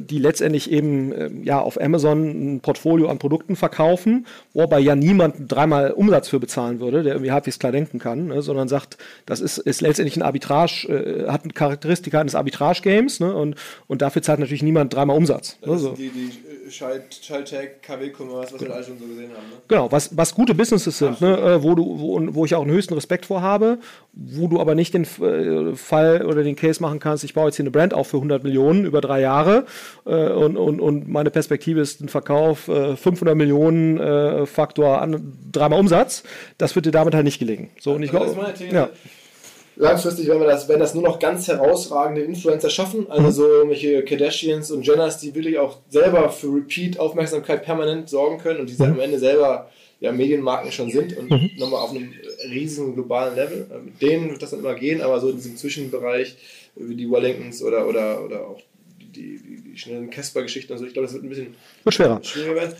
die 0.00 0.18
letztendlich 0.18 0.70
eben 0.70 1.12
äh, 1.12 1.30
ja 1.42 1.60
auf 1.60 1.80
Amazon 1.80 2.54
ein 2.56 2.60
Portfolio 2.60 3.08
an 3.08 3.18
Produkten 3.18 3.56
verkaufen, 3.56 4.26
wobei 4.54 4.80
ja 4.80 4.94
niemand 4.94 5.50
dreimal 5.52 5.90
Umsatz 5.92 6.28
für 6.28 6.40
bezahlen 6.40 6.80
würde, 6.80 7.02
der 7.02 7.14
irgendwie 7.14 7.32
halbwegs 7.32 7.58
klar 7.58 7.72
denken 7.72 7.98
kann, 7.98 8.28
ne, 8.28 8.42
sondern 8.42 8.68
sagt, 8.68 8.98
das 9.26 9.40
ist, 9.40 9.58
ist 9.58 9.80
letztendlich 9.80 10.16
ein 10.16 10.22
Arbitrage, 10.22 10.88
äh, 10.88 11.28
hat 11.28 11.44
eine 11.44 11.52
Charakteristika 11.52 12.20
eines 12.20 12.34
Arbitrage-Games 12.34 13.20
ne, 13.20 13.34
und, 13.34 13.56
und 13.86 14.02
dafür 14.02 14.22
zahlt 14.22 14.40
natürlich 14.40 14.62
niemand 14.62 14.94
dreimal 14.94 15.16
Umsatz. 15.16 15.58
Ne, 15.64 15.78
so. 15.78 15.90
die, 15.90 16.08
die 16.08 16.70
Schalttech, 16.70 17.82
KW-Commerce, 17.82 18.54
was 18.54 18.60
wir 18.60 18.74
alle 18.74 18.84
schon 18.84 18.98
so 18.98 19.06
gesehen 19.06 19.30
haben. 19.30 19.48
Ne? 19.48 19.56
Genau, 19.68 19.90
was, 19.90 20.16
was 20.16 20.34
gute 20.34 20.54
Businesses 20.54 20.98
sind, 20.98 21.20
ne, 21.20 21.36
äh, 21.36 21.62
wo, 21.62 21.74
du, 21.74 21.98
wo, 21.98 22.34
wo 22.34 22.44
ich 22.44 22.54
auch 22.54 22.62
einen 22.62 22.70
höchsten 22.70 22.94
Respekt 22.94 23.26
vor 23.26 23.42
habe, 23.42 23.78
wo 24.12 24.46
du 24.46 24.60
aber 24.60 24.74
nicht 24.74 24.94
den 24.94 25.04
äh, 25.04 25.74
Fall 25.74 26.24
oder 26.24 26.42
den 26.42 26.56
Case 26.56 26.80
machen 26.80 27.00
kannst, 27.00 27.24
ich 27.24 27.34
baue 27.34 27.46
jetzt 27.46 27.56
hier 27.56 27.64
eine 27.64 27.70
Brand 27.70 27.94
auf 27.94 28.08
für 28.08 28.18
100 28.18 28.44
Millionen 28.44 28.84
über 28.84 29.00
drei 29.00 29.20
Jahre 29.20 29.49
äh, 30.06 30.10
und, 30.10 30.56
und, 30.56 30.80
und 30.80 31.08
meine 31.08 31.30
Perspektive 31.30 31.80
ist 31.80 32.00
ein 32.00 32.08
Verkauf 32.08 32.68
äh, 32.68 32.96
500 32.96 33.36
Millionen 33.36 33.98
äh, 33.98 34.46
Faktor 34.46 35.00
an 35.00 35.32
dreimal 35.52 35.80
Umsatz. 35.80 36.22
Das 36.58 36.74
wird 36.74 36.86
dir 36.86 36.92
damit 36.92 37.14
halt 37.14 37.24
nicht 37.24 37.38
gelingen. 37.38 37.70
So, 37.80 37.92
und 37.92 38.02
ich 38.02 38.12
also 38.12 38.34
glaube, 38.34 38.54
ja 38.70 38.90
langfristig 39.80 40.28
werden 40.28 40.40
wir 40.40 40.46
das, 40.46 40.68
werden 40.68 40.80
das 40.80 40.94
nur 40.94 41.02
noch 41.02 41.18
ganz 41.18 41.48
herausragende 41.48 42.22
Influencer 42.22 42.70
schaffen, 42.70 43.10
also 43.10 43.26
mhm. 43.26 43.32
so 43.32 43.48
irgendwelche 43.48 44.04
Kardashians 44.04 44.70
und 44.70 44.86
Jenners, 44.86 45.18
die 45.18 45.34
wirklich 45.34 45.58
auch 45.58 45.78
selber 45.88 46.30
für 46.30 46.48
Repeat-Aufmerksamkeit 46.54 47.64
permanent 47.64 48.08
sorgen 48.08 48.38
können 48.38 48.60
und 48.60 48.68
die 48.68 48.74
mhm. 48.74 48.92
am 48.92 49.00
Ende 49.00 49.18
selber 49.18 49.70
ja, 50.00 50.12
Medienmarken 50.12 50.70
schon 50.72 50.90
sind 50.90 51.16
und 51.16 51.30
mhm. 51.30 51.50
nochmal 51.58 51.82
auf 51.82 51.90
einem 51.90 52.12
riesen 52.50 52.94
globalen 52.94 53.34
Level. 53.34 53.66
Äh, 53.70 53.78
mit 53.84 54.00
denen 54.00 54.30
wird 54.30 54.42
das 54.42 54.50
dann 54.50 54.60
immer 54.60 54.74
gehen, 54.74 55.02
aber 55.02 55.20
so 55.20 55.30
in 55.30 55.36
diesem 55.36 55.56
Zwischenbereich 55.56 56.36
wie 56.76 56.94
die 56.94 57.10
Wellingtons 57.10 57.62
oder, 57.62 57.86
oder, 57.86 58.24
oder 58.24 58.46
auch 58.46 58.60
die, 59.10 59.38
die, 59.42 59.62
die 59.62 59.78
schnellen 59.78 60.10
Casper-Geschichten 60.10 60.72
und 60.72 60.78
so, 60.78 60.86
ich 60.86 60.92
glaube, 60.92 61.06
das 61.06 61.14
wird 61.14 61.24
ein 61.24 61.28
bisschen 61.28 61.54
wird 61.84 61.94
schwerer. 61.94 62.22
schwieriger 62.22 62.54
werden. 62.54 62.79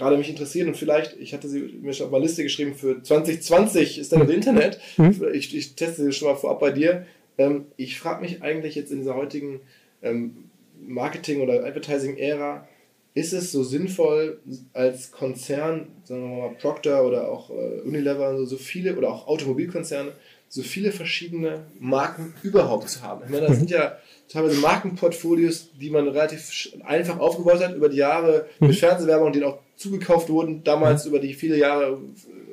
gerade 0.00 0.16
mich 0.16 0.30
interessiert 0.30 0.66
und 0.66 0.76
vielleicht, 0.76 1.16
ich 1.20 1.34
hatte 1.34 1.46
sie 1.46 1.78
mir 1.82 1.92
schon 1.92 2.06
auf 2.06 2.14
eine 2.14 2.24
Liste 2.24 2.42
geschrieben 2.42 2.74
für 2.74 3.02
2020 3.02 3.98
ist 3.98 4.10
dann 4.12 4.20
das 4.20 4.30
Internet. 4.30 4.80
Mhm. 4.96 5.22
Ich, 5.34 5.54
ich, 5.54 5.74
teste 5.74 6.02
sie 6.02 6.12
schon 6.12 6.28
mal 6.28 6.36
vorab 6.36 6.58
bei 6.58 6.70
dir. 6.70 7.06
Ähm, 7.36 7.66
ich 7.76 8.00
frage 8.00 8.22
mich 8.22 8.42
eigentlich 8.42 8.74
jetzt 8.74 8.90
in 8.90 9.00
dieser 9.00 9.14
heutigen 9.14 9.60
ähm, 10.02 10.44
Marketing- 10.80 11.42
oder 11.42 11.64
Advertising-Ära, 11.66 12.66
ist 13.12 13.34
es 13.34 13.52
so 13.52 13.62
sinnvoll, 13.62 14.40
als 14.72 15.10
Konzern, 15.10 15.88
sagen 16.04 16.22
wir 16.22 16.48
mal 16.48 16.54
Procter 16.54 17.04
oder 17.04 17.28
auch 17.28 17.50
äh, 17.50 17.80
Unilever, 17.84 18.38
so, 18.38 18.46
so 18.46 18.56
viele, 18.56 18.96
oder 18.96 19.10
auch 19.10 19.26
Automobilkonzerne, 19.26 20.12
so 20.48 20.62
viele 20.62 20.92
verschiedene 20.92 21.66
Marken 21.78 22.32
überhaupt 22.42 22.88
zu 22.88 23.02
haben? 23.02 23.22
Ich 23.24 23.30
meine, 23.30 23.48
das 23.48 23.56
mhm. 23.56 23.60
sind 23.60 23.70
ja 23.70 23.98
teilweise 24.30 24.60
Markenportfolios, 24.60 25.70
die 25.80 25.90
man 25.90 26.08
relativ 26.08 26.70
einfach 26.84 27.18
aufgebaut 27.18 27.60
hat 27.60 27.74
über 27.74 27.88
die 27.88 27.98
Jahre 27.98 28.46
mhm. 28.60 28.68
mit 28.68 28.76
Fernsehwerbung, 28.76 29.32
die 29.32 29.42
auch 29.44 29.58
zugekauft 29.76 30.28
wurden, 30.28 30.62
damals 30.64 31.04
mhm. 31.04 31.10
über 31.10 31.18
die 31.18 31.34
viele 31.34 31.58
Jahre 31.58 31.98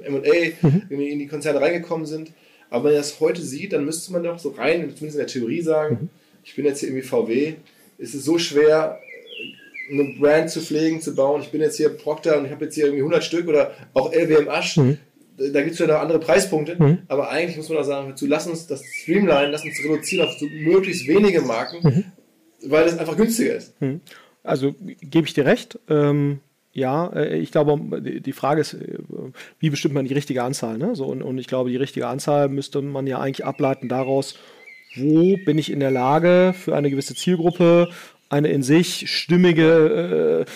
MA 0.10 0.20
mhm. 0.62 0.84
in 0.90 1.20
die 1.20 1.28
Konzerne 1.28 1.62
reingekommen 1.62 2.06
sind. 2.06 2.32
Aber 2.70 2.86
wenn 2.86 2.94
man 2.94 3.02
das 3.02 3.20
heute 3.20 3.42
sieht, 3.42 3.74
dann 3.74 3.86
müsste 3.86 4.12
man 4.12 4.24
doch 4.24 4.40
so 4.40 4.50
rein, 4.50 4.82
zumindest 4.82 5.02
in 5.02 5.18
der 5.18 5.28
Theorie 5.28 5.62
sagen, 5.62 5.98
mhm. 6.02 6.10
ich 6.44 6.56
bin 6.56 6.66
jetzt 6.66 6.80
hier 6.80 6.90
irgendwie 6.90 7.08
VW, 7.08 7.54
ist 7.98 8.16
es 8.16 8.26
so 8.26 8.38
schwer, 8.38 9.00
eine 9.90 10.16
Brand 10.20 10.50
zu 10.50 10.62
pflegen, 10.62 11.02
zu 11.02 11.16
bauen. 11.16 11.42
Ich 11.42 11.50
bin 11.50 11.62
jetzt 11.62 11.78
hier 11.78 11.90
Procter 11.90 12.38
und 12.38 12.46
ich 12.46 12.52
habe 12.52 12.66
jetzt 12.66 12.76
hier 12.76 12.86
irgendwie 12.86 13.04
100 13.04 13.24
Stück 13.24 13.48
oder 13.48 13.72
auch 13.94 14.12
LWM 14.12 14.50
Asch. 14.50 14.78
Mhm. 14.78 14.98
Da 15.38 15.62
gibt 15.62 15.74
es 15.74 15.80
ja 15.80 15.88
noch 15.88 16.00
andere 16.00 16.20
Preispunkte, 16.20 16.76
mhm. 16.80 17.00
aber 17.08 17.30
eigentlich 17.30 17.58
muss 17.58 17.70
man 17.70 17.78
auch 17.78 17.84
sagen, 17.84 18.16
zu 18.16 18.26
lass 18.26 18.48
uns 18.48 18.66
das 18.66 18.84
streamline, 18.84 19.52
lass 19.52 19.64
uns 19.64 19.80
reduzieren 19.84 20.28
auf 20.28 20.34
so 20.40 20.48
möglichst 20.48 21.08
wenige 21.08 21.42
Marken, 21.42 21.78
mhm. 21.84 22.04
weil 22.70 22.86
das 22.86 22.98
einfach 22.98 23.16
günstiger 23.16 23.56
ist. 23.56 23.80
Mhm. 23.80 24.02
Also 24.44 24.74
gebe 25.02 25.28
ich 25.28 25.34
dir 25.34 25.46
recht. 25.46 25.80
Ähm, 25.90 26.40
ja, 26.74 27.08
äh, 27.08 27.38
ich 27.38 27.52
glaube, 27.52 28.02
die 28.02 28.34
Frage 28.34 28.62
ist, 28.62 28.74
äh, 28.74 28.98
wie 29.60 29.70
bestimmt 29.70 29.94
man 29.94 30.06
die 30.06 30.14
richtige 30.14 30.44
Anzahl? 30.44 30.78
Ne? 30.78 30.96
So, 30.96 31.06
und, 31.06 31.22
und 31.22 31.38
ich 31.38 31.48
glaube, 31.48 31.70
die 31.70 31.76
richtige 31.76 32.08
Anzahl 32.08 32.50
müsste 32.50 32.82
man 32.82 33.08
ja 33.08 33.20
eigentlich 33.20 33.46
ableiten 33.46 33.90
daraus, 33.90 34.36
wo 34.96 35.38
bin 35.46 35.58
ich 35.58 35.72
in 35.72 35.80
der 35.80 35.92
Lage, 35.92 36.54
für 36.58 36.76
eine 36.76 36.90
gewisse 36.90 37.16
Zielgruppe 37.16 37.90
eine 38.30 38.50
in 38.50 38.62
sich 38.62 39.10
stimmige, 39.10 40.46
äh, 40.46 40.52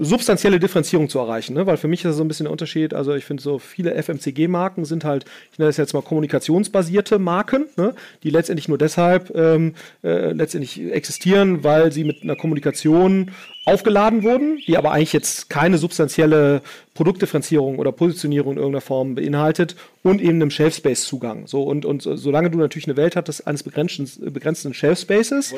substanzielle 0.00 0.58
Differenzierung 0.58 1.08
zu 1.08 1.18
erreichen. 1.18 1.54
Ne? 1.54 1.66
Weil 1.66 1.76
für 1.76 1.88
mich 1.88 2.00
ist 2.00 2.10
das 2.10 2.16
so 2.16 2.24
ein 2.24 2.28
bisschen 2.28 2.44
der 2.44 2.52
Unterschied. 2.52 2.94
Also 2.94 3.14
ich 3.14 3.24
finde 3.24 3.42
so 3.42 3.58
viele 3.58 3.94
FMCG-Marken 4.00 4.84
sind 4.84 5.04
halt, 5.04 5.24
ich 5.52 5.58
nenne 5.58 5.68
das 5.68 5.76
jetzt 5.76 5.92
mal 5.92 6.02
kommunikationsbasierte 6.02 7.18
Marken, 7.18 7.66
ne? 7.76 7.94
die 8.22 8.30
letztendlich 8.30 8.68
nur 8.68 8.78
deshalb 8.78 9.34
ähm, 9.34 9.74
äh, 10.02 10.32
letztendlich 10.32 10.80
existieren, 10.92 11.64
weil 11.64 11.92
sie 11.92 12.04
mit 12.04 12.22
einer 12.22 12.36
Kommunikation 12.36 13.30
aufgeladen 13.64 14.22
wurden, 14.22 14.58
die 14.66 14.76
aber 14.76 14.90
eigentlich 14.90 15.12
jetzt 15.12 15.48
keine 15.48 15.78
substanzielle 15.78 16.62
Produktdifferenzierung 16.94 17.78
oder 17.78 17.90
Positionierung 17.90 18.52
in 18.52 18.58
irgendeiner 18.58 18.82
Form 18.82 19.14
beinhaltet 19.14 19.76
und 20.02 20.20
eben 20.20 20.34
einem 20.34 20.50
Shelf-Space-Zugang. 20.50 21.46
So, 21.46 21.62
und, 21.62 21.86
und 21.86 22.02
solange 22.02 22.50
du 22.50 22.58
natürlich 22.58 22.86
eine 22.86 22.96
Welt 22.96 23.16
hattest 23.16 23.46
eines 23.46 23.62
begrenzten, 23.62 24.32
begrenzten 24.32 24.74
Shelf-Spaces, 24.74 25.54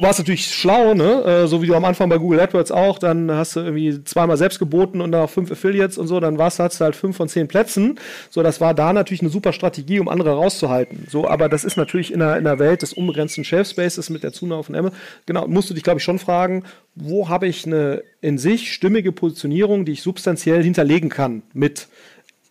war 0.00 0.10
es 0.10 0.18
natürlich 0.18 0.46
schlau, 0.46 0.94
ne? 0.94 1.24
Äh, 1.24 1.46
so 1.46 1.60
wie 1.60 1.66
du 1.66 1.74
am 1.74 1.84
Anfang 1.84 2.08
bei 2.08 2.16
Google 2.16 2.40
AdWords 2.40 2.70
auch, 2.70 2.98
dann 2.98 3.30
hast 3.30 3.56
du 3.56 3.60
irgendwie 3.60 4.02
zweimal 4.04 4.38
selbst 4.38 4.60
geboten 4.60 5.00
und 5.00 5.12
dann 5.12 5.22
auch 5.22 5.30
fünf 5.30 5.50
Affiliates 5.50 5.98
und 5.98 6.06
so, 6.06 6.20
dann 6.20 6.38
warst 6.38 6.58
du 6.58 6.62
halt 6.62 6.96
fünf 6.96 7.16
von 7.16 7.28
zehn 7.28 7.48
Plätzen. 7.48 7.98
So, 8.30 8.42
das 8.42 8.60
war 8.60 8.72
da 8.72 8.92
natürlich 8.92 9.20
eine 9.20 9.30
super 9.30 9.52
Strategie, 9.52 10.00
um 10.00 10.08
andere 10.08 10.30
rauszuhalten. 10.30 11.06
So, 11.10 11.28
aber 11.28 11.50
das 11.50 11.64
ist 11.64 11.76
natürlich 11.76 12.12
in 12.12 12.20
der, 12.20 12.38
in 12.38 12.44
der 12.44 12.58
Welt 12.58 12.80
des 12.80 12.94
unbegrenzten 12.94 13.44
Shelf-Spaces 13.44 14.08
mit 14.08 14.22
der 14.22 14.32
Zunahme 14.32 14.62
von 14.62 14.74
Amazon, 14.74 14.96
genau, 15.26 15.46
musst 15.48 15.68
du 15.68 15.74
dich, 15.74 15.82
glaube 15.82 15.98
ich, 15.98 16.04
schon 16.04 16.18
fragen, 16.18 16.64
wo 16.94 17.28
habe 17.32 17.48
ich 17.48 17.66
eine 17.66 18.04
in 18.20 18.36
sich 18.36 18.72
stimmige 18.74 19.10
Positionierung, 19.10 19.86
die 19.86 19.92
ich 19.92 20.02
substanziell 20.02 20.62
hinterlegen 20.62 21.08
kann 21.08 21.42
mit 21.54 21.88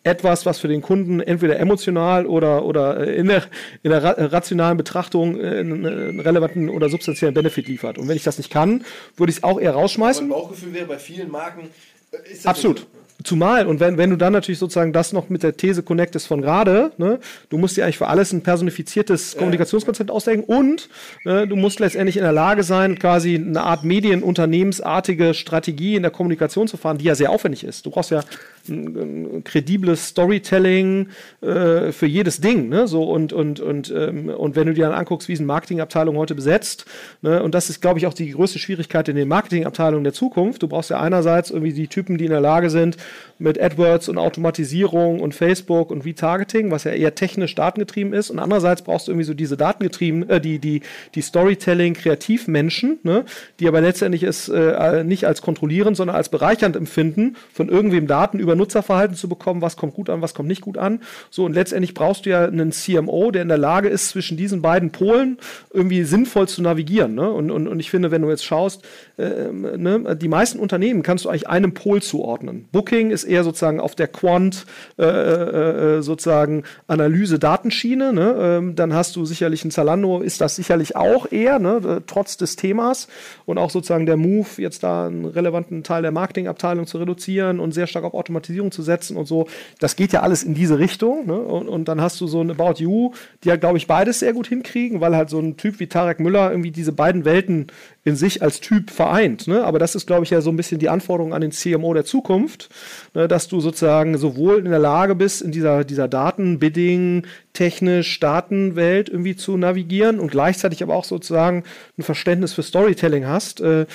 etwas, 0.04 0.48
was 0.48 0.58
für 0.58 0.68
den 0.68 0.82
Kunden 0.82 1.20
entweder 1.20 1.60
emotional 1.60 2.26
oder, 2.26 2.66
oder 2.66 3.06
in 3.08 3.28
der, 3.28 3.44
in 3.84 3.92
der 3.92 4.32
rationalen 4.34 4.76
Betrachtung 4.76 5.40
äh, 5.40 5.60
einen 5.60 6.20
relevanten 6.20 6.70
oder 6.70 6.90
substanziellen 6.90 7.36
Benefit 7.36 7.68
liefert. 7.68 8.00
Und 8.00 8.08
wenn 8.08 8.16
ich 8.16 8.24
das 8.24 8.40
nicht 8.40 8.50
kann, 8.50 8.84
würde 9.16 9.30
ich 9.30 9.38
es 9.38 9.44
auch 9.44 9.60
eher 9.60 9.74
rausschmeißen. 9.74 10.28
mein 10.28 10.36
Bauchgefühl 10.36 10.74
wäre 10.74 10.88
bei 10.88 10.98
vielen 10.98 11.30
Marken. 11.30 11.70
Äh, 12.12 12.18
Absolut. 12.46 12.80
So. 12.80 12.86
Zumal, 13.24 13.68
und 13.68 13.80
wenn, 13.80 13.98
wenn 13.98 14.10
du 14.10 14.16
dann 14.16 14.34
natürlich 14.34 14.60
sozusagen 14.60 14.94
das 14.94 15.14
noch 15.14 15.30
mit 15.30 15.44
der 15.44 15.58
These 15.58 15.84
connectest 15.84 16.28
von 16.28 16.42
gerade, 16.42 16.92
ne, 16.98 17.20
du 17.50 17.58
musst 17.58 17.78
dir 17.78 17.84
eigentlich 17.84 17.98
für 17.98 18.08
alles 18.08 18.32
ein 18.32 18.42
personifiziertes 18.42 19.36
Kommunikationskonzept 19.38 20.10
ausdenken 20.10 20.52
und 20.52 20.90
ne, 21.26 21.48
du 21.48 21.56
musst 21.56 21.80
letztendlich 21.80 22.18
in 22.18 22.24
der 22.24 22.32
Lage 22.32 22.64
sein, 22.64 22.98
quasi 22.98 23.36
eine 23.36 23.62
Art 23.64 23.84
medienunternehmensartige 23.84 25.34
Strategie 25.34 25.96
in 25.96 26.04
der 26.04 26.12
Kommunikation 26.12 26.68
zu 26.68 26.78
fahren, 26.78 26.98
die 26.98 27.06
ja 27.06 27.16
sehr 27.16 27.32
aufwendig 27.32 27.64
ist. 27.64 27.86
Du 27.86 27.92
brauchst 27.92 28.12
ja 28.12 28.24
ein, 28.70 29.43
kredibles 29.43 30.07
Storytelling 30.07 31.07
äh, 31.41 31.91
für 31.91 32.05
jedes 32.05 32.41
Ding. 32.41 32.70
Ne? 32.70 32.88
So, 32.88 33.03
und, 33.03 33.34
und, 33.34 33.59
und, 33.59 33.93
ähm, 33.95 34.30
und 34.30 34.55
wenn 34.55 34.68
du 34.68 34.74
dir 34.74 34.86
dann 34.86 34.93
anguckst, 34.93 35.28
wie 35.28 35.34
es 35.34 35.39
eine 35.39 35.47
Marketingabteilung 35.47 36.18
heute 36.18 36.36
besetzt, 36.36 36.86
ne? 37.22 37.41
und 37.43 37.55
das 37.55 37.70
ist, 37.70 37.82
glaube 37.82 37.99
ich, 37.99 38.07
auch 38.07 38.14
die 38.14 38.32
größte 38.32 38.59
Schwierigkeit 38.59 39.07
in 39.09 39.16
den 39.16 39.28
Marketingabteilungen 39.28 40.03
der 40.03 40.14
Zukunft. 40.14 40.64
Du 40.64 40.68
brauchst 40.68 40.89
ja 40.89 40.99
einerseits 40.99 41.51
irgendwie 41.51 41.74
die 41.74 41.88
Typen, 41.88 42.18
die 42.18 42.26
in 42.26 42.32
der 42.32 42.41
Lage 42.41 42.70
sind, 42.70 42.97
mit 43.39 43.59
AdWords 43.59 44.07
und 44.07 44.18
Automatisierung 44.18 45.20
und 45.20 45.34
Facebook 45.34 45.89
und 45.89 46.05
Retargeting, 46.05 46.70
was 46.72 46.84
ja 46.84 46.91
eher 46.91 47.16
technisch 47.16 47.55
datengetrieben 47.55 48.14
ist. 48.14 48.30
Und 48.30 48.39
andererseits 48.39 48.84
brauchst 48.84 49.07
du 49.07 49.12
irgendwie 49.12 49.26
so 49.26 49.34
diese 49.34 49.57
datengetrieben, 49.57 50.30
äh, 50.30 50.39
die, 50.39 50.59
die, 50.59 50.82
die 51.16 51.22
Storytelling-Kreativmenschen, 51.22 52.99
ne? 53.03 53.26
die 53.59 53.68
aber 53.68 53.82
letztendlich 53.82 54.24
es 54.24 54.47
äh, 54.47 55.03
nicht 55.03 55.26
als 55.26 55.41
kontrollierend, 55.41 55.97
sondern 55.97 56.16
als 56.16 56.30
bereichernd 56.30 56.76
empfinden, 56.76 57.36
von 57.51 57.70
irgendwem 57.70 58.07
Daten 58.07 58.39
über 58.39 58.51
Nutzerverhalten 58.56 59.16
zu 59.16 59.30
bekommen, 59.30 59.62
was 59.62 59.78
kommt 59.78 59.93
gut 59.93 60.10
an, 60.10 60.22
was 60.22 60.34
kommt 60.34 60.47
nicht 60.47 60.62
gut 60.62 60.78
an. 60.78 61.02
So, 61.30 61.45
und 61.45 61.54
letztendlich 61.54 61.93
brauchst 61.93 62.26
du 62.26 62.30
ja 62.30 62.45
einen 62.45 62.72
CMO, 62.72 63.32
der 63.32 63.41
in 63.41 63.47
der 63.47 63.58
Lage 63.58 63.89
ist, 63.89 64.10
zwischen 64.10 64.38
diesen 64.38 64.62
beiden 64.62 64.91
Polen 64.91 65.38
irgendwie 65.74 66.04
sinnvoll 66.04 66.47
zu 66.47 66.62
navigieren. 66.62 67.16
Ne? 67.16 67.32
Und, 67.32 67.52
und, 67.52 67.68
und 67.68 67.80
ich 67.80 67.89
finde, 67.89 68.12
wenn 68.12 68.22
du 68.22 68.30
jetzt 68.30 68.45
schaust, 68.45 68.84
äh, 69.18 69.52
ne, 69.52 70.16
die 70.16 70.28
meisten 70.28 70.60
Unternehmen 70.60 71.04
kannst 71.04 71.26
du 71.26 71.30
eigentlich 71.30 71.47
einem 71.47 71.74
Pol 71.74 72.02
zuordnen. 72.02 72.68
Booking 72.72 73.12
ist 73.12 73.24
eher 73.24 73.43
sozusagen 73.43 73.80
auf 73.80 73.95
der 73.95 74.08
Quant 74.08 74.66
äh, 74.97 75.04
äh, 75.04 75.97
äh, 75.97 76.02
sozusagen 76.02 76.64
Analyse-Datenschiene. 76.88 78.14
Ne? 78.14 78.36
Ähm, 78.39 78.76
dann 78.76 78.93
hast 78.93 79.16
du 79.16 79.26
sicherlich 79.26 79.64
ein 79.66 79.72
Zalando, 79.72 80.22
ist 80.22 80.41
das 80.41 80.56
sicherlich 80.56 80.95
auch 80.95 81.32
eher, 81.32 81.60
ne? 81.60 81.82
Äh, 81.86 82.02
trotz 82.06 82.38
des 82.38 82.56
Themas. 82.56 83.08
Und 83.45 83.58
auch 83.58 83.70
sozusagen 83.70 84.06
der 84.06 84.18
Move, 84.18 84.47
jetzt 84.58 84.84
da 84.84 85.08
einen 85.08 85.26
relevanten 85.26 85.84
Teil 85.84 86.02
der 86.02 86.12
Marketingabteilung 86.12 86.88
zu 86.88 86.97
reduzieren 86.97 87.60
und 87.60 87.74
sehr 87.74 87.88
stark 87.88 88.06
auf 88.06 88.14
Automatisierung 88.14 88.41
zu 88.42 88.82
setzen 88.82 89.18
und 89.18 89.26
so. 89.26 89.48
Das 89.80 89.96
geht 89.96 90.14
ja 90.14 90.22
alles 90.22 90.44
in 90.44 90.54
diese 90.54 90.80
Richtung. 90.80 91.26
Ne? 91.26 91.38
Und, 91.38 91.68
und 91.68 91.88
dann 91.88 92.02
hast 92.02 92.20
du 92.22 92.28
so 92.28 92.42
ein 92.42 92.52
About 92.52 92.82
You, 92.82 93.14
die 93.44 93.50
ja, 93.50 93.56
glaube 93.56 93.78
ich, 93.78 93.88
beides 93.88 94.20
sehr 94.20 94.34
gut 94.34 94.48
hinkriegen, 94.48 95.02
weil 95.02 95.16
halt 95.16 95.30
so 95.30 95.39
ein 95.39 95.58
Typ 95.58 95.80
wie 95.80 95.88
Tarek 95.88 96.20
Müller 96.20 96.52
irgendwie 96.52 96.72
diese 96.72 96.92
beiden 96.92 97.26
Welten 97.26 97.68
in 98.04 98.16
sich 98.16 98.42
als 98.42 98.62
Typ 98.62 98.89
vereint. 98.89 99.48
Ne? 99.48 99.64
Aber 99.64 99.78
das 99.78 99.96
ist, 99.96 100.08
glaube 100.08 100.24
ich, 100.24 100.32
ja 100.32 100.42
so 100.42 100.50
ein 100.50 100.58
bisschen 100.58 100.80
die 100.80 100.89
Anforderung 100.89 101.34
an 101.34 101.42
den 101.42 101.52
CMO 101.52 101.94
der 101.94 102.06
Zukunft, 102.06 102.70
ne? 103.14 103.28
dass 103.28 103.48
du 103.48 103.62
sozusagen 103.62 104.18
sowohl 104.18 104.58
in 104.58 104.66
der 104.66 104.80
Lage 104.80 105.14
bist, 105.14 105.42
in 105.42 105.52
dieser, 105.52 105.84
dieser 105.84 106.08
Daten-Bidding, 106.08 107.28
technisch 107.54 108.20
Datenwelt 108.20 109.10
irgendwie 109.10 109.36
zu 109.36 109.58
navigieren 109.58 110.20
und 110.20 110.32
gleichzeitig 110.32 110.82
aber 110.82 110.96
auch 110.96 111.04
sozusagen 111.04 111.64
ein 111.98 112.04
Verständnis 112.04 112.54
für 112.54 112.64
Storytelling 112.64 113.28
hast 113.28 113.60
äh, 113.62 113.86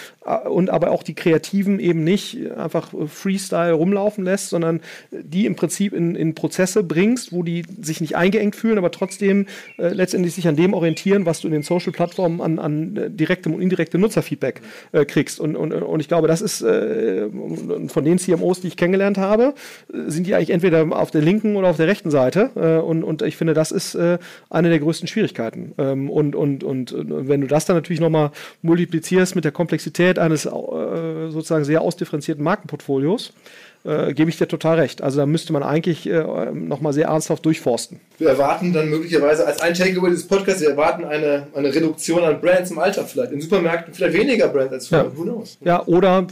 und 0.49 0.71
aber 0.71 0.91
auch 0.91 1.03
die 1.03 1.15
Kreativen 1.15 1.81
eben 1.81 2.05
nicht 2.05 2.51
einfach 2.53 2.93
Freestyle 3.09 3.73
rumlaufen 3.73 4.25
lässt, 4.25 4.36
sondern 4.41 4.81
die 5.11 5.47
im 5.47 5.57
Prinzip 5.57 5.93
in, 5.93 6.15
in 6.15 6.35
Prozesse 6.35 6.83
bringst, 6.83 7.33
wo 7.33 7.43
die 7.43 7.65
sich 7.81 8.01
nicht 8.01 8.17
eingeengt 8.17 8.57
fühlen, 8.57 8.79
aber 8.79 8.91
trotzdem 8.91 9.47
äh, 9.79 9.89
letztendlich 9.89 10.35
sich 10.35 10.49
an 10.49 10.57
dem 10.57 10.75
orientieren, 10.75 11.27
was 11.27 11.41
du 11.41 11.49
in 11.49 11.53
den 11.53 11.63
Social-Plattformen 11.63 12.41
an, 12.41 12.59
an 12.59 13.17
direktem 13.17 13.55
und 13.55 13.63
indirektem 13.63 14.01
Nutzerfeedback 14.01 14.61
äh, 14.93 15.05
kriegst. 15.05 15.41
Und, 15.41 15.57
und, 15.57 15.73
und 15.73 16.01
ich 16.01 16.09
glaube, 16.09 16.29
das 16.29 16.41
ist 16.41 16.63
äh, 16.63 17.29
von 17.89 18.05
den 18.05 18.19
CMOs, 18.19 18.61
die 18.61 18.69
ich 18.69 18.77
kennengelernt 18.77 19.19
habe, 19.19 19.55
sind 19.89 20.27
die 20.27 20.35
eigentlich 20.35 20.51
entweder 20.51 20.87
auf 20.97 21.11
der 21.11 21.23
linken 21.23 21.57
oder 21.57 21.69
auf 21.69 21.77
der 21.77 21.87
rechten 21.87 22.11
Seite. 22.11 22.51
Äh, 22.55 22.81
und, 22.83 23.05
und 23.05 23.23
ich 23.23 23.37
finde, 23.37 23.55
das 23.55 23.73
ist 23.73 23.95
äh, 23.95 24.19
eine 24.51 24.69
der 24.69 24.79
größten 24.79 25.09
Schwierigkeiten. 25.09 25.73
Ähm, 25.79 26.11
und, 26.11 26.35
und, 26.35 26.65
und, 26.65 26.93
und 26.93 27.29
wenn 27.29 27.41
du 27.41 27.47
das 27.47 27.65
dann 27.65 27.77
natürlich 27.77 28.01
nochmal 28.01 28.31
multiplizierst 28.63 29.35
mit 29.35 29.45
der 29.45 29.53
Komplexität 29.53 30.19
eines 30.19 30.47
äh, 30.47 30.51
sozusagen 30.51 31.65
sehr 31.65 31.83
ausdifferenzierten 31.83 32.43
Markenportfolios, 32.43 33.33
Äh, 33.87 34.15
Gebe 34.15 34.31
ich 34.31 34.37
dir 34.37 34.49
total 34.49 34.81
recht. 34.81 35.01
Also 35.01 35.19
da 35.19 35.27
müsste 35.27 35.53
man 35.53 35.63
eigentlich 35.63 36.09
äh, 36.09 36.25
nochmal 36.53 36.93
sehr 36.93 37.07
ernsthaft 37.07 37.45
durchforsten. 37.45 38.01
Wir 38.19 38.29
erwarten 38.31 38.73
dann 38.73 38.91
möglicherweise 38.91 39.47
als 39.47 39.61
ein 39.61 39.75
Takeaway 39.75 40.11
dieses 40.11 40.27
Podcasts, 40.27 40.61
wir 40.61 40.71
erwarten 40.71 41.05
eine, 41.05 41.47
eine 41.55 41.73
Reduktion 41.73 42.25
an 42.25 42.41
Brands 42.41 42.71
im 42.71 42.79
Alltag 42.79 43.07
vielleicht. 43.09 43.33
In 43.33 43.41
Supermärkten 43.41 43.95
vielleicht 43.95 44.15
weniger 44.15 44.49
Brands 44.49 44.73
als 44.73 44.89
früher. 44.89 45.05
Ja. 45.05 45.17
Who 45.17 45.23
knows? 45.23 45.59
Ja, 45.61 45.87
oder 45.87 46.27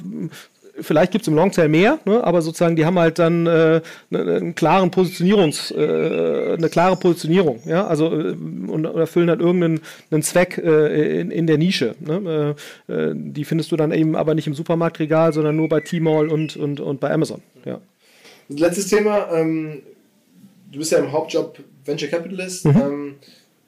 vielleicht 0.80 1.12
gibt 1.12 1.22
es 1.22 1.28
im 1.28 1.34
Longtail 1.34 1.68
mehr, 1.68 1.98
ne? 2.04 2.22
aber 2.24 2.42
sozusagen 2.42 2.76
die 2.76 2.84
haben 2.84 2.98
halt 2.98 3.18
dann 3.18 3.46
äh, 3.46 3.80
eine, 4.10 4.36
einen 4.36 4.54
klaren 4.54 4.90
Positionierungs, 4.90 5.70
äh, 5.70 6.54
eine 6.56 6.68
klare 6.68 6.96
Positionierung, 6.96 7.60
ja, 7.64 7.86
also 7.86 8.12
äh, 8.12 8.34
und 8.66 8.84
erfüllen 8.84 9.30
halt 9.30 9.40
irgendeinen 9.40 9.80
einen 10.10 10.22
Zweck 10.22 10.58
äh, 10.58 11.20
in, 11.20 11.30
in 11.30 11.46
der 11.46 11.58
Nische. 11.58 11.94
Ne? 12.00 12.56
Äh, 12.88 12.92
äh, 12.92 13.12
die 13.14 13.44
findest 13.44 13.72
du 13.72 13.76
dann 13.76 13.92
eben 13.92 14.16
aber 14.16 14.34
nicht 14.34 14.46
im 14.46 14.54
Supermarktregal, 14.54 15.32
sondern 15.32 15.56
nur 15.56 15.68
bei 15.68 15.80
Tmall 15.80 16.28
und, 16.28 16.56
und, 16.56 16.80
und 16.80 17.00
bei 17.00 17.10
Amazon. 17.10 17.42
Ja. 17.64 17.80
Letztes 18.48 18.88
Thema, 18.88 19.32
ähm, 19.32 19.82
du 20.72 20.78
bist 20.78 20.92
ja 20.92 20.98
im 20.98 21.12
Hauptjob 21.12 21.58
Venture 21.84 22.08
Capitalist 22.08 22.66
mhm. 22.66 22.76
ähm, 22.76 23.14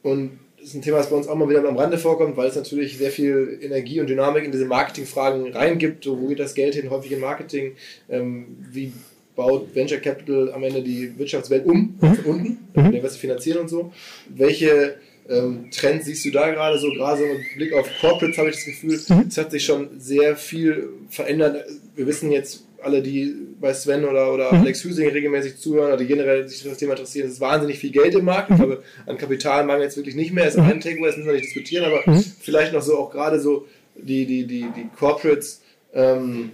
und 0.03 0.39
ist 0.67 0.75
ein 0.75 0.83
Thema, 0.83 0.99
das 0.99 1.11
bei 1.11 1.17
uns 1.17 1.29
auch 1.29 1.37
mal 1.37 1.49
wieder 1.49 1.67
am 1.67 1.77
Rande 1.77 1.97
vorkommt, 1.97 2.37
weil 2.37 2.49
es 2.49 2.57
natürlich 2.57 2.99
sehr 2.99 3.11
viel 3.11 3.59
Energie 3.63 4.01
und 4.01 4.09
Dynamik 4.09 4.45
in 4.45 4.51
diese 4.51 4.65
Marketingfragen 4.65 5.53
reingibt. 5.53 6.07
Wo 6.07 6.27
geht 6.27 6.41
das 6.41 6.55
Geld 6.55 6.75
hin? 6.75 6.91
Häufig 6.91 7.13
in 7.13 7.21
Marketing. 7.21 7.77
Ähm, 8.09 8.57
wie 8.73 8.93
baut 9.37 9.75
Venture 9.75 9.99
Capital 9.99 10.53
am 10.53 10.65
Ende 10.65 10.83
die 10.83 11.17
Wirtschaftswelt 11.19 11.67
um, 11.67 11.97
mhm. 12.01 12.15
von 12.15 12.25
unten, 12.25 12.59
mhm. 12.75 12.93
der 12.93 13.03
was 13.03 13.17
finanzieren 13.17 13.61
und 13.61 13.69
so. 13.69 13.93
Welche 14.29 14.97
ähm, 15.29 15.71
Trends 15.71 16.07
siehst 16.07 16.25
du 16.25 16.31
da 16.33 16.51
gerade 16.51 16.79
so? 16.79 16.91
Gerade 16.91 17.21
so 17.21 17.27
mit 17.27 17.43
Blick 17.55 17.73
auf 17.73 17.89
Corporates 18.01 18.39
habe 18.39 18.49
ich 18.49 18.57
das 18.57 18.65
Gefühl, 18.65 18.99
mhm. 19.09 19.27
es 19.29 19.39
hat 19.39 19.53
sich 19.53 19.65
schon 19.65 20.01
sehr 20.01 20.37
viel 20.37 20.89
verändert. 21.11 21.65
Wir 21.95 22.07
wissen 22.07 22.33
jetzt 22.33 22.66
alle, 22.83 23.03
die 23.03 23.35
bei 23.61 23.73
Sven 23.73 24.05
oder, 24.05 24.33
oder 24.33 24.53
mhm. 24.53 24.61
Alex 24.61 24.85
Hüsing 24.85 25.09
regelmäßig 25.09 25.59
zuhören 25.59 25.89
oder 25.89 25.97
die 25.97 26.07
generell 26.07 26.49
sich 26.49 26.63
für 26.63 26.69
das 26.69 26.79
Thema 26.79 26.93
interessieren, 26.93 27.27
es 27.27 27.35
ist 27.35 27.41
wahnsinnig 27.41 27.79
viel 27.79 27.91
Geld 27.91 28.15
im 28.15 28.25
Markt. 28.25 28.51
Ich 28.51 28.57
mhm. 28.57 28.63
glaube, 28.63 28.83
an 29.07 29.19
Kapital 29.19 29.65
mangelt 29.65 29.85
jetzt 29.85 29.97
wirklich 29.97 30.15
nicht 30.15 30.33
mehr. 30.33 30.47
Es 30.47 30.55
ist 30.55 30.63
mhm. 30.63 30.71
ein 30.71 30.81
Takeaway, 30.81 31.07
das 31.07 31.17
müssen 31.17 31.29
wir 31.29 31.35
nicht 31.35 31.47
diskutieren, 31.47 31.85
aber 31.85 32.03
mhm. 32.07 32.25
vielleicht 32.41 32.73
noch 32.73 32.83
so 32.83 32.99
auch 32.99 33.11
gerade 33.11 33.41
so 33.41 33.67
die, 33.95 34.27
die, 34.27 34.47
die, 34.47 34.67
die 34.77 34.89
Corporates, 34.97 35.63
ähm, 35.95 36.53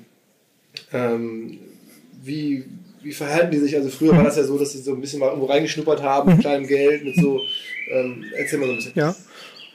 ähm, 0.93 1.59
wie, 2.23 2.65
wie 3.03 3.13
verhalten 3.13 3.51
die 3.51 3.59
sich? 3.59 3.75
Also 3.75 3.89
früher 3.91 4.13
war 4.13 4.21
mhm. 4.21 4.25
das 4.25 4.37
ja 4.37 4.45
so, 4.45 4.59
dass 4.59 4.73
sie 4.73 4.79
so 4.79 4.95
ein 4.95 5.01
bisschen 5.01 5.19
mal 5.19 5.29
irgendwo 5.29 5.47
reingeschnuppert 5.47 6.03
haben, 6.03 6.33
mit 6.33 6.41
kleinem 6.41 6.67
Geld, 6.67 7.05
mit 7.05 7.17
so, 7.17 7.41
ähm, 7.91 8.25
erzähl 8.37 8.59
mal 8.59 8.67
so 8.67 8.73
ein 8.73 8.77
bisschen. 8.77 8.93
Ja. 8.95 9.17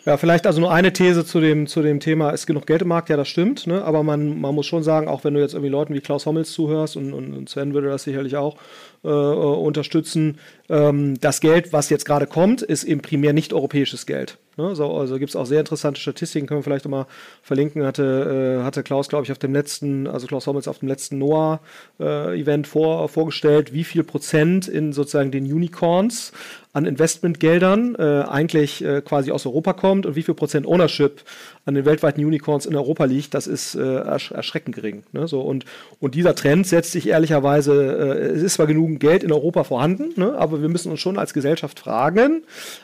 Ja, 0.08 0.16
vielleicht 0.16 0.47
also 0.47 0.62
nur 0.62 0.72
eine 0.72 0.93
These 0.93 1.26
zu 1.26 1.41
dem, 1.41 1.68
zu 1.68 1.82
dem 1.82 1.99
Thema, 1.99 2.30
ist 2.30 2.47
genug 2.47 2.66
Geld 2.66 2.82
im 2.82 2.88
Markt? 2.88 3.10
Ja, 3.10 3.18
das 3.18 3.28
stimmt. 3.28 3.68
Ne? 3.68 3.84
Aber 3.84 4.03
man, 4.03 4.39
man 4.39 4.55
muss 4.55 4.66
schon 4.66 4.82
sagen, 4.82 5.10
auch 5.10 5.26
wenn 5.26 5.34
du 5.34 5.41
jetzt 5.41 5.53
irgendwie 5.53 5.70
Leuten 5.70 5.93
wie 5.93 5.99
Klaus 5.99 6.26
Hommels 6.26 6.53
zuhörst 6.53 6.95
und, 6.95 7.12
und 7.12 7.49
Sven 7.49 7.74
würde 7.74 7.89
das 7.89 8.03
sicherlich 8.03 8.38
auch 8.38 8.55
äh, 9.03 9.10
unterstützen, 9.10 10.38
ähm, 10.70 11.20
das 11.20 11.41
Geld, 11.41 11.74
was 11.74 11.89
jetzt 11.89 12.05
gerade 12.05 12.26
kommt, 12.26 12.62
ist 12.62 12.86
eben 12.86 13.01
primär 13.01 13.34
nicht 13.34 13.51
europäisches 13.51 14.05
Geld. 14.05 14.38
Ne? 14.58 14.76
So, 14.76 14.91
also 14.91 15.20
gibt 15.20 15.30
es 15.30 15.36
auch 15.36 15.45
sehr 15.45 15.60
interessante 15.60 15.99
Statistiken, 16.01 16.47
können 16.47 16.60
wir 16.60 16.64
vielleicht 16.64 16.86
nochmal 16.86 17.05
verlinken. 17.43 17.86
Hatte, 17.86 18.60
äh, 18.62 18.64
hatte 18.64 18.84
Klaus, 18.84 19.08
glaube 19.08 19.26
ich, 19.26 19.32
auf 19.32 19.38
dem 19.38 19.53
letzten, 19.53 20.08
also 20.08 20.26
Klaus 20.26 20.47
Hommels 20.47 20.68
auf 20.68 20.80
dem 20.80 20.88
letzten 20.88 21.20
NOAA-Event 21.20 22.66
äh, 22.66 22.70
vor, 22.70 23.08
vorgestellt, 23.10 23.74
wie 23.74 23.84
viel 23.84 24.03
Prozent 24.03 24.68
in 24.68 24.93
sozusagen 24.93 25.32
den 25.32 25.45
Unicorns 25.45 26.32
an 26.78 26.86
Investmentgeldern 26.86 27.95
äh, 27.95 28.23
eigentlich 28.28 28.86
äh, 28.86 29.01
quasi 29.01 29.32
aus 29.32 29.47
Europa 29.47 29.73
kommt 29.73 30.05
und 30.05 30.15
wie 30.15 30.21
viel 30.21 30.36
Prozent 30.36 30.67
Ownership 30.67 31.23
an 31.65 31.73
den 31.73 31.86
weltweiten 31.86 32.23
Unicorns 32.23 32.67
in 32.67 32.75
Europa 32.75 33.05
liegt, 33.05 33.34
das 33.34 33.47
ist 33.47 33.73
äh, 33.73 33.82
ersch 33.82 34.30
erschreckend 34.30 34.75
gering. 34.75 35.01
Ne? 35.11 35.28
So, 35.28 35.41
und, 35.41 35.65
und 35.99 36.13
dieser 36.13 36.36
Trend 36.36 36.67
setzt 36.67 36.91
sich 36.91 37.07
ehrlicherweise, 37.07 37.73
äh, 37.73 38.28
es 38.28 38.43
ist 38.43 38.53
zwar 38.53 38.67
genug 38.67 38.99
Geld 38.99 39.23
in 39.23 39.32
Europa 39.32 39.63
vorhanden, 39.63 40.13
ne? 40.17 40.36
aber 40.38 40.61
wir 40.61 40.69
müssen 40.69 40.91
uns 40.91 40.99
schon 40.99 41.17
als 41.17 41.34
Gesellschaft 41.34 41.80
fragen, 41.80 42.43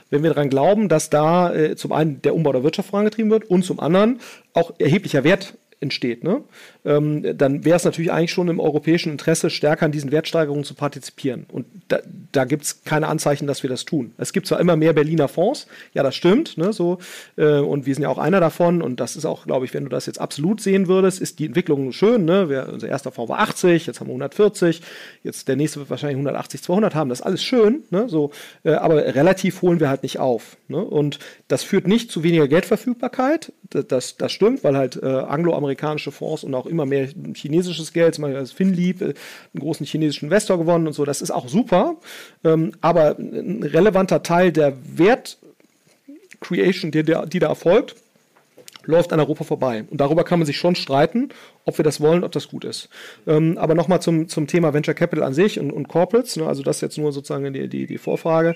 wenn 0.09 0.23
wir 0.23 0.31
daran 0.31 0.49
glauben, 0.49 0.89
dass 0.89 1.11
da 1.11 1.53
äh, 1.53 1.75
zum 1.75 1.91
einen 1.91 2.19
der 2.23 2.33
Umbau 2.33 2.51
der 2.51 2.63
Wirtschaft 2.63 2.89
vorangetrieben 2.89 3.29
wird 3.29 3.45
und 3.45 3.63
zum 3.63 3.79
anderen 3.79 4.21
auch 4.55 4.73
erheblicher 4.79 5.23
Wert 5.23 5.53
entsteht, 5.84 6.23
ne? 6.23 6.43
ähm, 6.86 7.38
dann 7.38 7.63
wäre 7.63 7.75
es 7.75 7.84
natürlich 7.84 8.11
eigentlich 8.11 8.31
schon 8.31 8.47
im 8.47 8.59
europäischen 8.59 9.11
Interesse, 9.11 9.51
stärker 9.51 9.86
an 9.86 9.91
diesen 9.91 10.11
Wertsteigerungen 10.11 10.63
zu 10.63 10.73
partizipieren. 10.73 11.45
Und 11.51 11.65
da, 11.89 11.99
da 12.31 12.45
gibt 12.45 12.63
es 12.63 12.84
keine 12.84 13.07
Anzeichen, 13.07 13.45
dass 13.45 13.61
wir 13.61 13.69
das 13.69 13.86
tun. 13.86 14.13
Es 14.17 14.34
gibt 14.34 14.47
zwar 14.47 14.59
immer 14.59 14.75
mehr 14.75 14.93
Berliner 14.93 15.27
Fonds, 15.27 15.67
ja, 15.93 16.01
das 16.01 16.15
stimmt, 16.15 16.57
ne, 16.57 16.73
so, 16.73 16.97
äh, 17.36 17.59
und 17.59 17.86
wir 17.86 17.93
sind 17.93 18.03
ja 18.03 18.09
auch 18.09 18.17
einer 18.17 18.39
davon. 18.39 18.81
Und 18.81 18.99
das 18.99 19.15
ist 19.15 19.25
auch, 19.25 19.45
glaube 19.45 19.65
ich, 19.65 19.73
wenn 19.73 19.84
du 19.84 19.89
das 19.89 20.05
jetzt 20.05 20.19
absolut 20.19 20.61
sehen 20.61 20.88
würdest, 20.88 21.21
ist 21.21 21.39
die 21.39 21.45
Entwicklung 21.45 21.91
schön. 21.91 22.25
Ne? 22.25 22.49
Wir, 22.49 22.69
unser 22.71 22.88
erster 22.88 23.11
Fonds 23.11 23.29
war 23.29 23.39
80, 23.39 23.86
jetzt 23.86 23.99
haben 23.99 24.07
wir 24.07 24.13
140, 24.13 24.81
jetzt 25.23 25.47
der 25.47 25.55
nächste 25.55 25.79
wird 25.79 25.89
wahrscheinlich 25.89 26.15
180, 26.15 26.61
200 26.61 26.95
haben. 26.95 27.09
Das 27.09 27.19
ist 27.19 27.25
alles 27.25 27.43
schön, 27.43 27.84
ne? 27.89 28.07
so, 28.07 28.31
äh, 28.63 28.71
aber 28.73 28.95
relativ 29.15 29.61
holen 29.61 29.79
wir 29.79 29.89
halt 29.89 30.03
nicht 30.03 30.19
auf. 30.19 30.57
Ne? 30.67 30.77
Und 30.77 31.19
das 31.47 31.63
führt 31.63 31.88
nicht 31.88 32.11
zu 32.11 32.23
weniger 32.23 32.47
Geldverfügbarkeit. 32.47 33.51
Das, 33.69 34.17
das, 34.17 34.31
stimmt, 34.31 34.63
weil 34.63 34.77
halt 34.77 35.01
äh, 35.01 35.07
angloamerikanische 35.74 36.11
Fonds 36.11 36.43
und 36.43 36.53
auch 36.55 36.65
immer 36.65 36.86
mehr 36.86 37.09
chinesisches 37.34 37.93
Geld, 37.93 38.15
zum 38.15 38.24
Beispiel 38.24 38.39
das 38.39 38.51
Finlieb, 38.51 39.01
äh, 39.01 39.05
einen 39.05 39.15
großen 39.59 39.86
chinesischen 39.86 40.26
Investor 40.26 40.57
gewonnen 40.57 40.88
und 40.88 40.93
so, 40.93 41.05
das 41.05 41.21
ist 41.21 41.32
auch 41.32 41.47
super. 41.47 41.95
Ähm, 42.43 42.71
aber 42.82 43.17
ein 43.17 43.63
relevanter 43.63 44.24
Teil 44.24 44.51
der 44.51 44.74
Wert 44.97 45.38
Creation, 46.39 46.91
die, 46.91 47.03
die 47.03 47.39
da 47.39 47.47
erfolgt, 47.47 47.95
läuft 48.86 49.13
an 49.13 49.19
Europa 49.19 49.43
vorbei. 49.43 49.86
Und 49.89 50.01
darüber 50.01 50.23
kann 50.23 50.39
man 50.39 50.45
sich 50.45 50.57
schon 50.57 50.75
streiten, 50.75 51.29
ob 51.65 51.77
wir 51.77 51.84
das 51.84 52.01
wollen, 52.01 52.23
ob 52.23 52.31
das 52.31 52.47
gut 52.47 52.65
ist. 52.65 52.89
Ähm, 53.27 53.57
aber 53.57 53.75
nochmal 53.75 54.01
zum, 54.01 54.27
zum 54.27 54.47
Thema 54.47 54.73
Venture 54.73 54.93
Capital 54.93 55.23
an 55.23 55.34
sich 55.34 55.59
und, 55.59 55.71
und 55.71 55.88
Corporates, 55.88 56.36
ne, 56.38 56.47
also 56.47 56.63
das 56.63 56.81
jetzt 56.81 56.97
nur 56.97 57.11
sozusagen 57.11 57.53
die, 57.53 57.67
die, 57.67 57.88
die 57.88 57.97
Vorfrage. 57.97 58.55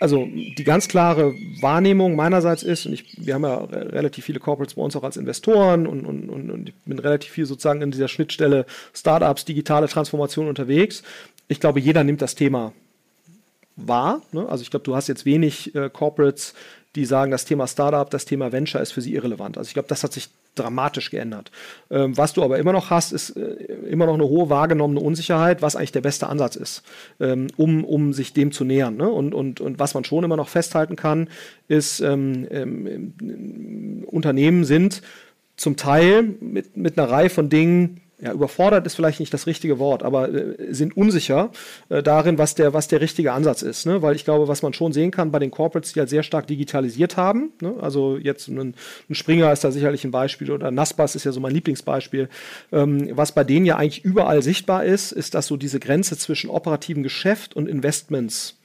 Also 0.00 0.26
die 0.26 0.64
ganz 0.64 0.88
klare 0.88 1.34
Wahrnehmung 1.60 2.16
meinerseits 2.16 2.62
ist, 2.62 2.86
und 2.86 2.92
ich, 2.92 3.16
wir 3.24 3.34
haben 3.34 3.44
ja 3.44 3.58
relativ 3.58 4.24
viele 4.24 4.40
Corporates 4.40 4.74
bei 4.74 4.82
uns 4.82 4.96
auch 4.96 5.04
als 5.04 5.16
Investoren 5.16 5.86
und, 5.86 6.04
und, 6.04 6.28
und, 6.28 6.50
und 6.50 6.68
ich 6.68 6.74
bin 6.84 6.98
relativ 6.98 7.30
viel 7.30 7.46
sozusagen 7.46 7.82
in 7.82 7.90
dieser 7.90 8.08
Schnittstelle 8.08 8.66
Startups, 8.92 9.44
digitale 9.44 9.88
Transformation 9.88 10.48
unterwegs. 10.48 11.02
Ich 11.48 11.60
glaube, 11.60 11.80
jeder 11.80 12.02
nimmt 12.02 12.22
das 12.22 12.34
Thema 12.34 12.72
wahr. 13.76 14.22
Ne? 14.32 14.48
Also 14.48 14.62
ich 14.62 14.70
glaube, 14.70 14.84
du 14.84 14.94
hast 14.94 15.08
jetzt 15.08 15.24
wenig 15.24 15.74
äh, 15.74 15.88
Corporates, 15.90 16.54
die 16.94 17.04
sagen, 17.04 17.30
das 17.30 17.44
Thema 17.44 17.66
Startup, 17.66 18.08
das 18.08 18.24
Thema 18.24 18.52
Venture 18.52 18.80
ist 18.80 18.92
für 18.92 19.00
sie 19.00 19.14
irrelevant. 19.14 19.56
Also 19.56 19.68
ich 19.68 19.74
glaube, 19.74 19.88
das 19.88 20.04
hat 20.04 20.12
sich 20.12 20.28
dramatisch 20.54 21.10
geändert. 21.10 21.50
Ähm, 21.90 22.16
was 22.16 22.34
du 22.34 22.42
aber 22.42 22.58
immer 22.58 22.72
noch 22.72 22.90
hast, 22.90 23.12
ist 23.12 23.30
äh, 23.30 23.54
immer 23.88 24.06
noch 24.06 24.14
eine 24.14 24.28
hohe 24.28 24.50
wahrgenommene 24.50 25.00
Unsicherheit, 25.00 25.62
was 25.62 25.76
eigentlich 25.76 25.92
der 25.92 26.02
beste 26.02 26.28
Ansatz 26.28 26.56
ist, 26.56 26.82
ähm, 27.20 27.46
um, 27.56 27.84
um 27.84 28.12
sich 28.12 28.34
dem 28.34 28.52
zu 28.52 28.64
nähern. 28.64 28.96
Ne? 28.96 29.08
Und, 29.08 29.34
und, 29.34 29.60
und 29.60 29.78
was 29.78 29.94
man 29.94 30.04
schon 30.04 30.24
immer 30.24 30.36
noch 30.36 30.48
festhalten 30.48 30.96
kann, 30.96 31.28
ist, 31.68 32.00
ähm, 32.00 32.46
ähm 32.50 34.04
Unternehmen 34.06 34.64
sind 34.64 35.00
zum 35.56 35.76
Teil 35.76 36.22
mit, 36.40 36.76
mit 36.76 36.98
einer 36.98 37.10
Reihe 37.10 37.30
von 37.30 37.48
Dingen 37.48 38.00
ja, 38.22 38.32
überfordert 38.32 38.86
ist 38.86 38.94
vielleicht 38.94 39.18
nicht 39.18 39.34
das 39.34 39.48
richtige 39.48 39.80
Wort, 39.80 40.04
aber 40.04 40.32
äh, 40.32 40.72
sind 40.72 40.96
unsicher 40.96 41.50
äh, 41.88 42.04
darin, 42.04 42.38
was 42.38 42.54
der, 42.54 42.72
was 42.72 42.86
der 42.86 43.00
richtige 43.00 43.32
Ansatz 43.32 43.62
ist. 43.62 43.84
Ne? 43.84 44.00
Weil 44.00 44.14
ich 44.14 44.24
glaube, 44.24 44.46
was 44.46 44.62
man 44.62 44.72
schon 44.72 44.92
sehen 44.92 45.10
kann 45.10 45.32
bei 45.32 45.40
den 45.40 45.50
Corporates, 45.50 45.92
die 45.92 45.98
halt 45.98 46.08
sehr 46.08 46.22
stark 46.22 46.46
digitalisiert 46.46 47.16
haben, 47.16 47.52
ne? 47.60 47.74
also 47.80 48.16
jetzt 48.16 48.46
ein, 48.46 48.74
ein, 49.10 49.14
Springer 49.14 49.52
ist 49.52 49.64
da 49.64 49.72
sicherlich 49.72 50.04
ein 50.04 50.12
Beispiel 50.12 50.52
oder 50.52 50.70
Naspas 50.70 51.16
ist 51.16 51.24
ja 51.24 51.32
so 51.32 51.40
mein 51.40 51.52
Lieblingsbeispiel. 51.52 52.28
Ähm, 52.70 53.10
was 53.10 53.32
bei 53.32 53.42
denen 53.42 53.66
ja 53.66 53.76
eigentlich 53.76 54.04
überall 54.04 54.40
sichtbar 54.40 54.84
ist, 54.84 55.10
ist, 55.10 55.34
dass 55.34 55.48
so 55.48 55.56
diese 55.56 55.80
Grenze 55.80 56.16
zwischen 56.16 56.48
operativem 56.48 57.02
Geschäft 57.02 57.56
und 57.56 57.68
Investments 57.68 58.61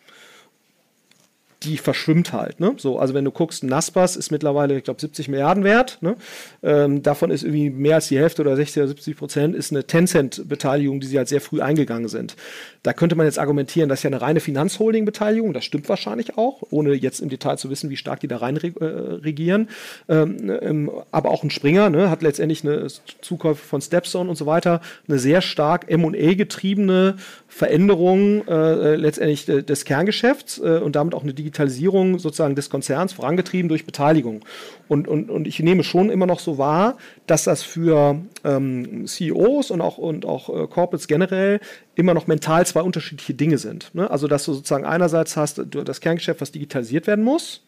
die 1.63 1.77
verschwimmt 1.77 2.33
halt. 2.33 2.59
Ne? 2.59 2.73
So, 2.77 2.99
also 2.99 3.13
wenn 3.13 3.25
du 3.25 3.31
guckst, 3.31 3.63
Naspas 3.63 4.15
ist 4.15 4.31
mittlerweile, 4.31 4.77
ich 4.77 4.83
glaube, 4.83 5.01
70 5.01 5.27
Milliarden 5.27 5.63
wert. 5.63 5.97
Ne? 6.01 6.15
Ähm, 6.61 7.01
davon 7.01 7.31
ist 7.31 7.43
irgendwie 7.43 7.71
mehr 7.71 7.95
als 7.95 8.09
die 8.09 8.17
Hälfte 8.17 8.43
oder 8.43 8.55
60 8.55 8.77
oder 8.83 8.87
70 8.89 9.17
Prozent 9.17 9.55
ist 9.55 9.71
eine 9.71 9.85
Tencent-Beteiligung, 9.85 10.99
die 10.99 11.07
sie 11.07 11.17
halt 11.17 11.29
sehr 11.29 11.41
früh 11.41 11.61
eingegangen 11.61 12.09
sind. 12.09 12.35
Da 12.83 12.93
könnte 12.93 13.15
man 13.15 13.25
jetzt 13.25 13.39
argumentieren, 13.39 13.89
das 13.89 13.99
ist 13.99 14.03
ja 14.03 14.09
eine 14.09 14.21
reine 14.21 14.39
Finanzholding-Beteiligung. 14.39 15.53
Das 15.53 15.65
stimmt 15.65 15.89
wahrscheinlich 15.89 16.37
auch, 16.37 16.61
ohne 16.69 16.93
jetzt 16.93 17.21
im 17.21 17.29
Detail 17.29 17.57
zu 17.57 17.71
wissen, 17.71 17.89
wie 17.89 17.97
stark 17.97 18.19
die 18.19 18.27
da 18.27 18.37
rein 18.37 18.57
äh, 18.57 18.83
regieren. 18.83 19.69
Ähm, 20.07 20.51
ähm, 20.61 20.91
aber 21.11 21.31
auch 21.31 21.43
ein 21.43 21.49
Springer 21.49 21.89
ne, 21.89 22.11
hat 22.11 22.21
letztendlich 22.21 22.63
eine 22.63 22.87
Zukäufe 23.21 23.65
von 23.65 23.81
Stepstone 23.81 24.29
und 24.29 24.35
so 24.35 24.45
weiter, 24.45 24.81
eine 25.07 25.17
sehr 25.17 25.41
stark 25.41 25.89
M&A-getriebene 25.89 27.15
Veränderung 27.47 28.47
äh, 28.47 28.95
letztendlich 28.95 29.45
des 29.45 29.85
Kerngeschäfts 29.85 30.59
äh, 30.59 30.77
und 30.77 30.95
damit 30.95 31.15
auch 31.15 31.23
eine 31.23 31.33
Digitalisierung 31.47 32.19
sozusagen 32.19 32.55
des 32.55 32.69
Konzerns 32.69 33.13
vorangetrieben 33.13 33.69
durch 33.69 33.85
Beteiligung. 33.85 34.43
Und, 34.89 35.07
und, 35.07 35.29
und 35.29 35.47
ich 35.47 35.59
nehme 35.59 35.83
schon 35.83 36.09
immer 36.09 36.25
noch 36.25 36.39
so 36.39 36.57
wahr, 36.57 36.97
dass 37.25 37.45
das 37.45 37.63
für 37.63 38.19
ähm, 38.43 39.07
CEOs 39.07 39.71
und 39.71 39.81
auch, 39.81 39.97
und 39.97 40.25
auch 40.25 40.49
äh, 40.49 40.67
Corporates 40.67 41.07
generell 41.07 41.61
immer 41.95 42.13
noch 42.13 42.27
mental 42.27 42.65
zwei 42.65 42.81
unterschiedliche 42.81 43.33
Dinge 43.33 43.57
sind. 43.57 43.95
Ne? 43.95 44.09
Also 44.11 44.27
dass 44.27 44.43
du 44.45 44.53
sozusagen 44.53 44.85
einerseits 44.85 45.37
hast 45.37 45.57
du 45.57 45.83
das 45.83 46.01
Kerngeschäft, 46.01 46.41
was 46.41 46.51
digitalisiert 46.51 47.07
werden 47.07 47.23
muss, 47.23 47.63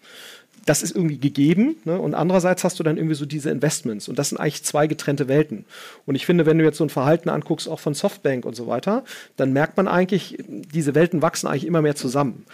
das 0.66 0.84
ist 0.84 0.96
irgendwie 0.96 1.18
gegeben. 1.18 1.78
Ne? 1.86 1.98
Und 1.98 2.14
andererseits 2.14 2.64
hast 2.64 2.80
du 2.80 2.84
dann 2.84 2.98
irgendwie 2.98 3.16
so 3.16 3.26
diese 3.26 3.50
Investments. 3.50 4.10
Und 4.10 4.20
das 4.20 4.30
sind 4.30 4.40
eigentlich 4.40 4.64
zwei 4.64 4.88
getrennte 4.88 5.28
Welten. 5.28 5.66
Und 6.06 6.16
ich 6.16 6.26
finde, 6.26 6.46
wenn 6.46 6.58
du 6.58 6.66
jetzt 6.66 6.78
so 6.78 6.84
ein 6.84 6.90
Verhalten 6.90 7.30
anguckst, 7.30 7.70
auch 7.70 7.80
von 7.80 7.94
Softbank 7.94 8.46
und 8.46 8.56
so 8.56 8.68
weiter, 8.68 9.04
dann 9.38 9.54
merkt 9.54 9.78
man 9.78 9.88
eigentlich, 9.88 10.38
diese 10.48 10.96
Welten 10.96 11.22
wachsen 11.22 11.48
eigentlich 11.48 11.66
immer 11.66 11.82
mehr 11.82 11.96
zusammen 11.96 12.46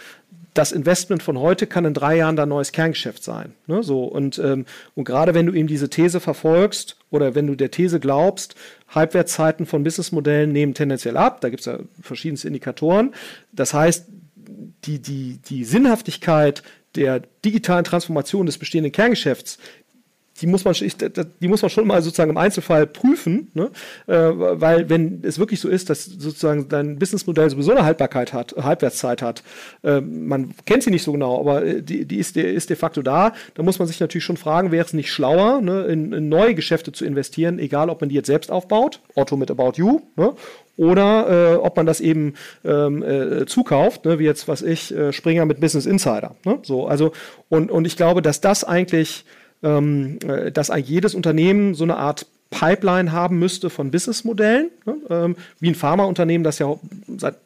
das 0.56 0.72
Investment 0.72 1.22
von 1.22 1.38
heute 1.38 1.66
kann 1.66 1.84
in 1.84 1.94
drei 1.94 2.16
Jahren 2.16 2.36
dein 2.36 2.48
neues 2.48 2.72
Kerngeschäft 2.72 3.22
sein. 3.22 3.52
Ne? 3.66 3.82
So, 3.82 4.04
und, 4.04 4.38
ähm, 4.38 4.64
und 4.94 5.04
gerade 5.04 5.34
wenn 5.34 5.46
du 5.46 5.52
eben 5.52 5.68
diese 5.68 5.90
These 5.90 6.20
verfolgst 6.20 6.96
oder 7.10 7.34
wenn 7.34 7.46
du 7.46 7.54
der 7.54 7.70
These 7.70 8.00
glaubst, 8.00 8.54
Halbwertszeiten 8.88 9.66
von 9.66 9.84
Businessmodellen 9.84 10.52
nehmen 10.52 10.74
tendenziell 10.74 11.16
ab, 11.16 11.40
da 11.40 11.50
gibt 11.50 11.60
es 11.60 11.66
ja 11.66 11.78
verschiedenste 12.00 12.48
Indikatoren. 12.48 13.14
Das 13.52 13.74
heißt, 13.74 14.06
die, 14.84 15.00
die, 15.00 15.40
die 15.48 15.64
Sinnhaftigkeit 15.64 16.62
der 16.94 17.20
digitalen 17.44 17.84
Transformation 17.84 18.46
des 18.46 18.58
bestehenden 18.58 18.92
Kerngeschäfts, 18.92 19.58
die 20.40 20.46
muss 20.46 20.64
man, 20.64 20.74
die 20.74 21.48
muss 21.48 21.62
man 21.62 21.70
schon 21.70 21.86
mal 21.86 22.02
sozusagen 22.02 22.30
im 22.30 22.36
Einzelfall 22.36 22.86
prüfen, 22.86 23.50
ne? 23.54 23.70
äh, 24.06 24.14
weil 24.14 24.88
wenn 24.88 25.22
es 25.22 25.38
wirklich 25.38 25.60
so 25.60 25.68
ist, 25.68 25.88
dass 25.90 26.04
sozusagen 26.04 26.68
dein 26.68 26.98
Businessmodell 26.98 27.48
sowieso 27.50 27.72
eine 27.72 27.84
Haltbarkeit 27.84 28.32
hat, 28.32 28.54
Halbwertszeit 28.56 29.22
hat, 29.22 29.42
äh, 29.82 30.00
man 30.00 30.54
kennt 30.66 30.82
sie 30.82 30.90
nicht 30.90 31.02
so 31.02 31.12
genau, 31.12 31.40
aber 31.40 31.64
äh, 31.64 31.82
die, 31.82 32.04
die 32.04 32.18
ist, 32.18 32.36
de, 32.36 32.52
ist 32.52 32.70
de 32.70 32.76
facto 32.76 33.02
da, 33.02 33.32
dann 33.54 33.64
muss 33.64 33.78
man 33.78 33.88
sich 33.88 34.00
natürlich 34.00 34.24
schon 34.24 34.36
fragen, 34.36 34.72
wäre 34.72 34.84
es 34.84 34.92
nicht 34.92 35.10
schlauer, 35.10 35.60
ne, 35.60 35.84
in, 35.84 36.12
in, 36.12 36.28
neue 36.28 36.54
Geschäfte 36.54 36.92
zu 36.92 37.04
investieren, 37.04 37.58
egal 37.58 37.88
ob 37.88 38.00
man 38.00 38.10
die 38.10 38.16
jetzt 38.16 38.26
selbst 38.26 38.50
aufbaut, 38.50 39.00
Otto 39.14 39.36
mit 39.36 39.50
About 39.50 39.72
You, 39.76 40.00
ne? 40.16 40.34
oder 40.76 41.54
äh, 41.54 41.56
ob 41.56 41.76
man 41.76 41.86
das 41.86 42.00
eben 42.00 42.34
ähm, 42.64 43.02
äh, 43.02 43.46
zukauft, 43.46 44.04
ne, 44.04 44.18
wie 44.18 44.24
jetzt, 44.24 44.48
was 44.48 44.62
ich, 44.62 44.94
äh, 44.94 45.12
Springer 45.12 45.46
mit 45.46 45.60
Business 45.60 45.86
Insider. 45.86 46.36
Ne? 46.44 46.58
So, 46.62 46.86
also, 46.86 47.12
und, 47.48 47.70
und 47.70 47.86
ich 47.86 47.96
glaube, 47.96 48.20
dass 48.20 48.40
das 48.40 48.64
eigentlich 48.64 49.24
ähm, 49.62 50.18
äh, 50.26 50.50
dass 50.52 50.70
jedes 50.84 51.14
Unternehmen 51.14 51.74
so 51.74 51.84
eine 51.84 51.96
Art 51.96 52.26
Pipeline 52.50 53.12
haben 53.12 53.38
müsste 53.38 53.70
von 53.70 53.90
Businessmodellen, 53.90 54.70
ne? 54.84 54.96
ähm, 55.10 55.36
wie 55.60 55.70
ein 55.70 55.74
Pharmaunternehmen 55.74 56.44
das 56.44 56.58
ja 56.58 56.78
seit 57.18 57.36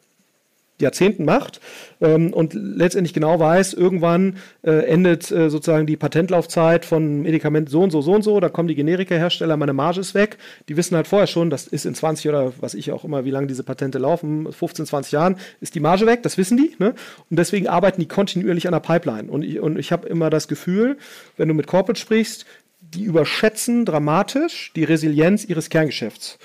Jahrzehnten 0.83 1.25
macht 1.25 1.59
ähm, 2.01 2.33
und 2.33 2.53
letztendlich 2.53 3.13
genau 3.13 3.39
weiß, 3.39 3.73
irgendwann 3.73 4.37
äh, 4.63 4.71
endet 4.85 5.31
äh, 5.31 5.49
sozusagen 5.49 5.85
die 5.85 5.97
Patentlaufzeit 5.97 6.85
von 6.85 7.21
Medikament 7.21 7.69
so 7.69 7.81
und 7.81 7.91
so, 7.91 8.01
so 8.01 8.13
und 8.13 8.23
so, 8.23 8.39
da 8.39 8.49
kommen 8.49 8.67
die 8.67 8.75
Generika-Hersteller, 8.75 9.57
meine 9.57 9.73
Marge 9.73 9.99
ist 9.99 10.13
weg. 10.13 10.37
Die 10.69 10.77
wissen 10.77 10.95
halt 10.95 11.07
vorher 11.07 11.27
schon, 11.27 11.49
das 11.49 11.67
ist 11.67 11.85
in 11.85 11.95
20 11.95 12.29
oder 12.29 12.53
was 12.59 12.73
ich 12.73 12.91
auch 12.91 13.03
immer, 13.03 13.25
wie 13.25 13.31
lange 13.31 13.47
diese 13.47 13.63
Patente 13.63 13.97
laufen, 13.97 14.51
15, 14.51 14.85
20 14.85 15.11
Jahren, 15.11 15.35
ist 15.59 15.75
die 15.75 15.79
Marge 15.79 16.05
weg, 16.05 16.23
das 16.23 16.37
wissen 16.37 16.57
die. 16.57 16.75
Ne? 16.79 16.93
Und 17.29 17.37
deswegen 17.37 17.67
arbeiten 17.67 18.01
die 18.01 18.07
kontinuierlich 18.07 18.67
an 18.67 18.73
der 18.73 18.79
Pipeline. 18.79 19.31
Und 19.31 19.43
ich, 19.43 19.59
und 19.59 19.77
ich 19.77 19.91
habe 19.91 20.07
immer 20.07 20.29
das 20.29 20.47
Gefühl, 20.47 20.97
wenn 21.37 21.47
du 21.47 21.53
mit 21.53 21.67
Corporate 21.67 21.99
sprichst, 21.99 22.45
die 22.81 23.03
überschätzen 23.03 23.85
dramatisch 23.85 24.71
die 24.75 24.83
Resilienz 24.83 25.45
ihres 25.45 25.69
Kerngeschäfts. 25.69 26.37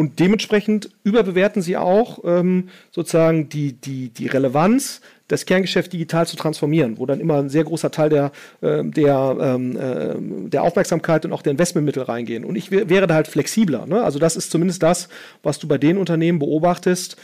Und 0.00 0.18
dementsprechend 0.18 0.88
überbewerten 1.04 1.60
sie 1.60 1.76
auch 1.76 2.20
ähm, 2.24 2.70
sozusagen 2.90 3.50
die, 3.50 3.74
die, 3.74 4.08
die 4.08 4.28
Relevanz 4.28 5.02
das 5.28 5.44
Kerngeschäft 5.44 5.92
digital 5.92 6.26
zu 6.26 6.36
transformieren, 6.36 6.98
wo 6.98 7.04
dann 7.04 7.20
immer 7.20 7.36
ein 7.36 7.50
sehr 7.50 7.64
großer 7.64 7.90
Teil 7.90 8.08
der, 8.08 8.32
äh, 8.62 8.82
der, 8.82 9.36
ähm, 9.38 9.76
äh, 9.76 10.48
der 10.48 10.62
Aufmerksamkeit 10.62 11.26
und 11.26 11.34
auch 11.34 11.42
der 11.42 11.50
Investmentmittel 11.50 12.02
reingehen. 12.02 12.46
Und 12.46 12.56
ich 12.56 12.70
wäre 12.70 13.06
da 13.06 13.14
halt 13.14 13.28
flexibler. 13.28 13.84
Ne? 13.84 14.02
Also 14.02 14.18
das 14.18 14.36
ist 14.36 14.50
zumindest 14.50 14.82
das, 14.82 15.10
was 15.42 15.58
du 15.58 15.68
bei 15.68 15.76
den 15.76 15.98
Unternehmen 15.98 16.38
beobachtest, 16.38 17.18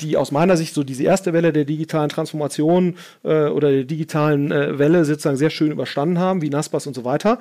die 0.00 0.16
aus 0.16 0.32
meiner 0.32 0.56
Sicht 0.56 0.74
so 0.74 0.82
diese 0.82 1.04
erste 1.04 1.32
Welle 1.32 1.52
der 1.52 1.66
digitalen 1.66 2.08
Transformation 2.08 2.96
äh, 3.22 3.46
oder 3.46 3.70
der 3.70 3.84
digitalen 3.84 4.50
äh, 4.50 4.76
Welle 4.80 5.04
sozusagen 5.04 5.36
sehr 5.36 5.50
schön 5.50 5.70
überstanden 5.70 6.18
haben, 6.18 6.42
wie 6.42 6.50
Naspas 6.50 6.88
und 6.88 6.94
so 6.94 7.04
weiter, 7.04 7.38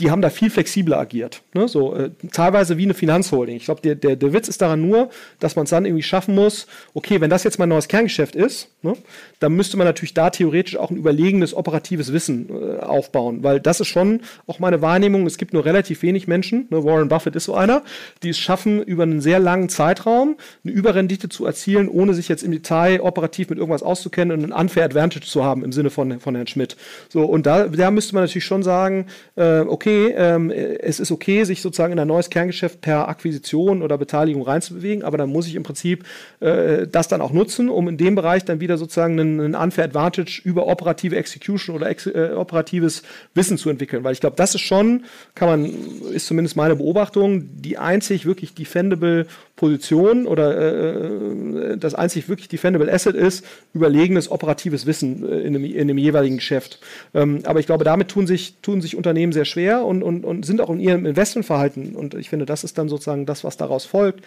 die 0.00 0.10
haben 0.10 0.22
da 0.22 0.30
viel 0.30 0.50
flexibler 0.50 0.98
agiert. 0.98 1.42
Ne? 1.52 1.68
So, 1.68 1.94
äh, 1.94 2.10
teilweise 2.32 2.78
wie 2.78 2.84
eine 2.84 2.94
Finanzholding. 2.94 3.56
Ich 3.56 3.66
glaube, 3.66 3.82
der, 3.82 3.94
der, 3.94 4.16
der 4.16 4.32
Witz 4.32 4.48
ist 4.48 4.62
daran 4.62 4.80
nur, 4.80 5.10
dass 5.38 5.56
man 5.56 5.64
es 5.64 5.70
dann 5.70 5.84
irgendwie 5.84 6.02
schaffen 6.02 6.34
muss, 6.34 6.66
okay, 6.94 7.20
wenn 7.20 7.30
das 7.30 7.44
jetzt 7.44 7.58
mein 7.58 7.68
neues 7.68 7.86
Kerngeschäft 7.86 8.34
ist, 8.34 8.70
ne, 8.82 8.94
dann 9.40 9.52
müsste 9.52 9.76
man 9.76 9.86
natürlich 9.86 10.14
da 10.14 10.30
theoretisch 10.30 10.76
auch 10.76 10.90
ein 10.90 10.96
überlegenes 10.96 11.54
operatives 11.54 12.12
Wissen 12.12 12.48
äh, 12.50 12.80
aufbauen, 12.80 13.42
weil 13.42 13.60
das 13.60 13.80
ist 13.80 13.88
schon 13.88 14.22
auch 14.46 14.58
meine 14.58 14.80
Wahrnehmung, 14.80 15.26
es 15.26 15.36
gibt 15.36 15.52
nur 15.52 15.64
relativ 15.64 16.02
wenig 16.02 16.26
Menschen, 16.26 16.66
ne, 16.70 16.82
Warren 16.82 17.08
Buffett 17.08 17.36
ist 17.36 17.44
so 17.44 17.54
einer, 17.54 17.82
die 18.22 18.30
es 18.30 18.38
schaffen, 18.38 18.82
über 18.82 19.02
einen 19.02 19.20
sehr 19.20 19.38
langen 19.38 19.68
Zeitraum 19.68 20.36
eine 20.64 20.72
Überrendite 20.72 21.28
zu 21.28 21.44
erzielen, 21.44 21.88
ohne 21.88 22.14
sich 22.14 22.28
jetzt 22.28 22.42
im 22.42 22.52
Detail 22.52 23.00
operativ 23.02 23.50
mit 23.50 23.58
irgendwas 23.58 23.82
auszukennen 23.82 24.38
und 24.38 24.52
ein 24.52 24.58
unfair 24.58 24.84
Advantage 24.84 25.26
zu 25.26 25.44
haben 25.44 25.62
im 25.62 25.72
Sinne 25.72 25.90
von, 25.90 26.20
von 26.20 26.34
Herrn 26.34 26.46
Schmidt. 26.46 26.76
So, 27.10 27.24
und 27.24 27.44
da, 27.44 27.68
da 27.68 27.90
müsste 27.90 28.14
man 28.14 28.24
natürlich 28.24 28.44
schon 28.44 28.62
sagen, 28.62 29.06
äh, 29.36 29.60
okay, 29.60 29.89
okay, 29.90 30.14
ähm, 30.16 30.50
es 30.50 31.00
ist 31.00 31.10
okay, 31.10 31.44
sich 31.44 31.62
sozusagen 31.62 31.92
in 31.92 31.98
ein 31.98 32.08
neues 32.08 32.30
Kerngeschäft 32.30 32.80
per 32.80 33.08
Akquisition 33.08 33.82
oder 33.82 33.98
Beteiligung 33.98 34.42
reinzubewegen, 34.42 35.02
aber 35.02 35.18
dann 35.18 35.30
muss 35.30 35.46
ich 35.46 35.54
im 35.54 35.62
Prinzip 35.62 36.04
äh, 36.40 36.86
das 36.86 37.08
dann 37.08 37.20
auch 37.20 37.32
nutzen, 37.32 37.68
um 37.68 37.88
in 37.88 37.96
dem 37.96 38.14
Bereich 38.14 38.44
dann 38.44 38.60
wieder 38.60 38.78
sozusagen 38.78 39.18
einen, 39.18 39.40
einen 39.40 39.54
Unfair 39.54 39.84
Advantage 39.84 40.40
über 40.44 40.66
operative 40.66 41.16
Execution 41.16 41.76
oder 41.76 41.88
ex 41.88 42.06
äh, 42.06 42.30
operatives 42.34 43.02
Wissen 43.34 43.58
zu 43.58 43.70
entwickeln. 43.70 44.04
Weil 44.04 44.12
ich 44.12 44.20
glaube, 44.20 44.36
das 44.36 44.54
ist 44.54 44.62
schon, 44.62 45.04
kann 45.34 45.48
man, 45.48 45.64
ist 46.12 46.26
zumindest 46.26 46.56
meine 46.56 46.76
Beobachtung, 46.76 47.48
die 47.60 47.78
einzig 47.78 48.26
wirklich 48.26 48.54
defendable 48.54 49.26
Position 49.60 50.26
oder 50.26 50.56
äh, 50.56 51.76
das 51.76 51.94
einzig 51.94 52.30
wirklich 52.30 52.48
defendable 52.48 52.90
Asset 52.90 53.14
ist, 53.14 53.44
überlegenes 53.74 54.30
operatives 54.30 54.86
Wissen 54.86 55.22
äh, 55.22 55.40
in, 55.40 55.52
dem, 55.52 55.64
in 55.64 55.86
dem 55.86 55.98
jeweiligen 55.98 56.36
Geschäft. 56.36 56.78
Ähm, 57.12 57.42
aber 57.44 57.60
ich 57.60 57.66
glaube, 57.66 57.84
damit 57.84 58.08
tun 58.08 58.26
sich, 58.26 58.54
tun 58.62 58.80
sich 58.80 58.96
Unternehmen 58.96 59.34
sehr 59.34 59.44
schwer 59.44 59.84
und, 59.84 60.02
und, 60.02 60.24
und 60.24 60.46
sind 60.46 60.62
auch 60.62 60.70
in 60.70 60.80
ihrem 60.80 61.04
Investmentverhalten. 61.04 61.94
Und 61.94 62.14
ich 62.14 62.30
finde, 62.30 62.46
das 62.46 62.64
ist 62.64 62.78
dann 62.78 62.88
sozusagen 62.88 63.26
das, 63.26 63.44
was 63.44 63.58
daraus 63.58 63.84
folgt. 63.84 64.24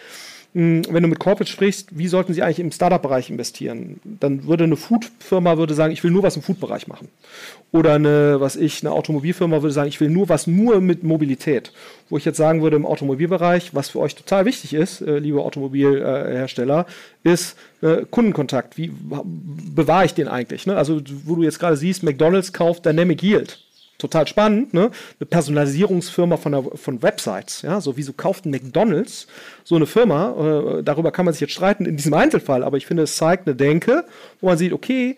Hm, 0.53 0.84
wenn 0.89 1.01
du 1.01 1.09
mit 1.09 1.19
Corporate 1.19 1.51
sprichst, 1.51 1.97
wie 1.97 2.07
sollten 2.07 2.34
sie 2.34 2.43
eigentlich 2.43 2.59
im 2.59 2.71
Startup-Bereich 2.71 3.31
investieren? 3.31 3.99
Dann 4.03 4.45
würde 4.45 4.65
eine 4.65 4.75
Food-Firma 4.75 5.57
würde 5.57 5.73
sagen, 5.73 5.91
ich 5.91 6.03
will 6.03 6.11
nur 6.11 6.21
was 6.21 6.35
im 6.35 6.43
Food-Bereich 6.43 6.88
machen. 6.88 7.07
Oder 7.71 7.95
eine, 7.95 8.39
was 8.39 8.55
ich, 8.55 8.84
eine 8.84 8.91
Automobilfirma 8.91 9.63
würde 9.63 9.73
sagen, 9.73 9.89
ich 9.89 9.99
will 9.99 10.09
nur 10.09 10.30
was 10.30 10.45
nur 10.45 10.80
mit 10.80 11.03
Mobilität. 11.03 11.73
Wo 12.09 12.17
ich 12.17 12.25
jetzt 12.25 12.38
sagen 12.38 12.61
würde, 12.61 12.75
im 12.75 12.85
Automobilbereich, 12.85 13.73
was 13.73 13.89
für 13.89 13.99
euch 13.99 14.13
total 14.13 14.45
wichtig 14.45 14.75
ist, 14.75 15.01
äh, 15.01 15.17
liebe 15.17 15.41
Automobilhersteller, 15.41 16.85
ist 17.23 17.57
äh, 17.81 18.05
Kundenkontakt. 18.11 18.77
Wie 18.77 18.91
bewahre 19.73 20.05
ich 20.05 20.13
den 20.13 20.27
eigentlich? 20.27 20.67
Ne? 20.67 20.77
Also, 20.77 21.01
wo 21.25 21.35
du 21.35 21.43
jetzt 21.43 21.57
gerade 21.57 21.77
siehst, 21.77 22.03
McDonalds 22.03 22.53
kauft 22.53 22.85
Dynamic 22.85 23.23
Yield 23.23 23.59
total 23.98 24.28
spannend, 24.28 24.74
ne? 24.74 24.91
Eine 25.20 25.28
Personalisierungsfirma 25.28 26.38
von, 26.38 26.52
der, 26.52 26.64
von 26.76 27.02
Websites, 27.02 27.61
ja, 27.61 27.80
so 27.80 27.98
wieso 27.98 28.14
kauft 28.14 28.45
ein 28.45 28.52
McDonalds 28.52 29.28
so 29.64 29.76
eine 29.76 29.86
Firma? 29.86 30.80
Äh, 30.80 30.84
darüber 30.84 31.11
kann 31.11 31.26
man 31.26 31.34
sich 31.34 31.41
jetzt 31.41 31.53
streiten 31.53 31.86
in 31.86 31.98
diesem 31.98 32.14
Einzelfall, 32.14 32.64
aber 32.64 32.78
ich 32.78 32.86
finde, 32.86 33.03
es 33.03 33.15
zeigt 33.15 33.48
eine 33.48 33.56
Denke, 33.56 34.06
wo 34.41 34.48
man 34.48 34.57
sieht, 34.57 34.74
okay, 34.74 35.15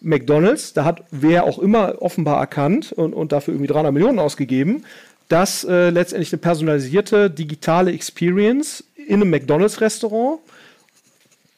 McDonalds, 0.00 0.74
da 0.74 0.84
hat 0.84 1.02
wer 1.10 1.44
auch 1.44 1.58
immer 1.58 2.00
offenbar 2.00 2.38
erkannt 2.38 2.92
und, 2.92 3.14
und 3.14 3.32
dafür 3.32 3.54
irgendwie 3.54 3.72
300 3.72 3.92
Millionen 3.92 4.18
ausgegeben, 4.18 4.84
dass 5.28 5.64
äh, 5.64 5.90
letztendlich 5.90 6.32
eine 6.32 6.40
personalisierte 6.40 7.30
digitale 7.30 7.92
Experience 7.92 8.84
in 8.96 9.16
einem 9.16 9.30
McDonalds-Restaurant 9.30 10.40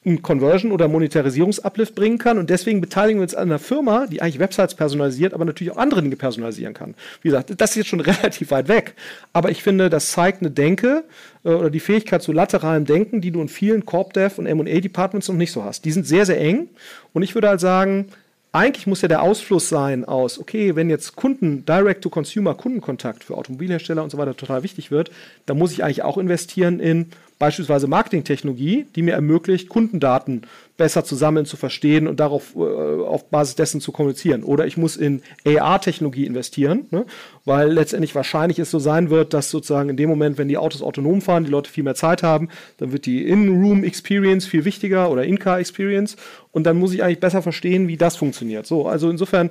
einen 0.03 0.23
Conversion- 0.23 0.73
oder 0.73 0.89
Monetarisierungsuplift 0.89 1.95
bringen 1.95 2.17
kann. 2.17 2.39
Und 2.39 2.49
deswegen 2.49 2.81
beteiligen 2.81 3.21
wir 3.21 3.25
uns 3.25 3.35
an 3.35 3.49
einer 3.49 3.59
Firma, 3.59 4.07
die 4.07 4.23
eigentlich 4.23 4.39
Websites 4.39 4.75
personalisiert, 4.75 5.35
aber 5.35 5.45
natürlich 5.45 5.75
auch 5.75 5.77
andere 5.77 6.03
Dinge 6.03 6.17
personalisieren 6.17 6.73
kann. 6.73 6.95
Wie 7.21 7.29
gesagt, 7.29 7.53
das 7.59 7.71
ist 7.71 7.77
jetzt 7.77 7.89
schon 7.89 8.01
relativ 8.01 8.51
weit 8.51 8.69
weg. 8.69 8.95
Aber 9.35 9.51
ich 9.51 9.63
finde, 9.63 9.91
das 9.91 10.11
zeigt 10.11 10.41
eine 10.41 10.51
Denke 10.51 11.05
äh, 11.45 11.51
oder 11.51 11.69
die 11.69 11.81
Fähigkeit 11.81 12.23
zu 12.23 12.33
lateralem 12.33 12.87
Denken, 12.87 13.21
die 13.21 13.31
du 13.31 13.43
in 13.43 13.49
vielen 13.49 13.85
Corp-Dev 13.85 14.39
und 14.39 14.47
M&A-Departments 14.47 15.29
noch 15.29 15.37
nicht 15.37 15.53
so 15.53 15.65
hast. 15.65 15.85
Die 15.85 15.93
sind 15.93 16.07
sehr, 16.07 16.25
sehr 16.25 16.41
eng. 16.41 16.69
Und 17.13 17.23
ich 17.23 17.35
würde 17.35 17.49
halt 17.49 17.61
sagen, 17.61 18.07
eigentlich 18.53 18.87
muss 18.87 19.03
ja 19.03 19.09
der 19.09 19.23
Ausfluss 19.23 19.69
sein 19.69 20.05
aus, 20.07 20.39
okay, 20.39 20.75
wenn 20.77 20.91
jetzt 20.91 21.15
Kunden, 21.15 21.65
Direct-to-Consumer, 21.67 22.55
Kundenkontakt 22.55 23.23
für 23.23 23.37
Automobilhersteller 23.37 24.03
und 24.03 24.11
so 24.11 24.19
weiter 24.19 24.37
total 24.37 24.63
wichtig 24.63 24.91
wird, 24.91 25.11
dann 25.47 25.59
muss 25.59 25.73
ich 25.73 25.85
eigentlich 25.85 26.03
auch 26.03 26.19
investieren 26.19 26.81
in 26.81 27.11
beispielsweise 27.41 27.89
Marketingtechnologie, 27.89 28.87
die 28.95 29.03
mir 29.03 29.15
ermöglicht, 29.15 29.71
Kundendaten 29.71 30.43
besser 30.77 31.05
zu 31.05 31.17
sammeln, 31.17 31.47
zu 31.47 31.57
verstehen 31.57 32.07
und 32.07 32.21
darauf 32.21 32.55
äh, 32.55 32.59
auf 32.59 33.31
Basis 33.31 33.55
dessen 33.55 33.81
zu 33.81 33.93
kommunizieren. 33.93 34.45
Oder 34.45 34.67
ich 34.67 34.77
muss 34.77 34.97
in 34.97 35.23
AR-Technologie 35.47 36.27
investieren, 36.27 36.87
ne? 36.91 37.07
weil 37.47 37.73
letztendlich 37.73 38.15
wahrscheinlich 38.15 38.59
es 38.59 38.71
so 38.71 38.79
sein 38.79 39.09
wird, 39.09 39.33
dass 39.33 39.51
sozusagen 39.51 39.89
in 39.89 39.97
dem 39.97 40.11
Moment, 40.11 40.37
wenn 40.37 40.49
die 40.49 40.59
Autos 40.59 40.83
autonom 40.83 41.23
fahren, 41.23 41.45
die 41.45 41.51
Leute 41.51 41.71
viel 41.71 41.85
mehr 41.85 41.95
Zeit 41.95 42.23
haben, 42.23 42.51
dann 42.77 42.93
wird 42.93 43.07
die 43.07 43.27
In-Room-Experience 43.27 44.47
viel 44.47 44.67
wichtiger 44.67 45.11
oder 45.11 45.25
In-Car-Experience 45.25 46.17
und 46.53 46.65
dann 46.65 46.79
muss 46.79 46.93
ich 46.93 47.03
eigentlich 47.03 47.21
besser 47.21 47.41
verstehen, 47.41 47.89
wie 47.89 47.97
das 47.97 48.17
funktioniert. 48.17 48.67
So, 48.67 48.87
also 48.87 49.09
insofern, 49.09 49.51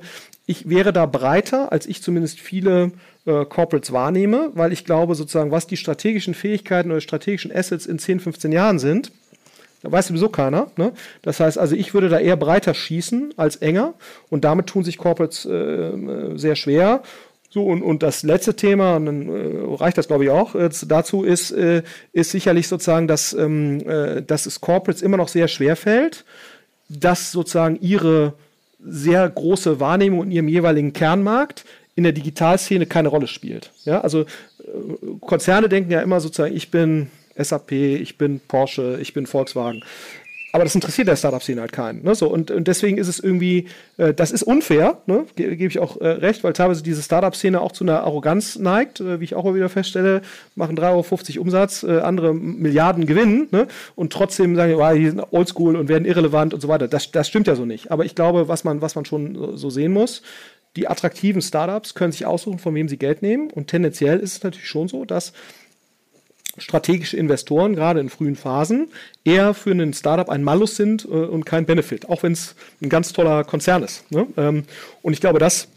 ich 0.50 0.68
wäre 0.68 0.92
da 0.92 1.06
breiter, 1.06 1.70
als 1.70 1.86
ich 1.86 2.02
zumindest 2.02 2.40
viele 2.40 2.90
äh, 3.24 3.44
Corporates 3.44 3.92
wahrnehme, 3.92 4.50
weil 4.54 4.72
ich 4.72 4.84
glaube 4.84 5.14
sozusagen, 5.14 5.52
was 5.52 5.66
die 5.66 5.76
strategischen 5.76 6.34
Fähigkeiten 6.34 6.90
oder 6.90 7.00
strategischen 7.00 7.54
Assets 7.54 7.86
in 7.86 7.98
10, 7.98 8.20
15 8.20 8.52
Jahren 8.52 8.78
sind, 8.78 9.12
Da 9.82 9.90
weiß 9.90 10.08
sowieso 10.08 10.28
keiner. 10.28 10.70
Ne? 10.76 10.92
Das 11.22 11.40
heißt 11.40 11.56
also, 11.56 11.74
ich 11.74 11.94
würde 11.94 12.08
da 12.08 12.18
eher 12.18 12.36
breiter 12.36 12.74
schießen 12.74 13.34
als 13.36 13.56
enger 13.56 13.94
und 14.28 14.44
damit 14.44 14.66
tun 14.66 14.84
sich 14.84 14.98
Corporates 14.98 15.46
äh, 15.46 16.36
sehr 16.36 16.56
schwer. 16.56 17.02
So, 17.48 17.64
und, 17.64 17.82
und 17.82 18.02
das 18.02 18.22
letzte 18.22 18.54
Thema, 18.54 18.96
und 18.96 19.06
dann 19.06 19.28
äh, 19.28 19.76
reicht 19.76 19.98
das 19.98 20.06
glaube 20.06 20.24
ich 20.24 20.30
auch, 20.30 20.54
äh, 20.54 20.68
dazu 20.86 21.24
ist, 21.24 21.50
äh, 21.52 21.82
ist 22.12 22.30
sicherlich 22.30 22.68
sozusagen, 22.68 23.08
dass, 23.08 23.32
ähm, 23.32 23.80
äh, 23.88 24.22
dass 24.22 24.46
es 24.46 24.60
Corporates 24.60 25.02
immer 25.02 25.16
noch 25.16 25.28
sehr 25.28 25.48
schwer 25.48 25.76
fällt, 25.76 26.24
dass 26.88 27.32
sozusagen 27.32 27.78
ihre 27.80 28.34
sehr 28.84 29.28
große 29.28 29.80
Wahrnehmung 29.80 30.24
in 30.24 30.30
ihrem 30.30 30.48
jeweiligen 30.48 30.92
Kernmarkt 30.92 31.64
in 31.96 32.04
der 32.04 32.12
Digitalszene 32.12 32.86
keine 32.86 33.08
Rolle 33.08 33.26
spielt. 33.26 33.72
Ja, 33.84 34.00
also 34.00 34.20
äh, 34.20 34.26
Konzerne 35.20 35.68
denken 35.68 35.90
ja 35.90 36.00
immer 36.00 36.20
sozusagen, 36.20 36.56
ich 36.56 36.70
bin 36.70 37.10
SAP, 37.36 37.72
ich 37.72 38.18
bin 38.18 38.40
Porsche, 38.40 38.98
ich 39.00 39.12
bin 39.12 39.26
Volkswagen. 39.26 39.82
Aber 40.52 40.64
das 40.64 40.74
interessiert 40.74 41.06
der 41.06 41.16
Startup-Szene 41.16 41.60
halt 41.60 41.72
keinen. 41.72 42.02
Ne? 42.02 42.14
So, 42.14 42.28
und, 42.28 42.50
und 42.50 42.66
deswegen 42.66 42.98
ist 42.98 43.08
es 43.08 43.20
irgendwie, 43.20 43.68
äh, 43.98 44.12
das 44.12 44.32
ist 44.32 44.42
unfair, 44.42 44.98
ne? 45.06 45.26
Ge 45.36 45.56
gebe 45.56 45.70
ich 45.70 45.78
auch 45.78 46.00
äh, 46.00 46.08
recht, 46.08 46.42
weil 46.42 46.52
teilweise 46.52 46.82
diese 46.82 47.02
Startup-Szene 47.02 47.60
auch 47.60 47.72
zu 47.72 47.84
einer 47.84 48.02
Arroganz 48.02 48.58
neigt, 48.58 49.00
äh, 49.00 49.20
wie 49.20 49.24
ich 49.24 49.34
auch 49.34 49.44
immer 49.44 49.54
wieder 49.54 49.68
feststelle, 49.68 50.22
machen 50.56 50.76
3,50 50.76 51.36
Euro 51.36 51.42
Umsatz, 51.42 51.82
äh, 51.82 52.00
andere 52.00 52.34
Milliarden 52.34 53.06
gewinnen 53.06 53.48
ne? 53.52 53.68
und 53.94 54.12
trotzdem 54.12 54.56
sagen, 54.56 54.76
wow, 54.76 54.92
die 54.92 55.08
sind 55.08 55.22
oldschool 55.30 55.76
und 55.76 55.88
werden 55.88 56.04
irrelevant 56.04 56.52
und 56.52 56.60
so 56.60 56.68
weiter. 56.68 56.88
Das, 56.88 57.10
das 57.12 57.28
stimmt 57.28 57.46
ja 57.46 57.54
so 57.54 57.64
nicht. 57.64 57.90
Aber 57.92 58.04
ich 58.04 58.14
glaube, 58.14 58.48
was 58.48 58.64
man, 58.64 58.80
was 58.80 58.96
man 58.96 59.04
schon 59.04 59.56
so 59.56 59.70
sehen 59.70 59.92
muss, 59.92 60.22
die 60.76 60.88
attraktiven 60.88 61.42
Startups 61.42 61.94
können 61.94 62.12
sich 62.12 62.26
aussuchen, 62.26 62.58
von 62.58 62.74
wem 62.74 62.88
sie 62.88 62.96
Geld 62.96 63.22
nehmen. 63.22 63.50
Und 63.50 63.66
tendenziell 63.66 64.20
ist 64.20 64.36
es 64.36 64.42
natürlich 64.42 64.68
schon 64.68 64.88
so, 64.88 65.04
dass 65.04 65.32
strategische 66.60 67.16
Investoren, 67.16 67.74
gerade 67.74 68.00
in 68.00 68.08
frühen 68.08 68.36
Phasen, 68.36 68.88
eher 69.24 69.54
für 69.54 69.70
einen 69.70 69.92
Startup 69.92 70.28
ein 70.28 70.42
Malus 70.44 70.76
sind 70.76 71.04
äh, 71.04 71.08
und 71.08 71.44
kein 71.44 71.66
Benefit, 71.66 72.08
auch 72.08 72.22
wenn 72.22 72.32
es 72.32 72.54
ein 72.80 72.88
ganz 72.88 73.12
toller 73.12 73.44
Konzern 73.44 73.82
ist. 73.82 74.10
Ne? 74.10 74.26
Ähm, 74.36 74.64
und 75.02 75.12
ich 75.12 75.20
glaube, 75.20 75.38
das 75.38 75.68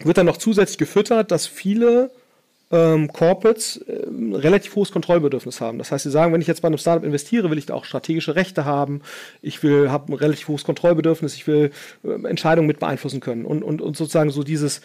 wird 0.00 0.18
dann 0.18 0.26
noch 0.26 0.36
zusätzlich 0.36 0.78
gefüttert, 0.78 1.30
dass 1.30 1.46
viele 1.46 2.10
ähm, 2.70 3.12
Corporates 3.12 3.76
äh, 3.76 4.06
relativ 4.34 4.74
hohes 4.74 4.90
Kontrollbedürfnis 4.90 5.60
haben. 5.60 5.78
Das 5.78 5.92
heißt, 5.92 6.04
sie 6.04 6.10
sagen, 6.10 6.32
wenn 6.32 6.40
ich 6.40 6.48
jetzt 6.48 6.62
bei 6.62 6.68
einem 6.68 6.78
Startup 6.78 7.04
investiere, 7.04 7.50
will 7.50 7.58
ich 7.58 7.66
da 7.66 7.74
auch 7.74 7.84
strategische 7.84 8.34
Rechte 8.34 8.64
haben, 8.64 9.02
ich 9.40 9.62
will, 9.62 9.90
habe 9.90 10.12
ein 10.12 10.16
relativ 10.16 10.48
hohes 10.48 10.64
Kontrollbedürfnis, 10.64 11.34
ich 11.34 11.46
will 11.46 11.70
äh, 12.04 12.26
Entscheidungen 12.26 12.66
mit 12.66 12.80
beeinflussen 12.80 13.20
können 13.20 13.44
und, 13.44 13.62
und, 13.62 13.80
und 13.80 13.96
sozusagen 13.96 14.30
so 14.30 14.42
dieses 14.42 14.80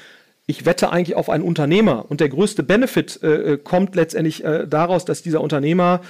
ich 0.51 0.65
wette 0.65 0.91
eigentlich 0.91 1.15
auf 1.15 1.29
einen 1.29 1.45
Unternehmer 1.45 2.05
und 2.09 2.19
der 2.19 2.27
größte 2.27 2.61
Benefit 2.61 3.19
äh, 3.23 3.53
äh, 3.53 3.57
kommt 3.57 3.95
letztendlich 3.95 4.43
äh, 4.43 4.67
daraus, 4.67 5.05
dass 5.05 5.23
dieser 5.23 5.39
Unternehmer 5.39 6.01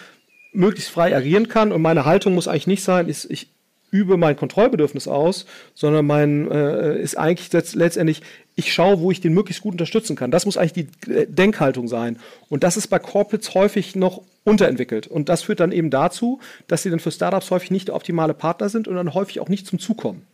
möglichst 0.51 0.89
frei 0.89 1.15
agieren 1.15 1.47
kann 1.47 1.72
und 1.72 1.81
meine 1.81 2.05
Haltung 2.05 2.34
muss 2.34 2.47
eigentlich 2.47 2.68
nicht 2.68 2.84
sein, 2.84 3.07
ist, 3.07 3.30
ich 3.30 3.51
übe 3.91 4.18
mein 4.18 4.35
Kontrollbedürfnis 4.35 5.07
aus, 5.07 5.45
sondern 5.76 6.07
mein 6.07 6.49
äh, 6.49 6.99
ist 6.99 7.19
eigentlich 7.19 7.51
letztendlich, 7.73 8.23
ich 8.55 8.73
schaue, 8.73 8.99
wo 8.99 9.11
ich 9.11 9.22
den 9.22 9.34
möglichst 9.34 9.61
gut 9.61 9.73
unterstützen 9.73 10.15
kann. 10.15 10.31
Das 10.31 10.45
muss 10.45 10.57
eigentlich 10.57 10.88
die 11.05 11.11
äh, 11.11 11.27
Denkhaltung 11.27 11.88
sein. 11.88 12.18
Und 12.49 12.63
das 12.63 12.77
ist 12.77 12.88
bei 12.88 12.99
Corporates 12.99 13.53
häufig 13.53 13.95
noch 13.95 14.23
unterentwickelt. 14.43 15.05
Und 15.05 15.30
das 15.30 15.43
führt 15.43 15.59
dann 15.59 15.72
eben 15.72 15.91
dazu, 15.91 16.39
dass 16.68 16.81
sie 16.81 16.89
dann 16.89 16.99
für 16.99 17.11
Startups 17.11 17.51
häufig 17.51 17.69
nicht 17.69 17.89
der 17.89 17.95
optimale 17.95 18.34
Partner 18.34 18.69
sind 18.69 18.88
und 18.88 18.95
dann 18.95 19.13
häufig 19.13 19.39
auch 19.39 19.49
nicht 19.49 19.68
zum 19.68 19.77
Zukommen. 19.77 20.26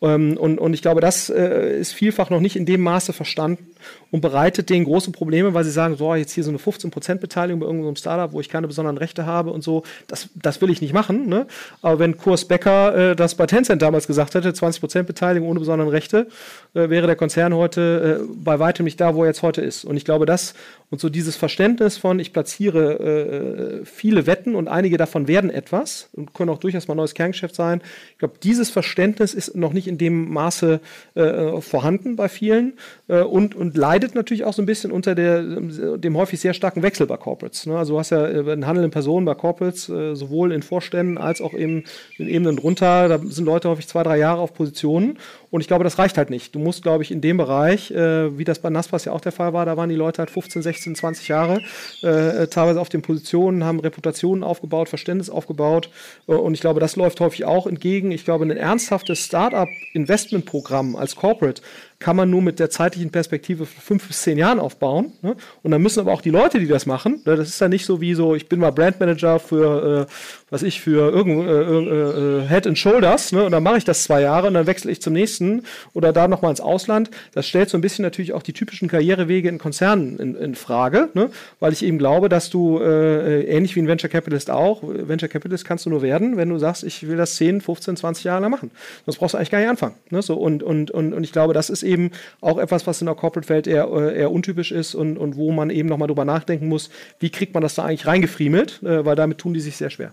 Ähm, 0.00 0.36
und, 0.36 0.58
und 0.58 0.72
ich 0.72 0.82
glaube, 0.82 1.00
das 1.00 1.30
äh, 1.30 1.76
ist 1.78 1.92
vielfach 1.92 2.30
noch 2.30 2.38
nicht 2.38 2.54
in 2.54 2.64
dem 2.64 2.80
Maße 2.80 3.12
verstanden 3.12 3.66
und 4.12 4.20
bereitet 4.20 4.70
denen 4.70 4.84
große 4.84 5.10
Probleme, 5.10 5.52
weil 5.52 5.64
sie 5.64 5.72
sagen, 5.72 5.96
so, 5.96 6.14
jetzt 6.14 6.32
hier 6.32 6.44
so 6.44 6.50
eine 6.50 6.58
15% 6.58 7.16
Beteiligung 7.16 7.58
bei 7.58 7.66
irgendeinem 7.66 7.96
Startup, 7.96 8.32
wo 8.32 8.40
ich 8.40 8.48
keine 8.48 8.68
besonderen 8.68 8.98
Rechte 8.98 9.26
habe 9.26 9.50
und 9.50 9.64
so, 9.64 9.82
das, 10.06 10.28
das 10.36 10.60
will 10.60 10.70
ich 10.70 10.80
nicht 10.80 10.94
machen. 10.94 11.28
Ne? 11.28 11.48
Aber 11.82 11.98
wenn 11.98 12.16
Kurs 12.16 12.44
Becker 12.44 13.10
äh, 13.10 13.16
das 13.16 13.34
bei 13.34 13.46
Tencent 13.46 13.82
damals 13.82 14.06
gesagt 14.06 14.36
hätte, 14.36 14.50
20% 14.50 15.02
Beteiligung 15.02 15.48
ohne 15.48 15.58
besonderen 15.58 15.90
Rechte, 15.90 16.28
äh, 16.74 16.88
wäre 16.88 17.08
der 17.08 17.16
Konzern 17.16 17.52
heute 17.52 18.24
bei 18.32 18.60
weitem 18.60 18.84
nicht 18.84 19.00
da, 19.00 19.16
wo 19.16 19.24
er 19.24 19.30
jetzt 19.30 19.42
heute 19.42 19.60
ist. 19.60 19.84
Und 19.84 19.96
ich 19.96 20.04
glaube, 20.04 20.24
das 20.24 20.54
und 20.90 21.00
so 21.00 21.08
dieses 21.08 21.34
Verständnis 21.34 21.96
von, 21.96 22.20
ich 22.20 22.32
platziere 22.32 23.80
äh, 23.80 23.84
viele 23.84 24.26
Wetten 24.26 24.54
und 24.54 24.68
einige 24.68 24.96
davon 24.96 25.26
werden 25.26 25.50
etwas 25.50 26.10
und 26.12 26.32
können 26.32 26.48
auch 26.48 26.58
durchaus 26.58 26.86
mal 26.86 26.94
neues 26.94 27.14
Kerngeschäft 27.14 27.56
sein. 27.56 27.82
Ich 28.12 28.18
glaube, 28.18 28.34
dieses 28.40 28.70
Verständnis 28.70 29.34
ist 29.34 29.56
noch 29.56 29.72
nicht 29.72 29.88
in 29.88 29.98
dem 29.98 30.32
Maße 30.32 30.80
äh, 31.14 31.60
vorhanden 31.60 32.14
bei 32.14 32.28
vielen 32.28 32.74
äh, 33.08 33.22
und, 33.22 33.56
und 33.56 33.76
leidet 33.76 34.14
natürlich 34.14 34.44
auch 34.44 34.52
so 34.52 34.62
ein 34.62 34.66
bisschen 34.66 34.92
unter 34.92 35.16
der, 35.16 35.42
dem 35.42 36.16
häufig 36.16 36.38
sehr 36.38 36.54
starken 36.54 36.82
Wechsel 36.82 37.06
bei 37.08 37.16
Corporates. 37.16 37.66
Ne? 37.66 37.76
Also 37.76 37.94
du 37.94 37.98
hast 37.98 38.10
ja 38.10 38.24
äh, 38.24 38.52
einen 38.52 38.66
Handel 38.66 38.84
in 38.84 38.92
Personen 38.92 39.26
bei 39.26 39.34
Corporates, 39.34 39.88
äh, 39.88 40.14
sowohl 40.14 40.52
in 40.52 40.62
Vorständen 40.62 41.18
als 41.18 41.40
auch 41.40 41.52
eben 41.52 41.82
in 42.16 42.28
Ebenen 42.28 42.56
drunter. 42.56 43.08
Da 43.08 43.18
sind 43.18 43.44
Leute 43.44 43.68
häufig 43.68 43.88
zwei, 43.88 44.04
drei 44.04 44.18
Jahre 44.18 44.40
auf 44.40 44.54
Positionen 44.54 45.18
und 45.50 45.62
ich 45.62 45.68
glaube, 45.68 45.84
das 45.84 45.98
reicht 45.98 46.18
halt 46.18 46.30
nicht. 46.30 46.54
Du 46.54 46.58
musst, 46.58 46.82
glaube 46.82 47.02
ich, 47.02 47.10
in 47.10 47.20
dem 47.20 47.38
Bereich, 47.38 47.90
äh, 47.90 48.36
wie 48.36 48.44
das 48.44 48.58
bei 48.58 48.70
Naspas 48.70 49.04
ja 49.04 49.12
auch 49.12 49.20
der 49.20 49.32
Fall 49.32 49.52
war, 49.52 49.64
da 49.64 49.76
waren 49.76 49.88
die 49.88 49.94
Leute 49.94 50.18
halt 50.18 50.30
15, 50.30 50.62
16, 50.62 50.75
20 50.78 51.28
Jahre, 51.28 51.62
äh, 52.02 52.46
teilweise 52.48 52.80
auf 52.80 52.88
den 52.88 53.02
Positionen, 53.02 53.64
haben 53.64 53.80
Reputationen 53.80 54.44
aufgebaut, 54.44 54.88
Verständnis 54.88 55.30
aufgebaut. 55.30 55.90
Äh, 56.26 56.32
und 56.32 56.54
ich 56.54 56.60
glaube, 56.60 56.80
das 56.80 56.96
läuft 56.96 57.20
häufig 57.20 57.44
auch 57.44 57.66
entgegen. 57.66 58.10
Ich 58.10 58.24
glaube, 58.24 58.44
ein 58.44 58.50
ernsthaftes 58.50 59.18
Start-up-Investment-Programm 59.20 60.96
als 60.96 61.16
Corporate 61.16 61.62
kann 61.98 62.16
man 62.16 62.28
nur 62.28 62.42
mit 62.42 62.58
der 62.58 62.68
zeitlichen 62.68 63.10
Perspektive 63.10 63.64
von 63.64 63.82
fünf 63.82 64.08
bis 64.08 64.22
zehn 64.22 64.36
Jahren 64.36 64.60
aufbauen. 64.60 65.12
Ne? 65.22 65.34
Und 65.62 65.70
dann 65.70 65.80
müssen 65.80 66.00
aber 66.00 66.12
auch 66.12 66.20
die 66.20 66.30
Leute, 66.30 66.58
die 66.58 66.66
das 66.66 66.84
machen, 66.84 67.22
ne? 67.24 67.36
das 67.36 67.48
ist 67.48 67.60
ja 67.60 67.68
nicht 67.68 67.86
so 67.86 68.00
wie 68.00 68.14
so, 68.14 68.34
ich 68.34 68.48
bin 68.48 68.60
mal 68.60 68.70
Brandmanager 68.70 69.38
für, 69.38 70.06
äh, 70.08 70.12
was 70.50 70.62
ich, 70.62 70.80
für 70.80 71.10
irgend, 71.10 71.48
äh, 71.48 71.62
äh, 71.62 72.42
äh, 72.44 72.48
Head 72.48 72.66
and 72.66 72.78
Shoulders, 72.78 73.32
ne? 73.32 73.44
und 73.44 73.52
dann 73.52 73.62
mache 73.62 73.78
ich 73.78 73.84
das 73.84 74.02
zwei 74.02 74.20
Jahre 74.20 74.48
und 74.48 74.54
dann 74.54 74.66
wechsle 74.66 74.90
ich 74.90 75.00
zum 75.00 75.14
nächsten 75.14 75.62
oder 75.94 76.12
da 76.12 76.28
nochmal 76.28 76.50
ins 76.50 76.60
Ausland. 76.60 77.10
Das 77.32 77.48
stellt 77.48 77.70
so 77.70 77.78
ein 77.78 77.80
bisschen 77.80 78.02
natürlich 78.02 78.34
auch 78.34 78.42
die 78.42 78.52
typischen 78.52 78.88
Karrierewege 78.88 79.48
in 79.48 79.58
Konzernen 79.58 80.18
in, 80.18 80.34
in 80.34 80.54
Frage, 80.54 81.08
ne? 81.14 81.30
weil 81.60 81.72
ich 81.72 81.82
eben 81.82 81.98
glaube, 81.98 82.28
dass 82.28 82.50
du, 82.50 82.78
äh, 82.78 83.44
ähnlich 83.44 83.74
wie 83.74 83.80
ein 83.80 83.88
Venture 83.88 84.10
Capitalist 84.10 84.50
auch, 84.50 84.82
Venture 84.82 85.28
Capitalist 85.28 85.64
kannst 85.64 85.86
du 85.86 85.90
nur 85.90 86.02
werden, 86.02 86.36
wenn 86.36 86.50
du 86.50 86.58
sagst, 86.58 86.84
ich 86.84 87.08
will 87.08 87.16
das 87.16 87.36
10, 87.36 87.62
15, 87.62 87.96
20 87.96 88.24
Jahre 88.24 88.42
lang 88.42 88.50
machen. 88.50 88.70
Sonst 89.06 89.18
brauchst 89.18 89.32
du 89.32 89.38
eigentlich 89.38 89.50
gar 89.50 89.60
nicht 89.60 89.70
anfangen. 89.70 89.94
Ne? 90.10 90.20
So, 90.20 90.34
und, 90.34 90.62
und, 90.62 90.90
und, 90.90 91.14
und 91.14 91.24
ich 91.24 91.32
glaube, 91.32 91.54
das 91.54 91.70
ist 91.70 91.85
eben 91.86 92.10
auch 92.40 92.58
etwas, 92.58 92.86
was 92.86 93.00
in 93.00 93.06
der 93.06 93.14
Corporate-Welt 93.14 93.66
eher, 93.66 93.88
äh, 93.90 94.18
eher 94.18 94.30
untypisch 94.30 94.72
ist 94.72 94.94
und, 94.94 95.16
und 95.16 95.36
wo 95.36 95.52
man 95.52 95.70
eben 95.70 95.88
nochmal 95.88 96.08
drüber 96.08 96.24
nachdenken 96.24 96.68
muss, 96.68 96.90
wie 97.20 97.30
kriegt 97.30 97.54
man 97.54 97.62
das 97.62 97.74
da 97.74 97.84
eigentlich 97.84 98.06
reingefriemelt, 98.06 98.82
äh, 98.82 99.04
weil 99.04 99.16
damit 99.16 99.38
tun 99.38 99.54
die 99.54 99.60
sich 99.60 99.76
sehr 99.76 99.90
schwer. 99.90 100.12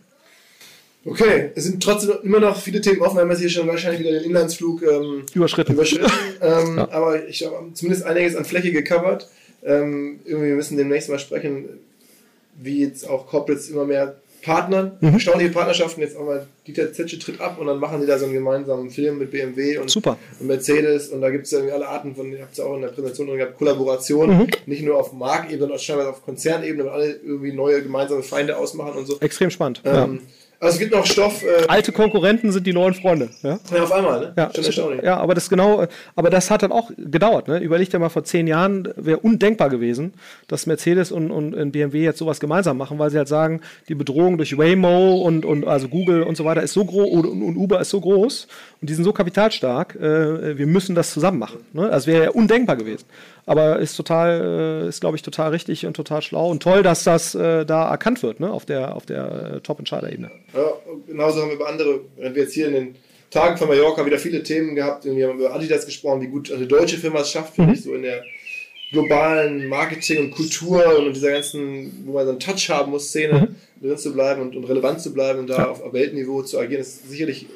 Okay, 1.06 1.52
es 1.56 1.66
sind 1.66 1.84
trotzdem 1.84 2.16
immer 2.24 2.40
noch 2.40 2.58
viele 2.58 2.80
Themen 2.80 3.02
offen. 3.02 3.18
Wir 3.18 3.24
haben 3.24 3.32
jetzt 3.32 3.42
hier 3.42 3.50
schon 3.50 3.68
wahrscheinlich 3.68 4.00
wieder 4.00 4.12
den 4.12 4.24
Inlandsflug 4.24 4.84
ähm, 4.84 5.24
überschritten. 5.34 5.74
überschritten. 5.74 6.10
ähm, 6.42 6.78
ja. 6.78 6.92
Aber 6.92 7.28
ich 7.28 7.46
habe 7.46 7.74
zumindest 7.74 8.06
einiges 8.06 8.36
an 8.38 8.46
Fläche 8.46 8.72
gecovert. 8.72 9.28
Ähm, 9.64 10.20
irgendwie 10.24 10.48
wir 10.48 10.56
müssen 10.56 10.78
demnächst 10.78 11.10
mal 11.10 11.20
sprechen, 11.20 11.66
wie 12.56 12.82
jetzt 12.82 13.10
auch 13.10 13.28
Corporates 13.28 13.70
immer 13.70 13.86
mehr 13.86 14.16
Partnern, 14.44 14.98
mhm. 15.00 15.14
erstaunliche 15.14 15.52
Partnerschaften. 15.52 16.02
Jetzt 16.02 16.18
auch 16.18 16.26
mal 16.26 16.46
Dieter 16.68 16.92
Zetsche 16.92 17.18
tritt 17.18 17.40
ab 17.40 17.58
und 17.60 17.68
dann 17.68 17.80
machen 17.80 18.02
die 18.02 18.08
da 18.08 18.18
so 18.18 18.26
einen 18.26 18.34
gemeinsamen 18.34 18.90
Film 18.90 19.18
mit 19.18 19.32
BMW 19.32 19.78
und, 19.78 19.90
Super. 19.90 20.18
und 20.40 20.48
Mercedes 20.48 21.10
und 21.10 21.22
da 21.22 21.30
gibt 21.30 21.46
es 21.46 21.52
ja 21.52 21.60
alle 21.60 21.88
Arten 21.88 22.16
von, 22.16 22.32
ihr 22.32 22.42
habt 22.42 22.52
es 22.52 22.58
ja 22.58 22.66
auch 22.66 22.76
in 22.76 22.82
der 22.82 22.90
Präsentation 22.90 23.28
drin 23.28 23.38
gehabt, 23.38 23.58
Kollaboration, 23.58 24.38
mhm. 24.38 24.48
nicht 24.66 24.84
nur 24.84 24.98
auf 25.00 25.14
Markenebene, 25.14 25.60
sondern 25.60 25.78
auch 25.78 25.82
scheinbar 25.82 26.10
auf 26.10 26.24
Konzernebene, 26.24 26.86
weil 26.86 26.92
alle 26.92 27.12
irgendwie 27.14 27.54
neue 27.54 27.82
gemeinsame 27.82 28.24
Feinde 28.24 28.58
ausmachen 28.58 28.94
und 28.94 29.06
so. 29.06 29.20
Extrem 29.20 29.50
spannend. 29.50 29.82
Ähm, 29.86 29.94
ja. 29.94 30.08
Also 30.64 30.76
es 30.76 30.80
gibt 30.80 30.94
noch 30.94 31.06
Stoff. 31.06 31.44
Äh 31.44 31.68
Alte 31.68 31.92
Konkurrenten 31.92 32.52
sind 32.54 32.66
die 32.66 32.72
neuen 32.72 32.94
Freunde. 32.94 33.30
Ja, 33.42 33.60
ja 33.76 33.84
auf 33.84 33.92
einmal, 33.92 34.20
ne? 34.22 34.34
Ja, 34.38 34.50
Schon 34.56 34.64
erstaunlich. 34.64 35.04
Ja, 35.04 35.18
aber 35.18 35.36
das 35.36 35.50
genau, 35.50 35.86
aber 36.16 36.30
das 36.30 36.50
hat 36.50 36.64
dann 36.64 36.72
auch 36.72 36.90
gedauert. 36.96 37.50
Ne? 37.50 37.60
Überleg 37.60 37.90
dir 37.90 38.00
mal, 38.00 38.08
vor 38.08 38.24
zehn 38.24 38.48
Jahren 38.48 38.88
wäre 38.96 39.20
undenkbar 39.20 39.70
gewesen, 39.70 40.14
dass 40.48 40.66
Mercedes 40.66 41.12
und, 41.12 41.32
und, 41.32 41.72
BMW 41.74 42.04
jetzt 42.04 42.20
sowas 42.20 42.40
gemeinsam 42.40 42.78
machen, 42.78 42.98
weil 42.98 43.10
sie 43.10 43.18
halt 43.18 43.28
sagen, 43.28 43.60
die 43.90 43.96
Bedrohung 43.96 44.38
durch 44.38 44.58
Waymo 44.58 45.22
und, 45.22 45.44
und 45.44 45.68
also 45.68 45.90
Google 45.90 46.24
und 46.24 46.38
so 46.38 46.46
weiter 46.46 46.64
ist 46.64 46.74
so 46.74 46.86
groß 46.86 47.10
und, 47.12 47.26
und 47.26 47.58
Uber 47.58 47.82
ist 47.82 47.90
so 47.90 48.00
groß 48.00 48.48
und 48.82 48.90
die 48.90 48.94
sind 48.94 49.04
so 49.04 49.12
kapitalstark, 49.12 49.96
äh, 49.96 50.58
wir 50.58 50.68
müssen 50.68 50.96
das 50.96 51.12
zusammen 51.12 51.40
machen. 51.40 51.60
Ne? 51.74 51.90
Das 51.90 52.08
wäre 52.08 52.24
ja 52.24 52.30
undenkbar 52.32 52.78
gewesen. 52.78 53.06
Aber 53.46 53.80
ist 53.80 53.96
total, 53.96 54.86
äh, 54.86 54.90
ist 54.90 55.02
glaube 55.02 55.18
ich 55.18 55.22
total 55.22 55.52
richtig 55.52 55.86
und 55.86 55.96
total 55.96 56.22
schlau 56.22 56.50
und 56.50 56.64
toll, 56.64 56.82
dass 56.82 57.04
das 57.04 57.36
äh, 57.36 57.66
da 57.66 57.90
erkannt 57.90 58.24
wird, 58.24 58.40
ne? 58.40 58.52
auf 58.52 58.66
der, 58.66 58.96
auf 58.96 59.06
der 59.06 59.56
äh, 59.56 59.60
Top-Entscheider-Ebene. 59.60 60.32
Ja, 60.54 60.74
genauso 61.08 61.42
haben 61.42 61.50
wir 61.50 61.56
über 61.56 61.68
andere, 61.68 62.02
wenn 62.18 62.36
wir 62.36 62.44
jetzt 62.44 62.54
hier 62.54 62.68
in 62.68 62.74
den 62.74 62.96
Tagen 63.30 63.58
von 63.58 63.68
Mallorca 63.68 64.06
wieder 64.06 64.20
viele 64.20 64.44
Themen 64.44 64.76
gehabt, 64.76 65.06
wir 65.06 65.28
haben 65.28 65.40
über 65.40 65.54
Adidas 65.54 65.86
gesprochen, 65.86 66.22
wie 66.22 66.28
gut 66.28 66.52
eine 66.52 66.68
deutsche 66.68 66.98
Firma 66.98 67.22
es 67.22 67.32
schafft, 67.32 67.56
finde 67.56 67.72
mhm. 67.72 67.76
ich, 67.76 67.84
so 67.84 67.94
in 67.94 68.04
der 68.04 68.24
globalen 68.92 69.68
Marketing 69.68 70.26
und 70.26 70.32
Kultur 70.32 71.00
und 71.00 71.14
dieser 71.14 71.32
ganzen, 71.32 72.06
wo 72.06 72.14
man 72.14 72.26
so 72.26 72.30
einen 72.30 72.40
Touch 72.40 72.70
haben 72.70 72.92
muss, 72.92 73.10
Szene 73.10 73.56
mhm. 73.82 73.86
drin 73.86 73.98
zu 73.98 74.14
bleiben 74.14 74.42
und, 74.42 74.56
und 74.56 74.64
relevant 74.66 75.02
zu 75.02 75.14
bleiben 75.14 75.40
und 75.40 75.50
da 75.50 75.58
ja. 75.58 75.70
auf 75.70 75.92
Weltniveau 75.92 76.44
zu 76.44 76.60
agieren, 76.60 76.82
ist 76.82 77.10
sicherlich 77.10 77.48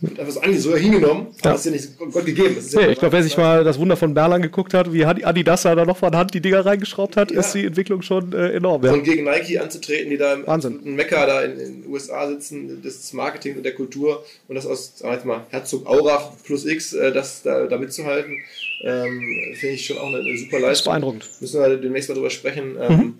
wird 0.00 0.20
einfach 0.20 0.32
so, 0.32 0.40
ange 0.40 0.58
so 0.58 0.76
hingenommen, 0.76 1.28
aber 1.40 1.50
das 1.52 1.60
ist 1.60 1.66
ja 1.66 1.72
nicht 1.72 1.98
Gott 2.12 2.24
gegeben. 2.26 2.54
Das 2.56 2.64
ist 2.66 2.74
ja 2.74 2.80
Nee, 2.82 2.92
ich 2.92 2.98
glaube, 2.98 3.12
wer 3.12 3.22
sich 3.22 3.36
mal 3.36 3.64
das 3.64 3.78
Wunder 3.78 3.96
von 3.96 4.12
Berlan 4.14 4.42
geguckt 4.42 4.74
hat, 4.74 4.92
wie 4.92 5.04
Adidas 5.04 5.62
da 5.62 5.74
noch 5.84 5.96
von 5.96 6.14
Hand 6.14 6.34
die 6.34 6.40
Dinger 6.40 6.64
reingeschraubt 6.66 7.16
hat, 7.16 7.30
Ja. 7.30 7.40
ist 7.40 7.52
die 7.52 7.64
Entwicklung 7.64 8.02
schon 8.02 8.32
äh, 8.32 8.50
enorm. 8.52 8.84
Ja. 8.84 8.92
Und 8.92 9.04
gegen 9.04 9.24
Nike 9.24 9.58
anzutreten, 9.58 10.10
die 10.10 10.16
da 10.18 10.34
im 10.34 10.46
Wahnsinn. 10.46 10.80
Mekka 10.84 11.26
da 11.26 11.42
in 11.42 11.58
den 11.58 11.84
USA 11.88 12.28
sitzen, 12.28 12.82
des 12.82 13.12
Marketing 13.12 13.56
und 13.56 13.62
der 13.62 13.74
Kultur 13.74 14.24
und 14.48 14.54
das 14.54 14.66
aus, 14.66 14.98
sagen 14.98 15.10
wir 15.10 15.14
jetzt 15.16 15.24
mal, 15.26 15.46
Herzog 15.50 15.86
Aurach 15.86 16.30
plus 16.44 16.64
X, 16.66 16.92
äh, 16.92 17.12
das 17.12 17.42
da, 17.42 17.66
da 17.66 17.78
mitzuhalten, 17.78 18.36
ähm, 18.84 19.22
finde 19.54 19.74
ich 19.74 19.86
schon 19.86 19.98
auch 19.98 20.08
eine, 20.08 20.18
eine 20.18 20.36
super 20.36 20.60
Das 20.60 20.60
ist 20.60 20.62
Leistung. 20.62 20.90
beeindruckend. 20.92 21.28
Müssen 21.40 21.60
wir 21.60 21.76
demnächst 21.76 22.08
mal 22.08 22.14
drüber 22.14 22.30
sprechen. 22.30 22.76
Ähm, 22.80 23.14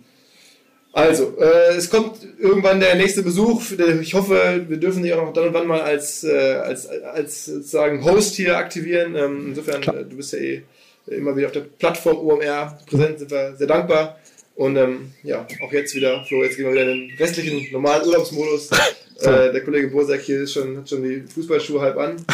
Also, 0.96 1.36
äh, 1.38 1.76
es 1.76 1.90
kommt 1.90 2.16
irgendwann 2.38 2.80
der 2.80 2.94
nächste 2.94 3.22
Besuch. 3.22 3.62
Ich 4.00 4.14
hoffe, 4.14 4.64
wir 4.66 4.78
dürfen 4.78 5.02
dich 5.02 5.12
auch 5.12 5.22
noch 5.26 5.32
dann 5.34 5.48
und 5.48 5.52
wann 5.54 5.66
mal 5.66 5.82
als, 5.82 6.24
äh, 6.24 6.54
als, 6.54 6.88
als 6.88 7.44
sozusagen 7.44 8.02
Host 8.02 8.34
hier 8.34 8.56
aktivieren. 8.56 9.14
Ähm, 9.14 9.48
insofern, 9.48 9.82
Klar. 9.82 9.96
äh, 9.98 10.04
du 10.04 10.16
bist 10.16 10.32
ja 10.32 10.38
eh 10.38 10.62
immer 11.08 11.36
wieder 11.36 11.48
auf 11.48 11.52
der 11.52 11.60
Plattform 11.78 12.16
OMR 12.16 12.78
präsent, 12.86 13.18
sind 13.18 13.30
wir 13.30 13.54
sehr 13.56 13.66
dankbar. 13.66 14.18
Und 14.54 14.76
ähm, 14.78 15.12
ja, 15.22 15.46
auch 15.62 15.70
jetzt 15.70 15.94
wieder, 15.94 16.24
Flo, 16.24 16.42
jetzt 16.42 16.56
gehen 16.56 16.64
wir 16.64 16.72
wieder 16.72 16.90
in 16.90 17.08
den 17.08 17.18
restlichen 17.18 17.70
normalen 17.72 18.06
Urlaubsmodus. 18.06 18.70
Äh, 19.18 19.50
der 19.50 19.64
Kollege 19.64 19.88
Bosek 19.88 20.20
hier 20.20 20.42
ist 20.42 20.52
schon, 20.52 20.76
hat 20.76 20.90
schon 20.90 21.02
die 21.02 21.22
Fußballschuhe 21.22 21.80
halb 21.80 21.96
an. 21.96 22.16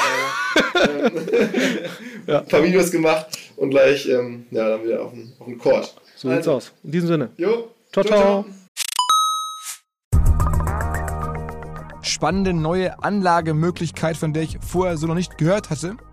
Äh, 0.75 1.11
Ja. 2.27 2.39
Ein 2.41 2.49
paar 2.49 2.65
Videos 2.65 2.91
gemacht 2.91 3.27
und 3.57 3.71
gleich 3.71 4.09
ähm, 4.09 4.47
ja, 4.51 4.69
dann 4.69 4.85
wieder 4.85 5.03
auf 5.03 5.13
den, 5.13 5.33
auf 5.39 5.47
den 5.47 5.59
Court. 5.59 5.95
So 6.17 6.29
sieht's 6.29 6.39
Also, 6.39 6.53
aus. 6.53 6.73
In 6.83 6.91
diesem 6.93 7.09
Sinne. 7.09 7.31
Jo, 7.37 7.71
Ciao, 7.93 8.05
ciao. 8.05 8.45
spannende 12.23 12.53
neue 12.53 13.03
Anlagemöglichkeit, 13.03 14.17
von 14.17 14.33
der 14.33 14.45
ich 14.45 14.59
vorher 14.61 14.97
so 14.97 15.07
noch 15.07 15.15
nicht 15.15 15.39
gehört 15.39 15.71
hatte. 15.71 15.97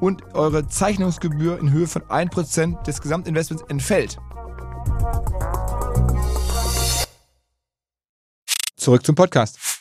und 0.00 0.34
eure 0.34 0.66
Zeichnungsgebühr 0.68 1.58
in 1.58 1.72
Höhe 1.72 1.86
von 1.86 2.02
1% 2.02 2.82
des 2.84 3.00
Gesamtinvestments 3.00 3.64
entfällt. 3.68 4.18
Zurück 8.76 9.04
zum 9.04 9.14
Podcast. 9.14 9.77